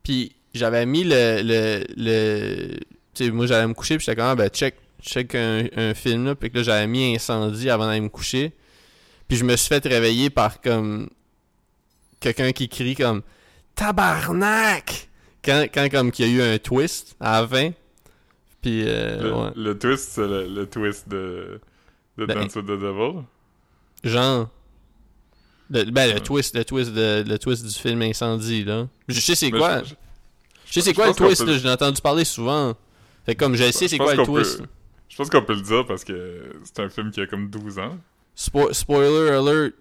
Puis 0.02 0.32
j'avais 0.56 0.86
mis 0.86 1.04
le. 1.04 1.40
le, 1.42 1.84
le 1.96 3.30
moi 3.32 3.46
j'allais 3.46 3.66
me 3.66 3.74
coucher, 3.74 3.96
puis 3.96 4.04
j'étais 4.04 4.16
comme, 4.16 4.28
ah, 4.30 4.34
ben, 4.34 4.48
check, 4.48 4.76
check 5.02 5.34
un, 5.34 5.66
un 5.76 5.94
film, 5.94 6.24
là. 6.26 6.34
Puis 6.34 6.50
que 6.50 6.58
là, 6.58 6.62
j'avais 6.62 6.86
mis 6.86 7.14
Incendie 7.14 7.70
avant 7.70 7.86
d'aller 7.86 8.00
me 8.00 8.08
coucher. 8.08 8.52
Puis 9.28 9.36
je 9.38 9.44
me 9.44 9.56
suis 9.56 9.68
fait 9.68 9.84
réveiller 9.86 10.30
par 10.30 10.60
comme. 10.60 11.08
Quelqu'un 12.20 12.52
qui 12.52 12.68
crie 12.68 12.94
comme. 12.94 13.22
Tabarnak! 13.74 15.08
Quand, 15.44 15.66
quand 15.72 15.88
comme 15.90 16.10
qu'il 16.10 16.26
y 16.34 16.40
a 16.40 16.50
eu 16.50 16.54
un 16.54 16.58
twist 16.58 17.14
à 17.20 17.40
la 17.42 17.48
fin. 17.48 17.70
Puis, 18.62 18.82
euh, 18.86 19.22
Le, 19.22 19.32
ouais. 19.34 19.50
le 19.54 19.78
twist, 19.78 20.08
c'est 20.12 20.26
le, 20.26 20.48
le 20.48 20.66
twist 20.66 21.08
de, 21.08 21.60
de 22.18 22.26
Ben- 22.26 22.34
Dance 22.40 22.56
with 22.56 22.66
the 22.66 22.70
Devil? 22.70 23.22
Genre. 24.02 24.48
Le, 25.70 25.84
ben, 25.84 26.06
le 26.08 26.14
Ouais. 26.14 26.20
twist, 26.20 26.56
le 26.56 26.64
twist 26.64 26.92
de, 26.92 27.24
le 27.26 27.38
twist 27.38 27.64
du 27.64 27.72
film 27.72 28.02
Incendie, 28.02 28.64
là. 28.64 28.88
Je 29.08 29.20
sais 29.20 29.34
c'est 29.34 29.50
Mais 29.50 29.58
quoi. 29.58 29.82
je- 29.84 29.90
Je 29.90 29.94
sais 30.72 30.80
c'est 30.80 30.90
je 30.90 30.94
quoi 30.96 31.08
le 31.08 31.14
twist, 31.14 31.44
peut- 31.44 31.50
là. 31.52 31.58
J'en 31.58 31.68
ai 31.68 31.72
entendu 31.72 32.00
parler 32.00 32.24
souvent. 32.24 32.74
Fait 33.24 33.34
que 33.34 33.40
comme 33.44 33.54
je 33.54 33.64
sais 33.70 33.88
c'est 33.88 33.96
je 33.96 34.02
quoi 34.02 34.14
le 34.14 34.24
twist. 34.24 34.58
peut- 34.60 34.66
Je 35.08 35.16
pense 35.16 35.30
qu'on 35.30 35.42
peut 35.42 35.54
le 35.54 35.62
dire 35.62 35.86
parce 35.86 36.04
que 36.04 36.52
c'est 36.64 36.80
un 36.80 36.88
film 36.88 37.10
qui 37.10 37.20
a 37.20 37.26
comme 37.26 37.48
12 37.50 37.78
ans. 37.78 37.96
Spo- 38.36 38.72
spoiler 38.72 39.30
alert. 39.30 39.72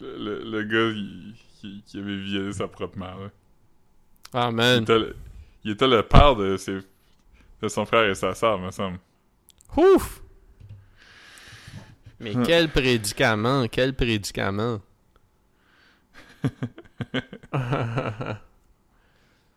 Le, 0.00 0.18
le- 0.18 0.44
le 0.50 0.62
gars 0.64 0.90
il- 0.96 1.34
qui, 1.60 1.82
qui 1.86 1.98
avait 1.98 2.16
violé 2.18 2.52
sa 2.52 2.68
propre 2.68 2.98
mère. 2.98 3.16
là. 3.18 3.30
Ah, 4.34 4.48
Il, 4.50 4.54
man. 4.56 4.82
était 4.82 4.98
le, 4.98 5.16
il 5.64 5.70
était 5.72 5.86
le 5.88 6.02
père 6.02 6.36
de, 6.36 6.56
ses, 6.56 6.78
de 7.62 7.68
son 7.68 7.86
frère 7.86 8.04
et 8.10 8.14
sa 8.14 8.34
sœur, 8.34 8.58
me 8.58 8.70
semble. 8.70 8.98
Ouf! 9.76 10.22
Mais 12.20 12.34
Hum. 12.34 12.44
quel 12.46 12.68
prédicament, 12.70 13.66
quel 13.68 13.94
prédicament. 13.94 14.80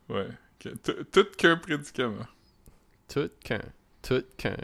Ouais. 0.10 0.28
Tout 1.12 1.26
qu'un 1.38 1.57
prédicament. 1.57 2.26
tout 3.07 3.30
qu'un. 3.43 3.62
Tout 4.01 4.24
qu'un. 4.38 4.57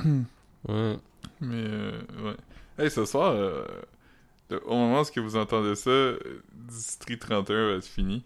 Ouais. 0.66 0.96
Mais, 1.42 1.56
euh, 1.66 2.00
ouais. 2.22 2.36
Hey, 2.78 2.90
ce 2.90 3.04
soir, 3.04 3.34
euh, 3.34 3.66
au 4.64 4.74
moment 4.74 5.02
où 5.02 5.22
vous 5.22 5.36
entendez 5.36 5.74
ça, 5.74 6.12
District 6.54 7.18
31 7.20 7.68
va 7.68 7.72
être 7.76 7.84
fini. 7.84 8.24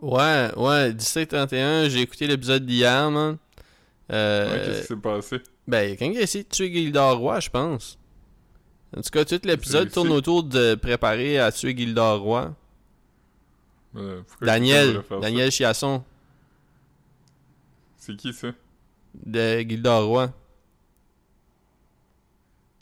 Ouais, 0.00 0.50
ouais, 0.56 0.92
17-31, 0.92 1.88
j'ai 1.88 2.00
écouté 2.02 2.26
l'épisode 2.28 2.64
d'hier, 2.64 3.10
man. 3.10 3.38
Euh, 4.12 4.52
Ouais, 4.52 4.64
qu'est-ce 4.64 4.80
qui 4.82 4.86
s'est 4.86 4.96
passé? 4.96 5.40
Ben, 5.66 5.96
quelqu'un 5.96 6.12
qui 6.12 6.18
a 6.18 6.22
essayé 6.22 6.44
de 6.44 6.48
tuer 6.48 6.72
Gildor 6.72 7.18
Roy, 7.18 7.40
je 7.40 7.50
pense. 7.50 7.98
En 8.96 9.00
tout 9.00 9.10
cas, 9.10 9.24
tout 9.24 9.40
l'épisode 9.44 9.90
tourne 9.90 10.10
autour 10.10 10.42
de 10.44 10.74
préparer 10.74 11.38
à 11.38 11.50
tuer 11.50 11.76
Gildor 11.76 12.20
Roy. 12.20 12.54
Euh, 13.96 14.22
Daniel, 14.40 15.02
ça? 15.08 15.18
Daniel 15.20 15.50
Chiasson, 15.50 16.02
C'est 17.96 18.16
qui 18.16 18.32
ça? 18.32 18.48
de 19.14 19.60
Gildor 19.60 20.06
Roy. 20.06 20.32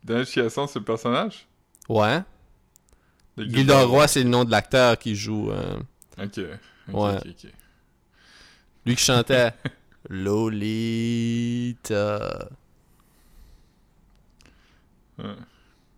Daniel 0.05 0.25
Chiasson, 0.27 0.67
c'est 0.67 0.79
le 0.79 0.85
personnage? 0.85 1.47
Ouais. 1.89 2.21
De 3.37 3.45
Gildor 3.45 3.89
Roy, 3.89 4.07
c'est 4.09 4.23
le 4.23 4.29
nom 4.31 4.45
de 4.45 4.51
l'acteur 4.51 4.97
qui 4.99 5.15
joue. 5.17 5.51
euh, 5.51 5.77
Ok. 6.19 6.39
Ok, 6.89 6.95
Ouais. 6.95 7.17
ok, 7.17 7.27
ok. 7.27 7.47
lui 8.87 8.97
qui 8.97 9.03
chantait 9.05 9.53
Lolita. 10.09 11.79
Ouais. 15.19 15.35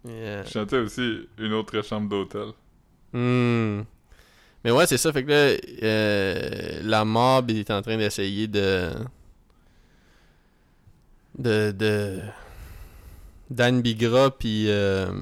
Yeah. 0.04 0.42
Je 0.44 0.50
chantais 0.50 0.78
aussi 0.78 1.28
une 1.38 1.52
autre 1.52 1.80
chambre 1.82 2.08
d'hôtel. 2.08 2.52
Hmm. 3.12 3.82
Mais 4.64 4.70
ouais, 4.70 4.86
c'est 4.86 4.98
ça. 4.98 5.12
Fait 5.12 5.24
que 5.24 5.30
là, 5.30 5.56
euh, 5.82 6.80
la 6.84 7.04
mob 7.04 7.50
il 7.50 7.58
est 7.58 7.70
en 7.70 7.82
train 7.82 7.96
d'essayer 7.96 8.46
de. 8.48 8.90
De. 11.38 11.72
de. 11.72 12.20
Dan 13.50 13.82
Bigra, 13.82 14.30
puis. 14.30 14.70
euh, 14.70 15.12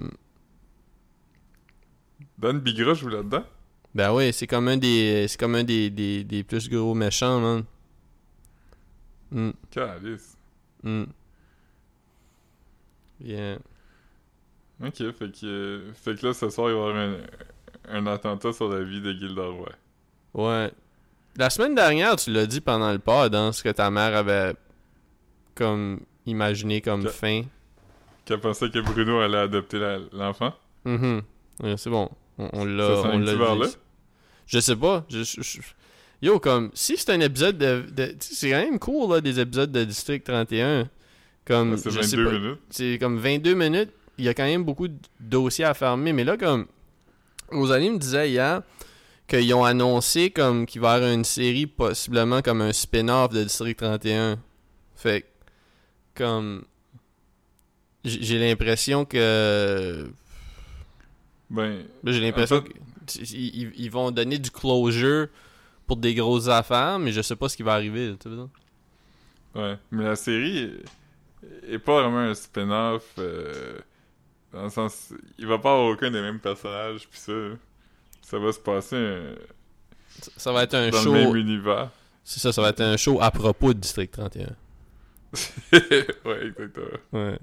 Dan 2.38 2.60
Bigra 2.60 2.94
joue 2.94 3.08
là-dedans? 3.08 3.44
Ben 3.94 4.12
oui, 4.12 4.32
c'est 4.32 4.46
comme 4.46 4.68
un 4.68 4.76
des. 4.76 5.26
C'est 5.28 5.38
comme 5.38 5.54
un 5.56 5.64
des, 5.64 5.90
des, 5.90 6.22
des 6.24 6.44
plus 6.44 6.68
gros 6.68 6.94
méchants, 6.94 7.40
man. 7.40 7.64
Hmm. 9.32 9.50
Calice. 9.70 10.36
Yeah. 13.22 13.58
Ok, 14.82 14.96
fait 14.96 15.32
que, 15.38 15.82
fait 15.92 16.18
que 16.18 16.26
là, 16.26 16.32
ce 16.32 16.48
soir, 16.48 16.70
il 16.70 16.74
va 16.74 16.80
y 16.80 16.90
avoir 16.90 16.96
un, 16.96 17.16
un 17.92 18.06
attentat 18.06 18.52
sur 18.52 18.68
la 18.68 18.82
vie 18.82 19.00
de 19.00 19.12
Gilderoy. 19.12 19.68
Ouais. 20.34 20.70
La 21.36 21.50
semaine 21.50 21.74
dernière, 21.74 22.16
tu 22.16 22.30
l'as 22.30 22.46
dit 22.46 22.60
pendant 22.60 22.92
le 22.92 22.98
pod, 22.98 23.34
hein, 23.34 23.52
ce 23.52 23.62
que 23.62 23.68
ta 23.68 23.90
mère 23.90 24.16
avait 24.16 24.54
comme 25.54 26.00
imaginé 26.26 26.80
comme 26.80 27.04
Que- 27.04 27.08
fin. 27.10 27.42
A 28.30 28.38
pensé 28.38 28.70
que 28.70 28.78
Bruno 28.78 29.18
allait 29.18 29.38
adopter 29.38 29.80
la- 29.80 29.98
l'enfant? 30.12 30.54
Mhm. 30.84 31.22
Ouais, 31.64 31.76
c'est 31.76 31.90
bon. 31.90 32.08
On, 32.38 32.64
l'a 32.64 33.02
on 33.12 33.18
l'a 33.18 33.66
dit. 33.66 33.74
Je 34.46 34.60
sais 34.60 34.76
pas. 34.76 35.04
Je, 35.10 35.24
je- 35.24 35.42
je- 35.42 35.60
Yo, 36.22 36.38
comme, 36.38 36.70
si 36.74 36.96
c'est 36.96 37.10
un 37.12 37.18
épisode 37.20 37.58
de. 37.58 38.14
c'est 38.20 38.50
quand 38.50 38.58
même 38.62 38.78
cool, 38.78 39.10
là, 39.14 39.20
des 39.20 39.40
épisodes 39.40 39.72
de 39.72 39.82
District 39.82 40.22
31. 40.22 40.88
Comme, 41.44 41.76
c'est 41.76 41.90
je 41.90 42.02
sais 42.02 42.16
22 42.16 42.24
pas. 42.30 42.38
minutes. 42.38 42.58
C'est 42.70 42.98
comme 43.00 43.18
22 43.18 43.54
minutes. 43.54 43.90
Il 44.18 44.24
y 44.24 44.28
a 44.28 44.34
quand 44.34 44.44
même 44.44 44.62
beaucoup 44.62 44.86
de 44.86 44.94
dossiers 45.18 45.64
à 45.64 45.74
fermer. 45.74 46.12
Mais 46.12 46.22
là, 46.22 46.36
comme. 46.36 46.66
Rosalie 47.52 47.90
me 47.90 47.98
disait 47.98 48.30
hier 48.30 48.62
qu'ils 49.28 49.52
ont 49.54 49.64
annoncé 49.64 50.30
comme 50.30 50.66
qu'il 50.66 50.80
va 50.80 50.92
y 50.92 50.96
avoir 50.96 51.12
une 51.12 51.24
série, 51.24 51.66
possiblement 51.66 52.42
comme 52.42 52.60
un 52.62 52.72
spin-off 52.72 53.32
de 53.32 53.42
District 53.44 53.76
31. 53.76 54.38
Fait 54.96 55.24
comme. 56.14 56.64
J'ai 58.04 58.38
l'impression 58.38 59.04
que. 59.04 60.10
Ben, 61.50 61.84
j'ai 62.04 62.20
l'impression 62.20 62.62
qu'ils 63.06 63.74
ils- 63.76 63.90
vont 63.90 64.10
donner 64.10 64.38
du 64.38 64.50
closure 64.50 65.26
pour 65.86 65.96
des 65.96 66.14
grosses 66.14 66.48
affaires, 66.48 66.98
mais 66.98 67.12
je 67.12 67.20
sais 67.22 67.36
pas 67.36 67.48
ce 67.48 67.56
qui 67.56 67.62
va 67.62 67.74
arriver. 67.74 68.14
tu 68.20 68.28
ouais. 69.56 69.76
Mais 69.90 70.04
la 70.04 70.16
série 70.16 70.58
est, 71.68 71.74
est 71.74 71.78
pas 71.78 72.02
vraiment 72.02 72.18
un 72.20 72.34
spin-off. 72.34 73.04
euh, 73.18 73.78
dans 74.52 74.64
le 74.64 74.70
sens. 74.70 75.12
Il 75.38 75.46
va 75.46 75.58
pas 75.58 75.72
avoir 75.72 75.88
aucun 75.90 76.10
des 76.10 76.20
mêmes 76.20 76.40
personnages, 76.40 77.08
pis 77.08 77.18
ça. 77.18 77.32
Ça 78.22 78.38
va 78.38 78.52
se 78.52 78.58
passer 78.60 78.96
euh, 78.96 79.34
Ça- 80.20 80.30
Ça 80.36 80.52
va 80.52 80.62
être 80.64 80.74
un 80.74 80.90
dans 80.90 81.02
show. 81.02 81.12
le 81.14 81.20
même 81.24 81.36
univers. 81.36 81.90
C'est 82.24 82.40
ça, 82.40 82.52
ça 82.52 82.62
va 82.62 82.68
être 82.70 82.80
un 82.80 82.96
show 82.96 83.18
à 83.20 83.30
propos 83.30 83.72
de 83.74 83.78
District 83.80 84.10
31. 84.12 84.48
ouais, 85.72 86.46
exactement. 86.46 86.86
Ouais. 87.12 87.38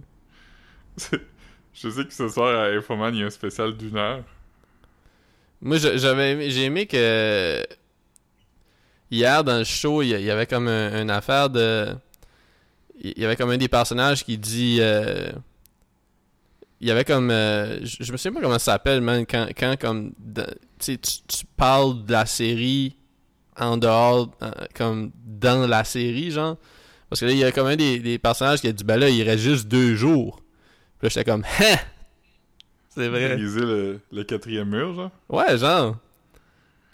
Je 1.74 1.90
sais 1.90 2.06
que 2.06 2.14
ce 2.14 2.28
soir 2.30 2.56
à 2.60 2.68
Infoman, 2.70 3.14
il 3.14 3.20
y 3.20 3.24
a 3.24 3.28
un 3.28 3.30
spécial 3.30 3.76
d'une 3.78 3.98
heure. 3.98 4.24
Moi, 5.62 5.78
j'avais 5.78 6.50
j'ai 6.50 6.64
aimé 6.66 6.86
que 6.88 7.64
hier 9.12 9.44
dans 9.44 9.58
le 9.60 9.64
show, 9.64 10.02
il 10.02 10.08
y, 10.10 10.12
il 10.14 10.22
y 10.22 10.32
avait 10.32 10.46
comme 10.48 10.68
un- 10.68 11.02
une 11.02 11.10
affaire 11.10 11.50
de. 11.50 11.88
Il 13.00 13.18
y 13.20 13.26
avait 13.26 13.36
comme 13.36 13.50
un 13.52 13.58
des 13.58 13.68
personnages 13.68 14.24
qui 14.26 14.38
dit. 14.38 14.78
euh, 14.82 15.32
il 16.82 16.88
y 16.88 16.92
avait 16.92 17.06
comme. 17.06 17.32
euh, 17.32 17.80
je, 17.86 18.04
je 18.04 18.12
me 18.12 18.18
souviens 18.18 18.34
pas 18.40 18.42
comment 18.46 18.60
ça 18.60 18.74
s'appelle, 18.74 19.02
man. 19.02 19.26
Quand, 19.26 19.48
quand 19.58 19.76
comme. 19.80 20.12
dans- 20.20 20.46
tu 20.80 20.98
tu, 21.00 21.46
parles 21.56 22.06
de 22.06 22.12
la 22.12 22.26
série 22.28 22.96
en 23.58 23.78
dehors, 23.78 24.30
euh, 24.44 24.52
comme 24.76 25.12
dans 25.26 25.68
la 25.68 25.84
série, 25.84 26.30
genre. 26.32 26.58
Parce 27.10 27.22
que 27.22 27.26
là, 27.26 27.32
il 27.32 27.38
y 27.40 27.44
a 27.44 27.52
comme 27.52 27.68
un 27.68 27.76
des, 27.76 28.00
des 28.00 28.20
personnages 28.20 28.62
qui 28.62 28.68
a 28.68 28.72
dit, 28.74 28.84
ben 28.84 28.98
là, 28.98 29.10
il 29.10 29.24
reste 29.24 29.42
juste 29.44 29.68
deux 29.68 29.96
jours. 29.96 30.42
Puis 31.00 31.08
là, 31.08 31.10
j'étais 31.10 31.24
comme, 31.32 31.44
hein! 31.62 31.78
C'est 32.90 33.08
vrai. 33.08 33.36
Briser 33.36 33.62
le, 33.62 34.00
le 34.12 34.24
quatrième 34.24 34.70
mur, 34.70 34.94
genre? 34.94 35.12
Ouais, 35.30 35.58
genre. 35.58 35.98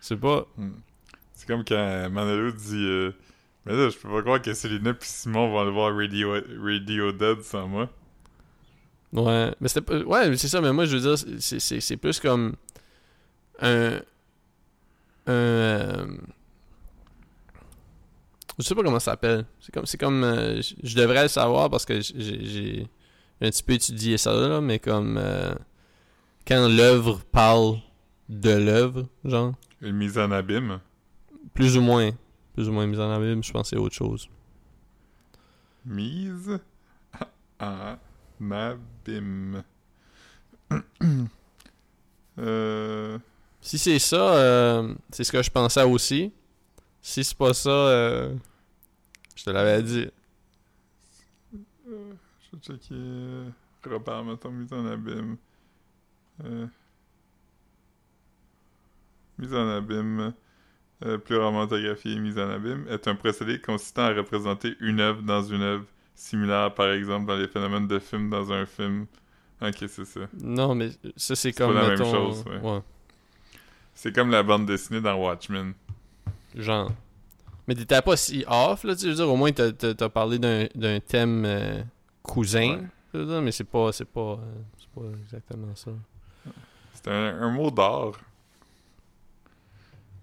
Je 0.01 0.07
sais 0.07 0.17
pas. 0.17 0.45
C'est 1.34 1.47
comme 1.47 1.63
quand 1.65 2.09
Manolo 2.09 2.51
dit 2.51 2.75
euh, 2.75 3.11
Mais 3.65 3.73
là, 3.73 3.89
je 3.89 3.97
peux 3.97 4.09
pas 4.09 4.21
croire 4.21 4.41
que 4.41 4.53
Célina 4.53 4.93
puis 4.93 5.09
Simon 5.09 5.49
vont 5.49 5.59
aller 5.59 5.71
voir 5.71 5.95
Radio, 5.95 6.36
Radio 6.61 7.11
Dead 7.11 7.41
sans 7.41 7.67
moi. 7.67 7.89
Ouais, 9.14 9.53
mais 9.61 9.68
c'était. 9.68 10.03
Ouais, 10.03 10.30
mais 10.30 10.38
c'est 10.38 10.47
ça, 10.47 10.59
mais 10.59 10.74
moi 10.74 10.86
je 10.86 10.97
veux 10.97 11.01
dire, 11.16 11.18
c'est- 11.39 11.59
c'est 11.59 11.80
c'est 11.80 11.97
plus 11.97 12.20
comme 12.20 12.55
un. 13.59 13.99
Un. 15.26 15.32
euh, 15.32 16.07
je 18.59 18.64
sais 18.64 18.76
pas 18.76 18.84
comment 18.84 18.99
ça 18.99 19.11
s'appelle. 19.11 19.45
C'est 19.59 19.72
comme. 19.74 19.86
C'est 19.86 19.97
comme. 19.97 20.24
euh, 20.24 20.61
je- 20.61 20.95
devrais 20.95 21.24
le 21.24 21.28
savoir 21.28 21.70
parce 21.70 21.86
que 21.86 21.99
j'ai- 22.01 22.88
un 23.41 23.49
petit 23.49 23.64
peu 23.64 23.74
étudié 23.74 24.18
ça 24.18 24.34
là, 24.34 24.61
mais 24.61 24.80
comme. 24.80 25.18
euh, 25.18 25.53
quand 26.47 26.68
l'œuvre 26.68 27.22
parle 27.32 27.78
de 28.30 28.51
l'œuvre, 28.51 29.05
genre. 29.24 29.53
Une 29.82 29.95
mise 29.95 30.18
en 30.18 30.32
abîme. 30.32 30.80
Plus 31.53 31.78
ou 31.78 31.82
moins. 31.82 32.11
Plus 32.53 32.68
ou 32.70 32.72
moins 32.72 32.86
mise 32.88 32.99
en 32.99 33.11
abîme, 33.11 33.43
je 33.43 33.51
pense 33.51 33.70
que 33.70 33.76
c'est 33.76 33.82
autre 33.82 33.95
chose. 33.95 34.28
Mise 35.86 36.59
en 37.59 37.95
abîme. 38.51 39.63
euh. 42.39 43.19
Si 43.61 43.77
c'est 43.77 43.99
ça, 43.99 44.35
euh, 44.35 44.93
c'est 45.11 45.23
ce 45.23 45.31
que 45.31 45.41
je 45.41 45.49
pensais 45.49 45.83
aussi. 45.83 46.31
Si 47.01 47.23
c'est 47.23 47.37
pas 47.37 47.53
ça, 47.53 47.69
euh, 47.69 48.35
je 49.35 49.43
te 49.43 49.49
l'avais 49.49 49.81
dit. 49.83 50.07
Je 51.85 51.91
vais 52.53 52.59
checker. 52.61 53.51
Robert, 53.89 54.23
mettons, 54.23 54.51
mise 54.51 54.71
en 54.73 54.85
abîme. 54.85 55.37
Mise 59.37 59.53
en 59.53 59.67
abîme. 59.69 60.33
euh, 61.05 61.17
pluriromantographie 61.17 62.19
mise 62.19 62.37
en 62.39 62.49
abîme 62.49 62.85
est 62.89 63.07
un 63.07 63.15
procédé 63.15 63.59
consistant 63.59 64.03
à 64.03 64.13
représenter 64.13 64.75
une 64.79 64.99
œuvre 65.01 65.21
dans 65.21 65.43
une 65.43 65.61
œuvre, 65.61 65.85
similaire 66.16 66.74
par 66.74 66.91
exemple 66.91 67.26
dans 67.28 67.36
les 67.36 67.47
phénomènes 67.47 67.88
de 67.88 67.99
film 67.99 68.30
dans 68.30 68.51
un 68.51 68.66
film. 68.66 69.05
Ok, 69.61 69.76
c'est 69.88 70.05
ça. 70.05 70.22
Non, 70.41 70.76
mais 70.76 70.89
ça 71.16 71.36
c'est 71.36 71.36
C'est 71.36 71.51
pas 71.53 71.66
comme 71.68 71.76
la 71.76 71.88
même 71.89 71.97
chose, 71.97 72.43
ouais. 72.45 72.80
C'est 73.93 74.14
comme 74.14 74.32
la 74.32 74.43
bande 74.43 74.66
dessinée 74.66 75.01
dans 75.01 75.16
Watchmen. 75.16 75.74
genre. 76.55 76.91
Mais 77.68 77.76
t'étais 77.76 78.01
pas 78.01 78.18
si 78.18 78.43
off 78.47 78.84
là, 78.84 78.93
tu 78.95 79.07
veux 79.07 79.14
dire 79.14 79.30
au 79.30 79.38
moins 79.38 79.51
t'as 79.53 80.09
parlé 80.09 80.38
d'un 80.39 80.68
d'un 80.76 80.99
thème 80.99 81.45
euh, 81.45 81.82
cousin, 82.22 82.72
Ouais. 82.76 82.82
je 83.14 83.20
veux 83.20 83.26
dire, 83.26 83.41
mais 83.41 83.51
c'est 83.53 83.64
pas 83.64 83.91
c'est 83.93 84.03
pas 84.05 84.34
euh, 84.34 84.38
c'est 84.78 84.89
pas 84.89 85.07
exactement 85.22 85.74
ça. 85.76 85.91
C'est 86.93 87.07
un, 87.07 87.41
un 87.41 87.51
mot 87.51 87.72
d'or. 87.72 88.18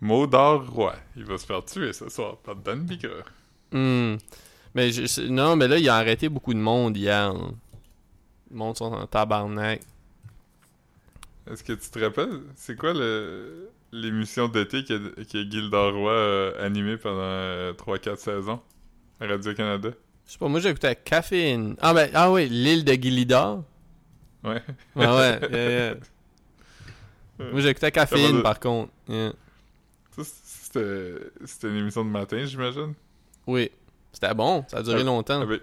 Mot 0.03 0.26
d'or 0.26 0.66
roi. 0.68 0.97
Il 1.16 1.24
va 1.24 1.36
se 1.38 1.47
faire 1.47 1.64
tuer 1.64 1.93
ce 1.93 2.09
soir 2.09 2.36
par 2.38 2.57
Dan 2.57 2.80
Bigra. 2.84 3.22
Hmm. 3.72 4.16
Mais 4.74 4.92
je, 4.92 5.22
non, 5.28 5.56
mais 5.56 5.68
là 5.68 5.78
il 5.78 5.88
a 5.88 5.96
arrêté 5.96 6.28
beaucoup 6.28 6.54
de 6.54 6.58
monde 6.58 6.96
hier. 6.96 7.32
Le 7.32 8.56
monde 8.56 8.76
sont 8.76 8.92
en 8.92 9.06
tabarnak. 9.06 9.80
Est-ce 11.50 11.64
que 11.64 11.72
tu 11.72 11.90
te 11.90 11.98
rappelles, 11.98 12.42
c'est 12.54 12.76
quoi 12.76 12.92
le 12.92 13.70
l'émission 13.92 14.46
d'été 14.46 14.84
que, 14.84 15.20
que 15.24 15.50
Gilda 15.50 15.90
Roy 15.90 16.54
a 16.58 16.62
animée 16.64 16.96
pendant 16.96 17.72
3-4 17.72 18.16
saisons 18.16 18.60
à 19.20 19.26
Radio-Canada? 19.26 19.90
Je 20.26 20.32
sais 20.32 20.38
pas, 20.38 20.46
moi 20.46 20.60
j'écoutais 20.60 20.94
Caféine. 20.94 21.74
Ah 21.80 21.92
ben 21.92 22.08
ah 22.14 22.30
oui, 22.30 22.48
l'île 22.48 22.84
de 22.84 22.92
Gilidar. 22.92 23.62
Ouais. 24.44 24.62
Ah 24.94 25.16
ouais, 25.16 25.40
yeah, 25.50 25.70
yeah. 25.70 25.94
Moi 27.52 27.60
j'écoutais 27.62 27.90
de- 27.90 28.40
par 28.42 28.60
contre. 28.60 28.92
Yeah. 29.08 29.32
Ça, 30.14 30.22
c'était 30.24 31.16
c'était 31.46 31.68
une 31.68 31.76
émission 31.76 32.04
de 32.04 32.10
matin, 32.10 32.44
j'imagine? 32.44 32.94
Oui. 33.46 33.70
C'était 34.12 34.34
bon, 34.34 34.64
ça 34.68 34.78
a 34.78 34.82
duré 34.82 35.00
Ah, 35.00 35.04
longtemps. 35.04 35.40
Avec, 35.42 35.62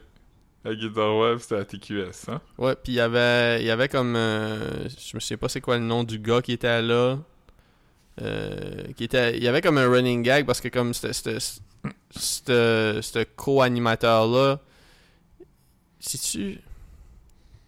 avec 0.64 0.80
Roy, 0.96 1.36
puis 1.36 1.42
c'était 1.44 1.56
à 1.56 1.66
TQS, 1.66 2.30
hein? 2.30 2.42
Ouais, 2.58 2.76
puis 2.76 2.94
il 2.94 2.96
y 2.96 3.00
avait, 3.00 3.62
il 3.62 3.68
y 3.68 3.72
avait 3.72 3.90
comme, 3.90 4.16
euh, 4.16 4.88
je 4.90 5.16
me 5.16 5.20
souviens 5.20 5.38
pas 5.38 5.50
c'est 5.50 5.62
quoi 5.62 5.78
le 5.78 5.84
nom 5.84 6.04
du 6.04 6.20
gars 6.20 6.42
qui 6.42 6.54
était 6.54 6.82
là. 6.82 7.18
Euh, 8.20 8.84
qui 8.96 9.04
était, 9.04 9.38
il 9.38 9.44
y 9.44 9.48
avait 9.48 9.62
comme 9.62 9.78
un 9.78 9.88
running 9.88 10.24
gag 10.24 10.46
parce 10.46 10.60
que 10.60 10.70
comme 10.70 10.94
c'était, 10.94 11.14
c'était, 11.14 11.38
c'était, 12.10 13.02
ce 13.02 13.24
co-animateur 13.36 14.28
là, 14.28 14.60
si 16.00 16.18
tu, 16.18 16.60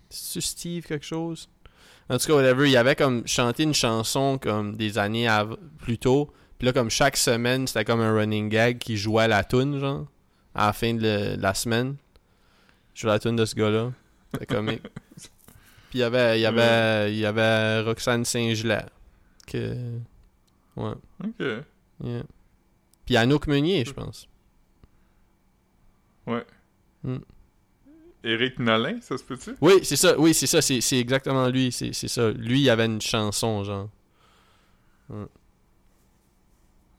tu 0.09 0.41
Steve 0.41 0.85
quelque 0.85 1.05
chose? 1.05 1.49
En 2.09 2.17
tout 2.17 2.25
cas, 2.25 2.33
whatever, 2.33 2.67
il 2.67 2.75
avait 2.77 2.95
comme 2.95 3.27
chanté 3.27 3.61
une 3.63 3.75
chanson 3.75 4.39
comme 4.39 4.75
des 4.75 4.97
années 4.97 5.29
plus 5.77 5.99
tôt. 5.99 6.33
Puis 6.57 6.65
là, 6.65 6.73
comme 6.73 6.89
chaque 6.89 7.15
semaine, 7.15 7.67
c'était 7.67 7.85
comme 7.85 8.01
un 8.01 8.13
running 8.13 8.49
gag 8.49 8.79
qui 8.79 8.97
jouait 8.97 9.23
à 9.23 9.27
la 9.27 9.43
tune, 9.43 9.79
genre. 9.79 10.07
À 10.55 10.67
la 10.67 10.73
fin 10.73 10.93
de, 10.93 11.01
le- 11.01 11.37
de 11.37 11.41
la 11.41 11.53
semaine. 11.53 11.95
Je 12.93 13.01
jouais 13.01 13.11
la 13.11 13.19
tune 13.19 13.35
de 13.35 13.45
ce 13.45 13.55
gars-là. 13.55 13.91
C'était 14.33 14.45
comique. 14.45 14.81
Puis 15.89 15.97
il 15.97 15.99
y 15.99 16.03
avait, 16.03 16.37
il 16.39 16.41
y 16.41 16.45
avait, 16.45 17.11
il 17.13 17.17
y 17.17 17.25
avait 17.25 17.81
Roxane 17.81 18.23
Saint-Gelais. 18.25 18.85
Que. 19.47 19.75
Ouais. 20.75 20.93
Ok. 21.23 21.45
yeah. 22.03 22.23
Puis 23.05 23.17
Anouk 23.17 23.47
Meunier, 23.47 23.83
je 23.85 23.93
pense. 23.93 24.27
Éric 28.23 28.59
Nolin, 28.59 28.99
ça 29.01 29.17
se 29.17 29.23
peut-tu? 29.23 29.55
Oui, 29.61 29.79
c'est 29.83 29.95
ça, 29.95 30.19
oui, 30.19 30.33
c'est 30.33 30.45
ça, 30.45 30.61
c'est 30.61 30.81
c'est 30.81 30.99
exactement 30.99 31.47
lui, 31.47 31.71
c'est 31.71 31.93
c'est 31.93 32.07
ça. 32.09 32.29
Lui, 32.31 32.61
il 32.61 32.69
avait 32.69 32.85
une 32.85 33.01
chanson, 33.01 33.63
genre. 33.63 33.89
Ah 35.11 35.25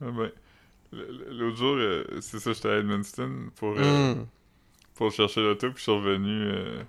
ben. 0.01 0.31
L'autre 0.93 1.57
jour, 1.57 1.77
euh, 1.77 2.05
c'est 2.21 2.39
ça, 2.41 2.53
j'étais 2.53 2.69
à 2.69 2.79
Edmundston 2.79 3.51
pour, 3.57 3.75
euh, 3.79 4.15
Mm. 4.15 4.27
pour 4.95 5.13
chercher 5.13 5.41
l'auto, 5.41 5.69
puis 5.69 5.77
je 5.79 5.83
suis 5.83 5.93
revenu 5.93 6.43
euh, 6.51 6.83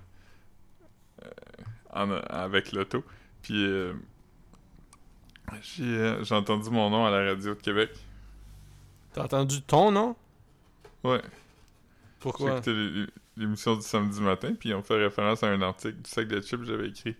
en- 1.92 2.10
avec 2.10 2.72
l'auto. 2.72 3.04
Puis 3.42 3.64
j'ai 5.62 6.16
j'ai 6.24 6.34
entendu 6.34 6.70
mon 6.70 6.90
nom 6.90 7.04
à 7.06 7.10
la 7.10 7.24
radio 7.30 7.54
de 7.54 7.60
Québec. 7.60 7.90
T'as 9.12 9.24
entendu 9.24 9.60
ton 9.62 9.90
nom? 9.90 10.16
Ouais. 11.04 11.20
J'ai 11.22 11.28
Pourquoi? 12.20 12.52
écouté 12.52 12.72
l'é- 12.72 13.06
l'émission 13.36 13.74
du 13.76 13.82
samedi 13.82 14.20
matin, 14.20 14.54
puis 14.58 14.70
ils 14.70 14.74
ont 14.74 14.82
fait 14.82 14.96
référence 14.96 15.42
à 15.42 15.48
un 15.48 15.60
article 15.62 15.96
du 16.02 16.08
sac 16.10 16.28
de 16.28 16.40
chips 16.40 16.60
que 16.60 16.66
j'avais 16.66 16.88
écrit. 16.88 17.16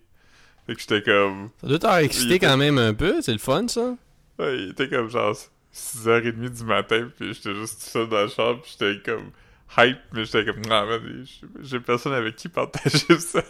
Fait 0.66 0.74
que 0.74 0.80
j'étais 0.80 1.02
comme. 1.02 1.50
Ça 1.60 1.66
doit 1.66 1.78
t'avoir 1.78 1.98
excité 1.98 2.36
était- 2.36 2.46
quand 2.46 2.56
même 2.56 2.78
un 2.78 2.94
peu, 2.94 3.20
c'est 3.20 3.32
le 3.32 3.38
fun, 3.38 3.66
ça? 3.68 3.96
Ouais, 4.38 4.58
il 4.62 4.70
était 4.70 4.88
comme 4.88 5.08
genre 5.10 5.36
6h30 5.74 6.50
du 6.50 6.64
matin, 6.64 7.08
puis 7.16 7.32
j'étais 7.34 7.54
juste 7.54 7.80
tout 7.82 7.90
seul 7.90 8.08
dans 8.08 8.22
le 8.22 8.28
char, 8.28 8.60
puis 8.60 8.74
j'étais 8.78 9.00
comme 9.10 9.30
hype, 9.78 9.98
mais 10.12 10.24
j'étais 10.24 10.44
comme, 10.44 10.60
non, 10.62 10.86
man, 10.86 11.24
j'ai- 11.60 11.80
personne 11.80 12.12
avec 12.12 12.36
qui 12.36 12.48
partager 12.48 13.18
ça. 13.18 13.42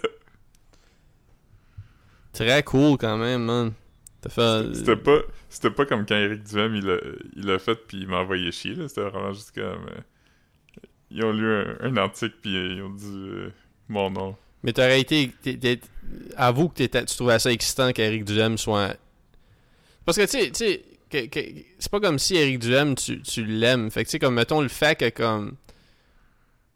Très 2.33 2.63
cool 2.63 2.97
quand 2.97 3.17
même, 3.19 3.45
man. 3.45 3.73
Fait... 4.29 4.75
C'était 4.75 4.97
pas, 4.97 5.19
c'était 5.49 5.71
pas 5.71 5.85
comme 5.85 6.07
quand 6.07 6.15
Eric 6.15 6.45
Duhem, 6.45 6.77
il 6.77 6.87
l'a 6.87 6.97
il 7.37 7.45
l'a 7.47 7.59
fait, 7.59 7.75
puis 7.75 7.99
il 8.03 8.09
m'a 8.09 8.19
envoyé 8.19 8.53
chier, 8.53 8.75
là. 8.77 8.87
C'était 8.89 9.03
vraiment 9.03 9.33
juste 9.33 9.53
comme. 9.53 9.65
euh, 9.89 10.81
ils 11.11 11.25
ont 11.25 11.33
lu 11.33 11.45
un, 11.53 11.77
un 11.81 11.97
article, 11.97 12.37
puis 12.41 12.57
euh, 12.57 12.75
ils 12.77 12.83
ont 12.83 12.91
dit 12.91 13.13
euh, 13.13 13.51
mon 13.89 14.11
nom. 14.11 14.37
Mais 14.63 14.73
t'aurais 14.73 15.01
été... 15.01 15.33
Avoue 16.37 16.69
que 16.69 16.75
t'étais- 16.77 17.05
tu 17.05 17.17
trouvais 17.17 17.39
ça 17.41 17.51
excitant 17.51 17.93
qu'Éric 17.93 18.25
Duhem 18.25 18.57
soit... 18.57 18.97
Parce 20.07 20.17
que, 20.17 20.23
tu 20.25 20.55
sais, 20.55 20.85
c'est 21.79 21.91
pas 21.91 22.01
comme 22.01 22.19
si 22.19 22.37
Éric 22.37 22.59
Duhem, 22.61 22.95
tu, 22.95 23.21
tu 23.23 23.45
l'aimes. 23.45 23.91
Fait 23.91 24.05
que, 24.05 24.09
tu 24.09 24.13
sais, 24.13 24.19
comme, 24.19 24.35
mettons, 24.35 24.61
le 24.61 24.69
fait 24.69 24.99
que, 24.99 25.09
comme... 25.11 25.57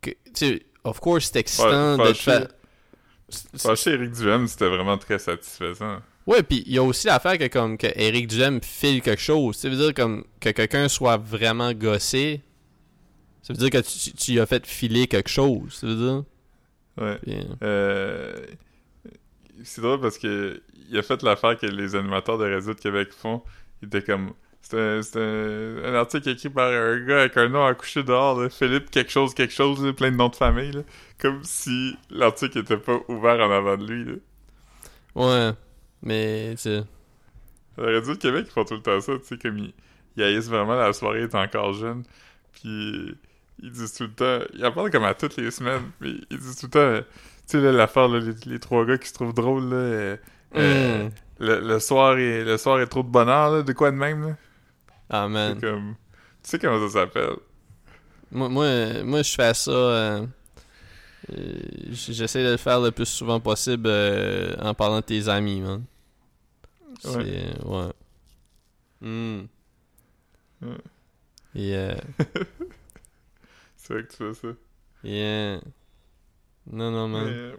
Que, 0.00 0.10
tu 0.10 0.16
sais, 0.34 0.62
of 0.84 1.00
course, 1.00 1.30
c'est 1.32 1.38
excitant 1.40 1.96
Fa- 1.96 2.04
d'être 2.06 2.52
c'est- 3.28 3.58
Fâché 3.62 3.90
Eric 3.92 4.12
Duhem, 4.12 4.46
c'était 4.46 4.68
vraiment 4.68 4.98
très 4.98 5.18
satisfaisant. 5.18 6.00
Ouais, 6.26 6.42
puis 6.42 6.62
il 6.66 6.72
y 6.74 6.78
a 6.78 6.82
aussi 6.82 7.06
l'affaire 7.06 7.38
que 7.38 7.46
comme 7.48 7.76
que 7.78 7.86
Eric 7.94 8.26
Duhem 8.28 8.60
file 8.62 9.00
quelque 9.02 9.22
chose. 9.22 9.56
Ça 9.56 9.68
veut 9.68 9.76
dire 9.76 9.94
comme 9.94 10.24
que 10.40 10.50
quelqu'un 10.50 10.88
soit 10.88 11.16
vraiment 11.16 11.72
gossé. 11.72 12.40
Ça 13.42 13.52
veut 13.52 13.58
dire 13.58 13.70
que 13.70 13.78
tu, 13.86 14.12
tu 14.12 14.32
lui 14.32 14.40
as 14.40 14.46
fait 14.46 14.66
filer 14.66 15.06
quelque 15.06 15.28
chose. 15.30 15.72
Ça 15.74 15.86
veut 15.86 15.94
dire? 15.94 16.24
Ouais. 16.98 17.18
Puis, 17.22 17.36
euh, 17.62 18.44
c'est 19.62 19.80
drôle 19.80 20.00
parce 20.00 20.18
que 20.18 20.60
il 20.88 20.98
a 20.98 21.02
fait 21.02 21.22
l'affaire 21.22 21.56
que 21.58 21.66
les 21.66 21.94
animateurs 21.94 22.38
de 22.38 22.44
Radio 22.52 22.74
de 22.74 22.78
Québec 22.80 23.08
font. 23.12 23.42
Il 23.82 23.86
était 23.88 24.02
comme. 24.02 24.32
C'est 24.62 25.16
un, 25.16 25.94
article 25.94 26.30
écrit 26.30 26.50
par 26.50 26.68
un 26.68 26.98
gars 26.98 27.20
avec 27.20 27.36
un 27.36 27.48
nom 27.48 27.64
à 27.64 27.74
coucher 27.74 28.02
dehors, 28.02 28.40
là, 28.40 28.50
Philippe 28.50 28.90
quelque 28.90 29.12
chose, 29.12 29.32
quelque 29.32 29.52
chose, 29.52 29.84
là, 29.84 29.92
plein 29.92 30.10
de 30.10 30.16
noms 30.16 30.28
de 30.28 30.34
famille. 30.34 30.72
là. 30.72 30.80
Comme 31.20 31.44
si 31.44 31.96
l'article 32.10 32.58
était 32.58 32.76
pas 32.76 32.98
ouvert 33.06 33.38
en 33.38 33.52
avant 33.52 33.76
de 33.76 33.86
lui. 33.86 34.20
Ouais. 35.14 35.52
Mais 36.02 36.56
tu 36.60 36.68
la 37.78 37.92
Radio 37.92 38.14
de 38.14 38.18
Québec, 38.18 38.46
ils 38.48 38.52
font 38.52 38.64
tout 38.64 38.74
le 38.74 38.82
temps 38.82 39.00
ça, 39.00 39.12
tu 39.18 39.24
sais, 39.24 39.38
comme 39.38 39.58
ils, 39.58 39.74
ils 40.16 40.22
haïssent 40.22 40.48
vraiment 40.48 40.74
la 40.74 40.92
soirée 40.92 41.22
est 41.22 41.34
encore 41.34 41.72
jeune. 41.74 42.04
Puis 42.52 43.14
ils 43.62 43.70
disent 43.70 43.92
tout 43.92 44.04
le 44.04 44.10
temps, 44.10 44.46
ils 44.54 44.64
en 44.64 44.72
parlent 44.72 44.90
comme 44.90 45.04
à 45.04 45.14
toutes 45.14 45.36
les 45.36 45.50
semaines, 45.50 45.82
mais 46.00 46.14
ils 46.30 46.38
disent 46.38 46.56
tout 46.56 46.66
le 46.66 46.70
temps, 46.70 47.06
tu 47.48 47.60
sais, 47.60 47.72
l'affaire, 47.72 48.08
les, 48.08 48.32
les 48.46 48.58
trois 48.58 48.84
gars 48.84 48.98
qui 48.98 49.08
se 49.08 49.14
trouvent 49.14 49.34
drôles, 49.34 49.68
là, 49.68 49.76
euh, 49.76 50.16
euh, 50.56 51.04
Mm. 51.04 51.10
Le, 51.38 51.60
le 51.60 51.78
soir 51.80 52.18
est, 52.18 52.44
le 52.44 52.56
soir 52.58 52.80
est 52.80 52.86
trop 52.86 53.02
de 53.02 53.08
bonheur, 53.08 53.50
là, 53.50 53.62
de 53.62 53.72
quoi 53.72 53.90
de 53.90 53.96
même, 53.96 54.28
là? 54.28 54.36
Ah 55.10 55.28
man. 55.28 55.54
C'est 55.60 55.66
comme, 55.68 55.94
tu 56.42 56.50
sais 56.50 56.58
comment 56.58 56.88
ça 56.88 57.00
s'appelle? 57.00 57.36
Moi, 58.32 58.48
moi, 58.48 59.02
moi, 59.04 59.22
je 59.22 59.32
fais 59.34 59.54
ça. 59.54 59.70
euh, 59.70 60.26
euh, 61.32 61.58
J'essaie 61.90 62.44
de 62.44 62.50
le 62.52 62.56
faire 62.56 62.80
le 62.80 62.90
plus 62.90 63.06
souvent 63.06 63.38
possible 63.40 63.86
euh, 63.88 64.54
en 64.60 64.74
parlant 64.74 64.96
de 64.96 65.04
tes 65.04 65.28
amis, 65.28 65.60
man. 65.60 65.84
C'est. 67.00 67.64
Ouais. 67.64 67.92
Mm. 69.00 69.42
Ouais. 70.62 70.68
Yeah. 71.54 71.96
C'est 73.76 73.92
vrai 73.92 74.02
que 74.04 74.10
tu 74.10 74.16
fais 74.16 74.34
ça. 74.34 74.48
Yeah. 75.04 75.60
Non, 76.72 76.90
non, 76.90 77.08
man. 77.08 77.24
Mais, 77.26 77.32
euh, 77.32 77.56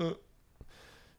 euh, 0.00 0.14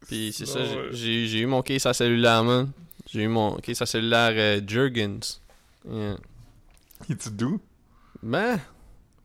Puis 0.07 0.33
c'est 0.33 0.45
ça, 0.45 0.59
j'ai- 0.91 1.39
eu 1.39 1.45
mon 1.45 1.61
case 1.61 1.85
à 1.85 1.93
cellulaire, 1.93 2.43
man. 2.43 2.71
J'ai 3.11 3.23
eu 3.23 3.27
mon 3.27 3.55
case 3.57 3.81
à 3.81 3.85
cellulaire 3.85 4.31
euh, 4.35 4.61
Jurgens. 4.65 5.41
Yeah. 5.89 6.17
Es-tu 7.09 7.29
doux? 7.31 7.59
Ben, 8.21 8.59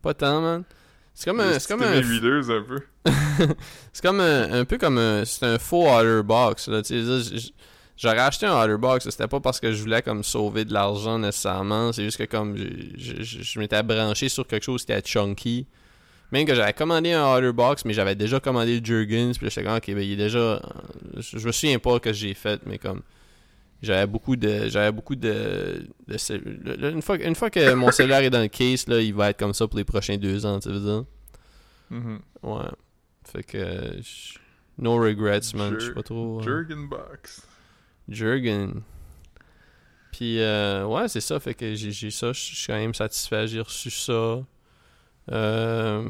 pas 0.02 0.14
tant, 0.14 0.40
man. 0.40 0.64
C'est 1.12 1.30
comme 1.30 1.40
un. 1.40 1.58
C'est 1.58 1.68
comme 1.68 1.82
un. 1.82 2.00
readers 2.00 2.50
un 2.50 2.62
peu. 2.62 2.80
C'est 3.92 4.02
comme 4.02 4.20
un, 4.20 4.52
un 4.60 4.64
peu 4.64 4.78
comme 4.78 4.98
un. 4.98 5.24
C'est 5.24 5.44
un 5.44 5.58
faux 5.58 5.86
Otterbox, 5.88 6.70
j'aurais 7.96 8.18
acheté 8.20 8.46
un 8.46 8.60
Otterbox, 8.62 9.08
c'était 9.10 9.28
pas 9.28 9.40
parce 9.40 9.60
que 9.60 9.72
je 9.72 9.80
voulais 9.82 10.02
comme 10.02 10.22
sauver 10.24 10.64
de 10.64 10.72
l'argent 10.72 11.18
nécessairement. 11.18 11.92
C'est 11.92 12.04
juste 12.04 12.16
que 12.18 12.24
comme 12.24 12.56
je, 12.56 13.22
je 13.22 13.58
m'étais 13.60 13.82
branché 13.82 14.28
sur 14.28 14.46
quelque 14.46 14.64
chose 14.64 14.84
qui 14.84 14.92
était 14.92 15.06
chunky. 15.08 15.66
Même 16.34 16.46
que 16.46 16.54
j'avais 16.54 16.72
commandé 16.72 17.12
un 17.12 17.24
Otterbox, 17.34 17.84
mais 17.84 17.92
j'avais 17.94 18.14
déjà 18.16 18.40
commandé 18.40 18.80
le 18.80 18.84
Jurgens. 18.84 19.38
Puis 19.38 19.48
j'étais 19.48 19.62
comme, 19.64 19.76
ok, 19.76 19.86
ben 19.86 19.98
il 20.00 20.12
est 20.12 20.16
déjà. 20.16 20.60
Je, 21.16 21.38
je 21.38 21.46
me 21.46 21.52
souviens 21.52 21.78
pas 21.78 21.98
que 22.00 22.12
j'ai 22.12 22.34
fait, 22.34 22.60
mais 22.66 22.76
comme. 22.78 23.02
J'avais 23.82 24.06
beaucoup 24.06 24.34
de. 24.34 24.68
J'avais 24.68 24.92
beaucoup 24.92 25.14
de. 25.14 25.86
une, 26.08 27.02
fois, 27.02 27.16
une 27.22 27.34
fois 27.34 27.50
que 27.50 27.74
mon 27.74 27.90
cellulaire 27.92 28.20
est 28.22 28.30
dans 28.30 28.40
le 28.40 28.48
case, 28.48 28.86
là, 28.88 29.00
il 29.00 29.12
va 29.14 29.30
être 29.30 29.38
comme 29.38 29.52
ça 29.54 29.66
pour 29.68 29.78
les 29.78 29.84
prochains 29.84 30.16
deux 30.16 30.44
ans, 30.46 30.58
tu 30.58 30.70
veux 30.70 30.80
dire? 30.80 31.04
Mhm. 31.90 32.18
Ouais. 32.42 32.64
Fait 33.30 33.42
que. 33.42 33.58
je- 34.02 34.38
No 34.78 34.96
regrets, 34.96 35.40
man. 35.54 35.76
Je 35.78 35.86
sais 35.86 35.92
pas 35.92 36.02
trop. 36.02 36.40
euh, 36.40 36.42
Jurgen 36.42 36.88
Box. 36.88 37.46
Jurgen. 38.08 38.82
Puis, 40.12 40.40
euh, 40.40 40.84
ouais, 40.86 41.08
c'est 41.08 41.20
ça. 41.20 41.38
Fait 41.40 41.54
que 41.54 41.74
j'ai 41.74 41.90
j'ai 41.92 42.10
ça. 42.10 42.32
Je 42.32 42.40
suis 42.40 42.66
quand 42.66 42.74
même 42.78 42.94
satisfait. 42.94 43.46
J'ai 43.46 43.60
reçu 43.60 43.90
ça. 43.90 44.40
Euh. 45.30 46.08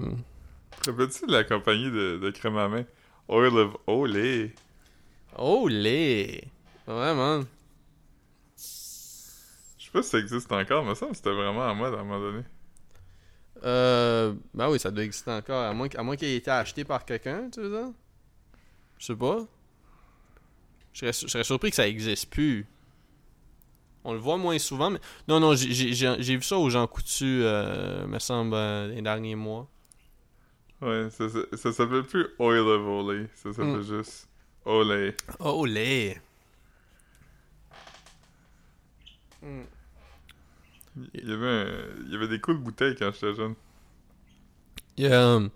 Rappelles-tu 0.86 1.26
de 1.26 1.32
la 1.32 1.44
compagnie 1.44 1.90
de, 1.90 2.18
de 2.18 2.30
crème 2.30 2.56
à 2.56 2.68
main? 2.68 2.84
Oil 3.28 3.56
of 3.56 3.76
Olé. 3.86 4.54
Oh, 5.38 5.66
les! 5.68 6.44
Ouais, 6.86 7.14
man. 7.14 7.46
Je 8.56 8.62
sais 9.84 9.90
pas 9.92 10.02
si 10.02 10.10
ça 10.10 10.18
existe 10.18 10.50
encore, 10.52 10.84
mais 10.84 10.94
ça, 10.94 11.06
c'était 11.12 11.32
vraiment 11.32 11.68
à 11.68 11.74
mode 11.74 11.94
à 11.94 12.00
un 12.00 12.04
moment 12.04 12.20
donné. 12.20 12.44
Euh. 13.64 14.34
Ben 14.52 14.68
oui, 14.68 14.78
ça 14.78 14.90
doit 14.90 15.04
exister 15.04 15.30
encore. 15.30 15.62
À 15.62 15.72
moins, 15.72 15.88
à 15.96 16.02
moins 16.02 16.16
qu'il 16.16 16.28
ait 16.28 16.36
été 16.36 16.50
acheté 16.50 16.84
par 16.84 17.04
quelqu'un, 17.04 17.48
tu 17.50 17.60
veux 17.60 17.70
dire? 17.70 17.92
Je 18.98 19.06
sais 19.06 19.16
pas. 19.16 19.46
Je 20.92 20.98
serais, 21.00 21.12
je 21.12 21.28
serais 21.28 21.44
surpris 21.44 21.70
que 21.70 21.76
ça 21.76 21.88
existe 21.88 22.30
plus. 22.30 22.66
On 24.04 24.12
le 24.12 24.18
voit 24.18 24.36
moins 24.36 24.58
souvent, 24.58 24.90
mais. 24.90 25.00
Non, 25.28 25.40
non, 25.40 25.54
j'ai- 25.54 26.36
vu 26.36 26.42
ça 26.42 26.58
aux 26.58 26.68
gens 26.70 26.86
coutus, 26.86 27.40
euh, 27.42 28.06
me 28.06 28.18
semble, 28.18 28.54
euh, 28.54 28.88
les 28.94 29.00
derniers 29.02 29.34
mois. 29.34 29.66
Ouais, 30.82 31.08
ça, 31.10 31.28
ça, 31.30 31.38
ça 31.54 31.72
s'appelle 31.72 32.02
plus 32.02 32.26
Oil 32.38 32.58
of 32.58 32.82
Olé. 32.86 33.26
Ça 33.34 33.52
s'appelle 33.52 33.78
Mm. 33.78 33.82
juste 33.82 34.28
Olé. 34.66 35.14
Oh, 35.40 35.64
les! 35.64 36.16
Il 39.42 41.28
y 41.28 41.32
avait, 41.32 41.46
un- 41.46 41.66
il 42.06 42.12
y 42.12 42.16
avait 42.16 42.28
des 42.28 42.40
coups 42.40 42.58
de 42.58 42.62
bouteille 42.62 42.94
quand 42.96 43.10
j'étais 43.12 43.34
jeune. 43.34 43.54
Euh, 45.00 45.48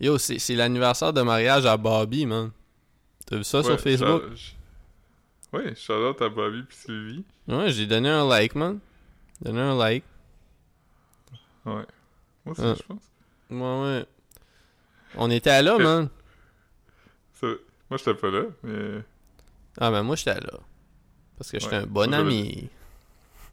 yo, 0.00 0.18
c'est 0.18 0.54
l'anniversaire 0.56 1.12
de 1.12 1.22
mariage 1.22 1.64
à 1.66 1.76
Bobby, 1.76 2.26
man. 2.26 2.50
T'as 3.26 3.36
vu 3.36 3.44
ça 3.44 3.58
Ouais, 3.58 3.64
sur 3.64 3.80
Facebook? 3.80 4.22
Ouais, 5.54 5.74
shout 5.74 5.92
out 5.92 6.20
à 6.22 6.28
Bobby 6.28 6.62
puis 6.62 6.76
Sylvie. 6.76 7.24
Ouais, 7.48 7.70
j'ai 7.70 7.86
donné 7.86 8.08
un 8.08 8.26
like, 8.28 8.54
man. 8.54 8.78
Donné 9.40 9.60
un 9.60 9.76
like. 9.76 10.04
Ouais. 11.64 11.72
Moi 12.44 12.52
aussi, 12.52 12.62
Ah. 12.64 12.74
je 12.76 12.82
pense. 12.82 13.02
Ouais, 13.50 13.82
ouais. 13.82 14.06
On 15.16 15.30
était 15.30 15.62
là, 15.62 15.78
man. 15.78 16.08
Moi, 17.42 17.98
j'étais 17.98 18.14
pas 18.14 18.30
là, 18.30 18.44
mais. 18.62 19.02
Ah, 19.78 19.90
ben 19.90 20.02
moi, 20.02 20.16
j'étais 20.16 20.34
là. 20.40 20.58
Parce 21.36 21.50
que 21.50 21.58
j'étais 21.60 21.76
Ouais, 21.76 21.82
un 21.82 21.86
bon 21.86 22.08
moi, 22.08 22.18
j'avais- 22.18 22.20
ami. 22.22 22.70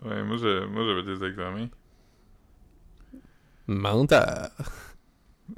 Ouais, 0.04 0.24
moi, 0.24 0.38
j'ai- 0.38 0.66
moi, 0.68 0.84
j'avais 0.88 1.04
des 1.04 1.24
examens. 1.26 1.68
Menteur. 3.68 4.49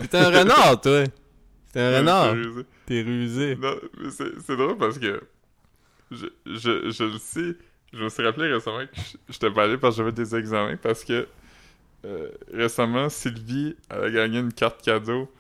T'es 0.10 0.18
un 0.18 0.30
renard, 0.30 0.82
toi. 0.82 1.04
T'es 1.72 1.80
un 1.80 1.98
renard. 2.00 2.26
c'est 2.26 2.32
rusé. 2.42 2.66
T'es 2.86 3.02
rusé. 3.02 3.56
Non, 3.56 3.76
mais 4.00 4.10
c'est 4.12 4.40
c'est 4.42 4.56
drôle 4.58 4.78
parce 4.78 4.98
que 5.00 5.22
je, 6.16 6.28
je, 6.46 6.90
je 6.92 7.04
le 7.04 7.18
sais. 7.18 7.56
Je 7.94 8.04
me 8.04 8.10
suis 8.10 8.24
rappelé 8.24 8.52
récemment 8.52 8.86
que 8.86 8.96
je- 8.96 9.18
j'étais 9.34 9.52
pas 9.52 9.64
allé 9.66 9.78
parce 9.78 9.96
que 9.96 10.02
j'avais 10.02 10.12
des 10.12 10.36
examens 10.36 10.78
parce 10.78 11.04
que 11.04 11.28
euh, 12.06 12.30
récemment, 12.54 13.08
Sylvie 13.10 13.76
elle 13.90 14.04
a 14.04 14.10
gagné 14.10 14.40
une 14.40 14.52
carte 14.54 14.82
cadeau 14.84 15.32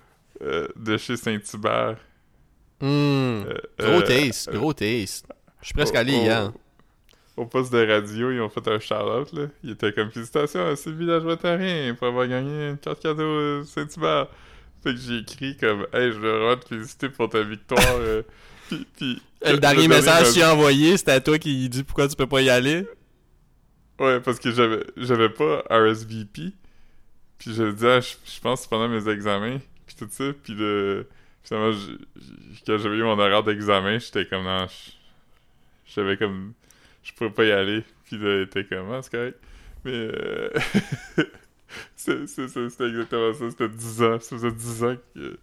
euh, 0.41 0.67
de 0.75 0.97
chez 0.97 1.17
Saint-Hubert. 1.17 1.97
Hmm. 2.81 2.85
Euh, 2.85 3.53
Gros 3.79 4.01
taste, 4.01 4.51
gros 4.51 4.73
taste. 4.73 5.25
Je 5.61 5.65
suis 5.67 5.73
presque 5.73 5.93
au- 5.93 5.97
allé 5.97 6.13
hier. 6.13 6.51
Au 7.35 7.45
poste 7.47 7.73
de 7.73 7.83
radio, 7.87 8.29
ils 8.31 8.39
ont 8.41 8.49
fait 8.49 8.67
un 8.67 8.79
shout-out, 8.79 9.33
là. 9.33 9.47
Ils 9.63 9.71
étaient 9.71 9.91
comme 9.91 10.11
félicitations 10.11 10.67
à 10.67 10.75
Sylvie 10.75 11.05
Lajoie-Tarien 11.07 11.95
pour 11.95 12.07
avoir 12.07 12.27
gagné 12.27 12.69
une 12.69 12.77
carte 12.77 13.01
cadeau 13.01 13.63
Saint-Hubert. 13.63 14.27
Fait 14.83 14.93
que 14.93 14.99
j'ai 14.99 15.17
écrit 15.19 15.57
comme 15.57 15.87
Hey, 15.93 16.11
je 16.11 16.19
veux 16.19 16.29
vraiment 16.37 16.57
te 16.61 16.67
féliciter 16.67 17.09
pour 17.09 17.29
ta 17.29 17.41
victoire. 17.41 17.81
puis, 18.75 18.87
puis, 18.97 19.21
Le 19.45 19.57
dernier 19.59 19.87
message 19.87 20.27
que 20.29 20.33
j'ai 20.33 20.45
envoyé, 20.45 20.97
c'était 20.97 21.11
à 21.11 21.21
toi 21.21 21.37
qui 21.39 21.67
dit 21.69 21.83
pourquoi 21.83 22.07
tu 22.07 22.15
peux 22.15 22.27
pas 22.27 22.41
y 22.41 22.49
aller. 22.49 22.87
Ouais, 23.99 24.19
parce 24.19 24.39
que 24.39 24.51
j'avais 24.51 24.83
j'avais 24.97 25.29
pas 25.29 25.63
RSVP. 25.69 26.51
Puis 27.37 27.53
je 27.53 27.71
dit, 27.71 27.85
ah, 27.85 27.99
je, 27.99 28.13
je 28.25 28.39
pense 28.39 28.59
que 28.59 28.63
c'est 28.63 28.69
pendant 28.69 28.87
mes 28.87 29.07
examens. 29.09 29.59
Puis 29.85 29.95
tout 29.97 30.07
ça. 30.09 30.25
Puis 30.43 30.53
le, 30.53 31.07
finalement, 31.43 31.77
quand 32.65 32.77
j'avais 32.77 32.95
eu 32.97 33.03
mon 33.03 33.19
horaire 33.19 33.43
d'examen, 33.43 33.99
j'étais 33.99 34.25
comme, 34.25 34.43
non, 34.43 34.65
j'avais 35.85 36.17
comme, 36.17 36.53
je 37.03 37.11
pouvais 37.13 37.29
pas 37.31 37.43
y 37.45 37.51
aller. 37.51 37.83
Puis 38.05 38.17
là, 38.17 38.35
il 38.37 38.41
était 38.43 38.63
comme, 38.63 38.91
ah, 38.93 39.01
c'est 39.01 39.11
correct. 39.11 39.39
Mais, 39.85 39.91
euh, 39.93 40.49
c'est- 41.95 42.27
c'est- 42.27 42.47
c'est- 42.47 42.69
c'était 42.69 42.87
exactement 42.87 43.33
ça. 43.33 43.49
C'était 43.49 43.69
10 43.69 44.03
ans. 44.03 44.19
Ça 44.19 44.35
faisait 44.37 44.51
10 44.51 44.83
ans 44.83 44.95
que. 45.15 45.37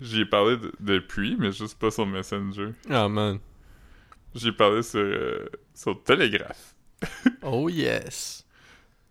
J'y 0.00 0.20
ai 0.20 0.24
parlé 0.26 0.56
de- 0.56 0.72
depuis, 0.80 1.36
mais 1.38 1.52
juste 1.52 1.78
pas 1.78 1.90
sur 1.90 2.06
Messenger. 2.06 2.70
Oh 2.90 3.08
man. 3.08 3.38
J'y 4.34 4.48
ai 4.48 4.52
parlé 4.52 4.82
sur, 4.82 5.00
euh, 5.00 5.46
sur 5.74 6.02
Telegraph. 6.02 6.74
Oh 7.42 7.68
yes. 7.68 8.44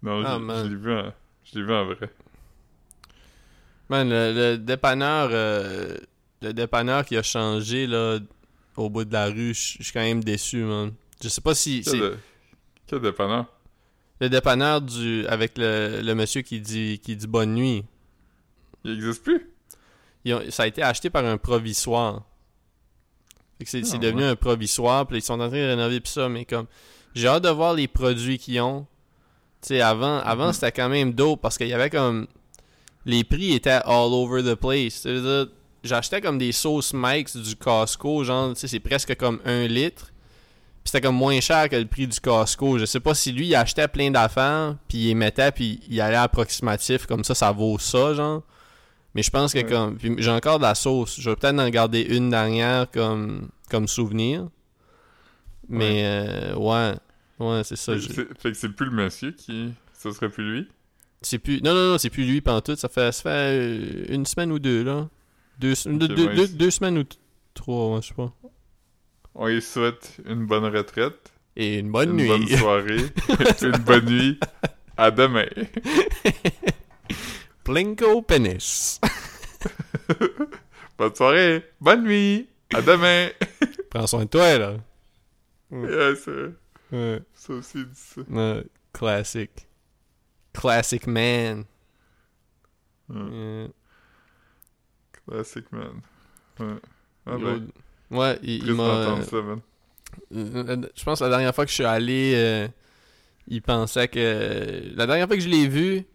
Non, 0.02 0.24
Ah, 0.26 0.40
je- 0.64 0.70
l'ai 0.70 0.76
vu 0.76 0.94
en, 0.94 1.14
je 1.44 1.60
vu 1.60 1.74
en 1.74 1.86
vrai. 1.86 2.10
Man, 3.90 4.10
le, 4.10 4.34
le 4.34 4.58
dépanneur, 4.58 5.30
euh, 5.32 5.96
le 6.42 6.54
dépanneur 6.54 7.06
qui 7.06 7.16
a 7.18 7.24
changé 7.24 7.88
là 7.88 8.20
au 8.76 8.90
bout 8.90 9.06
de 9.06 9.14
la 9.14 9.28
rue, 9.28 9.54
je 9.54 9.82
suis 9.84 9.92
quand 9.94 10.02
même 10.02 10.24
déçu, 10.24 10.64
man. 10.64 10.92
Je 11.24 11.30
sais 11.30 11.42
pas 11.42 11.56
si 11.56 11.82
Quel, 11.84 12.00
de- 12.00 12.18
quel 12.86 13.00
dépanneur? 13.00 13.46
le 14.20 14.30
dépanneur 14.30 14.82
du 14.82 15.26
avec 15.28 15.58
le, 15.58 16.02
le 16.04 16.16
monsieur 16.16 16.42
qui 16.42 16.60
dit 16.60 17.00
qui 17.00 17.16
dit 17.16 17.28
bonne 17.28 17.54
nuit. 17.54 17.86
Il 18.84 18.92
existe 18.92 19.24
plus? 19.24 19.50
Ont- 20.28 20.42
ça 20.50 20.64
a 20.64 20.68
été 20.68 20.82
acheté 20.84 21.10
par 21.10 21.26
un 21.26 21.38
provisoire. 21.38 22.24
C'est 23.66 23.82
Ah, 23.94 23.98
devenu 23.98 24.24
un 24.24 24.36
provisoire, 24.36 25.08
puis 25.08 25.18
ils 25.18 25.22
sont 25.22 25.34
en 25.40 25.48
train 25.50 25.58
de 25.58 25.68
rénover 25.70 26.00
pis 26.00 26.12
ça, 26.12 26.30
mais 26.30 26.46
comme 26.46 26.68
j'ai 27.16 27.28
hâte 27.28 27.44
de 27.44 27.50
voir 27.50 27.74
les 27.74 27.88
produits 27.88 28.38
qu'ils 28.38 28.62
ont. 28.62 28.86
Tu 29.62 29.70
sais, 29.70 29.82
avant, 29.82 30.20
avant 30.20 30.48
Mhm. 30.48 30.54
c'était 30.54 30.72
quand 30.72 30.90
même 30.90 31.14
dope 31.14 31.42
parce 31.42 31.58
qu'il 31.58 31.68
y 31.68 31.74
avait 31.74 31.90
comme 31.90 32.28
les 33.06 33.24
prix 33.24 33.54
étaient 33.54 33.82
all 33.86 34.12
over 34.14 34.44
the 34.44 34.54
place. 34.56 35.08
J'achetais 35.84 36.22
comme 36.22 36.38
des 36.38 36.52
sauces 36.52 36.94
Mike's 36.94 37.38
du 37.38 37.56
Costco, 37.56 38.24
genre, 38.24 38.54
tu 38.54 38.60
sais, 38.60 38.68
c'est 38.68 38.80
presque 38.80 39.16
comme 39.16 39.40
un 39.46 39.66
litre. 39.68 40.08
Puis 40.84 40.92
c'était 40.92 41.02
comme 41.02 41.16
moins 41.16 41.40
cher 41.40 41.68
que 41.70 41.76
le 41.78 41.86
prix 41.86 42.08
du 42.08 42.20
Costco. 42.20 42.78
Je 42.78 42.86
sais 42.86 43.00
pas 43.00 43.16
si 43.16 43.32
lui, 43.32 43.48
il 43.48 43.56
achetait 43.56 43.88
plein 43.88 44.12
d'affaires, 44.12 44.76
puis 44.88 45.00
il 45.00 45.08
les 45.08 45.16
mettait, 45.16 45.52
puis 45.52 45.80
il 45.90 46.00
allait 46.02 46.16
approximatif, 46.18 47.06
comme 47.08 47.24
ça, 47.24 47.34
ça 47.34 47.52
vaut 47.52 47.80
ça, 47.80 48.14
genre. 48.14 48.44
Mais 49.16 49.24
je 49.24 49.30
pense 49.32 49.54
que 49.54 49.60
Ouais. 49.60 49.64
comme. 49.66 49.98
J'ai 50.18 50.30
encore 50.32 50.58
de 50.60 50.64
la 50.64 50.76
sauce. 50.76 51.20
Je 51.20 51.30
vais 51.30 51.36
peut-être 51.36 51.60
en 51.60 51.70
garder 51.70 52.02
une 52.02 52.30
dernière 52.30 52.90
comme, 52.92 53.50
comme 53.70 53.88
souvenir. 53.88 54.48
Mais 55.70 56.04
euh, 56.06 56.56
ouais. 56.56 56.94
Ouais, 57.40 57.62
c'est 57.64 57.76
ça. 57.76 57.94
Fait, 57.94 58.00
je- 58.00 58.08
que 58.08 58.14
c'est- 58.14 58.40
fait 58.42 58.52
que 58.52 58.58
c'est 58.58 58.70
plus 58.70 58.86
le 58.88 58.92
monsieur 58.92 59.32
qui... 59.32 59.74
Ce 59.94 60.12
serait 60.12 60.30
plus 60.30 60.44
lui? 60.52 60.68
C'est 61.22 61.40
plus. 61.40 61.62
Non, 61.62 61.74
non, 61.74 61.92
non, 61.92 61.98
c'est 61.98 62.10
plus 62.12 62.24
lui 62.26 62.42
pantoute. 62.42 62.78
Ça 62.78 62.90
fait, 62.90 63.12
ça 63.12 63.24
fait 63.24 63.30
euh, 63.30 64.06
une 64.10 64.26
semaine 64.26 64.52
ou 64.52 64.60
deux, 64.60 64.84
là. 64.84 65.08
Deux, 65.60 65.74
deux, 65.86 66.08
deux, 66.08 66.28
ouais, 66.28 66.48
deux- 66.48 66.70
semaines 66.70 67.00
ou 67.00 67.04
trois, 67.56 67.96
ouais, 67.96 68.02
je 68.04 68.08
sais 68.10 68.14
pas. 68.14 68.32
On 69.34 69.48
lui 69.48 69.62
souhaite 69.62 70.18
une 70.28 70.46
bonne 70.46 70.66
retraite, 70.66 71.34
Et 71.56 71.80
une 71.80 71.92
bonne 71.92 72.10
une 72.12 72.16
nuit. 72.18 72.28
bonne 72.28 72.48
soirée, 72.48 73.06
une 73.64 73.72
bonne 73.84 74.06
nuit. 74.06 74.40
À 74.96 75.10
demain. 75.12 75.46
Plinko 77.68 78.22
penis. 78.22 78.98
Bonne 80.98 81.14
soirée. 81.16 81.66
Bonne 81.82 82.06
nuit. 82.06 82.48
À 82.74 82.82
demain. 82.82 83.28
Prends 83.90 84.08
soin 84.08 84.24
de 84.24 84.30
toi, 84.30 84.58
là. 84.58 84.78
Yeah, 85.70 86.16
ça, 86.16 86.32
Ouais. 86.94 87.20
ça 87.34 87.54
aussi 87.54 87.84
dit 87.84 87.92
ça. 87.94 88.22
Ouais, 88.30 88.64
classic. 88.94 89.52
Classic 90.54 91.06
man. 91.08 91.66
Ouais. 93.10 93.68
Classic 95.28 95.70
man. 95.74 96.00
Ouais. 96.62 96.80
Ah 97.26 97.36
ben, 97.38 97.68
Ouais, 98.10 98.40
il, 98.44 98.74
m'a. 98.76 99.22
ça, 99.24 99.42
man. 99.42 99.60
Euh, 100.34 100.88
Je 100.96 101.04
pense 101.04 101.20
que 101.20 101.26
la 101.26 101.30
dernière 101.32 101.54
fois 101.54 101.66
que 101.66 101.70
je 101.72 101.76
suis 101.76 101.84
allé, 101.84 102.32
euh, 102.34 102.68
il 103.50 103.62
pensait 103.62 104.08
que. 104.08 104.94
La 104.96 105.06
dernière 105.06 105.28
fois 105.28 105.36
que 105.36 105.44
je 105.44 105.50
l'ai 105.50 105.68
vu, 105.68 106.06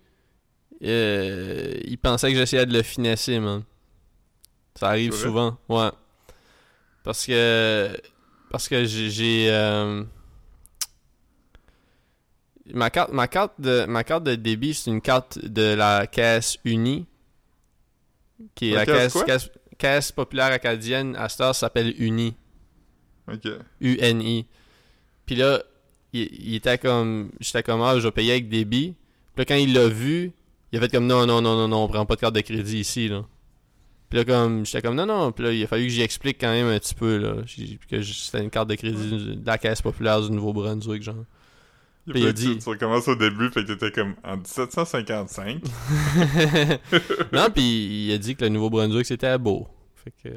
euh, 0.84 1.74
il 1.84 1.98
pensait 1.98 2.30
que 2.32 2.38
j'essayais 2.38 2.66
de 2.66 2.72
le 2.72 2.82
finesser, 2.82 3.38
man. 3.38 3.62
Ça 4.74 4.88
arrive 4.88 5.12
souvent, 5.12 5.56
ouais. 5.68 5.90
Parce 7.04 7.26
que. 7.26 7.96
Parce 8.50 8.68
que 8.68 8.84
j'ai. 8.84 9.46
euh, 9.50 10.02
Ma 12.72 12.90
carte, 12.90 13.12
ma, 13.12 13.26
carte 13.28 13.60
de, 13.60 13.84
ma 13.86 14.04
carte 14.04 14.24
de 14.24 14.34
débit, 14.36 14.72
c'est 14.74 14.90
une 14.90 15.00
carte 15.00 15.38
de 15.44 15.74
la 15.74 16.06
caisse 16.06 16.58
unie. 16.64 17.06
Qui 18.54 18.70
est 18.70 18.74
La 18.74 18.84
la, 18.84 18.86
caisse 18.86 18.96
caisse, 18.96 19.12
quoi? 19.12 19.24
caisse, 19.24 19.50
caisse 19.78 20.12
populaire 20.12 20.52
acadienne. 20.52 21.16
À 21.16 21.28
cette 21.28 21.40
heure, 21.40 21.54
s'appelle 21.54 21.94
Uni. 21.98 22.34
Ok. 23.30 23.48
UNI. 23.80 24.46
Puis 25.26 25.34
là, 25.36 25.62
il, 26.12 26.22
il 26.22 26.54
était 26.54 26.78
comme. 26.78 27.30
J'étais 27.40 27.62
comme, 27.62 27.82
ah, 27.82 27.98
je 27.98 28.04
vais 28.04 28.10
payer 28.12 28.32
avec 28.32 28.48
débit. 28.48 28.94
Puis 29.34 29.40
là, 29.40 29.44
quand 29.44 29.54
il 29.56 29.72
l'a 29.74 29.88
vu, 29.88 30.32
il 30.72 30.78
a 30.78 30.80
fait 30.80 30.88
comme, 30.90 31.06
non, 31.06 31.26
non, 31.26 31.40
non, 31.42 31.54
non, 31.56 31.68
non, 31.68 31.84
on 31.84 31.88
prend 31.88 32.04
pas 32.06 32.14
de 32.16 32.20
carte 32.20 32.34
de 32.34 32.40
crédit 32.40 32.78
ici, 32.80 33.08
là. 33.08 33.24
Puis 34.08 34.18
là, 34.18 34.24
comme, 34.24 34.66
j'étais 34.66 34.82
comme, 34.82 34.94
non, 34.94 35.06
non. 35.06 35.32
Puis 35.32 35.44
là, 35.44 35.52
il 35.52 35.62
a 35.62 35.66
fallu 35.66 35.84
que 35.84 35.90
j'y 35.90 36.02
explique 36.02 36.38
quand 36.40 36.50
même 36.50 36.66
un 36.66 36.78
petit 36.78 36.94
peu, 36.94 37.16
là. 37.16 37.34
Que 37.88 38.02
c'était 38.02 38.42
une 38.42 38.50
carte 38.50 38.68
de 38.68 38.74
crédit 38.74 39.36
de 39.36 39.46
la 39.46 39.56
caisse 39.58 39.80
populaire 39.80 40.20
du 40.20 40.30
Nouveau-Brunswick, 40.30 41.02
genre. 41.02 41.24
Il, 42.06 42.12
Puis 42.14 42.22
il 42.22 42.26
a 42.28 42.32
dit-. 42.32 42.56
Tu, 42.56 42.58
tu 42.58 42.68
recommences 42.68 43.06
au 43.08 43.14
début, 43.14 43.48
fait 43.50 43.64
que 43.64 43.72
t'étais 43.72 43.90
comme 43.92 44.14
en 44.24 44.36
1755. 44.36 45.62
non, 47.32 47.46
puis 47.54 48.06
il 48.06 48.12
a 48.12 48.18
dit 48.18 48.34
que 48.36 48.42
le 48.44 48.50
Nouveau-Brunswick, 48.50 49.06
c'était 49.06 49.38
beau. 49.38 49.68
Fait 49.94 50.12
que. 50.22 50.28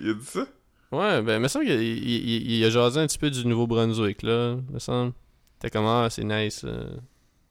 Il 0.00 0.10
a 0.10 0.14
dit 0.14 0.24
ça? 0.26 0.46
Ouais, 0.92 1.22
ben, 1.22 1.36
il 1.36 1.40
me 1.40 1.48
semble 1.48 1.66
qu'il 1.66 1.80
il, 1.80 2.28
il- 2.28 2.50
il 2.58 2.64
a 2.64 2.70
jasé 2.70 2.98
un 3.00 3.06
petit 3.06 3.18
peu 3.18 3.30
du 3.30 3.46
Nouveau-Brunswick, 3.46 4.22
là. 4.22 4.56
Il 4.68 4.74
me 4.74 4.78
semble. 4.78 5.12
T'es 5.60 5.70
comme, 5.70 5.86
ah, 5.86 6.08
c'est 6.10 6.24
nice. 6.24 6.62
euh. 6.64 6.90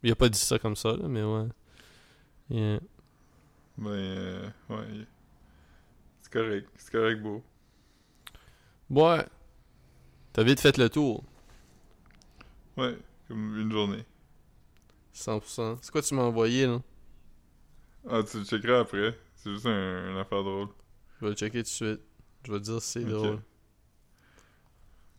Il 0.03 0.11
a 0.11 0.15
pas 0.15 0.29
dit 0.29 0.37
ça 0.39 0.59
comme 0.59 0.75
ça, 0.75 0.89
là, 0.89 1.07
mais 1.07 1.23
ouais. 1.23 1.45
Yeah. 2.49 2.79
Ben, 3.77 3.89
euh, 3.89 4.49
ouais. 4.69 5.05
C'est 6.21 6.31
correct. 6.31 6.69
C'est 6.75 6.91
correct, 6.91 7.21
beau. 7.21 7.43
Ouais. 8.89 9.25
T'as 10.33 10.43
vite 10.43 10.59
fait 10.59 10.77
le 10.77 10.89
tour. 10.89 11.23
Ouais, 12.77 12.97
comme 13.27 13.57
une 13.59 13.71
journée. 13.71 14.05
100%. 15.13 15.77
C'est 15.81 15.91
quoi 15.91 16.01
tu 16.01 16.15
m'as 16.15 16.23
envoyé, 16.23 16.65
là? 16.65 16.81
Ah, 18.09 18.23
tu 18.23 18.39
le 18.39 18.45
checkeras 18.45 18.79
après. 18.79 19.17
C'est 19.35 19.51
juste 19.51 19.65
un, 19.65 20.11
une 20.11 20.17
affaire 20.17 20.43
drôle. 20.43 20.69
Je 21.19 21.25
vais 21.25 21.31
le 21.31 21.35
checker 21.35 21.59
tout 21.59 21.63
de 21.63 21.67
suite. 21.67 22.01
Je 22.45 22.51
vais 22.51 22.59
te 22.59 22.63
dire 22.63 22.81
si 22.81 22.91
c'est 22.91 23.03
drôle. 23.03 23.39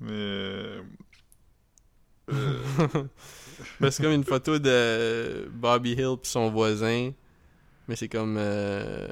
Mais... 0.01 0.11
Euh... 0.13 0.83
euh, 2.31 3.91
c'est 3.91 4.03
comme 4.03 4.13
une 4.13 4.25
photo 4.25 4.59
de 4.59 5.49
Bobby 5.53 5.93
Hill 5.93 6.17
pis 6.23 6.29
son 6.29 6.51
voisin. 6.51 7.13
Mais 7.91 7.97
c'est 7.97 8.09
comme... 8.09 8.37
Euh... 8.39 9.09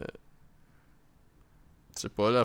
Je 1.96 2.02
sais 2.02 2.08
pas, 2.08 2.30
la, 2.30 2.44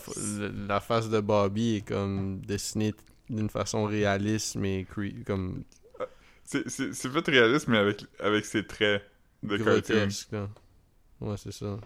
la 0.68 0.80
face 0.80 1.10
de 1.12 1.20
Bobby 1.20 1.76
est 1.76 1.88
comme 1.88 2.42
dessinée 2.42 2.96
d'une 3.30 3.52
façon 3.52 3.84
réaliste, 3.86 4.56
mais 4.56 4.88
cre- 4.92 5.24
comme 5.26 5.64
c'est 6.44 6.68
c'est- 6.68 6.92
fait 6.92 7.28
réaliste, 7.28 7.68
mais 7.68 7.78
avec, 7.78 8.04
avec 8.20 8.46
ses 8.46 8.66
traits 8.66 9.04
de 9.44 9.58
cartoon. 9.58 9.74
grotesque. 9.74 10.32
Là. 10.32 10.50
Ouais, 11.22 11.38
c'est 11.38 11.52
ça. 11.52 11.78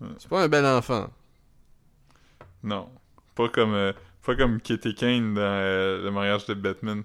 Ouais. 0.00 0.08
C'est 0.16 0.28
pas 0.30 0.42
un 0.44 0.48
bel 0.48 0.64
enfant. 0.64 1.10
Non. 2.62 2.88
Pas 3.34 3.50
comme, 3.50 3.74
euh, 3.74 3.92
pas 4.24 4.34
comme 4.34 4.58
Kitty 4.58 4.94
Kane 4.94 5.34
dans 5.34 5.40
euh, 5.42 6.02
le 6.02 6.10
mariage 6.10 6.46
de 6.46 6.54
Batman. 6.54 7.02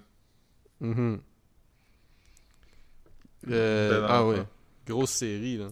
Euh, 0.80 1.18
Bel 3.46 4.04
ah 4.08 4.26
oui. 4.26 4.36
grosse 4.86 5.10
série, 5.10 5.58
là. 5.58 5.68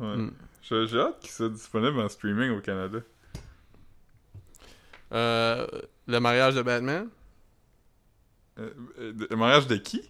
Ouais. 0.00 0.16
Mm. 0.16 0.32
J'ai 0.62 0.98
hâte 0.98 1.20
qu'il 1.20 1.30
soit 1.30 1.48
disponible 1.48 2.00
en 2.00 2.08
streaming 2.08 2.50
au 2.50 2.60
Canada. 2.60 2.98
Euh, 5.12 5.66
le 6.06 6.20
mariage 6.20 6.54
de 6.54 6.62
Batman? 6.62 7.08
Euh, 8.58 8.70
euh, 8.98 9.12
le 9.28 9.36
mariage 9.36 9.66
de 9.66 9.74
qui? 9.76 10.08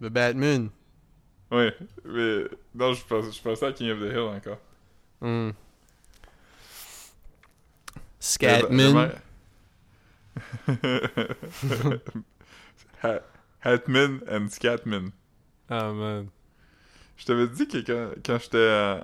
De 0.00 0.08
Batman. 0.08 0.70
Ouais, 1.50 1.76
mais 2.04 2.44
non, 2.74 2.94
je 2.94 3.04
pense, 3.04 3.36
je 3.36 3.42
pensais 3.42 3.66
à 3.66 3.72
King 3.72 3.90
of 3.90 3.98
the 3.98 4.04
Hill 4.04 4.20
encore. 4.20 4.58
Hmm. 5.20 5.50
Scatman. 8.20 9.10
Hatman 13.62 14.22
and 14.30 14.48
Scatman. 14.48 15.12
Ah, 15.68 15.92
man. 15.92 16.30
Je 17.16 17.24
t'avais 17.24 17.48
dit 17.48 17.66
que 17.66 17.78
quand, 17.78 18.10
quand 18.24 18.38
j'étais 18.40 19.00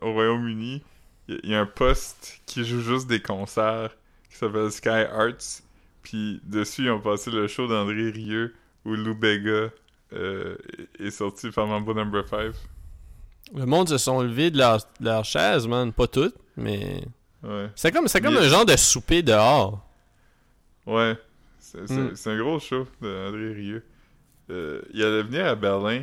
au 0.00 0.12
Royaume-Uni, 0.12 0.82
il 1.28 1.40
y, 1.44 1.48
y 1.50 1.54
a 1.54 1.60
un 1.60 1.66
poste 1.66 2.40
qui 2.46 2.64
joue 2.64 2.80
juste 2.80 3.06
des 3.08 3.20
concerts 3.20 3.90
qui 4.30 4.36
s'appelle 4.36 4.70
Sky 4.70 4.88
Arts. 4.88 5.62
Puis 6.02 6.40
dessus, 6.44 6.84
ils 6.84 6.90
ont 6.90 7.00
passé 7.00 7.30
le 7.30 7.46
show 7.46 7.66
d'André 7.66 8.10
Rieu 8.10 8.54
où 8.84 8.94
Lou 8.94 9.14
Bega 9.14 9.70
euh, 10.12 10.56
est 10.98 11.10
sorti 11.10 11.50
par 11.50 11.66
Mambo 11.66 11.92
Number 11.94 12.26
5. 12.26 12.52
Le 13.54 13.66
monde 13.66 13.88
se 13.88 13.98
sont 13.98 14.22
levés 14.22 14.50
de 14.50 14.58
leur, 14.58 14.78
de 14.78 15.04
leur 15.04 15.24
chaise, 15.24 15.66
man. 15.66 15.92
Pas 15.92 16.06
toutes, 16.06 16.36
mais... 16.56 17.02
Ouais. 17.42 17.68
C'est 17.74 17.90
comme, 17.92 18.06
c'est 18.06 18.20
comme 18.20 18.36
un 18.36 18.48
genre 18.48 18.66
de 18.66 18.76
souper 18.76 19.22
dehors. 19.22 19.84
Ouais. 20.86 21.16
C'est 21.58 21.88
Mm. 21.90 22.16
c'est 22.16 22.30
un 22.30 22.38
gros 22.38 22.58
show 22.58 22.86
d'André 23.00 23.52
Rieu. 23.52 23.84
Euh, 24.50 24.82
il 24.92 25.02
allait 25.04 25.22
venir 25.22 25.46
à 25.46 25.54
Berlin, 25.54 26.02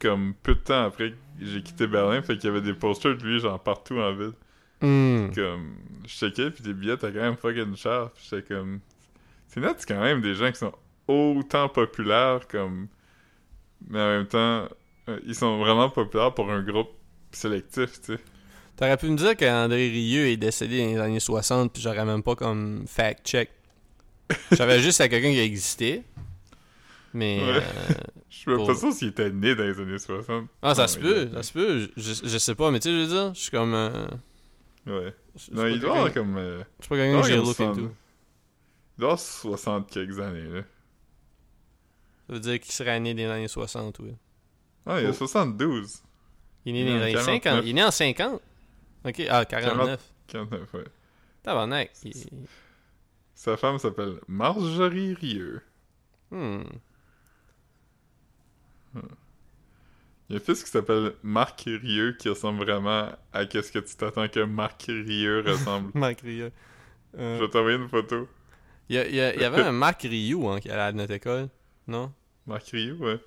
comme 0.00 0.34
peu 0.42 0.54
de 0.54 0.60
temps 0.60 0.84
après 0.84 1.10
que 1.10 1.16
j'ai 1.40 1.62
quitté 1.62 1.86
Berlin, 1.86 2.22
fait 2.22 2.36
qu'il 2.36 2.46
y 2.46 2.48
avait 2.48 2.60
des 2.60 2.74
posters 2.74 3.16
de 3.16 3.22
lui, 3.22 3.38
genre 3.38 3.60
partout 3.60 3.98
en 3.98 4.14
ville. 4.14 4.32
Hmm. 4.80 5.30
Comme, 5.34 5.74
je 6.06 6.14
checkais, 6.14 6.50
puis 6.50 6.64
des 6.64 6.72
billets 6.72 6.94
étaient 6.94 7.12
quand 7.12 7.20
même 7.20 7.36
fucking 7.36 7.76
cher. 7.76 8.10
Puis 8.14 8.26
j'étais 8.30 8.54
comme. 8.54 8.80
C'est 9.48 9.60
net, 9.60 9.76
c'est 9.78 9.88
quand 9.88 10.00
même 10.00 10.20
des 10.20 10.34
gens 10.34 10.50
qui 10.50 10.58
sont 10.58 10.72
autant 11.06 11.68
populaires, 11.68 12.48
comme. 12.48 12.88
Mais 13.88 14.00
en 14.00 14.08
même 14.08 14.26
temps, 14.26 14.68
euh, 15.08 15.18
ils 15.26 15.34
sont 15.34 15.58
vraiment 15.58 15.90
populaires 15.90 16.32
pour 16.34 16.50
un 16.50 16.62
groupe 16.62 16.90
sélectif, 17.32 18.00
tu 18.00 18.16
sais. 18.16 18.22
T'aurais 18.76 18.96
pu 18.96 19.06
me 19.06 19.16
dire 19.16 19.36
qu'André 19.36 19.88
Rieu 19.88 20.26
est 20.28 20.38
décédé 20.38 20.82
dans 20.82 20.92
les 20.92 20.98
années 20.98 21.20
60, 21.20 21.72
puis 21.72 21.82
j'aurais 21.82 22.04
même 22.04 22.22
pas 22.22 22.34
comme 22.34 22.84
fact-check. 22.86 23.50
J'avais 24.52 24.80
juste 24.82 25.00
à 25.02 25.08
quelqu'un 25.08 25.32
qui 25.32 25.40
existait. 25.40 26.02
Mais... 27.12 27.40
Ouais. 27.40 27.56
euh, 27.56 28.19
Je 28.46 28.50
suis 28.50 28.54
Pour- 28.56 28.66
pas 28.68 28.74
sûr 28.74 28.90
s'il 28.92 29.08
était 29.08 29.28
né 29.30 29.54
dans 29.54 29.64
les 29.64 29.78
années 29.78 29.98
60. 29.98 30.48
Ah, 30.62 30.74
ça 30.74 30.88
se 30.88 30.98
peut, 30.98 31.28
ça 31.30 31.42
se 31.42 31.52
peut. 31.52 31.90
Je, 31.96 32.14
je 32.24 32.38
sais 32.38 32.54
pas, 32.54 32.70
mais 32.70 32.80
tu 32.80 32.88
sais, 32.88 32.94
je 32.94 33.00
veux 33.02 33.06
dire, 33.06 33.34
je 33.34 33.38
suis 33.40 33.50
comme... 33.50 33.74
euh, 33.74 34.06
Ouais. 34.86 35.14
je 35.36 35.50
Non, 35.52 35.66
il 35.66 35.78
doit 35.78 35.92
avoir 35.94 36.14
comme. 36.14 36.38
euh, 36.38 36.62
Je 36.78 36.84
suis 36.86 36.88
pas 36.88 36.96
que 36.96 37.28
j'ai 37.28 37.36
look 37.36 37.44
60 37.54 37.68
into. 37.78 37.80
Il 37.82 39.00
doit 39.00 39.08
avoir 39.10 39.18
60 39.18 39.90
quelques 39.90 40.18
années, 40.20 40.48
là. 40.48 40.60
Ça 42.26 42.32
veut 42.32 42.40
dire 42.40 42.60
qu'il 42.60 42.72
serait 42.72 42.98
né 42.98 43.12
dans 43.12 43.18
les 43.18 43.26
années 43.26 43.48
60, 43.48 43.98
oui. 43.98 44.14
Ah, 44.86 45.00
il 45.00 45.06
a 45.06 45.10
Oh. 45.10 45.12
72. 45.12 45.98
Il 46.64 46.76
est 46.76 46.84
né 46.84 46.90
dans 46.98 47.02
en 47.02 47.04
les 47.04 47.12
49. 47.12 47.42
50. 47.42 47.64
Il 47.64 47.70
est 47.70 47.72
né 47.74 47.84
en 47.84 47.90
50? 47.90 48.40
Ok, 49.04 49.22
ah, 49.28 49.44
49. 49.44 50.00
49, 50.28 50.74
ouais. 50.74 50.84
Tabarnak. 51.42 51.90
il- 52.04 52.14
Sa 53.34 53.56
femme 53.58 53.78
s'appelle 53.78 54.14
Marjorie 54.28 55.12
Rieu. 55.14 55.60
Hmm. 56.30 56.62
Il 58.94 60.34
y 60.34 60.34
a 60.34 60.36
un 60.36 60.40
fils 60.44 60.62
qui 60.64 60.70
s'appelle 60.70 61.14
Marc 61.22 61.62
Rieu 61.66 62.12
qui 62.18 62.28
ressemble 62.28 62.60
vraiment 62.64 63.10
à 63.32 63.46
qu'est-ce 63.46 63.72
que 63.72 63.80
tu 63.80 63.96
t'attends 63.96 64.28
que 64.28 64.40
Marc 64.44 64.82
Rieu 64.88 65.42
ressemble. 65.46 65.90
Marc. 65.94 66.20
Je 66.24 66.50
Euh, 67.18 67.38
vais 67.40 67.48
t'envoyer 67.48 67.76
une 67.76 67.88
photo. 67.88 68.28
Il 68.88 68.96
y, 68.96 68.98
a- 68.98 69.08
il 69.08 69.14
y 69.14 69.20
a- 69.20 69.34
il 69.34 69.40
y 69.40 69.44
avait 69.44 69.62
un 69.62 69.72
Marc 69.72 70.02
Rioux 70.02 70.48
hein, 70.48 70.60
qui 70.60 70.70
allait 70.70 70.82
à 70.82 70.92
notre 70.92 71.12
école, 71.12 71.48
non? 71.88 72.12
Marc 72.46 72.68
Rieu, 72.68 72.94
ouais. 72.96 73.18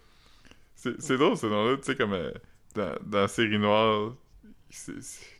C'est 0.75 1.01
c'est 1.01 1.17
drôle 1.17 1.37
ce 1.37 1.47
nom-là, 1.47 1.77
tu 1.77 1.83
sais, 1.83 1.95
comme 1.95 2.13
euh, 2.13 2.31
dans, 2.75 2.95
dans 3.05 3.19
la 3.21 3.27
série 3.27 3.59
noire, 3.59 4.13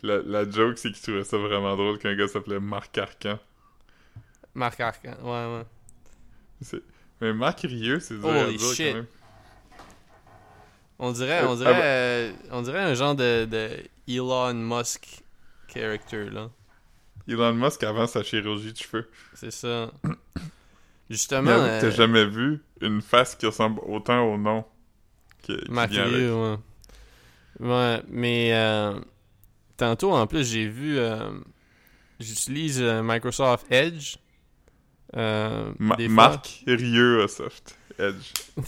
la, 0.04 0.22
la 0.22 0.50
joke 0.50 0.78
c'est 0.78 0.92
qu'il 0.92 1.02
trouvait 1.02 1.24
ça 1.24 1.38
vraiment 1.38 1.76
drôle 1.76 1.98
qu'un 2.00 2.16
gars 2.16 2.28
s'appelait 2.28 2.60
Marc 2.60 2.98
Arcan. 2.98 3.40
Marc 4.54 4.80
Arcan, 4.80 5.16
ouais, 5.24 5.64
ouais. 6.72 6.80
Mais 7.22 7.34
Marc 7.34 7.62
Rieu, 7.62 8.00
c'est 8.00 8.18
dur 8.20 8.30
à 8.30 8.48
Holy 8.48 8.58
dire 8.58 8.74
shit. 8.74 8.88
quand 8.88 8.94
même. 8.94 9.08
On 11.06 11.12
dirait, 11.12 11.42
Euh, 11.42 11.48
on 11.48 11.54
ah 11.54 11.56
dirait, 11.58 11.74
bah- 11.74 11.84
euh, 11.84 12.32
on 12.52 12.62
dirait 12.62 12.80
un 12.82 12.94
genre 12.94 13.14
de, 13.16 13.46
de 13.46 13.70
Elon 14.08 14.54
Musk 14.54 15.24
character, 15.68 16.30
là. 16.30 16.50
Elon 17.28 17.54
Musk 17.54 17.84
avant 17.84 18.08
sa 18.08 18.24
chirurgie 18.24 18.72
de 18.72 18.78
cheveux. 18.78 19.10
C'est 19.34 19.52
ça. 19.52 19.92
Justement, 21.10 21.44
que 21.52 21.82
t'as 21.82 21.88
euh, 21.88 21.92
jamais 21.92 22.26
vu 22.26 22.64
une 22.82 23.02
face 23.02 23.36
qui 23.36 23.46
ressemble 23.46 23.82
autant 23.86 24.24
au 24.34 24.38
nom 24.38 24.64
qui 25.42 25.58
vient 25.90 26.06
avec. 26.06 26.32
Ouais. 26.32 26.58
Ouais, 27.60 28.02
mais 28.08 28.54
euh, 28.54 29.00
tantôt, 29.78 30.14
en 30.14 30.26
plus, 30.26 30.50
j'ai 30.50 30.68
vu... 30.68 30.98
euh, 30.98 31.32
J'utilise 32.20 32.82
euh, 32.82 33.02
Microsoft 33.04 33.66
Edge. 33.70 34.16
euh, 35.18 35.72
Ma-. 35.80 35.98
Marc 36.10 36.64
Rieu 36.66 37.28
soft. 37.28 37.78
Edge. 38.00 38.32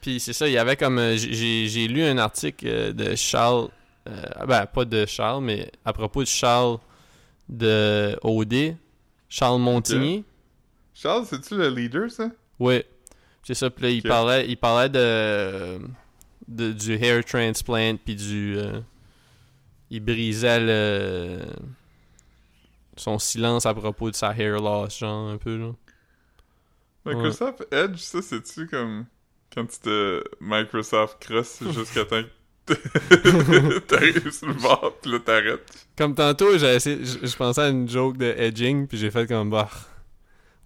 Puis 0.00 0.20
c'est 0.20 0.32
ça, 0.32 0.46
il 0.48 0.52
y 0.52 0.58
avait 0.58 0.76
comme. 0.76 0.98
euh, 0.98 1.16
j'ai- 1.16 1.88
lu 1.88 2.02
un 2.02 2.18
article 2.18 2.66
euh, 2.68 2.92
de 2.92 3.14
Charles. 3.14 3.68
euh, 4.08 4.46
ben, 4.46 4.66
pas 4.66 4.84
de 4.84 5.04
Charles, 5.06 5.44
mais 5.44 5.70
à 5.84 5.92
propos 5.92 6.22
de 6.22 6.28
Charles 6.28 6.78
de 7.48 8.16
OD. 8.22 8.76
Charles 9.28 9.60
Montigny. 9.60 10.24
Charles, 10.94 11.26
c'est-tu 11.26 11.56
le 11.56 11.68
leader, 11.68 12.10
ça? 12.10 12.30
Oui. 12.58 12.82
C'est 13.42 13.54
ça. 13.54 13.70
Puis 13.70 13.82
là, 13.84 13.90
il 13.90 14.02
parlait, 14.02 14.48
il 14.48 14.56
parlait 14.56 14.88
de, 14.88 15.78
de- 16.48 16.72
du 16.72 16.94
hair 16.94 17.24
transplant. 17.24 17.96
Puis 18.04 18.14
du. 18.16 18.56
euh, 18.58 18.80
il 19.90 20.00
brisait 20.00 20.60
le. 20.60 21.40
Son 22.96 23.18
silence 23.18 23.64
à 23.66 23.72
propos 23.74 24.10
de 24.10 24.16
sa 24.16 24.34
hair 24.36 24.60
loss, 24.60 24.98
genre, 24.98 25.30
un 25.30 25.38
peu, 25.38 25.56
là. 25.56 25.72
Microsoft 27.06 27.66
Edge, 27.72 27.96
ça, 27.98 28.20
c'est-tu 28.20 28.66
comme 28.66 29.06
quand 29.54 29.66
tu 29.66 29.78
te 29.80 30.22
Microsoft 30.40 31.18
cross 31.20 31.62
jusqu'à 31.72 32.04
temps 32.04 32.22
que 32.66 33.78
t'arrives 33.80 34.30
sur 34.30 34.46
le 34.48 34.54
bord, 34.54 34.94
pis 35.02 35.10
là 35.10 35.18
t'arrêtes. 35.18 35.88
Comme 35.96 36.14
tantôt, 36.14 36.56
j'ai 36.56 36.74
essayé, 36.74 37.04
je, 37.04 37.36
pensais 37.36 37.62
à 37.62 37.68
une 37.68 37.88
joke 37.88 38.16
de 38.16 38.26
edging, 38.36 38.86
puis 38.86 38.96
j'ai 38.98 39.10
fait 39.10 39.26
comme 39.26 39.50
bah. 39.50 39.68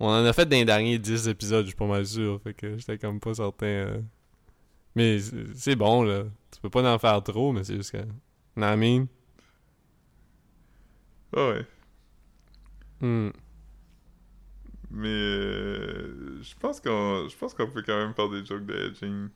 On 0.01 0.09
en 0.09 0.25
a 0.25 0.33
fait 0.33 0.45
dans 0.47 0.57
les 0.57 0.65
derniers 0.65 0.99
10 0.99 1.29
épisodes, 1.29 1.65
je 1.65 1.69
suis 1.71 1.77
pas 1.77 1.87
mal 1.87 2.05
sûr. 2.05 2.41
Fait 2.43 2.53
que 2.53 2.77
j'étais 2.77 2.99
comme 2.99 3.21
pas 3.21 3.35
certain. 3.35 3.67
euh. 3.67 4.01
Mais 4.97 5.19
c'est- 5.55 5.77
bon, 5.77 6.03
là. 6.03 6.25
Tu 6.51 6.61
peux 6.61 6.71
pas 6.71 6.93
en 6.93 6.99
faire 6.99 7.23
trop, 7.23 7.53
mais 7.53 7.65
c'est 7.65 7.77
juste 7.77 7.93
que. 7.93 7.99
Non, 8.57 8.73
I 8.75 8.77
mean? 8.77 9.07
Ah 11.37 11.49
ouais. 11.49 11.67
Hmm. 13.01 13.31
Mais 14.97 15.09
euh, 15.09 16.41
je 16.43 16.55
pense 16.61 16.81
qu'on 16.81 17.27
je 17.29 17.37
pense 17.37 17.53
qu'on 17.53 17.67
peut 17.67 17.83
quand 17.85 17.97
même 17.97 18.15
faire 18.15 18.29
des 18.29 18.45
jokes 18.47 18.65
de 18.65 18.75
edging 18.87 19.29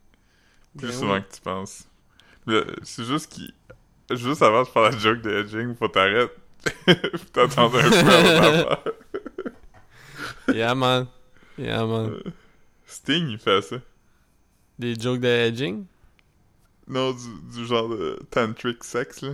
plus 0.76 0.86
Ben 0.88 0.92
souvent 0.92 1.14
oui. 1.14 1.22
que 1.28 1.34
tu 1.34 1.40
penses. 1.40 1.88
C'est 2.84 3.04
juste 3.04 3.32
qu'il 3.32 3.52
juste 4.16 4.40
avant 4.42 4.62
de 4.62 4.68
faire 4.68 4.82
la 4.82 4.96
joke 4.96 5.20
de 5.22 5.30
edging, 5.30 5.74
faut 5.74 5.88
t'arrêter. 5.88 6.32
Faut 6.86 7.28
t'attendre 7.32 7.78
un 7.78 7.88
peu 7.88 7.96
avant. 7.96 8.76
Yeah, 10.54 10.74
man. 10.74 11.06
Yeah, 11.58 11.84
man. 11.86 12.10
Euh, 12.10 12.22
Sting, 12.86 13.28
il 13.28 13.38
fait 13.38 13.62
ça. 13.62 13.76
Des 14.78 14.94
jokes 14.98 15.20
de 15.20 15.28
edging? 15.28 15.84
Non, 16.86 17.12
du, 17.12 17.56
du 17.58 17.66
genre 17.66 17.88
de 17.88 18.18
tantric 18.30 18.82
sex, 18.82 19.20
là. 19.22 19.30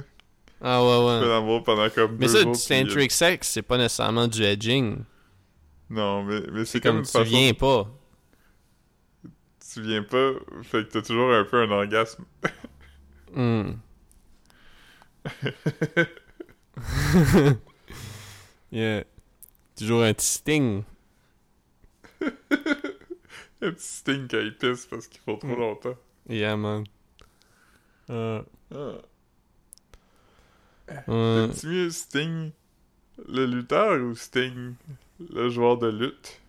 Ah 0.60 0.82
ouais, 0.82 0.88
Tu 0.98 1.04
ouais. 1.06 1.20
peux 1.20 1.32
en 1.32 1.36
avoir 1.38 1.62
pendant 1.62 1.88
comme 1.90 2.16
Mais 2.18 2.26
deux 2.26 2.32
ça, 2.32 2.42
jours, 2.42 2.52
du 2.56 2.60
euh, 2.72 2.82
tantric 2.84 3.12
sex, 3.12 3.48
c'est 3.48 3.62
pas 3.62 3.78
nécessairement 3.78 4.26
du 4.28 4.42
edging. 4.42 4.98
Non, 5.90 6.22
mais, 6.24 6.40
mais 6.52 6.64
C'est 6.64 6.80
comme 6.80 6.90
comme 6.92 6.98
une 6.98 7.04
tu 7.04 7.10
façon... 7.12 7.24
viens 7.24 7.54
pas. 7.54 7.88
Tu 9.72 9.82
viens 9.82 10.02
pas, 10.02 10.32
fait 10.62 10.84
que 10.86 10.92
t'as 10.92 11.02
toujours 11.02 11.32
un 11.32 11.44
peu 11.44 11.62
un 11.62 11.70
orgasme. 11.70 12.24
Hmm. 13.34 13.72
yeah. 18.70 19.04
Toujours 19.76 20.02
un 20.04 20.14
petit 20.14 20.26
sting. 20.26 20.84
un 22.20 22.30
petit 23.72 23.80
sting 23.80 24.28
quand 24.28 24.38
il 24.40 24.56
pisse 24.56 24.86
parce 24.86 25.08
qu'il 25.08 25.20
faut 25.20 25.36
trop 25.36 25.48
Mm. 25.56 25.60
longtemps. 25.60 25.96
Yeah, 26.28 26.56
man. 26.56 26.84
Euh, 28.10 28.42
Ah. 28.70 28.98
ouais. 31.08 31.48
C'est 31.54 31.66
mieux 31.66 31.90
Sting, 31.90 32.50
le 33.28 33.46
lutteur, 33.46 34.00
ou 34.02 34.14
Sting, 34.14 34.74
le 35.20 35.48
joueur 35.48 35.78
de 35.78 35.88
lutte? 35.88 36.40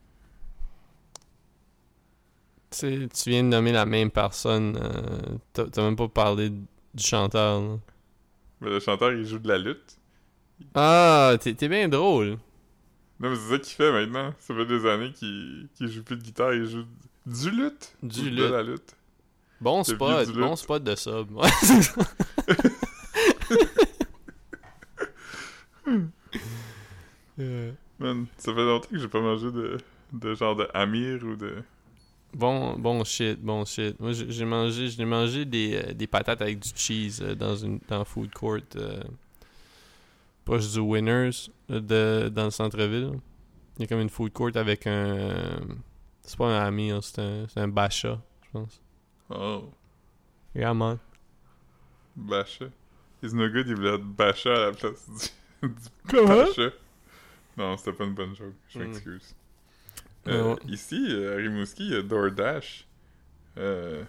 Tu 2.72 2.78
sais, 2.80 3.07
tu 3.13 3.30
viens 3.30 3.43
de 3.43 3.49
nommer 3.49 3.72
la 3.72 3.86
même 3.86 4.11
personne. 4.11 4.78
euh, 4.82 5.66
T'as 5.72 5.82
même 5.84 5.95
pas 5.95 6.07
parlé 6.09 6.49
du 6.49 6.63
chanteur. 7.03 7.61
là. 7.61 7.78
Mais 8.61 8.70
le 8.70 8.80
chanteur, 8.80 9.11
il 9.13 9.26
joue 9.26 9.39
de 9.39 9.47
la 9.47 9.57
lutte. 9.57 9.97
Ah, 10.74 11.34
t'es 11.39 11.68
bien 11.68 11.88
drôle. 11.88 12.38
Non, 13.20 13.30
mais 13.30 13.36
c'est 13.36 13.49
ça 13.49 13.59
qu'il 13.59 13.74
fait 13.76 13.91
maintenant. 13.91 14.34
Ça 14.39 14.53
fait 14.55 14.66
des 14.66 14.86
années 14.86 15.11
qu'il 15.13 15.68
qu'il 15.76 15.88
joue 15.89 16.03
plus 16.03 16.18
de 16.18 16.24
guitare, 16.24 16.53
il 16.53 16.66
joue 16.66 16.84
du 17.26 17.51
lutte. 17.51 17.95
Du 18.03 18.22
Ou 18.22 18.24
de 18.24 18.30
lutte. 18.30 18.51
la 18.51 18.63
lutte. 18.63 18.95
Bon 19.61 19.84
spot, 19.84 20.28
bon 20.34 20.49
lutte? 20.49 20.57
spot 20.57 20.84
de 20.84 20.95
sub. 20.95 21.32
Ouais, 21.32 21.49
c'est 21.61 21.82
ça. 21.82 22.01
Man, 27.99 28.25
ça 28.37 28.53
fait 28.53 28.65
longtemps 28.65 28.89
que 28.89 28.97
j'ai 28.97 29.07
pas 29.07 29.21
mangé 29.21 29.51
de, 29.51 29.77
de 30.11 30.33
genre 30.35 30.55
de 30.55 30.67
Amir 30.73 31.23
ou 31.23 31.35
de. 31.35 31.63
Bon, 32.33 32.77
bon 32.77 33.03
shit, 33.05 33.39
bon 33.39 33.63
shit. 33.63 33.97
Moi, 33.99 34.11
j'ai 34.11 34.45
mangé, 34.45 34.89
j'ai 34.89 35.05
mangé 35.05 35.45
des, 35.45 35.75
euh, 35.75 35.93
des 35.93 36.07
patates 36.07 36.41
avec 36.41 36.59
du 36.59 36.69
cheese 36.75 37.21
euh, 37.21 37.35
dans 37.35 37.55
une 37.55 37.79
dans 37.87 38.03
food 38.03 38.33
court 38.33 38.57
euh, 38.75 39.01
proche 40.43 40.69
du 40.73 40.79
Winners 40.79 41.49
de, 41.69 42.29
dans 42.33 42.45
le 42.45 42.51
centre-ville. 42.51 43.13
Il 43.77 43.81
y 43.81 43.85
a 43.85 43.87
comme 43.87 44.01
une 44.01 44.09
food 44.09 44.33
court 44.33 44.51
avec 44.55 44.85
un... 44.87 45.59
c'est 46.23 46.37
pas 46.37 46.47
un 46.47 46.65
ami, 46.65 46.91
hein, 46.91 46.99
c'est 47.01 47.19
un, 47.21 47.47
c'est 47.47 47.59
un 47.61 47.67
bacha, 47.69 48.19
je 48.43 48.49
pense. 48.51 48.81
Oh, 49.29 49.69
Yeah, 50.53 50.73
man. 50.73 50.99
Bacha. 52.15 52.69
He's 53.21 53.33
no 53.33 53.49
good, 53.49 53.67
il 53.67 53.75
voulait 53.75 53.95
être 53.95 54.03
Bacha 54.05 54.55
à 54.55 54.59
la 54.67 54.71
place 54.71 55.09
du, 55.61 55.67
du 55.69 55.75
Comment? 56.07 56.45
Bacha. 56.45 56.71
Non, 57.58 57.78
c'était 57.78 57.93
pas 57.93 58.03
une 58.06 58.14
bonne 58.14 58.36
joke, 58.36 58.53
je 58.70 58.80
Mm. 58.80 58.84
m'excuse. 58.84 59.36
Euh, 60.28 60.53
Ouais. 60.56 60.60
Ici, 60.68 61.06
euh, 61.10 61.34
à 61.34 61.38
Rimouski, 61.38 61.86
il 61.86 61.91
y 61.93 61.95
a 61.95 62.01
DoorDash. 62.01 62.88
Euh, 63.58 64.03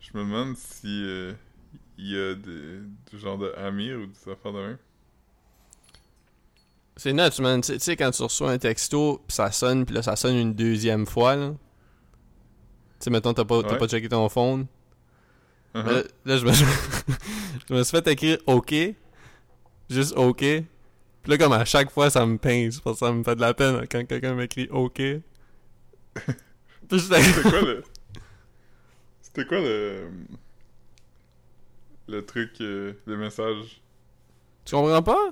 je 0.00 0.10
me 0.14 0.24
demande 0.24 0.56
si 0.56 0.86
euh, 1.04 1.32
il 1.96 2.10
y 2.10 2.18
a 2.18 2.34
des, 2.34 2.80
du 3.10 3.18
genre 3.18 3.38
de 3.38 3.52
Amir 3.56 3.98
ou 3.98 4.06
des 4.06 4.30
affaires 4.32 4.52
de 4.52 4.58
même. 4.58 4.78
C'est 6.96 7.12
nuts, 7.12 7.40
man. 7.40 7.60
Tu 7.60 7.66
sais- 7.68 7.74
tu 7.78 7.84
sais, 7.84 7.96
quand 7.96 8.10
tu 8.10 8.22
reçois 8.22 8.50
un 8.52 8.58
texto, 8.58 9.22
pis 9.28 9.34
ça 9.34 9.50
sonne, 9.52 9.84
puis 9.84 9.94
là, 9.94 10.02
ça 10.02 10.16
sonne 10.16 10.36
une 10.36 10.54
deuxième 10.54 11.06
fois, 11.06 11.36
là. 11.36 11.50
Tu 11.50 11.56
sais, 13.04 13.10
mettons, 13.10 13.34
t'as 13.34 13.44
pas, 13.44 13.58
Ouais. 13.58 13.78
pas 13.78 13.86
checké 13.86 14.08
ton 14.08 14.28
phone. 14.28 14.66
Uh-huh. 15.74 15.84
Là, 15.84 16.02
là, 16.24 16.36
je 16.38 16.44
me, 16.46 16.52
je 17.68 17.74
me 17.74 17.82
suis 17.84 17.96
fait 17.96 18.06
écrire 18.08 18.38
OK. 18.46 18.74
Juste 19.90 20.14
OK. 20.16 20.42
Puis 21.26 21.32
là, 21.32 21.38
comme 21.38 21.52
à 21.54 21.64
chaque 21.64 21.90
fois, 21.90 22.08
ça 22.08 22.24
me 22.24 22.38
pince. 22.38 22.78
Parce 22.78 23.00
que 23.00 23.06
ça 23.06 23.12
me 23.12 23.24
fait 23.24 23.34
de 23.34 23.40
la 23.40 23.52
peine 23.52 23.84
quand 23.90 24.06
quelqu'un 24.06 24.34
m'écrit 24.34 24.68
OK. 24.70 25.02
C'était 26.88 27.42
quoi 27.42 27.60
le. 27.62 27.82
C'était 29.20 29.44
quoi 29.44 29.58
le. 29.58 30.08
Le 32.08 32.24
truc, 32.24 32.52
euh, 32.60 32.92
le 33.06 33.16
message? 33.16 33.80
Tu 34.64 34.76
comprends 34.76 35.02
pas? 35.02 35.30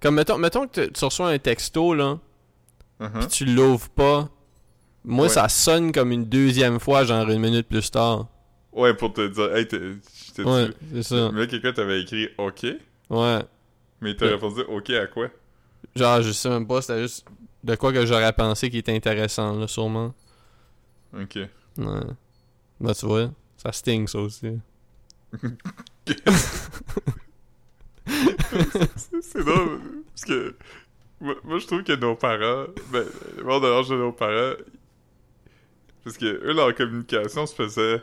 Comme, 0.00 0.14
mettons, 0.14 0.38
mettons 0.38 0.68
que 0.68 0.86
tu- 0.86 1.04
reçois 1.04 1.30
un 1.30 1.38
texto, 1.38 1.92
là, 1.94 2.20
pis 3.00 3.26
tu 3.26 3.44
l'ouvres 3.44 3.88
pas. 3.88 4.28
Moi, 5.04 5.24
Ouais. 5.26 5.32
ça 5.32 5.48
sonne 5.48 5.90
comme 5.90 6.12
une 6.12 6.24
deuxième 6.26 6.78
fois, 6.78 7.02
genre 7.02 7.28
une 7.28 7.40
minute 7.40 7.66
plus 7.66 7.90
tard. 7.90 8.28
Ouais, 8.72 8.94
pour 8.94 9.12
te 9.12 9.26
dire, 9.26 9.56
hey, 9.56 9.66
t'es- 9.66 9.96
Ouais, 10.44 10.68
c'est 10.94 11.02
ça. 11.02 11.30
Mais 11.32 11.40
là, 11.40 11.46
quelqu'un 11.48 11.72
t'avait 11.72 12.00
écrit 12.02 12.28
OK, 12.38 12.66
Ouais. 13.10 13.40
Mais 14.02 14.10
il 14.10 14.16
t'a 14.16 14.26
Ouais. 14.26 14.32
répondu 14.32 14.60
OK 14.68 14.90
à 14.90 15.06
quoi? 15.06 15.28
Genre, 15.96 16.20
je 16.22 16.32
sais 16.32 16.48
même 16.50 16.66
pas, 16.66 16.82
c'était 16.82 17.00
juste 17.02 17.26
de 17.64 17.74
quoi 17.76 17.92
que 17.92 18.04
j'aurais 18.04 18.32
pensé 18.34 18.68
qui 18.70 18.78
était 18.78 18.94
intéressant, 18.94 19.56
là, 19.58 19.66
sûrement. 19.68 20.14
Ok. 21.18 21.36
Ouais. 21.36 21.48
Bah, 22.80 22.94
tu 22.94 23.06
vois, 23.06 23.30
ça 23.56 23.72
sting, 23.72 24.06
ça 24.06 24.18
aussi. 24.18 24.58
C'est- 28.96 29.42
drôle, 29.44 29.80
parce 30.08 30.24
que. 30.24 30.54
Moi, 31.20 31.36
moi, 31.44 31.58
je 31.58 31.66
trouve 31.66 31.84
que 31.84 31.92
nos 31.94 32.16
parents. 32.16 32.66
Ben, 32.92 33.04
le 33.38 33.44
monde 33.44 33.62
de 33.62 33.68
l'âge 33.68 33.88
de 33.88 33.94
nos 33.96 34.12
parents. 34.12 34.54
Parce 36.02 36.16
que 36.18 36.26
eux, 36.26 36.52
leur 36.52 36.74
communication 36.74 37.46
se 37.46 37.54
faisait 37.54 37.80
euh, 37.80 38.00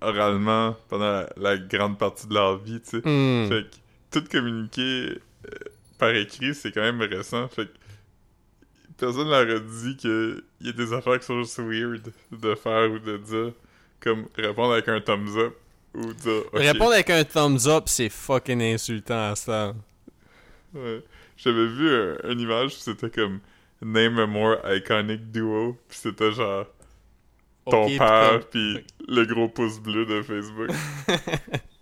oralement 0.00 0.76
pendant 0.88 1.04
la, 1.04 1.28
la 1.36 1.58
grande 1.58 1.98
partie 1.98 2.28
de 2.28 2.34
leur 2.34 2.58
vie, 2.58 2.80
tu 2.80 2.90
sais. 2.90 2.98
Hmm. 2.98 3.48
Fait 3.48 3.64
que 3.68 3.76
tout 4.10 4.24
communiquer 4.30 4.80
euh, 4.80 5.18
par 5.98 6.10
écrit, 6.10 6.54
c'est 6.54 6.72
quand 6.72 6.82
même 6.82 7.00
récent. 7.00 7.48
Fait 7.48 7.66
que 7.66 7.72
personne 8.96 9.28
leur 9.28 9.48
a 9.48 9.58
dit 9.58 9.96
qu'il 9.96 10.42
y 10.60 10.68
a 10.68 10.72
des 10.72 10.92
affaires 10.92 11.18
qui 11.18 11.26
sont 11.26 11.42
juste 11.42 11.58
weird 11.58 12.12
de 12.32 12.54
faire 12.54 12.90
ou 12.90 12.98
de 12.98 13.16
dire. 13.18 13.52
Comme 14.00 14.26
répondre 14.36 14.72
avec 14.72 14.88
un 14.88 15.00
thumbs 15.00 15.36
up 15.36 15.54
ou 15.94 16.12
dire. 16.14 16.42
Répondre 16.52 16.92
avec 16.92 17.10
un 17.10 17.24
thumbs 17.24 17.66
up, 17.66 17.84
c'est 17.86 18.08
fucking 18.08 18.62
insultant 18.62 19.30
à 19.30 19.36
ça. 19.36 19.74
Ouais. 20.74 21.02
J'avais 21.36 21.66
vu 21.66 21.90
un, 21.90 22.16
une 22.30 22.40
image, 22.40 22.76
c'était 22.76 23.10
comme 23.10 23.40
Name 23.82 24.18
a 24.18 24.26
more 24.26 24.58
iconic 24.64 25.30
duo, 25.30 25.78
pis 25.88 25.96
c'était 25.96 26.32
genre 26.32 26.66
ton 27.64 27.86
père 27.96 28.46
pis 28.50 28.84
le 29.08 29.24
gros 29.24 29.48
pouce 29.48 29.80
bleu 29.80 30.04
de 30.04 30.22
Facebook. 30.22 30.70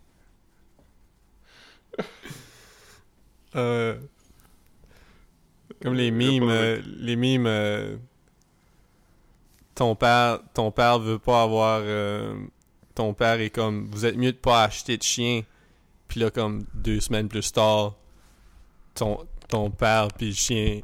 Euh, 3.57 3.99
comme 5.83 5.95
les 5.95 6.11
mimes, 6.11 6.49
euh, 6.49 6.81
les 6.85 7.17
mimes. 7.17 7.47
euh, 7.47 7.97
ton 9.75 9.95
père, 9.95 10.41
ton 10.55 10.71
père 10.71 10.99
veut 10.99 11.19
pas 11.19 11.43
avoir. 11.43 11.83
ton 12.95 13.15
père 13.15 13.41
est 13.41 13.51
comme, 13.51 13.87
vous 13.93 14.05
êtes 14.05 14.17
mieux 14.17 14.33
de 14.33 14.37
pas 14.37 14.65
acheter 14.65 14.97
de 14.97 15.03
chien. 15.03 15.43
Puis 16.09 16.21
là, 16.21 16.31
comme 16.31 16.65
deux 16.75 17.01
semaines 17.01 17.29
plus 17.29 17.53
tard, 17.53 17.95
ton, 18.95 19.27
ton 19.49 19.71
père 19.71 20.09
puis 20.17 20.29
le 20.29 20.35
chien 20.35 20.81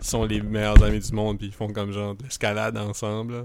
sont 0.00 0.24
les 0.24 0.40
meilleurs 0.40 0.82
amis 0.82 1.00
du 1.00 1.12
monde 1.12 1.38
puis 1.38 1.48
ils 1.48 1.52
font 1.52 1.72
comme 1.72 1.90
genre 1.92 2.14
de 2.14 2.22
l'escalade 2.22 2.76
ensemble. 2.78 3.34
là. 3.34 3.44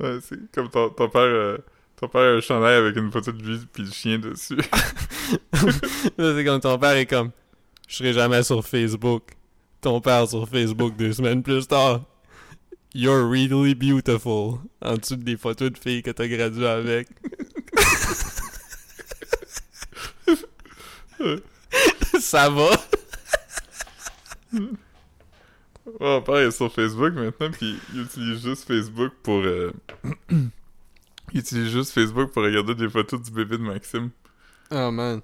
Ouais, 0.00 0.18
c'est 0.22 0.50
comme 0.52 0.68
ton, 0.70 0.90
ton 0.90 1.08
père. 1.08 1.58
Ton 2.00 2.08
père 2.08 2.22
a 2.22 2.36
un 2.36 2.40
chandail 2.40 2.76
avec 2.76 2.96
une 2.96 3.10
photo 3.12 3.30
de 3.32 3.42
lui 3.42 3.58
pis 3.72 3.82
le 3.82 3.90
chien 3.90 4.18
dessus. 4.18 4.56
C'est 6.18 6.44
comme 6.44 6.60
ton 6.60 6.78
père 6.78 6.96
est 6.96 7.06
comme 7.06 7.30
Je 7.88 7.96
serai 7.96 8.12
jamais 8.14 8.42
sur 8.42 8.66
Facebook. 8.66 9.24
Ton 9.82 10.00
père 10.00 10.26
sur 10.28 10.48
Facebook 10.48 10.96
deux 10.96 11.12
semaines 11.12 11.42
plus 11.42 11.66
tard. 11.66 12.02
You're 12.94 13.28
really 13.30 13.74
beautiful. 13.74 14.60
En 14.82 14.96
dessous 14.96 15.16
des 15.16 15.36
photos 15.36 15.70
de 15.72 15.78
filles 15.78 16.02
que 16.02 16.10
t'as 16.10 16.26
gradué 16.26 16.66
avec. 16.66 17.08
Ça 22.20 22.48
va? 22.48 22.70
Mon 26.00 26.22
père 26.22 26.36
est 26.36 26.50
sur 26.50 26.72
Facebook 26.72 27.12
maintenant 27.14 27.50
pis 27.50 27.78
il 27.94 28.02
utilise 28.02 28.42
juste 28.42 28.66
Facebook 28.66 29.12
pour. 29.22 29.40
euh, 29.44 29.72
il 31.32 31.40
utilise 31.40 31.70
juste 31.70 31.92
Facebook 31.92 32.32
pour 32.32 32.42
regarder 32.42 32.74
des 32.74 32.88
photos 32.88 33.20
du 33.20 33.30
bébé 33.30 33.58
de 33.58 33.62
Maxime. 33.62 34.10
Oh 34.70 34.90
man. 34.90 35.20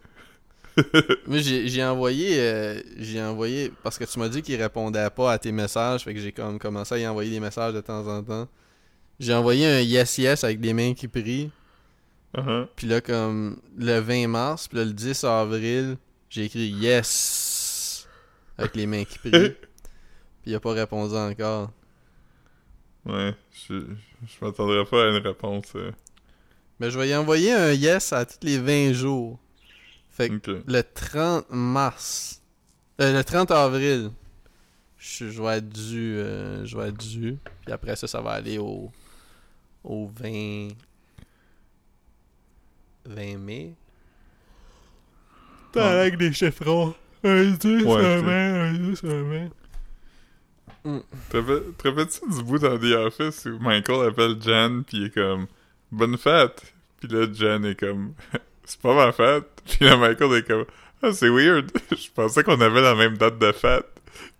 Moi 1.27 1.39
j'ai 1.39 1.85
envoyé 1.85 2.39
euh, 2.39 2.81
j'ai 2.99 3.23
envoyé 3.23 3.73
parce 3.83 3.97
que 3.97 4.05
tu 4.05 4.19
m'as 4.19 4.29
dit 4.29 4.43
qu'il 4.43 4.61
répondait 4.61 5.09
pas 5.09 5.33
à 5.33 5.39
tes 5.39 5.53
messages, 5.53 6.05
fait 6.05 6.13
que 6.13 6.21
j'ai 6.21 6.33
comme 6.33 6.59
commencé 6.59 6.97
à 6.97 6.99
y 6.99 7.07
envoyer 7.07 7.31
des 7.31 7.41
messages 7.41 7.73
de 7.73 7.81
temps 7.81 8.07
en 8.07 8.23
temps. 8.23 8.49
J'ai 9.19 9.35
envoyé 9.35 9.67
un 9.67 9.81
yes 9.81 10.19
yes 10.19 10.45
avec 10.45 10.61
des 10.61 10.75
mains 10.75 10.93
qui 10.93 11.09
prient. 11.09 11.51
Uh-huh. 12.37 12.67
Puis 12.77 12.87
là, 12.87 13.01
comme 13.01 13.59
le 13.79 13.99
20 13.99 14.29
mars, 14.29 14.69
puis 14.69 14.79
là, 14.79 14.85
le 14.85 14.93
10 14.93 15.25
avril, 15.25 15.97
j'ai 16.29 16.45
écrit 16.45 16.69
yes 16.69 18.07
avec 18.59 18.77
les 18.77 18.87
mains 18.87 19.05
qui 19.05 19.19
prient. 19.19 19.31
puis 20.43 20.51
il 20.51 20.55
a 20.55 20.61
pas 20.61 20.73
répondu 20.73 21.15
encore. 21.15 21.71
Ouais, 23.07 23.35
je, 23.69 23.75
je 24.27 24.45
m'attendrais 24.45 24.85
pas 24.85 25.05
à 25.07 25.09
une 25.11 25.23
réponse. 25.23 25.67
euh. 25.77 25.93
Mais 26.81 26.91
je 26.91 26.99
vais 26.99 27.09
y 27.09 27.15
envoyer 27.15 27.53
un 27.53 27.73
yes 27.73 28.13
à 28.13 28.27
tous 28.27 28.39
les 28.43 28.59
20 28.59 28.93
jours. 28.93 29.39
Fait 30.11 30.29
que 30.29 30.35
Ok. 30.53 30.63
le 30.67 30.83
30 30.83 31.47
mars, 31.51 32.43
euh, 33.01 33.13
le 33.17 33.23
30 33.23 33.51
avril, 33.51 34.11
je, 34.99 35.29
je 35.31 35.43
vais 35.43 35.59
être 35.59 35.69
dû, 35.69 36.17
euh, 36.17 36.65
je 36.65 36.77
vais 36.77 36.89
être 36.89 36.97
dû. 36.97 37.37
Puis 37.65 37.73
après 37.73 37.97
ça, 37.97 38.07
ça 38.07 38.21
va 38.21 38.33
aller 38.33 38.59
au, 38.59 38.91
au 39.85 40.07
20, 40.09 40.69
20 43.05 43.37
mai. 43.39 43.75
T'as 45.73 46.01
avec 46.01 46.17
des 46.17 46.33
chiffrons. 46.33 46.95
Un 47.25 47.51
10, 47.53 47.83
Ouais, 47.85 48.05
un 48.05 48.19
c'est- 48.19 48.23
20, 48.23 48.55
un 48.55 48.73
10, 48.73 49.05
un 49.05 49.23
20. 49.23 49.49
Rappelles- 51.33 51.73
te 51.79 51.89
rappelles-tu 51.89 52.21
du 52.31 52.43
bout 52.45 52.59
dans 52.59 52.79
The 52.79 52.93
Office 53.07 53.45
où 53.47 53.59
Michael 53.59 54.09
appelle 54.09 54.37
Jan 54.41 54.83
pis 54.87 54.97
il 54.97 55.05
est 55.07 55.11
comme 55.15 55.47
Bonne 55.91 56.17
fête! 56.17 56.75
Pis 57.01 57.09
là, 57.09 57.27
Jan 57.33 57.63
est 57.65 57.79
comme 57.79 58.15
C'est 58.65 58.81
pas 58.81 58.95
ma 58.95 59.13
fête! 59.13 59.45
Pis 59.65 59.85
là, 59.85 59.97
Michael 59.97 60.39
est 60.39 60.47
comme 60.47 60.65
Ah, 61.03 61.13
c'est 61.13 61.29
weird! 61.29 61.71
Je 61.91 62.11
pensais 62.15 62.43
qu'on 62.43 62.61
avait 62.61 62.81
la 62.81 62.95
même 62.95 63.17
date 63.17 63.39
de 63.39 63.53
fête! 63.53 63.87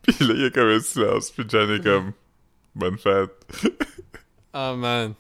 Pis 0.03 0.25
là, 0.25 0.35
il 0.35 0.41
y 0.43 0.45
a 0.45 0.51
comme 0.51 0.69
un 0.69 0.81
silence, 0.81 1.31
pis 1.31 1.45
Jan 1.49 1.69
est 1.71 1.83
comme 1.83 2.13
Bonne 2.75 2.99
fête! 2.99 3.31
Ah, 4.53 4.75
man. 4.75 5.15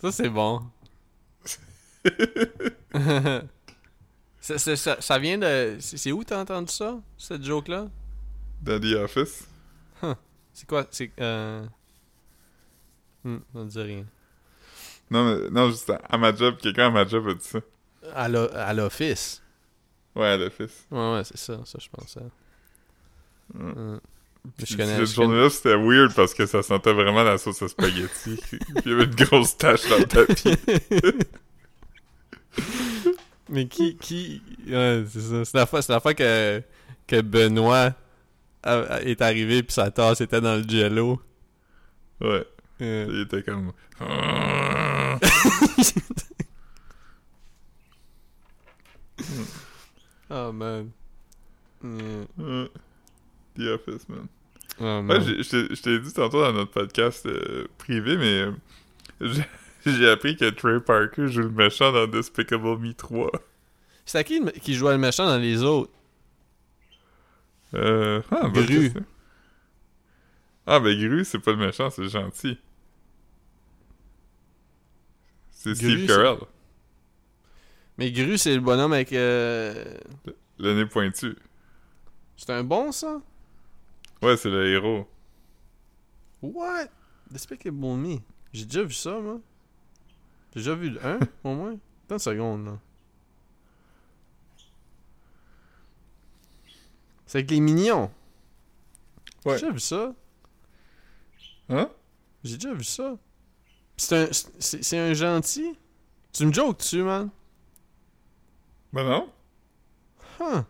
Ça, 0.00 0.12
c'est 0.12 0.28
bon. 0.28 0.60
ça, 4.40 4.58
ça, 4.58 4.76
ça, 4.76 4.96
ça 5.00 5.18
vient 5.18 5.38
de. 5.38 5.76
C'est 5.80 5.96
c'est 5.96 6.12
où 6.12 6.22
t'as 6.24 6.40
entendu 6.40 6.70
ça, 6.72 6.98
cette 7.16 7.42
joke-là? 7.44 7.86
Dans 8.62 8.78
The 8.80 8.94
Office. 9.04 9.46
C'est 10.54 10.66
quoi? 10.68 10.86
C'est. 10.90 11.10
Euh... 11.20 11.64
Hmm, 13.24 13.38
on 13.54 13.64
dit 13.64 13.80
rien. 13.82 14.04
Non, 15.10 15.24
mais, 15.24 15.50
non, 15.50 15.70
juste 15.70 15.90
à, 15.90 15.96
à 16.08 16.16
ma 16.16 16.34
job, 16.34 16.56
quelqu'un 16.60 16.86
à 16.86 16.90
ma 16.90 17.06
job 17.06 17.28
a 17.28 17.34
dit 17.34 17.44
ça. 17.44 17.58
À 18.14 18.28
l'o- 18.28 18.48
à 18.54 18.72
l'office? 18.72 19.42
Ouais, 20.14 20.26
à 20.28 20.36
l'office. 20.36 20.86
Ouais, 20.90 21.12
ouais, 21.14 21.24
c'est 21.24 21.36
ça. 21.36 21.60
Ça, 21.64 21.78
je. 21.80 21.88
Puis 24.56 24.66
Je 24.66 24.76
connais- 24.76 24.96
cette 24.98 25.06
je 25.06 25.14
journée-là, 25.14 25.48
c'était 25.50 25.74
weird 25.74 26.14
parce 26.14 26.34
que 26.34 26.44
ça 26.46 26.62
sentait 26.62 26.92
vraiment 26.92 27.22
la 27.22 27.38
sauce 27.38 27.62
à 27.62 27.68
spaghetti. 27.68 28.36
Puis 28.48 28.58
il 28.84 28.90
y 28.90 28.94
avait 28.94 29.04
une 29.04 29.14
grosse 29.14 29.56
tache 29.56 29.88
dans 29.88 29.98
le 29.98 30.04
tapis. 30.04 30.54
Mais 33.48 33.66
qui. 33.66 33.96
qui... 33.96 34.42
Ouais, 34.68 35.04
c'est 35.10 35.20
ça. 35.20 35.44
C'est 35.44 35.56
la 35.56 35.66
fois, 35.66 35.82
c'est 35.82 35.92
la 35.92 36.00
fois 36.00 36.14
que, 36.14 36.62
que 37.06 37.20
Benoît 37.20 37.92
est 38.64 39.20
arrivé 39.22 39.62
puis 39.62 39.72
sa 39.74 39.90
tasse 39.90 40.20
était 40.20 40.40
dans 40.40 40.56
le 40.56 40.64
jello. 40.68 41.20
Ouais. 42.20 42.46
Euh, 42.80 43.06
Il 43.10 43.20
était 43.20 43.42
comme... 43.42 43.72
Oh 50.30 50.52
man. 50.52 50.90
Hmm. 51.82 52.24
Ouais. 52.38 52.70
The 53.56 53.60
Office, 53.74 54.08
man. 54.08 54.26
Oh, 54.80 54.84
Ouais, 54.84 55.02
man. 55.02 55.22
j'ai- 55.24 55.42
je 55.42 55.82
t'ai- 55.82 55.98
dit 56.00 56.12
tantôt 56.12 56.40
dans 56.42 56.52
notre 56.52 56.72
podcast 56.72 57.26
euh, 57.26 57.66
privé, 57.78 58.16
mais 58.16 58.46
euh, 59.20 59.32
j'ai- 59.86 60.08
appris 60.10 60.36
que 60.36 60.48
Trey 60.50 60.80
Parker 60.80 61.28
joue 61.28 61.42
le 61.42 61.50
méchant 61.50 61.92
dans 61.92 62.06
Despicable 62.06 62.78
Me 62.78 62.92
3. 62.94 63.30
C'est 64.06 64.18
à 64.18 64.24
qui 64.24 64.42
qui 64.62 64.74
jouait 64.74 64.92
le 64.92 64.98
méchant 64.98 65.26
dans 65.26 65.38
les 65.38 65.62
autres? 65.62 65.90
Euh, 67.74 68.22
ah, 68.30 68.48
bonne 68.48 68.66
Gru. 68.66 68.92
Ah, 70.66 70.80
ben 70.80 70.96
Gru, 70.98 71.24
c'est 71.24 71.38
pas 71.40 71.52
le 71.52 71.58
méchant, 71.58 71.90
c'est 71.90 72.02
le 72.02 72.08
gentil. 72.08 72.58
C'est 75.50 75.74
Steve 75.74 76.06
Carell, 76.06 76.38
Mais 77.98 78.10
Gru, 78.12 78.36
c'est 78.38 78.54
le 78.54 78.60
bonhomme 78.60 78.92
avec. 78.92 79.12
euh, 79.12 79.96
le 80.58 80.74
nez 80.74 80.86
pointu. 80.86 81.36
C'est 82.36 82.50
un 82.50 82.62
bon, 82.64 82.92
ça? 82.92 83.20
Ouais, 84.22 84.36
c'est 84.36 84.50
le 84.50 84.66
héros. 84.72 85.08
What? 86.42 86.86
Despicable 87.30 87.76
Me. 87.76 88.18
J'ai 88.52 88.64
déjà 88.66 88.82
vu 88.82 88.92
ça, 88.92 89.18
moi. 89.20 89.40
J'ai 90.54 90.60
déjà 90.60 90.74
vu 90.74 90.90
le 90.90 91.04
1, 91.04 91.18
au 91.44 91.54
moins. 91.54 91.76
Attends 92.04 92.14
une 92.16 92.18
seconde, 92.18 92.66
là. 92.66 92.78
C'est 97.34 97.38
avec 97.38 97.50
les 97.50 97.58
mignons. 97.58 98.12
Ouais. 99.44 99.54
J'ai 99.58 99.62
déjà 99.62 99.72
vu 99.72 99.80
ça. 99.80 100.14
Hein? 101.68 101.90
J'ai 102.44 102.54
déjà 102.58 102.72
vu 102.72 102.84
ça. 102.84 103.16
C'est 103.96 104.16
un, 104.16 104.28
c'est 104.60 104.84
c'est 104.84 104.98
un 105.00 105.14
gentil. 105.14 105.76
Tu 106.32 106.46
me 106.46 106.52
jokes 106.52 106.78
dessus, 106.78 107.02
man. 107.02 107.30
Ben 108.92 109.02
non. 109.02 109.28
Huh. 110.38 110.62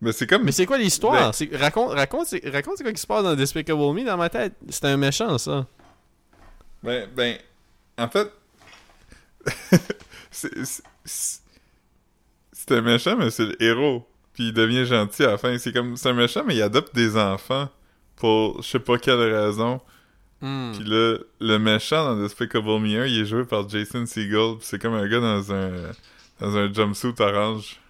Mais 0.00 0.10
c'est 0.10 0.26
comme... 0.26 0.42
Mais 0.42 0.50
c'est 0.50 0.66
quoi 0.66 0.78
l'histoire? 0.78 1.26
Ben- 1.26 1.32
C'est- 1.32 1.54
Raconte, 1.56 1.92
raconte, 1.92 2.26
c'est- 2.26 2.48
raconte 2.48 2.78
c'est 2.78 2.82
quoi 2.82 2.92
qui 2.92 3.00
se 3.00 3.06
passe 3.06 3.22
dans 3.22 3.36
Despicable 3.36 3.78
Me 3.94 4.04
dans 4.04 4.16
ma 4.16 4.28
tête. 4.28 4.54
C'est 4.68 4.86
un 4.86 4.96
méchant, 4.96 5.38
ça. 5.38 5.64
Ben, 6.82 7.08
ben, 7.14 7.38
en 7.98 8.08
fait, 8.08 8.32
c'est- 10.32 10.82
c'est 11.04 12.72
un 12.72 12.80
méchant, 12.80 13.16
mais 13.16 13.30
c'est 13.30 13.46
le 13.46 13.62
héros. 13.62 14.04
Puis 14.36 14.48
il 14.48 14.52
devient 14.52 14.84
gentil 14.84 15.24
à 15.24 15.32
la 15.32 15.38
fin. 15.38 15.56
C'est 15.58 15.72
comme, 15.72 15.96
c'est 15.96 16.10
un 16.10 16.12
méchant, 16.12 16.44
mais 16.46 16.54
il 16.54 16.62
adopte 16.62 16.94
des 16.94 17.16
enfants 17.16 17.68
pour 18.16 18.62
je 18.62 18.68
sais 18.68 18.78
pas 18.78 18.98
quelle 18.98 19.18
raison. 19.18 19.80
Hmm. 20.42 20.72
Puis 20.74 20.84
là, 20.84 21.16
le 21.40 21.58
méchant 21.58 22.04
dans 22.04 22.22
Despicable 22.22 22.66
Me 22.78 23.00
1, 23.00 23.06
il 23.06 23.22
est 23.22 23.24
joué 23.24 23.44
par 23.46 23.66
Jason 23.68 24.04
Segel. 24.06 24.56
Puis 24.58 24.66
c'est 24.68 24.78
comme 24.78 24.92
un 24.94 25.08
gars 25.08 25.20
dans 25.20 25.52
un, 25.52 25.70
dans 26.38 26.56
un 26.56 26.70
jumpsuit 26.72 27.14
orange. 27.18 27.80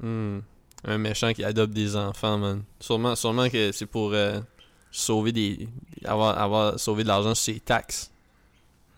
Hmm. 0.00 0.40
Un 0.84 0.98
méchant 0.98 1.32
qui 1.32 1.44
adopte 1.44 1.72
des 1.72 1.96
enfants, 1.96 2.38
man. 2.38 2.62
Sûrement, 2.80 3.16
sûrement 3.16 3.48
que 3.48 3.72
c'est 3.72 3.86
pour 3.86 4.12
euh, 4.12 4.40
sauver 4.90 5.32
des. 5.32 5.68
avoir, 6.04 6.38
avoir 6.38 6.78
sauvé 6.78 7.02
de 7.04 7.08
l'argent 7.08 7.34
sur 7.34 7.54
ses 7.54 7.60
taxes. 7.60 8.10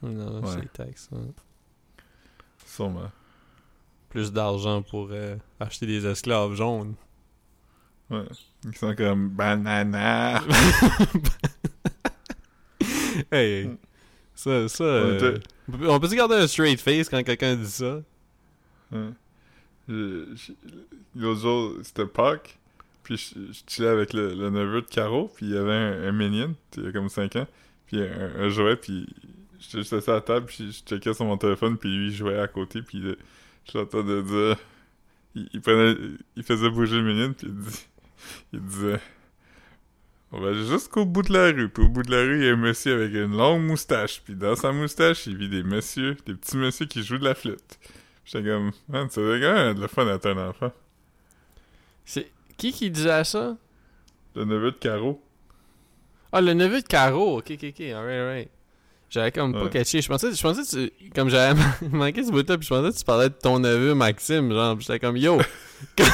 Non, 0.03 0.41
Ouais. 0.41 0.51
sur 0.53 0.61
ses 0.61 0.69
taxes. 0.69 1.09
ouais. 1.13 1.21
Sûrement. 2.67 3.11
Plus 4.11 4.33
d'argent 4.33 4.83
pour 4.83 5.09
euh, 5.13 5.37
acheter 5.59 5.87
des 5.87 6.07
esclaves 6.07 6.55
jaunes. 6.55 6.95
Ouais. 8.11 8.25
Ils 8.65 8.77
sont 8.77 8.95
comme 8.95 9.29
banana. 9.31 10.43
Hey, 13.33 13.53
hey. 13.53 13.71
Ça, 14.35 14.69
ça. 14.69 14.85
euh, 14.85 15.39
on 15.69 15.73
peut- 15.73 15.89
on 15.91 16.01
peut-tu 16.01 16.17
garder 16.17 16.37
un 16.37 16.47
straight 16.47 16.81
face 16.81 17.09
quand 17.09 17.23
quelqu'un 17.23 17.57
dit 17.57 17.67
ça? 17.71 18.01
Ouais. 18.93 19.11
L'autre 21.17 21.41
jour, 21.41 21.75
c'était 21.83 22.07
Pâques, 22.07 22.57
puis 23.03 23.17
je, 23.17 23.53
je 23.53 23.61
chillais 23.67 23.89
avec 23.89 24.13
le, 24.13 24.35
le 24.35 24.51
neveu 24.51 24.81
de 24.83 24.87
Caro, 24.87 25.31
puis 25.35 25.47
il 25.47 25.53
y 25.53 25.57
avait 25.59 25.73
un, 25.73 26.09
un 26.09 26.13
minion, 26.13 26.55
il 26.77 26.85
y 26.85 26.87
a 26.87 26.93
comme 26.93 27.09
5 27.09 27.37
ans, 27.37 27.47
puis 27.87 28.01
un, 28.01 28.31
un 28.39 28.49
jouet, 28.49 28.77
puis 28.77 29.07
j'étais 29.59 29.79
juste 29.79 29.93
assis 29.93 30.11
à 30.11 30.15
la 30.15 30.21
table, 30.21 30.47
puis 30.47 30.73
je 30.73 30.83
checkais 30.85 31.13
sur 31.13 31.25
mon 31.25 31.37
téléphone, 31.37 31.77
puis 31.77 31.95
lui, 31.95 32.07
il 32.09 32.15
jouait 32.15 32.39
à 32.39 32.47
côté, 32.49 32.81
puis 32.83 33.03
je 33.65 33.79
l'entendais 33.79 34.23
dire... 34.23 34.57
Il, 35.35 35.49
il 35.53 35.61
prenait... 35.61 35.97
Il 36.37 36.43
faisait 36.43 36.71
bouger 36.71 36.97
le 36.97 37.03
minion, 37.03 37.33
puis 37.33 37.49
il, 37.49 37.55
dit, 37.55 37.87
il 38.53 38.61
disait... 38.61 39.01
On 40.33 40.41
va 40.41 40.53
jusqu'au 40.55 41.05
bout 41.05 41.23
de 41.23 41.33
la 41.33 41.47
rue, 41.51 41.69
puis 41.69 41.83
au 41.83 41.89
bout 41.89 42.05
de 42.05 42.11
la 42.13 42.23
rue, 42.23 42.39
il 42.39 42.45
y 42.45 42.49
a 42.49 42.53
un 42.53 42.57
monsieur 42.57 42.95
avec 42.95 43.13
une 43.13 43.37
longue 43.37 43.63
moustache, 43.63 44.23
puis 44.23 44.37
dans 44.37 44.55
sa 44.55 44.71
moustache, 44.71 45.27
il 45.27 45.37
vit 45.37 45.49
des 45.49 45.65
messieurs, 45.65 46.17
des 46.25 46.35
petits 46.35 46.57
messieurs 46.57 46.87
qui 46.87 47.03
jouent 47.03 47.19
de 47.19 47.25
la 47.25 47.35
flûte. 47.35 47.81
J'étais 48.25 48.49
comme, 48.49 48.71
man, 48.89 49.09
c'est 49.11 49.21
quand 49.21 49.55
même 49.55 49.75
de 49.75 49.81
la 49.81 49.89
fun 49.89 50.07
à 50.07 50.15
être 50.15 50.27
un 50.27 50.49
enfant. 50.49 50.73
C'est 52.05 52.31
qui 52.57 52.73
qui 52.73 52.91
disait 52.91 53.25
ça? 53.25 53.57
Le 54.37 54.45
neveu 54.45 54.71
de 54.71 54.77
Caro. 54.77 55.21
Ah, 56.31 56.41
le 56.41 56.55
neveu 56.55 56.81
de 56.81 56.87
Caro. 56.87 57.39
Ok, 57.39 57.51
ok, 57.51 57.65
ok. 57.65 57.81
Alright, 57.81 58.21
alright. 58.21 58.51
J'avais 59.11 59.33
comme 59.33 59.53
pas 59.53 59.65
Ouais. 59.65 59.71
catché. 59.71 60.01
Je 60.01 60.09
pensais, 60.09 60.33
je 60.33 60.41
pensais 60.41 60.63
que 60.63 60.89
tu, 60.89 61.11
comme 61.11 61.29
j'avais 61.29 61.61
manqué 61.91 62.23
ce 62.25 62.31
bout-là, 62.31 62.57
puis 62.57 62.67
je 62.67 62.73
pensais 62.75 62.93
que 62.93 62.97
tu 62.99 63.05
parlais 63.05 63.29
de 63.29 63.35
ton 63.35 63.59
neveu 63.59 63.93
Maxime. 63.95 64.53
Genre, 64.53 64.79
j'étais 64.81 64.99
comme 65.01 65.17
yo. 65.17 65.37
Comme- 65.97 66.07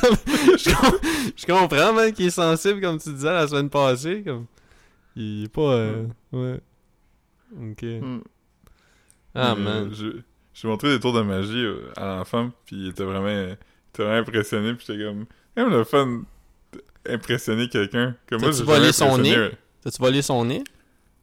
comme- 0.00 0.16
je, 0.56 0.70
com- 0.72 0.98
je 1.36 1.44
comprends, 1.46 1.92
man, 1.92 2.12
qu'il 2.12 2.26
est 2.26 2.30
sensible, 2.30 2.80
comme 2.80 2.98
tu 2.98 3.12
disais 3.12 3.32
la 3.32 3.46
semaine 3.48 3.68
passée. 3.68 4.22
Comme, 4.24 4.46
il 5.16 5.44
est 5.44 5.48
pas. 5.52 5.60
euh, 5.62 6.06
ouais. 6.32 6.60
Ok. 7.60 7.84
Ah, 9.34 9.54
Mais, 9.58 9.60
euh, 9.70 9.84
man. 9.84 9.90
Je, 9.92 10.06
j'ai 10.54 10.68
montré 10.68 10.88
des 10.90 11.00
tours 11.00 11.12
de 11.12 11.22
magie 11.22 11.56
euh, 11.64 11.90
à 11.96 12.06
l'enfant, 12.06 12.52
puis 12.64 12.76
il 12.76 12.88
était 12.90 13.02
vraiment, 13.04 13.28
il 13.28 13.56
était 13.92 14.02
vraiment 14.04 14.20
impressionné, 14.20 14.74
puis 14.74 14.86
j'étais 14.88 15.02
comme, 15.04 15.26
même 15.56 15.70
le 15.70 15.82
fun 15.84 16.22
d'impressionner 17.04 17.68
quelqu'un. 17.68 18.14
Comme 18.28 18.42
T'as-tu 18.42 18.62
volé 18.62 18.92
son 18.92 19.18
nez? 19.18 19.50
T'as-tu 19.82 19.98
volé 20.00 20.22
son 20.22 20.44
nez? 20.44 20.62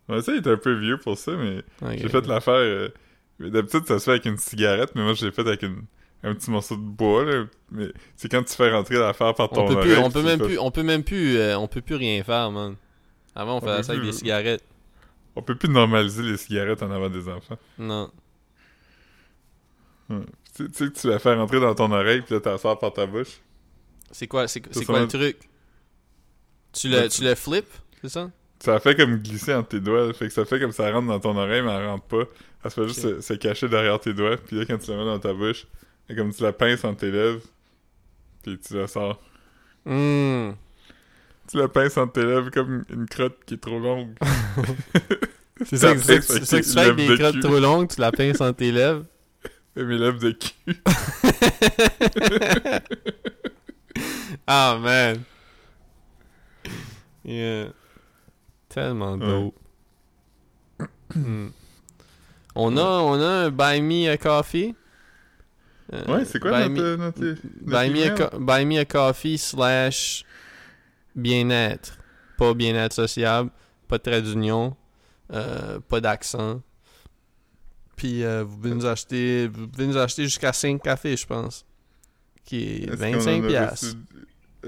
Ouais, 0.09 0.21
ça, 0.21 0.31
il 0.33 0.39
était 0.39 0.51
un 0.51 0.57
peu 0.57 0.73
vieux 0.73 0.97
pour 0.97 1.17
ça, 1.17 1.33
mais 1.33 1.63
j'ai 1.97 2.09
fait 2.09 2.25
l'affaire. 2.27 2.53
euh, 2.53 2.89
D'habitude, 3.39 3.85
ça 3.87 3.99
se 3.99 4.05
fait 4.05 4.11
avec 4.11 4.25
une 4.25 4.37
cigarette, 4.37 4.91
mais 4.95 5.03
moi, 5.03 5.13
je 5.13 5.25
l'ai 5.25 5.31
fait 5.31 5.41
avec 5.45 5.61
une, 5.61 5.83
un 6.23 6.33
petit 6.33 6.49
morceau 6.49 6.75
de 6.75 6.81
bois, 6.81 7.23
là. 7.25 7.45
Mais 7.71 7.87
c'est 8.15 8.29
quand 8.29 8.41
tu 8.43 8.53
fais 8.55 8.71
rentrer 8.71 8.95
l'affaire 8.95 9.35
par 9.35 9.49
ton 9.49 9.63
On 9.65 9.67
peut, 9.67 9.79
plus, 9.81 9.97
on 9.97 10.09
peut 10.09 10.23
même 10.23 10.39
plus, 10.39 10.57
on 10.59 10.71
peut 10.71 10.83
même 10.83 11.03
plus, 11.03 11.37
euh, 11.37 11.57
on 11.57 11.67
peut 11.67 11.81
plus 11.81 11.95
rien 11.95 12.23
faire, 12.23 12.49
man. 12.51 12.75
Avant, 13.35 13.57
on 13.57 13.61
faisait 13.61 13.83
ça 13.83 13.91
avec 13.91 14.01
plus. 14.03 14.11
des 14.11 14.17
cigarettes. 14.17 14.63
On 15.35 15.43
peut 15.43 15.55
plus 15.55 15.69
normaliser 15.69 16.23
les 16.23 16.37
cigarettes 16.37 16.81
en 16.81 16.89
avant 16.89 17.09
des 17.09 17.29
enfants. 17.29 17.57
Non. 17.77 18.09
Ouais. 20.09 20.17
Tu, 20.55 20.67
tu 20.71 20.73
sais 20.73 20.91
que 20.91 20.99
tu 20.99 21.07
la 21.09 21.19
fais 21.19 21.35
rentrer 21.35 21.59
dans 21.59 21.75
ton 21.75 21.91
oreille, 21.91 22.21
puis 22.21 22.33
là, 22.33 22.41
la 22.43 22.57
sors 22.57 22.79
par 22.79 22.93
ta 22.93 23.05
bouche. 23.05 23.39
C'est 24.11 24.25
quoi, 24.27 24.47
c'est, 24.47 24.61
quoi 24.61 25.01
le 25.01 25.07
truc? 25.07 25.37
Tu 26.73 26.89
Ben, 26.89 27.03
le, 27.03 27.09
tu- 27.09 27.23
le 27.23 27.35
flippes, 27.35 27.71
c'est 28.01 28.09
ça? 28.09 28.31
Ça 28.59 28.79
fait 28.79 28.95
comme 28.95 29.17
glisser 29.17 29.53
entre 29.53 29.69
tes 29.69 29.79
doigts. 29.79 30.11
Fait 30.13 30.27
que 30.27 30.33
ça 30.33 30.45
fait 30.45 30.59
comme 30.59 30.71
ça 30.71 30.91
rentre 30.91 31.07
dans 31.07 31.19
ton 31.19 31.37
oreille, 31.37 31.61
mais 31.61 31.71
elle 31.71 31.87
rentre 31.87 32.05
pas. 32.05 32.23
Elle 32.63 32.71
se 32.71 32.81
fait 32.81 32.87
juste 32.87 33.01
se, 33.01 33.21
se 33.21 33.33
cacher 33.33 33.69
derrière 33.69 33.99
tes 33.99 34.13
doigts. 34.13 34.37
Puis 34.37 34.57
là, 34.57 34.65
quand 34.65 34.77
tu 34.77 34.89
la 34.91 34.97
mets 34.97 35.05
dans 35.05 35.19
ta 35.19 35.33
bouche, 35.33 35.67
c'est 36.07 36.15
comme 36.15 36.33
tu 36.33 36.41
la 36.43 36.53
pinces 36.53 36.83
entre 36.83 37.01
tes 37.01 37.11
lèvres. 37.11 37.41
Puis 38.43 38.57
tu 38.59 38.75
la 38.75 38.87
sors. 38.87 39.21
Hum. 39.85 40.55
Tu 41.49 41.57
la 41.57 41.67
pinces 41.67 41.97
entre 41.97 42.13
tes 42.13 42.25
lèvres 42.25 42.49
comme 42.49 42.83
une 42.89 43.07
crotte 43.07 43.37
qui 43.45 43.53
est 43.53 43.57
trop 43.57 43.79
longue. 43.79 44.15
C'est 45.65 45.77
ça, 45.77 45.97
ça, 45.97 46.17
que 46.19 46.63
tu 46.63 46.71
fais 46.73 46.79
avec 46.79 46.95
des 46.97 47.07
de 47.07 47.15
crottes 47.15 47.33
cul. 47.33 47.39
trop 47.39 47.59
longues, 47.59 47.89
tu 47.89 47.99
la 48.01 48.11
pinces 48.11 48.41
entre 48.41 48.57
tes 48.57 48.71
lèvres. 48.71 49.05
Et 49.75 49.83
mes 49.83 49.97
lèvres 49.97 50.19
de 50.19 50.31
cul. 50.31 50.81
ah, 54.47 54.77
man. 54.81 55.21
Yeah. 57.23 57.67
Tellement 58.77 59.13
Ouais. 59.13 59.25
dope. 60.79 60.85
Hmm. 61.15 61.47
On 62.53 62.77
a, 62.77 62.83
on 62.83 63.19
a 63.19 63.25
un 63.45 63.49
Buy 63.49 63.81
Me 63.81 64.07
a 64.11 64.17
Coffee. 64.17 64.75
Euh, 65.93 66.05
Ouais, 66.05 66.25
c'est 66.25 66.39
quoi 66.39 66.51
Buy 66.51 66.69
notre, 66.69 66.81
Me- 66.83 66.95
notre, 66.97 67.21
notre 67.23 67.41
Buy 67.61 67.89
me, 67.89 68.23
a 68.25 68.39
buy 68.39 68.65
me 68.65 68.77
a 68.79 68.85
coffee 68.85 69.37
slash 69.39 70.23
bien-être. 71.15 71.97
Pas 72.37 72.53
bien-être 72.53 72.93
sociable, 72.93 73.49
pas 73.87 73.97
de 73.97 74.03
trait 74.03 74.21
d'union, 74.21 74.75
euh, 75.33 75.79
pas 75.79 75.99
d'accent. 76.01 76.61
Puis 77.95 78.23
euh, 78.23 78.43
vous 78.43 78.57
pouvez 78.57 78.75
nous 78.75 78.85
acheter 78.85 79.47
vous 79.47 79.67
pouvez 79.67 79.87
nous 79.87 79.97
acheter 79.97 80.25
jusqu'à 80.25 80.53
5 80.53 80.83
cafés, 80.83 81.17
je 81.17 81.25
pense. 81.25 81.65
Qui 82.45 82.61
est 82.63 82.83
Est-ce 82.83 82.91
qu'on 82.91 83.11
25 83.17 83.41
en 83.41 83.43
a 83.43 83.47
piastres. 83.47 83.85
reçu- 83.87 83.97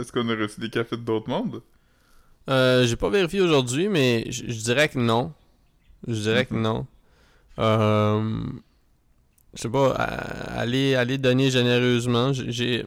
Est-ce 0.01 0.11
qu'on 0.11 0.29
a 0.29 0.35
reçu 0.35 0.59
des 0.61 0.69
cafés 0.71 0.97
d'autres 0.97 1.29
mondes? 1.29 1.61
Euh, 2.49 2.85
j'ai 2.85 2.95
pas 2.95 3.09
vérifié 3.09 3.41
aujourd'hui, 3.41 3.89
mais 3.89 4.25
je 4.31 4.43
dirais 4.61 4.89
que 4.89 4.97
non. 4.99 5.33
Je 6.07 6.13
dirais 6.13 6.45
que 6.45 6.53
Mhm. 6.53 6.61
non. 6.61 6.87
Euh, 7.59 8.41
je 9.53 9.61
sais 9.63 9.69
pas, 9.69 9.89
allez, 9.91 10.95
allez 10.95 11.17
donner 11.17 11.51
généreusement. 11.51 12.31
J'ai-. 12.33 12.85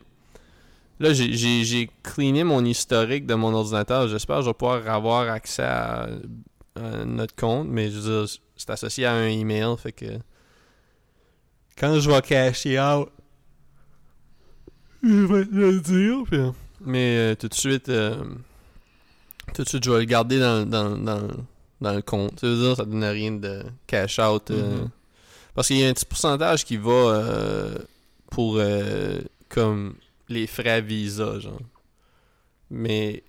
Là, 1.01 1.13
j'ai- 1.13 1.91
cleané 2.03 2.45
mon 2.45 2.65
historique 2.65 3.27
de 3.27 3.35
mon 3.35 3.53
ordinateur. 3.55 4.09
J'espère 4.09 4.37
que 4.39 4.43
je 4.43 4.47
vais 4.49 4.55
pouvoir 4.55 4.89
avoir 4.89 5.29
accès 5.29 5.63
à, 5.65 6.09
à 6.77 7.05
notre 7.05 7.35
compte, 7.35 7.67
mais 7.69 7.91
je 7.91 7.99
veux 7.99 8.25
dire, 8.27 8.37
c'est 8.57 8.71
associé 8.71 9.05
à 9.07 9.13
un 9.15 9.27
email, 9.27 9.75
fait 9.77 9.93
que. 9.93 10.19
Quand 11.77 11.99
je 11.99 12.09
vais 12.11 12.23
cacher 12.23 12.79
out, 12.81 13.09
je 15.03 15.25
vais 15.27 15.45
te 15.45 15.55
le 15.55 15.81
dire, 15.81 16.23
puis. 16.31 16.39
Mais 16.85 17.17
euh, 17.17 17.35
tout 17.35 17.49
de 17.49 17.55
suite. 17.55 17.89
euh, 17.89 18.23
tout 19.55 19.63
de 19.65 19.69
suite, 19.69 19.85
je 19.85 19.91
vais 19.91 19.99
le 20.01 20.05
garder 20.05 20.39
dans, 20.39 20.65
dans, 20.69 20.97
dans, 20.97 21.29
dans 21.81 21.93
le 21.95 22.03
compte. 22.03 22.41
Ça 22.41 22.47
veut 22.47 22.57
dire 22.57 22.77
ça 22.77 22.85
donne 22.85 23.05
rien 23.05 23.33
de 23.33 23.63
cash 23.87 24.19
out. 24.19 24.51
euh, 24.51 24.79
Mhm. 24.83 24.89
Parce 25.55 25.67
qu'il 25.69 25.77
y 25.79 25.85
a 25.85 25.89
un 25.89 25.93
petit 25.93 26.07
pourcentage 26.07 26.65
qui 26.65 26.79
va 26.79 26.91
euh, 26.91 27.75
pour 28.31 28.57
euh, 28.57 29.21
comme 29.51 29.95
les 30.29 30.47
frais 30.47 30.81
Visa, 30.81 31.39
genre. 31.41 31.61
Mais 32.71 33.23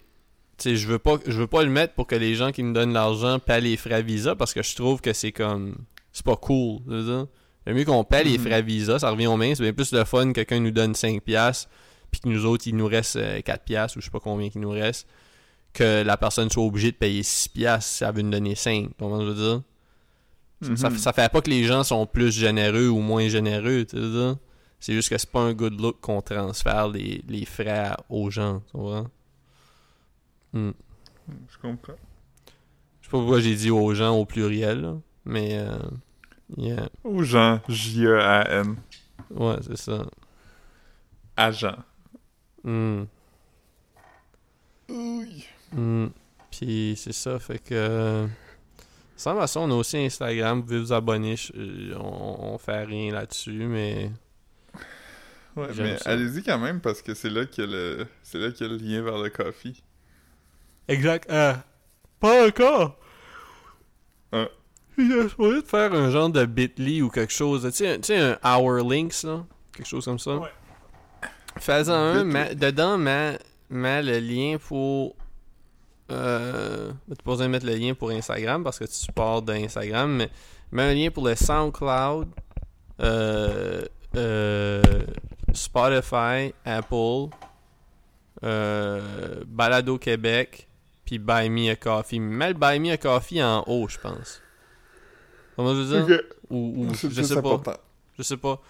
tu 0.58 0.70
sais, 0.70 0.76
je 0.78 0.88
veux 0.88 1.00
pas 1.00 1.18
je 1.26 1.34
veux 1.38 1.48
pas 1.48 1.64
le 1.64 1.70
mettre 1.70 1.94
pour 1.96 2.08
que 2.08 2.16
les 2.16 2.36
gens 2.36 2.52
qui 2.52 2.64
me 2.64 2.74
donnent 2.74 2.94
l'argent 2.94 3.40
paient 3.40 3.60
les 3.62 3.76
frais 3.76 4.02
Visa 4.04 4.36
parce 4.36 4.54
que 4.54 4.64
je 4.64 4.76
trouve 4.76 5.02
que 5.02 5.12
c'est 5.14 5.32
comme 5.34 5.76
c'est 6.12 6.26
pas 6.26 6.36
cool. 6.38 6.80
Dire. 6.88 7.28
Il 7.68 7.74
mieux 7.74 7.86
qu'on 7.86 8.04
paie 8.04 8.24
les 8.24 8.38
Mhm. 8.38 8.46
frais 8.46 8.62
Visa, 8.62 9.00
ça 9.00 9.10
revient 9.10 9.28
au 9.28 9.38
même. 9.38 9.56
C'est 9.56 9.64
bien 9.64 9.74
plus 9.74 9.92
le 9.94 10.04
fun 10.06 10.28
que 10.28 10.34
quelqu'un 10.34 10.60
nous 10.60 10.72
donne 10.72 10.94
5$, 10.96 11.20
piastres, 11.22 11.70
puis 12.12 12.22
que 12.22 12.28
nous 12.30 12.46
autres, 12.46 12.68
il 12.68 12.76
nous 12.76 12.88
reste 12.88 13.16
euh, 13.16 13.40
4$ 13.42 13.58
piastres, 13.66 13.98
ou 13.98 14.02
je 14.02 14.06
sais 14.06 14.12
pas 14.12 14.20
combien 14.20 14.50
qu'il 14.50 14.62
nous 14.62 14.70
reste, 14.70 15.08
que 15.74 16.04
la 16.04 16.18
personne 16.18 16.50
soit 16.50 16.64
obligée 16.64 16.92
de 16.92 16.98
payer 16.98 17.22
6$ 17.24 17.50
piastres 17.50 17.90
si 17.92 18.04
elle 18.04 18.14
veut 18.16 18.22
nous 18.22 18.32
donner 18.32 18.54
5$. 18.54 18.88
Tu 18.90 18.94
comprends 19.00 19.20
ce 19.20 19.26
que 19.26 19.30
je 19.30 19.32
veux 19.32 19.46
dire? 19.54 19.62
Ça, 20.78 20.90
Mhm. 20.90 20.98
ça 20.98 21.12
fait 21.14 21.30
pas 21.32 21.42
que 21.42 21.50
les 21.50 21.64
gens 21.66 21.84
sont 21.84 22.06
plus 22.06 22.32
généreux 22.32 22.88
ou 22.88 23.00
moins 23.00 23.28
généreux, 23.28 23.84
tu 23.86 23.98
sais 23.98 24.14
ça? 24.18 24.38
C'est 24.80 24.94
juste 24.94 25.10
que 25.10 25.18
c'est 25.18 25.30
pas 25.32 25.42
un 25.42 25.54
good 25.54 25.80
look 25.80 26.00
qu'on 26.02 26.22
transfère 26.22 26.88
les, 26.90 27.22
les 27.28 27.46
frais 27.46 27.92
aux 28.10 28.30
gens, 28.30 28.62
tu 28.72 28.78
vois? 28.78 29.10
Hmm. 30.54 30.72
Je 31.50 31.58
comprends. 31.58 31.94
Je 33.02 33.06
sais 33.08 33.12
pas 33.12 33.18
pourquoi 33.18 33.40
j'ai 33.42 33.56
dit 33.56 33.72
aux 33.72 33.94
gens 33.94 34.16
au 34.18 34.26
pluriel, 34.26 34.82
là, 34.82 34.96
mais 35.26 35.58
euh, 35.58 35.78
yeah. 36.58 36.88
Aux 37.04 37.24
gens, 37.24 37.60
J-E-A-N. 37.68 38.76
Ouais, 39.32 39.56
c'est 39.66 39.78
ça. 39.78 40.06
Agent. 41.36 41.76
Hmm. 42.64 43.04
Oui. 44.90 45.46
Hmm. 45.74 46.08
Puis 46.52 46.94
c'est 46.98 47.14
ça, 47.14 47.40
fait 47.40 47.60
que... 47.60 47.74
euh, 47.74 48.28
Sans 49.18 49.36
façon, 49.36 49.62
on 49.62 49.72
a 49.72 49.76
aussi 49.76 49.98
Instagram, 49.98 50.60
vous 50.60 50.64
pouvez 50.66 50.80
vous 50.80 50.94
abonner, 50.94 51.36
je- 51.36 51.52
euh, 51.56 51.96
on, 52.00 52.54
on 52.54 52.58
fait 52.58 52.84
rien 52.84 53.12
là-dessus, 53.12 53.66
mais... 53.66 54.12
Ouais, 55.56 55.68
mais 55.78 55.98
ça. 55.98 56.10
allez-y 56.12 56.42
quand 56.42 56.58
même 56.58 56.82
parce 56.82 57.02
que 57.04 57.14
c'est 57.14 57.30
là 57.30 57.46
qu'il 57.46 57.64
y 57.66 57.68
a 57.68 57.70
le 57.70 58.08
c'est 58.24 58.40
là 58.40 58.50
qu'il 58.52 58.66
y 58.66 58.70
a 58.70 58.74
le 58.74 58.80
lien 58.80 59.04
vers 59.04 59.20
le 59.20 59.30
coffee. 59.30 59.84
Exact. 60.88 61.30
Euh, 61.30 61.54
pas 62.20 62.48
encore. 62.48 62.98
Ah. 64.32 64.48
Il 64.98 65.12
supposé 65.30 65.62
de 65.62 65.68
faire 65.68 65.94
un 65.94 66.10
genre 66.10 66.30
de 66.32 66.46
bit.ly 66.46 67.04
ou 67.04 67.10
quelque 67.10 67.32
chose. 67.34 67.64
Tu 67.66 67.72
sais, 67.72 67.88
un- 67.94 67.96
tu 67.98 68.04
sais, 68.08 68.18
un 68.20 68.40
Our 68.44 68.78
Links, 68.90 69.22
là. 69.24 69.46
Quelque 69.76 69.88
chose 69.88 70.06
comme 70.06 70.18
ça. 70.18 70.38
Ouais. 70.38 70.50
Fais-en 71.60 71.94
un. 71.94 72.24
Dedans, 72.56 72.98
mets, 72.98 73.38
mets 73.70 74.02
le 74.02 74.18
lien 74.20 74.58
pour. 74.58 75.16
Euh, 76.14 76.92
tu 77.10 77.24
pas 77.24 77.32
besoin 77.32 77.48
de 77.48 77.52
mettre 77.52 77.66
le 77.66 77.76
lien 77.76 77.94
pour 77.94 78.12
Instagram 78.12 78.64
parce 78.64 78.80
que 78.80 78.86
tu 78.86 78.94
supportes 78.94 79.46
d'Instagram. 79.46 80.16
Mais 80.16 80.30
mets 80.72 80.84
un 80.84 80.94
lien 80.94 81.10
pour 81.12 81.28
le 81.28 81.36
SoundCloud, 81.36 82.28
euh, 83.02 83.84
euh, 84.16 84.82
Spotify, 85.54 86.54
Apple, 86.66 87.30
euh, 88.44 89.44
Balado 89.48 89.98
Québec, 89.98 90.68
puis 91.06 91.20
Buy 91.20 91.50
Me 91.50 91.72
a 91.72 91.76
Coffee. 91.76 92.20
Mets 92.20 92.50
le 92.50 92.54
Buy 92.54 92.80
Me 92.80 92.92
a 92.92 92.98
Coffee 92.98 93.44
en 93.44 93.64
haut, 93.68 93.88
je 93.88 93.98
pense. 93.98 94.42
Comment 95.56 95.76
je 95.76 95.82
veux 95.82 96.06
dire? 96.06 96.22
Ou, 96.50 96.86
ou 96.86 96.94
je 96.94 97.22
sais 97.22 97.42
pas. 97.42 97.62
Je 98.18 98.24
sais 98.24 98.38
pas. 98.38 98.62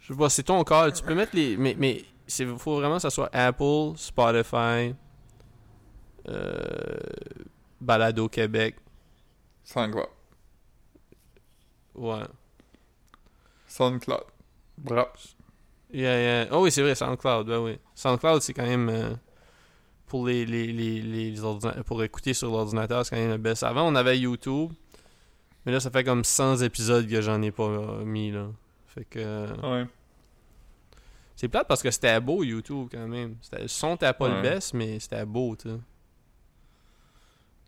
Je 0.00 0.12
sais 0.12 0.18
pas, 0.18 0.28
c'est 0.28 0.42
ton 0.42 0.64
call. 0.64 0.92
Tu 0.92 1.02
peux 1.02 1.14
mettre 1.14 1.34
les. 1.34 1.56
Mais, 1.56 1.76
mais 1.78 2.04
c'est 2.26 2.46
faut 2.46 2.76
vraiment 2.76 2.96
que 2.96 3.02
ça 3.02 3.10
soit 3.10 3.30
Apple, 3.32 3.92
Spotify, 3.96 4.94
Balado 7.80 8.28
Québec. 8.28 8.76
SoundCloud. 9.64 10.08
Ouais. 11.94 12.22
SoundCloud. 13.66 14.24
Bravo. 14.78 15.10
Yeah, 15.92 16.18
yeah. 16.44 16.48
Oh 16.50 16.62
oui, 16.62 16.72
c'est 16.72 16.82
vrai, 16.82 16.94
SoundCloud. 16.94 17.46
Ben 17.46 17.58
oui. 17.58 17.78
SoundCloud, 17.94 18.40
c'est 18.42 18.54
quand 18.54 18.66
même. 18.66 18.88
euh, 18.88 19.14
pour 20.06 20.26
les, 20.26 20.44
les, 20.44 20.66
les, 21.00 21.34
pour 21.86 22.02
écouter 22.02 22.34
sur 22.34 22.50
l'ordinateur, 22.50 23.04
c'est 23.06 23.14
quand 23.14 23.20
même 23.22 23.30
le 23.30 23.38
best. 23.38 23.62
Avant, 23.62 23.86
on 23.88 23.94
avait 23.94 24.18
YouTube. 24.18 24.70
Mais 25.64 25.72
là, 25.72 25.80
ça 25.80 25.90
fait 25.90 26.04
comme 26.04 26.22
100 26.24 26.58
épisodes 26.58 27.08
que 27.08 27.20
j'en 27.22 27.40
ai 27.40 27.50
pas 27.50 27.62
euh, 27.64 28.04
mis, 28.04 28.30
là. 28.30 28.48
Fait 28.88 29.04
que. 29.04 29.18
euh, 29.18 29.46
Ouais. 29.82 29.86
C'est 31.34 31.48
plate 31.48 31.66
parce 31.66 31.82
que 31.82 31.90
c'était 31.90 32.20
beau 32.20 32.44
YouTube 32.44 32.88
quand 32.92 33.08
même. 33.08 33.36
Le 33.58 33.66
son 33.66 33.96
t'as 33.96 34.12
pas 34.12 34.28
le 34.28 34.42
best, 34.42 34.74
mais 34.74 35.00
c'était 35.00 35.24
beau, 35.24 35.56
tu 35.56 35.70
sais. 35.70 35.76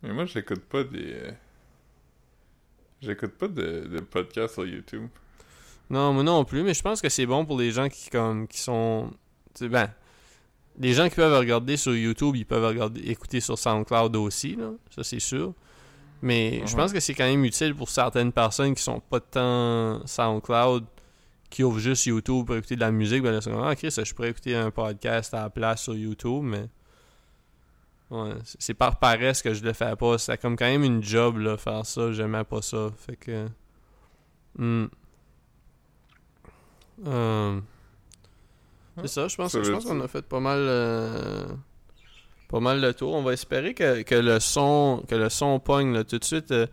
Mais 0.04 0.12
moi 0.12 0.26
j'écoute 0.26 0.60
pas 0.60 0.84
des 0.84 1.14
euh, 1.14 1.30
J'écoute 3.04 3.32
pas 3.32 3.48
de, 3.48 3.86
de 3.86 4.00
podcasts 4.00 4.54
sur 4.54 4.66
YouTube. 4.66 5.08
Non, 5.90 6.12
moi 6.12 6.22
non 6.22 6.44
plus, 6.44 6.62
mais 6.62 6.72
je 6.72 6.82
pense 6.82 7.02
que 7.02 7.08
c'est 7.08 7.26
bon 7.26 7.44
pour 7.44 7.58
les 7.58 7.70
gens 7.70 7.88
qui 7.88 8.08
comme 8.08 8.46
qui 8.46 8.58
sont. 8.58 9.10
tu 9.54 9.64
sais, 9.64 9.68
ben. 9.68 9.90
Les 10.76 10.92
gens 10.92 11.08
qui 11.08 11.14
peuvent 11.14 11.38
regarder 11.38 11.76
sur 11.76 11.94
YouTube, 11.94 12.34
ils 12.34 12.44
peuvent 12.44 12.64
regarder, 12.64 13.00
écouter 13.02 13.38
sur 13.38 13.56
SoundCloud 13.56 14.16
aussi, 14.16 14.56
là. 14.56 14.72
Ça 14.94 15.04
c'est 15.04 15.20
sûr. 15.20 15.54
Mais 16.22 16.66
je 16.66 16.74
pense 16.74 16.92
que 16.92 17.00
c'est 17.00 17.14
quand 17.14 17.26
même 17.26 17.44
utile 17.44 17.74
pour 17.74 17.90
certaines 17.90 18.32
personnes 18.32 18.74
qui 18.74 18.82
sont 18.82 19.00
pas 19.00 19.20
tant 19.20 20.04
SoundCloud, 20.06 20.84
qui 21.50 21.62
ouvrent 21.62 21.78
juste 21.78 22.06
YouTube 22.06 22.46
pour 22.46 22.56
écouter 22.56 22.76
de 22.76 22.80
la 22.80 22.90
musique. 22.90 23.22
Ben 23.22 23.30
là, 23.30 23.40
c'est 23.40 23.50
comme, 23.50 23.62
ah, 23.62 23.76
Chris, 23.76 23.94
je 24.02 24.14
pourrais 24.14 24.30
écouter 24.30 24.56
un 24.56 24.70
podcast 24.70 25.34
à 25.34 25.42
la 25.42 25.50
place 25.50 25.82
sur 25.82 25.94
YouTube, 25.94 26.42
mais. 26.42 26.66
Ouais, 28.14 28.34
c'est- 28.44 28.74
par 28.74 28.98
paresse 28.98 29.42
que 29.42 29.52
je 29.54 29.64
le 29.64 29.72
fais 29.72 29.96
pas. 29.96 30.18
C'est 30.18 30.38
comme 30.40 30.56
quand 30.56 30.66
même 30.66 30.84
une 30.84 31.02
job, 31.02 31.38
là, 31.38 31.56
faire 31.56 31.84
ça. 31.84 32.12
J'aimais 32.12 32.44
pas 32.44 32.62
ça. 32.62 32.90
Fait 32.96 33.16
que. 33.16 33.48
Hmm. 34.58 34.86
Euh, 37.06 37.60
C'est 39.00 39.08
ça, 39.08 39.28
je 39.28 39.36
pense, 39.36 39.52
Ça 39.52 39.58
je 39.62 39.66
veut 39.66 39.72
pense 39.72 39.84
qu'on 39.84 40.00
a 40.00 40.06
fait 40.08 40.22
pas 40.22 40.38
mal 40.40 40.58
euh, 40.60 41.46
pas 42.48 42.60
mal 42.60 42.80
le 42.80 42.94
tour. 42.94 43.14
On 43.14 43.22
va 43.22 43.32
espérer 43.32 43.74
que, 43.74 44.02
que 44.02 44.14
le 44.14 44.38
son 44.38 45.02
que 45.08 45.16
le 45.16 45.28
son 45.28 45.58
pogne 45.58 45.92
là, 45.92 46.04
tout 46.04 46.18
de 46.18 46.24
suite. 46.24 46.52
euh, 46.52 46.66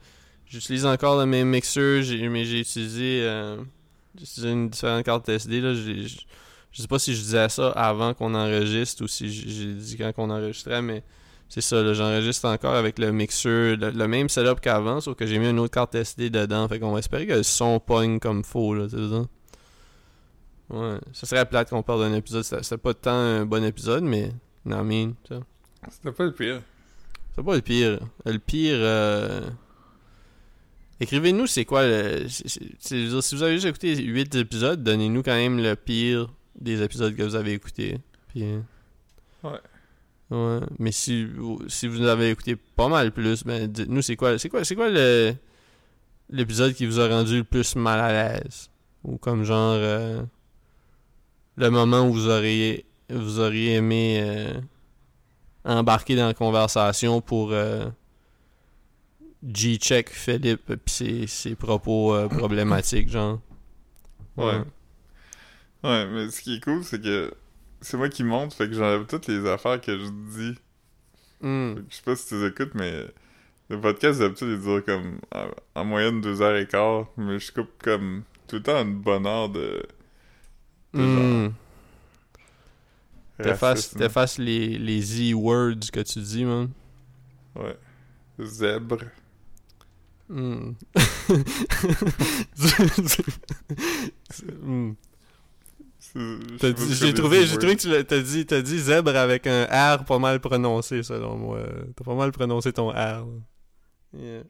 J'utilise 0.45 0.85
encore 0.85 1.17
le 1.17 1.25
même 1.25 1.47
mixeur, 1.47 2.03
mais 2.29 2.43
j'ai 2.45 2.59
utilisé 2.59 3.21
euh, 3.23 3.57
j'ai 4.15 4.23
utilisé 4.23 4.51
une 4.51 4.69
différente 4.69 5.05
carte 5.05 5.27
SD. 5.29 5.61
Là. 5.61 5.73
Je 5.73 6.07
je 6.73 6.81
sais 6.81 6.87
pas 6.87 6.99
si 6.99 7.15
je 7.15 7.21
disais 7.21 7.49
ça 7.49 7.69
avant 7.71 8.13
qu'on 8.13 8.35
enregistre 8.35 9.03
ou 9.03 9.07
si 9.07 9.29
j'ai 9.31 9.73
dit 9.73 9.97
quand 9.97 10.13
qu'on 10.13 10.29
enregistrait, 10.29 10.81
mais 10.81 11.03
c'est 11.53 11.59
ça, 11.61 11.83
là, 11.83 11.93
j'enregistre 11.93 12.47
encore 12.47 12.75
avec 12.75 12.97
le 12.97 13.11
mixeur, 13.11 13.75
le, 13.75 13.89
le 13.91 14.07
même 14.07 14.29
setup 14.29 14.61
qu'avant, 14.61 15.01
sauf 15.01 15.15
que 15.17 15.25
j'ai 15.25 15.37
mis 15.37 15.49
une 15.49 15.59
autre 15.59 15.73
carte 15.73 15.93
SD 15.95 16.29
dedans. 16.29 16.65
Fait 16.69 16.79
qu'on 16.79 16.93
va 16.93 16.99
espérer 16.99 17.27
que 17.27 17.33
le 17.33 17.43
son 17.43 17.79
pogne 17.81 18.19
comme 18.21 18.43
faux, 18.45 18.73
là, 18.73 18.87
tu 18.87 18.95
sais 18.97 19.09
ça. 19.09 19.25
Ouais, 20.69 20.97
ça 21.11 21.27
serait 21.27 21.45
plate 21.45 21.69
qu'on 21.69 21.83
parle 21.83 21.99
d'un 22.09 22.13
épisode. 22.13 22.43
C'était 22.43 22.63
c'était 22.63 22.77
pas 22.77 22.93
tant 22.93 23.11
un 23.11 23.45
bon 23.45 23.61
épisode, 23.65 24.03
mais. 24.05 24.31
Non, 24.63 24.81
mais. 24.85 25.09
tu. 25.25 25.33
C'était 25.89 26.13
pas 26.13 26.23
le 26.23 26.31
pire. 26.33 26.61
C'est 27.35 27.43
pas 27.43 27.55
le 27.55 27.61
pire. 27.61 27.99
Le 28.25 28.37
pire. 28.37 28.77
euh, 28.77 29.41
Écrivez-nous 31.01 31.47
c'est 31.47 31.65
quoi 31.65 31.85
le. 31.85 32.27
si 32.29 33.07
vous 33.09 33.43
avez 33.43 33.55
juste 33.55 33.65
écouté 33.65 33.95
8 34.01 34.35
épisodes, 34.35 34.81
donnez-nous 34.83 35.23
quand 35.23 35.35
même 35.35 35.57
le 35.61 35.75
pire 35.75 36.31
des 36.59 36.81
épisodes 36.81 37.15
que 37.15 37.23
vous 37.23 37.35
avez 37.35 37.53
écoutés. 37.53 37.97
Puis. 38.29 38.43
euh, 38.43 38.59
Ouais. 39.43 39.59
Ouais. 40.31 40.59
Mais 40.79 40.93
si 40.93 41.25
vous, 41.25 41.59
si 41.67 41.87
vous 41.87 42.03
avez 42.03 42.29
écouté 42.29 42.55
pas 42.55 42.87
mal 42.87 43.11
plus, 43.11 43.43
ben 43.43 43.67
dites-nous 43.67 44.01
c'est 44.01 44.15
quoi. 44.15 44.39
C'est 44.39 44.47
quoi, 44.47 44.63
c'est 44.63 44.75
quoi 44.75 44.89
le. 44.89 45.35
l'épisode 46.29 46.73
qui 46.73 46.85
vous 46.85 47.01
a 47.01 47.09
rendu 47.09 47.39
le 47.39 47.43
plus 47.43 47.75
mal 47.75 47.99
à 47.99 48.33
l'aise? 48.33 48.69
Ou 49.03 49.17
comme 49.17 49.43
genre 49.43 49.73
euh, 49.75 50.23
le 51.57 51.69
moment 51.69 52.07
où 52.07 52.13
vous 52.13 52.29
auriez 52.29 52.85
vous 53.09 53.41
auriez 53.41 53.75
aimé 53.75 54.21
euh, 54.21 54.53
embarquer 55.65 56.15
dans 56.15 56.27
la 56.27 56.33
conversation 56.33 57.19
pour 57.19 57.51
euh, 57.51 57.89
G-check 59.43 60.09
Philippe 60.09 60.75
pis 60.85 60.93
ses, 60.93 61.27
ses 61.27 61.55
propos 61.55 62.15
problématiques, 62.29 63.09
genre? 63.09 63.41
Ouais. 64.37 64.61
Ouais, 65.83 66.05
mais 66.07 66.29
ce 66.29 66.41
qui 66.41 66.55
est 66.55 66.63
cool, 66.63 66.85
c'est 66.85 67.01
que 67.01 67.33
c'est 67.81 67.97
moi 67.97 68.09
qui 68.09 68.23
monte, 68.23 68.53
fait 68.53 68.67
que 68.67 68.73
j'enlève 68.73 69.05
toutes 69.05 69.27
les 69.27 69.47
affaires 69.47 69.81
que 69.81 69.97
je 69.97 70.05
dis. 70.05 70.59
Hmm. 71.41 71.75
Que 71.75 71.81
je 71.89 71.95
sais 71.95 72.01
pas 72.03 72.15
si 72.15 72.27
tu 72.27 72.35
les 72.39 72.47
écoutes, 72.47 72.75
mais 72.75 73.05
le 73.69 73.79
podcast, 73.81 74.19
d'habitude, 74.19 74.49
il 74.49 74.59
dure 74.61 74.83
comme 74.85 75.19
en, 75.33 75.47
en 75.75 75.85
moyenne 75.85 76.21
deux 76.21 76.41
heures 76.41 76.55
et 76.57 76.67
quart, 76.67 77.07
mais 77.17 77.39
je 77.39 77.51
coupe 77.51 77.71
comme 77.81 78.23
tout 78.47 78.57
le 78.57 78.63
temps 78.63 78.81
une 78.81 78.95
bonne 78.95 79.25
heure 79.25 79.49
de. 79.49 79.85
de 80.93 80.99
Hmm. 80.99 81.53
genre 83.39 83.87
T'effaces 83.97 84.37
les, 84.37 84.77
les 84.77 85.01
Z-words 85.01 85.89
que 85.91 86.01
tu 86.01 86.19
dis, 86.19 86.43
man. 86.45 86.69
Ouais. 87.55 87.77
Zèbre. 88.39 89.03
Hmm. 90.29 90.71
Hmm. 94.63 94.93
J'ai 96.01 97.13
trouvé, 97.13 97.45
j'ai 97.45 97.57
trouvé 97.57 97.75
que 97.75 97.81
tu 97.81 98.05
t'as 98.05 98.19
dit, 98.19 98.45
t'as 98.45 98.61
dit 98.61 98.79
zèbre 98.79 99.15
avec 99.15 99.47
un 99.47 99.65
R 99.65 100.03
pas 100.05 100.19
mal 100.19 100.39
prononcé, 100.39 101.03
selon 101.03 101.37
moi. 101.37 101.59
T'as 101.95 102.03
pas 102.03 102.15
mal 102.15 102.31
prononcé 102.31 102.73
ton 102.73 102.89
R. 102.89 103.27
Yeah. 104.13 104.43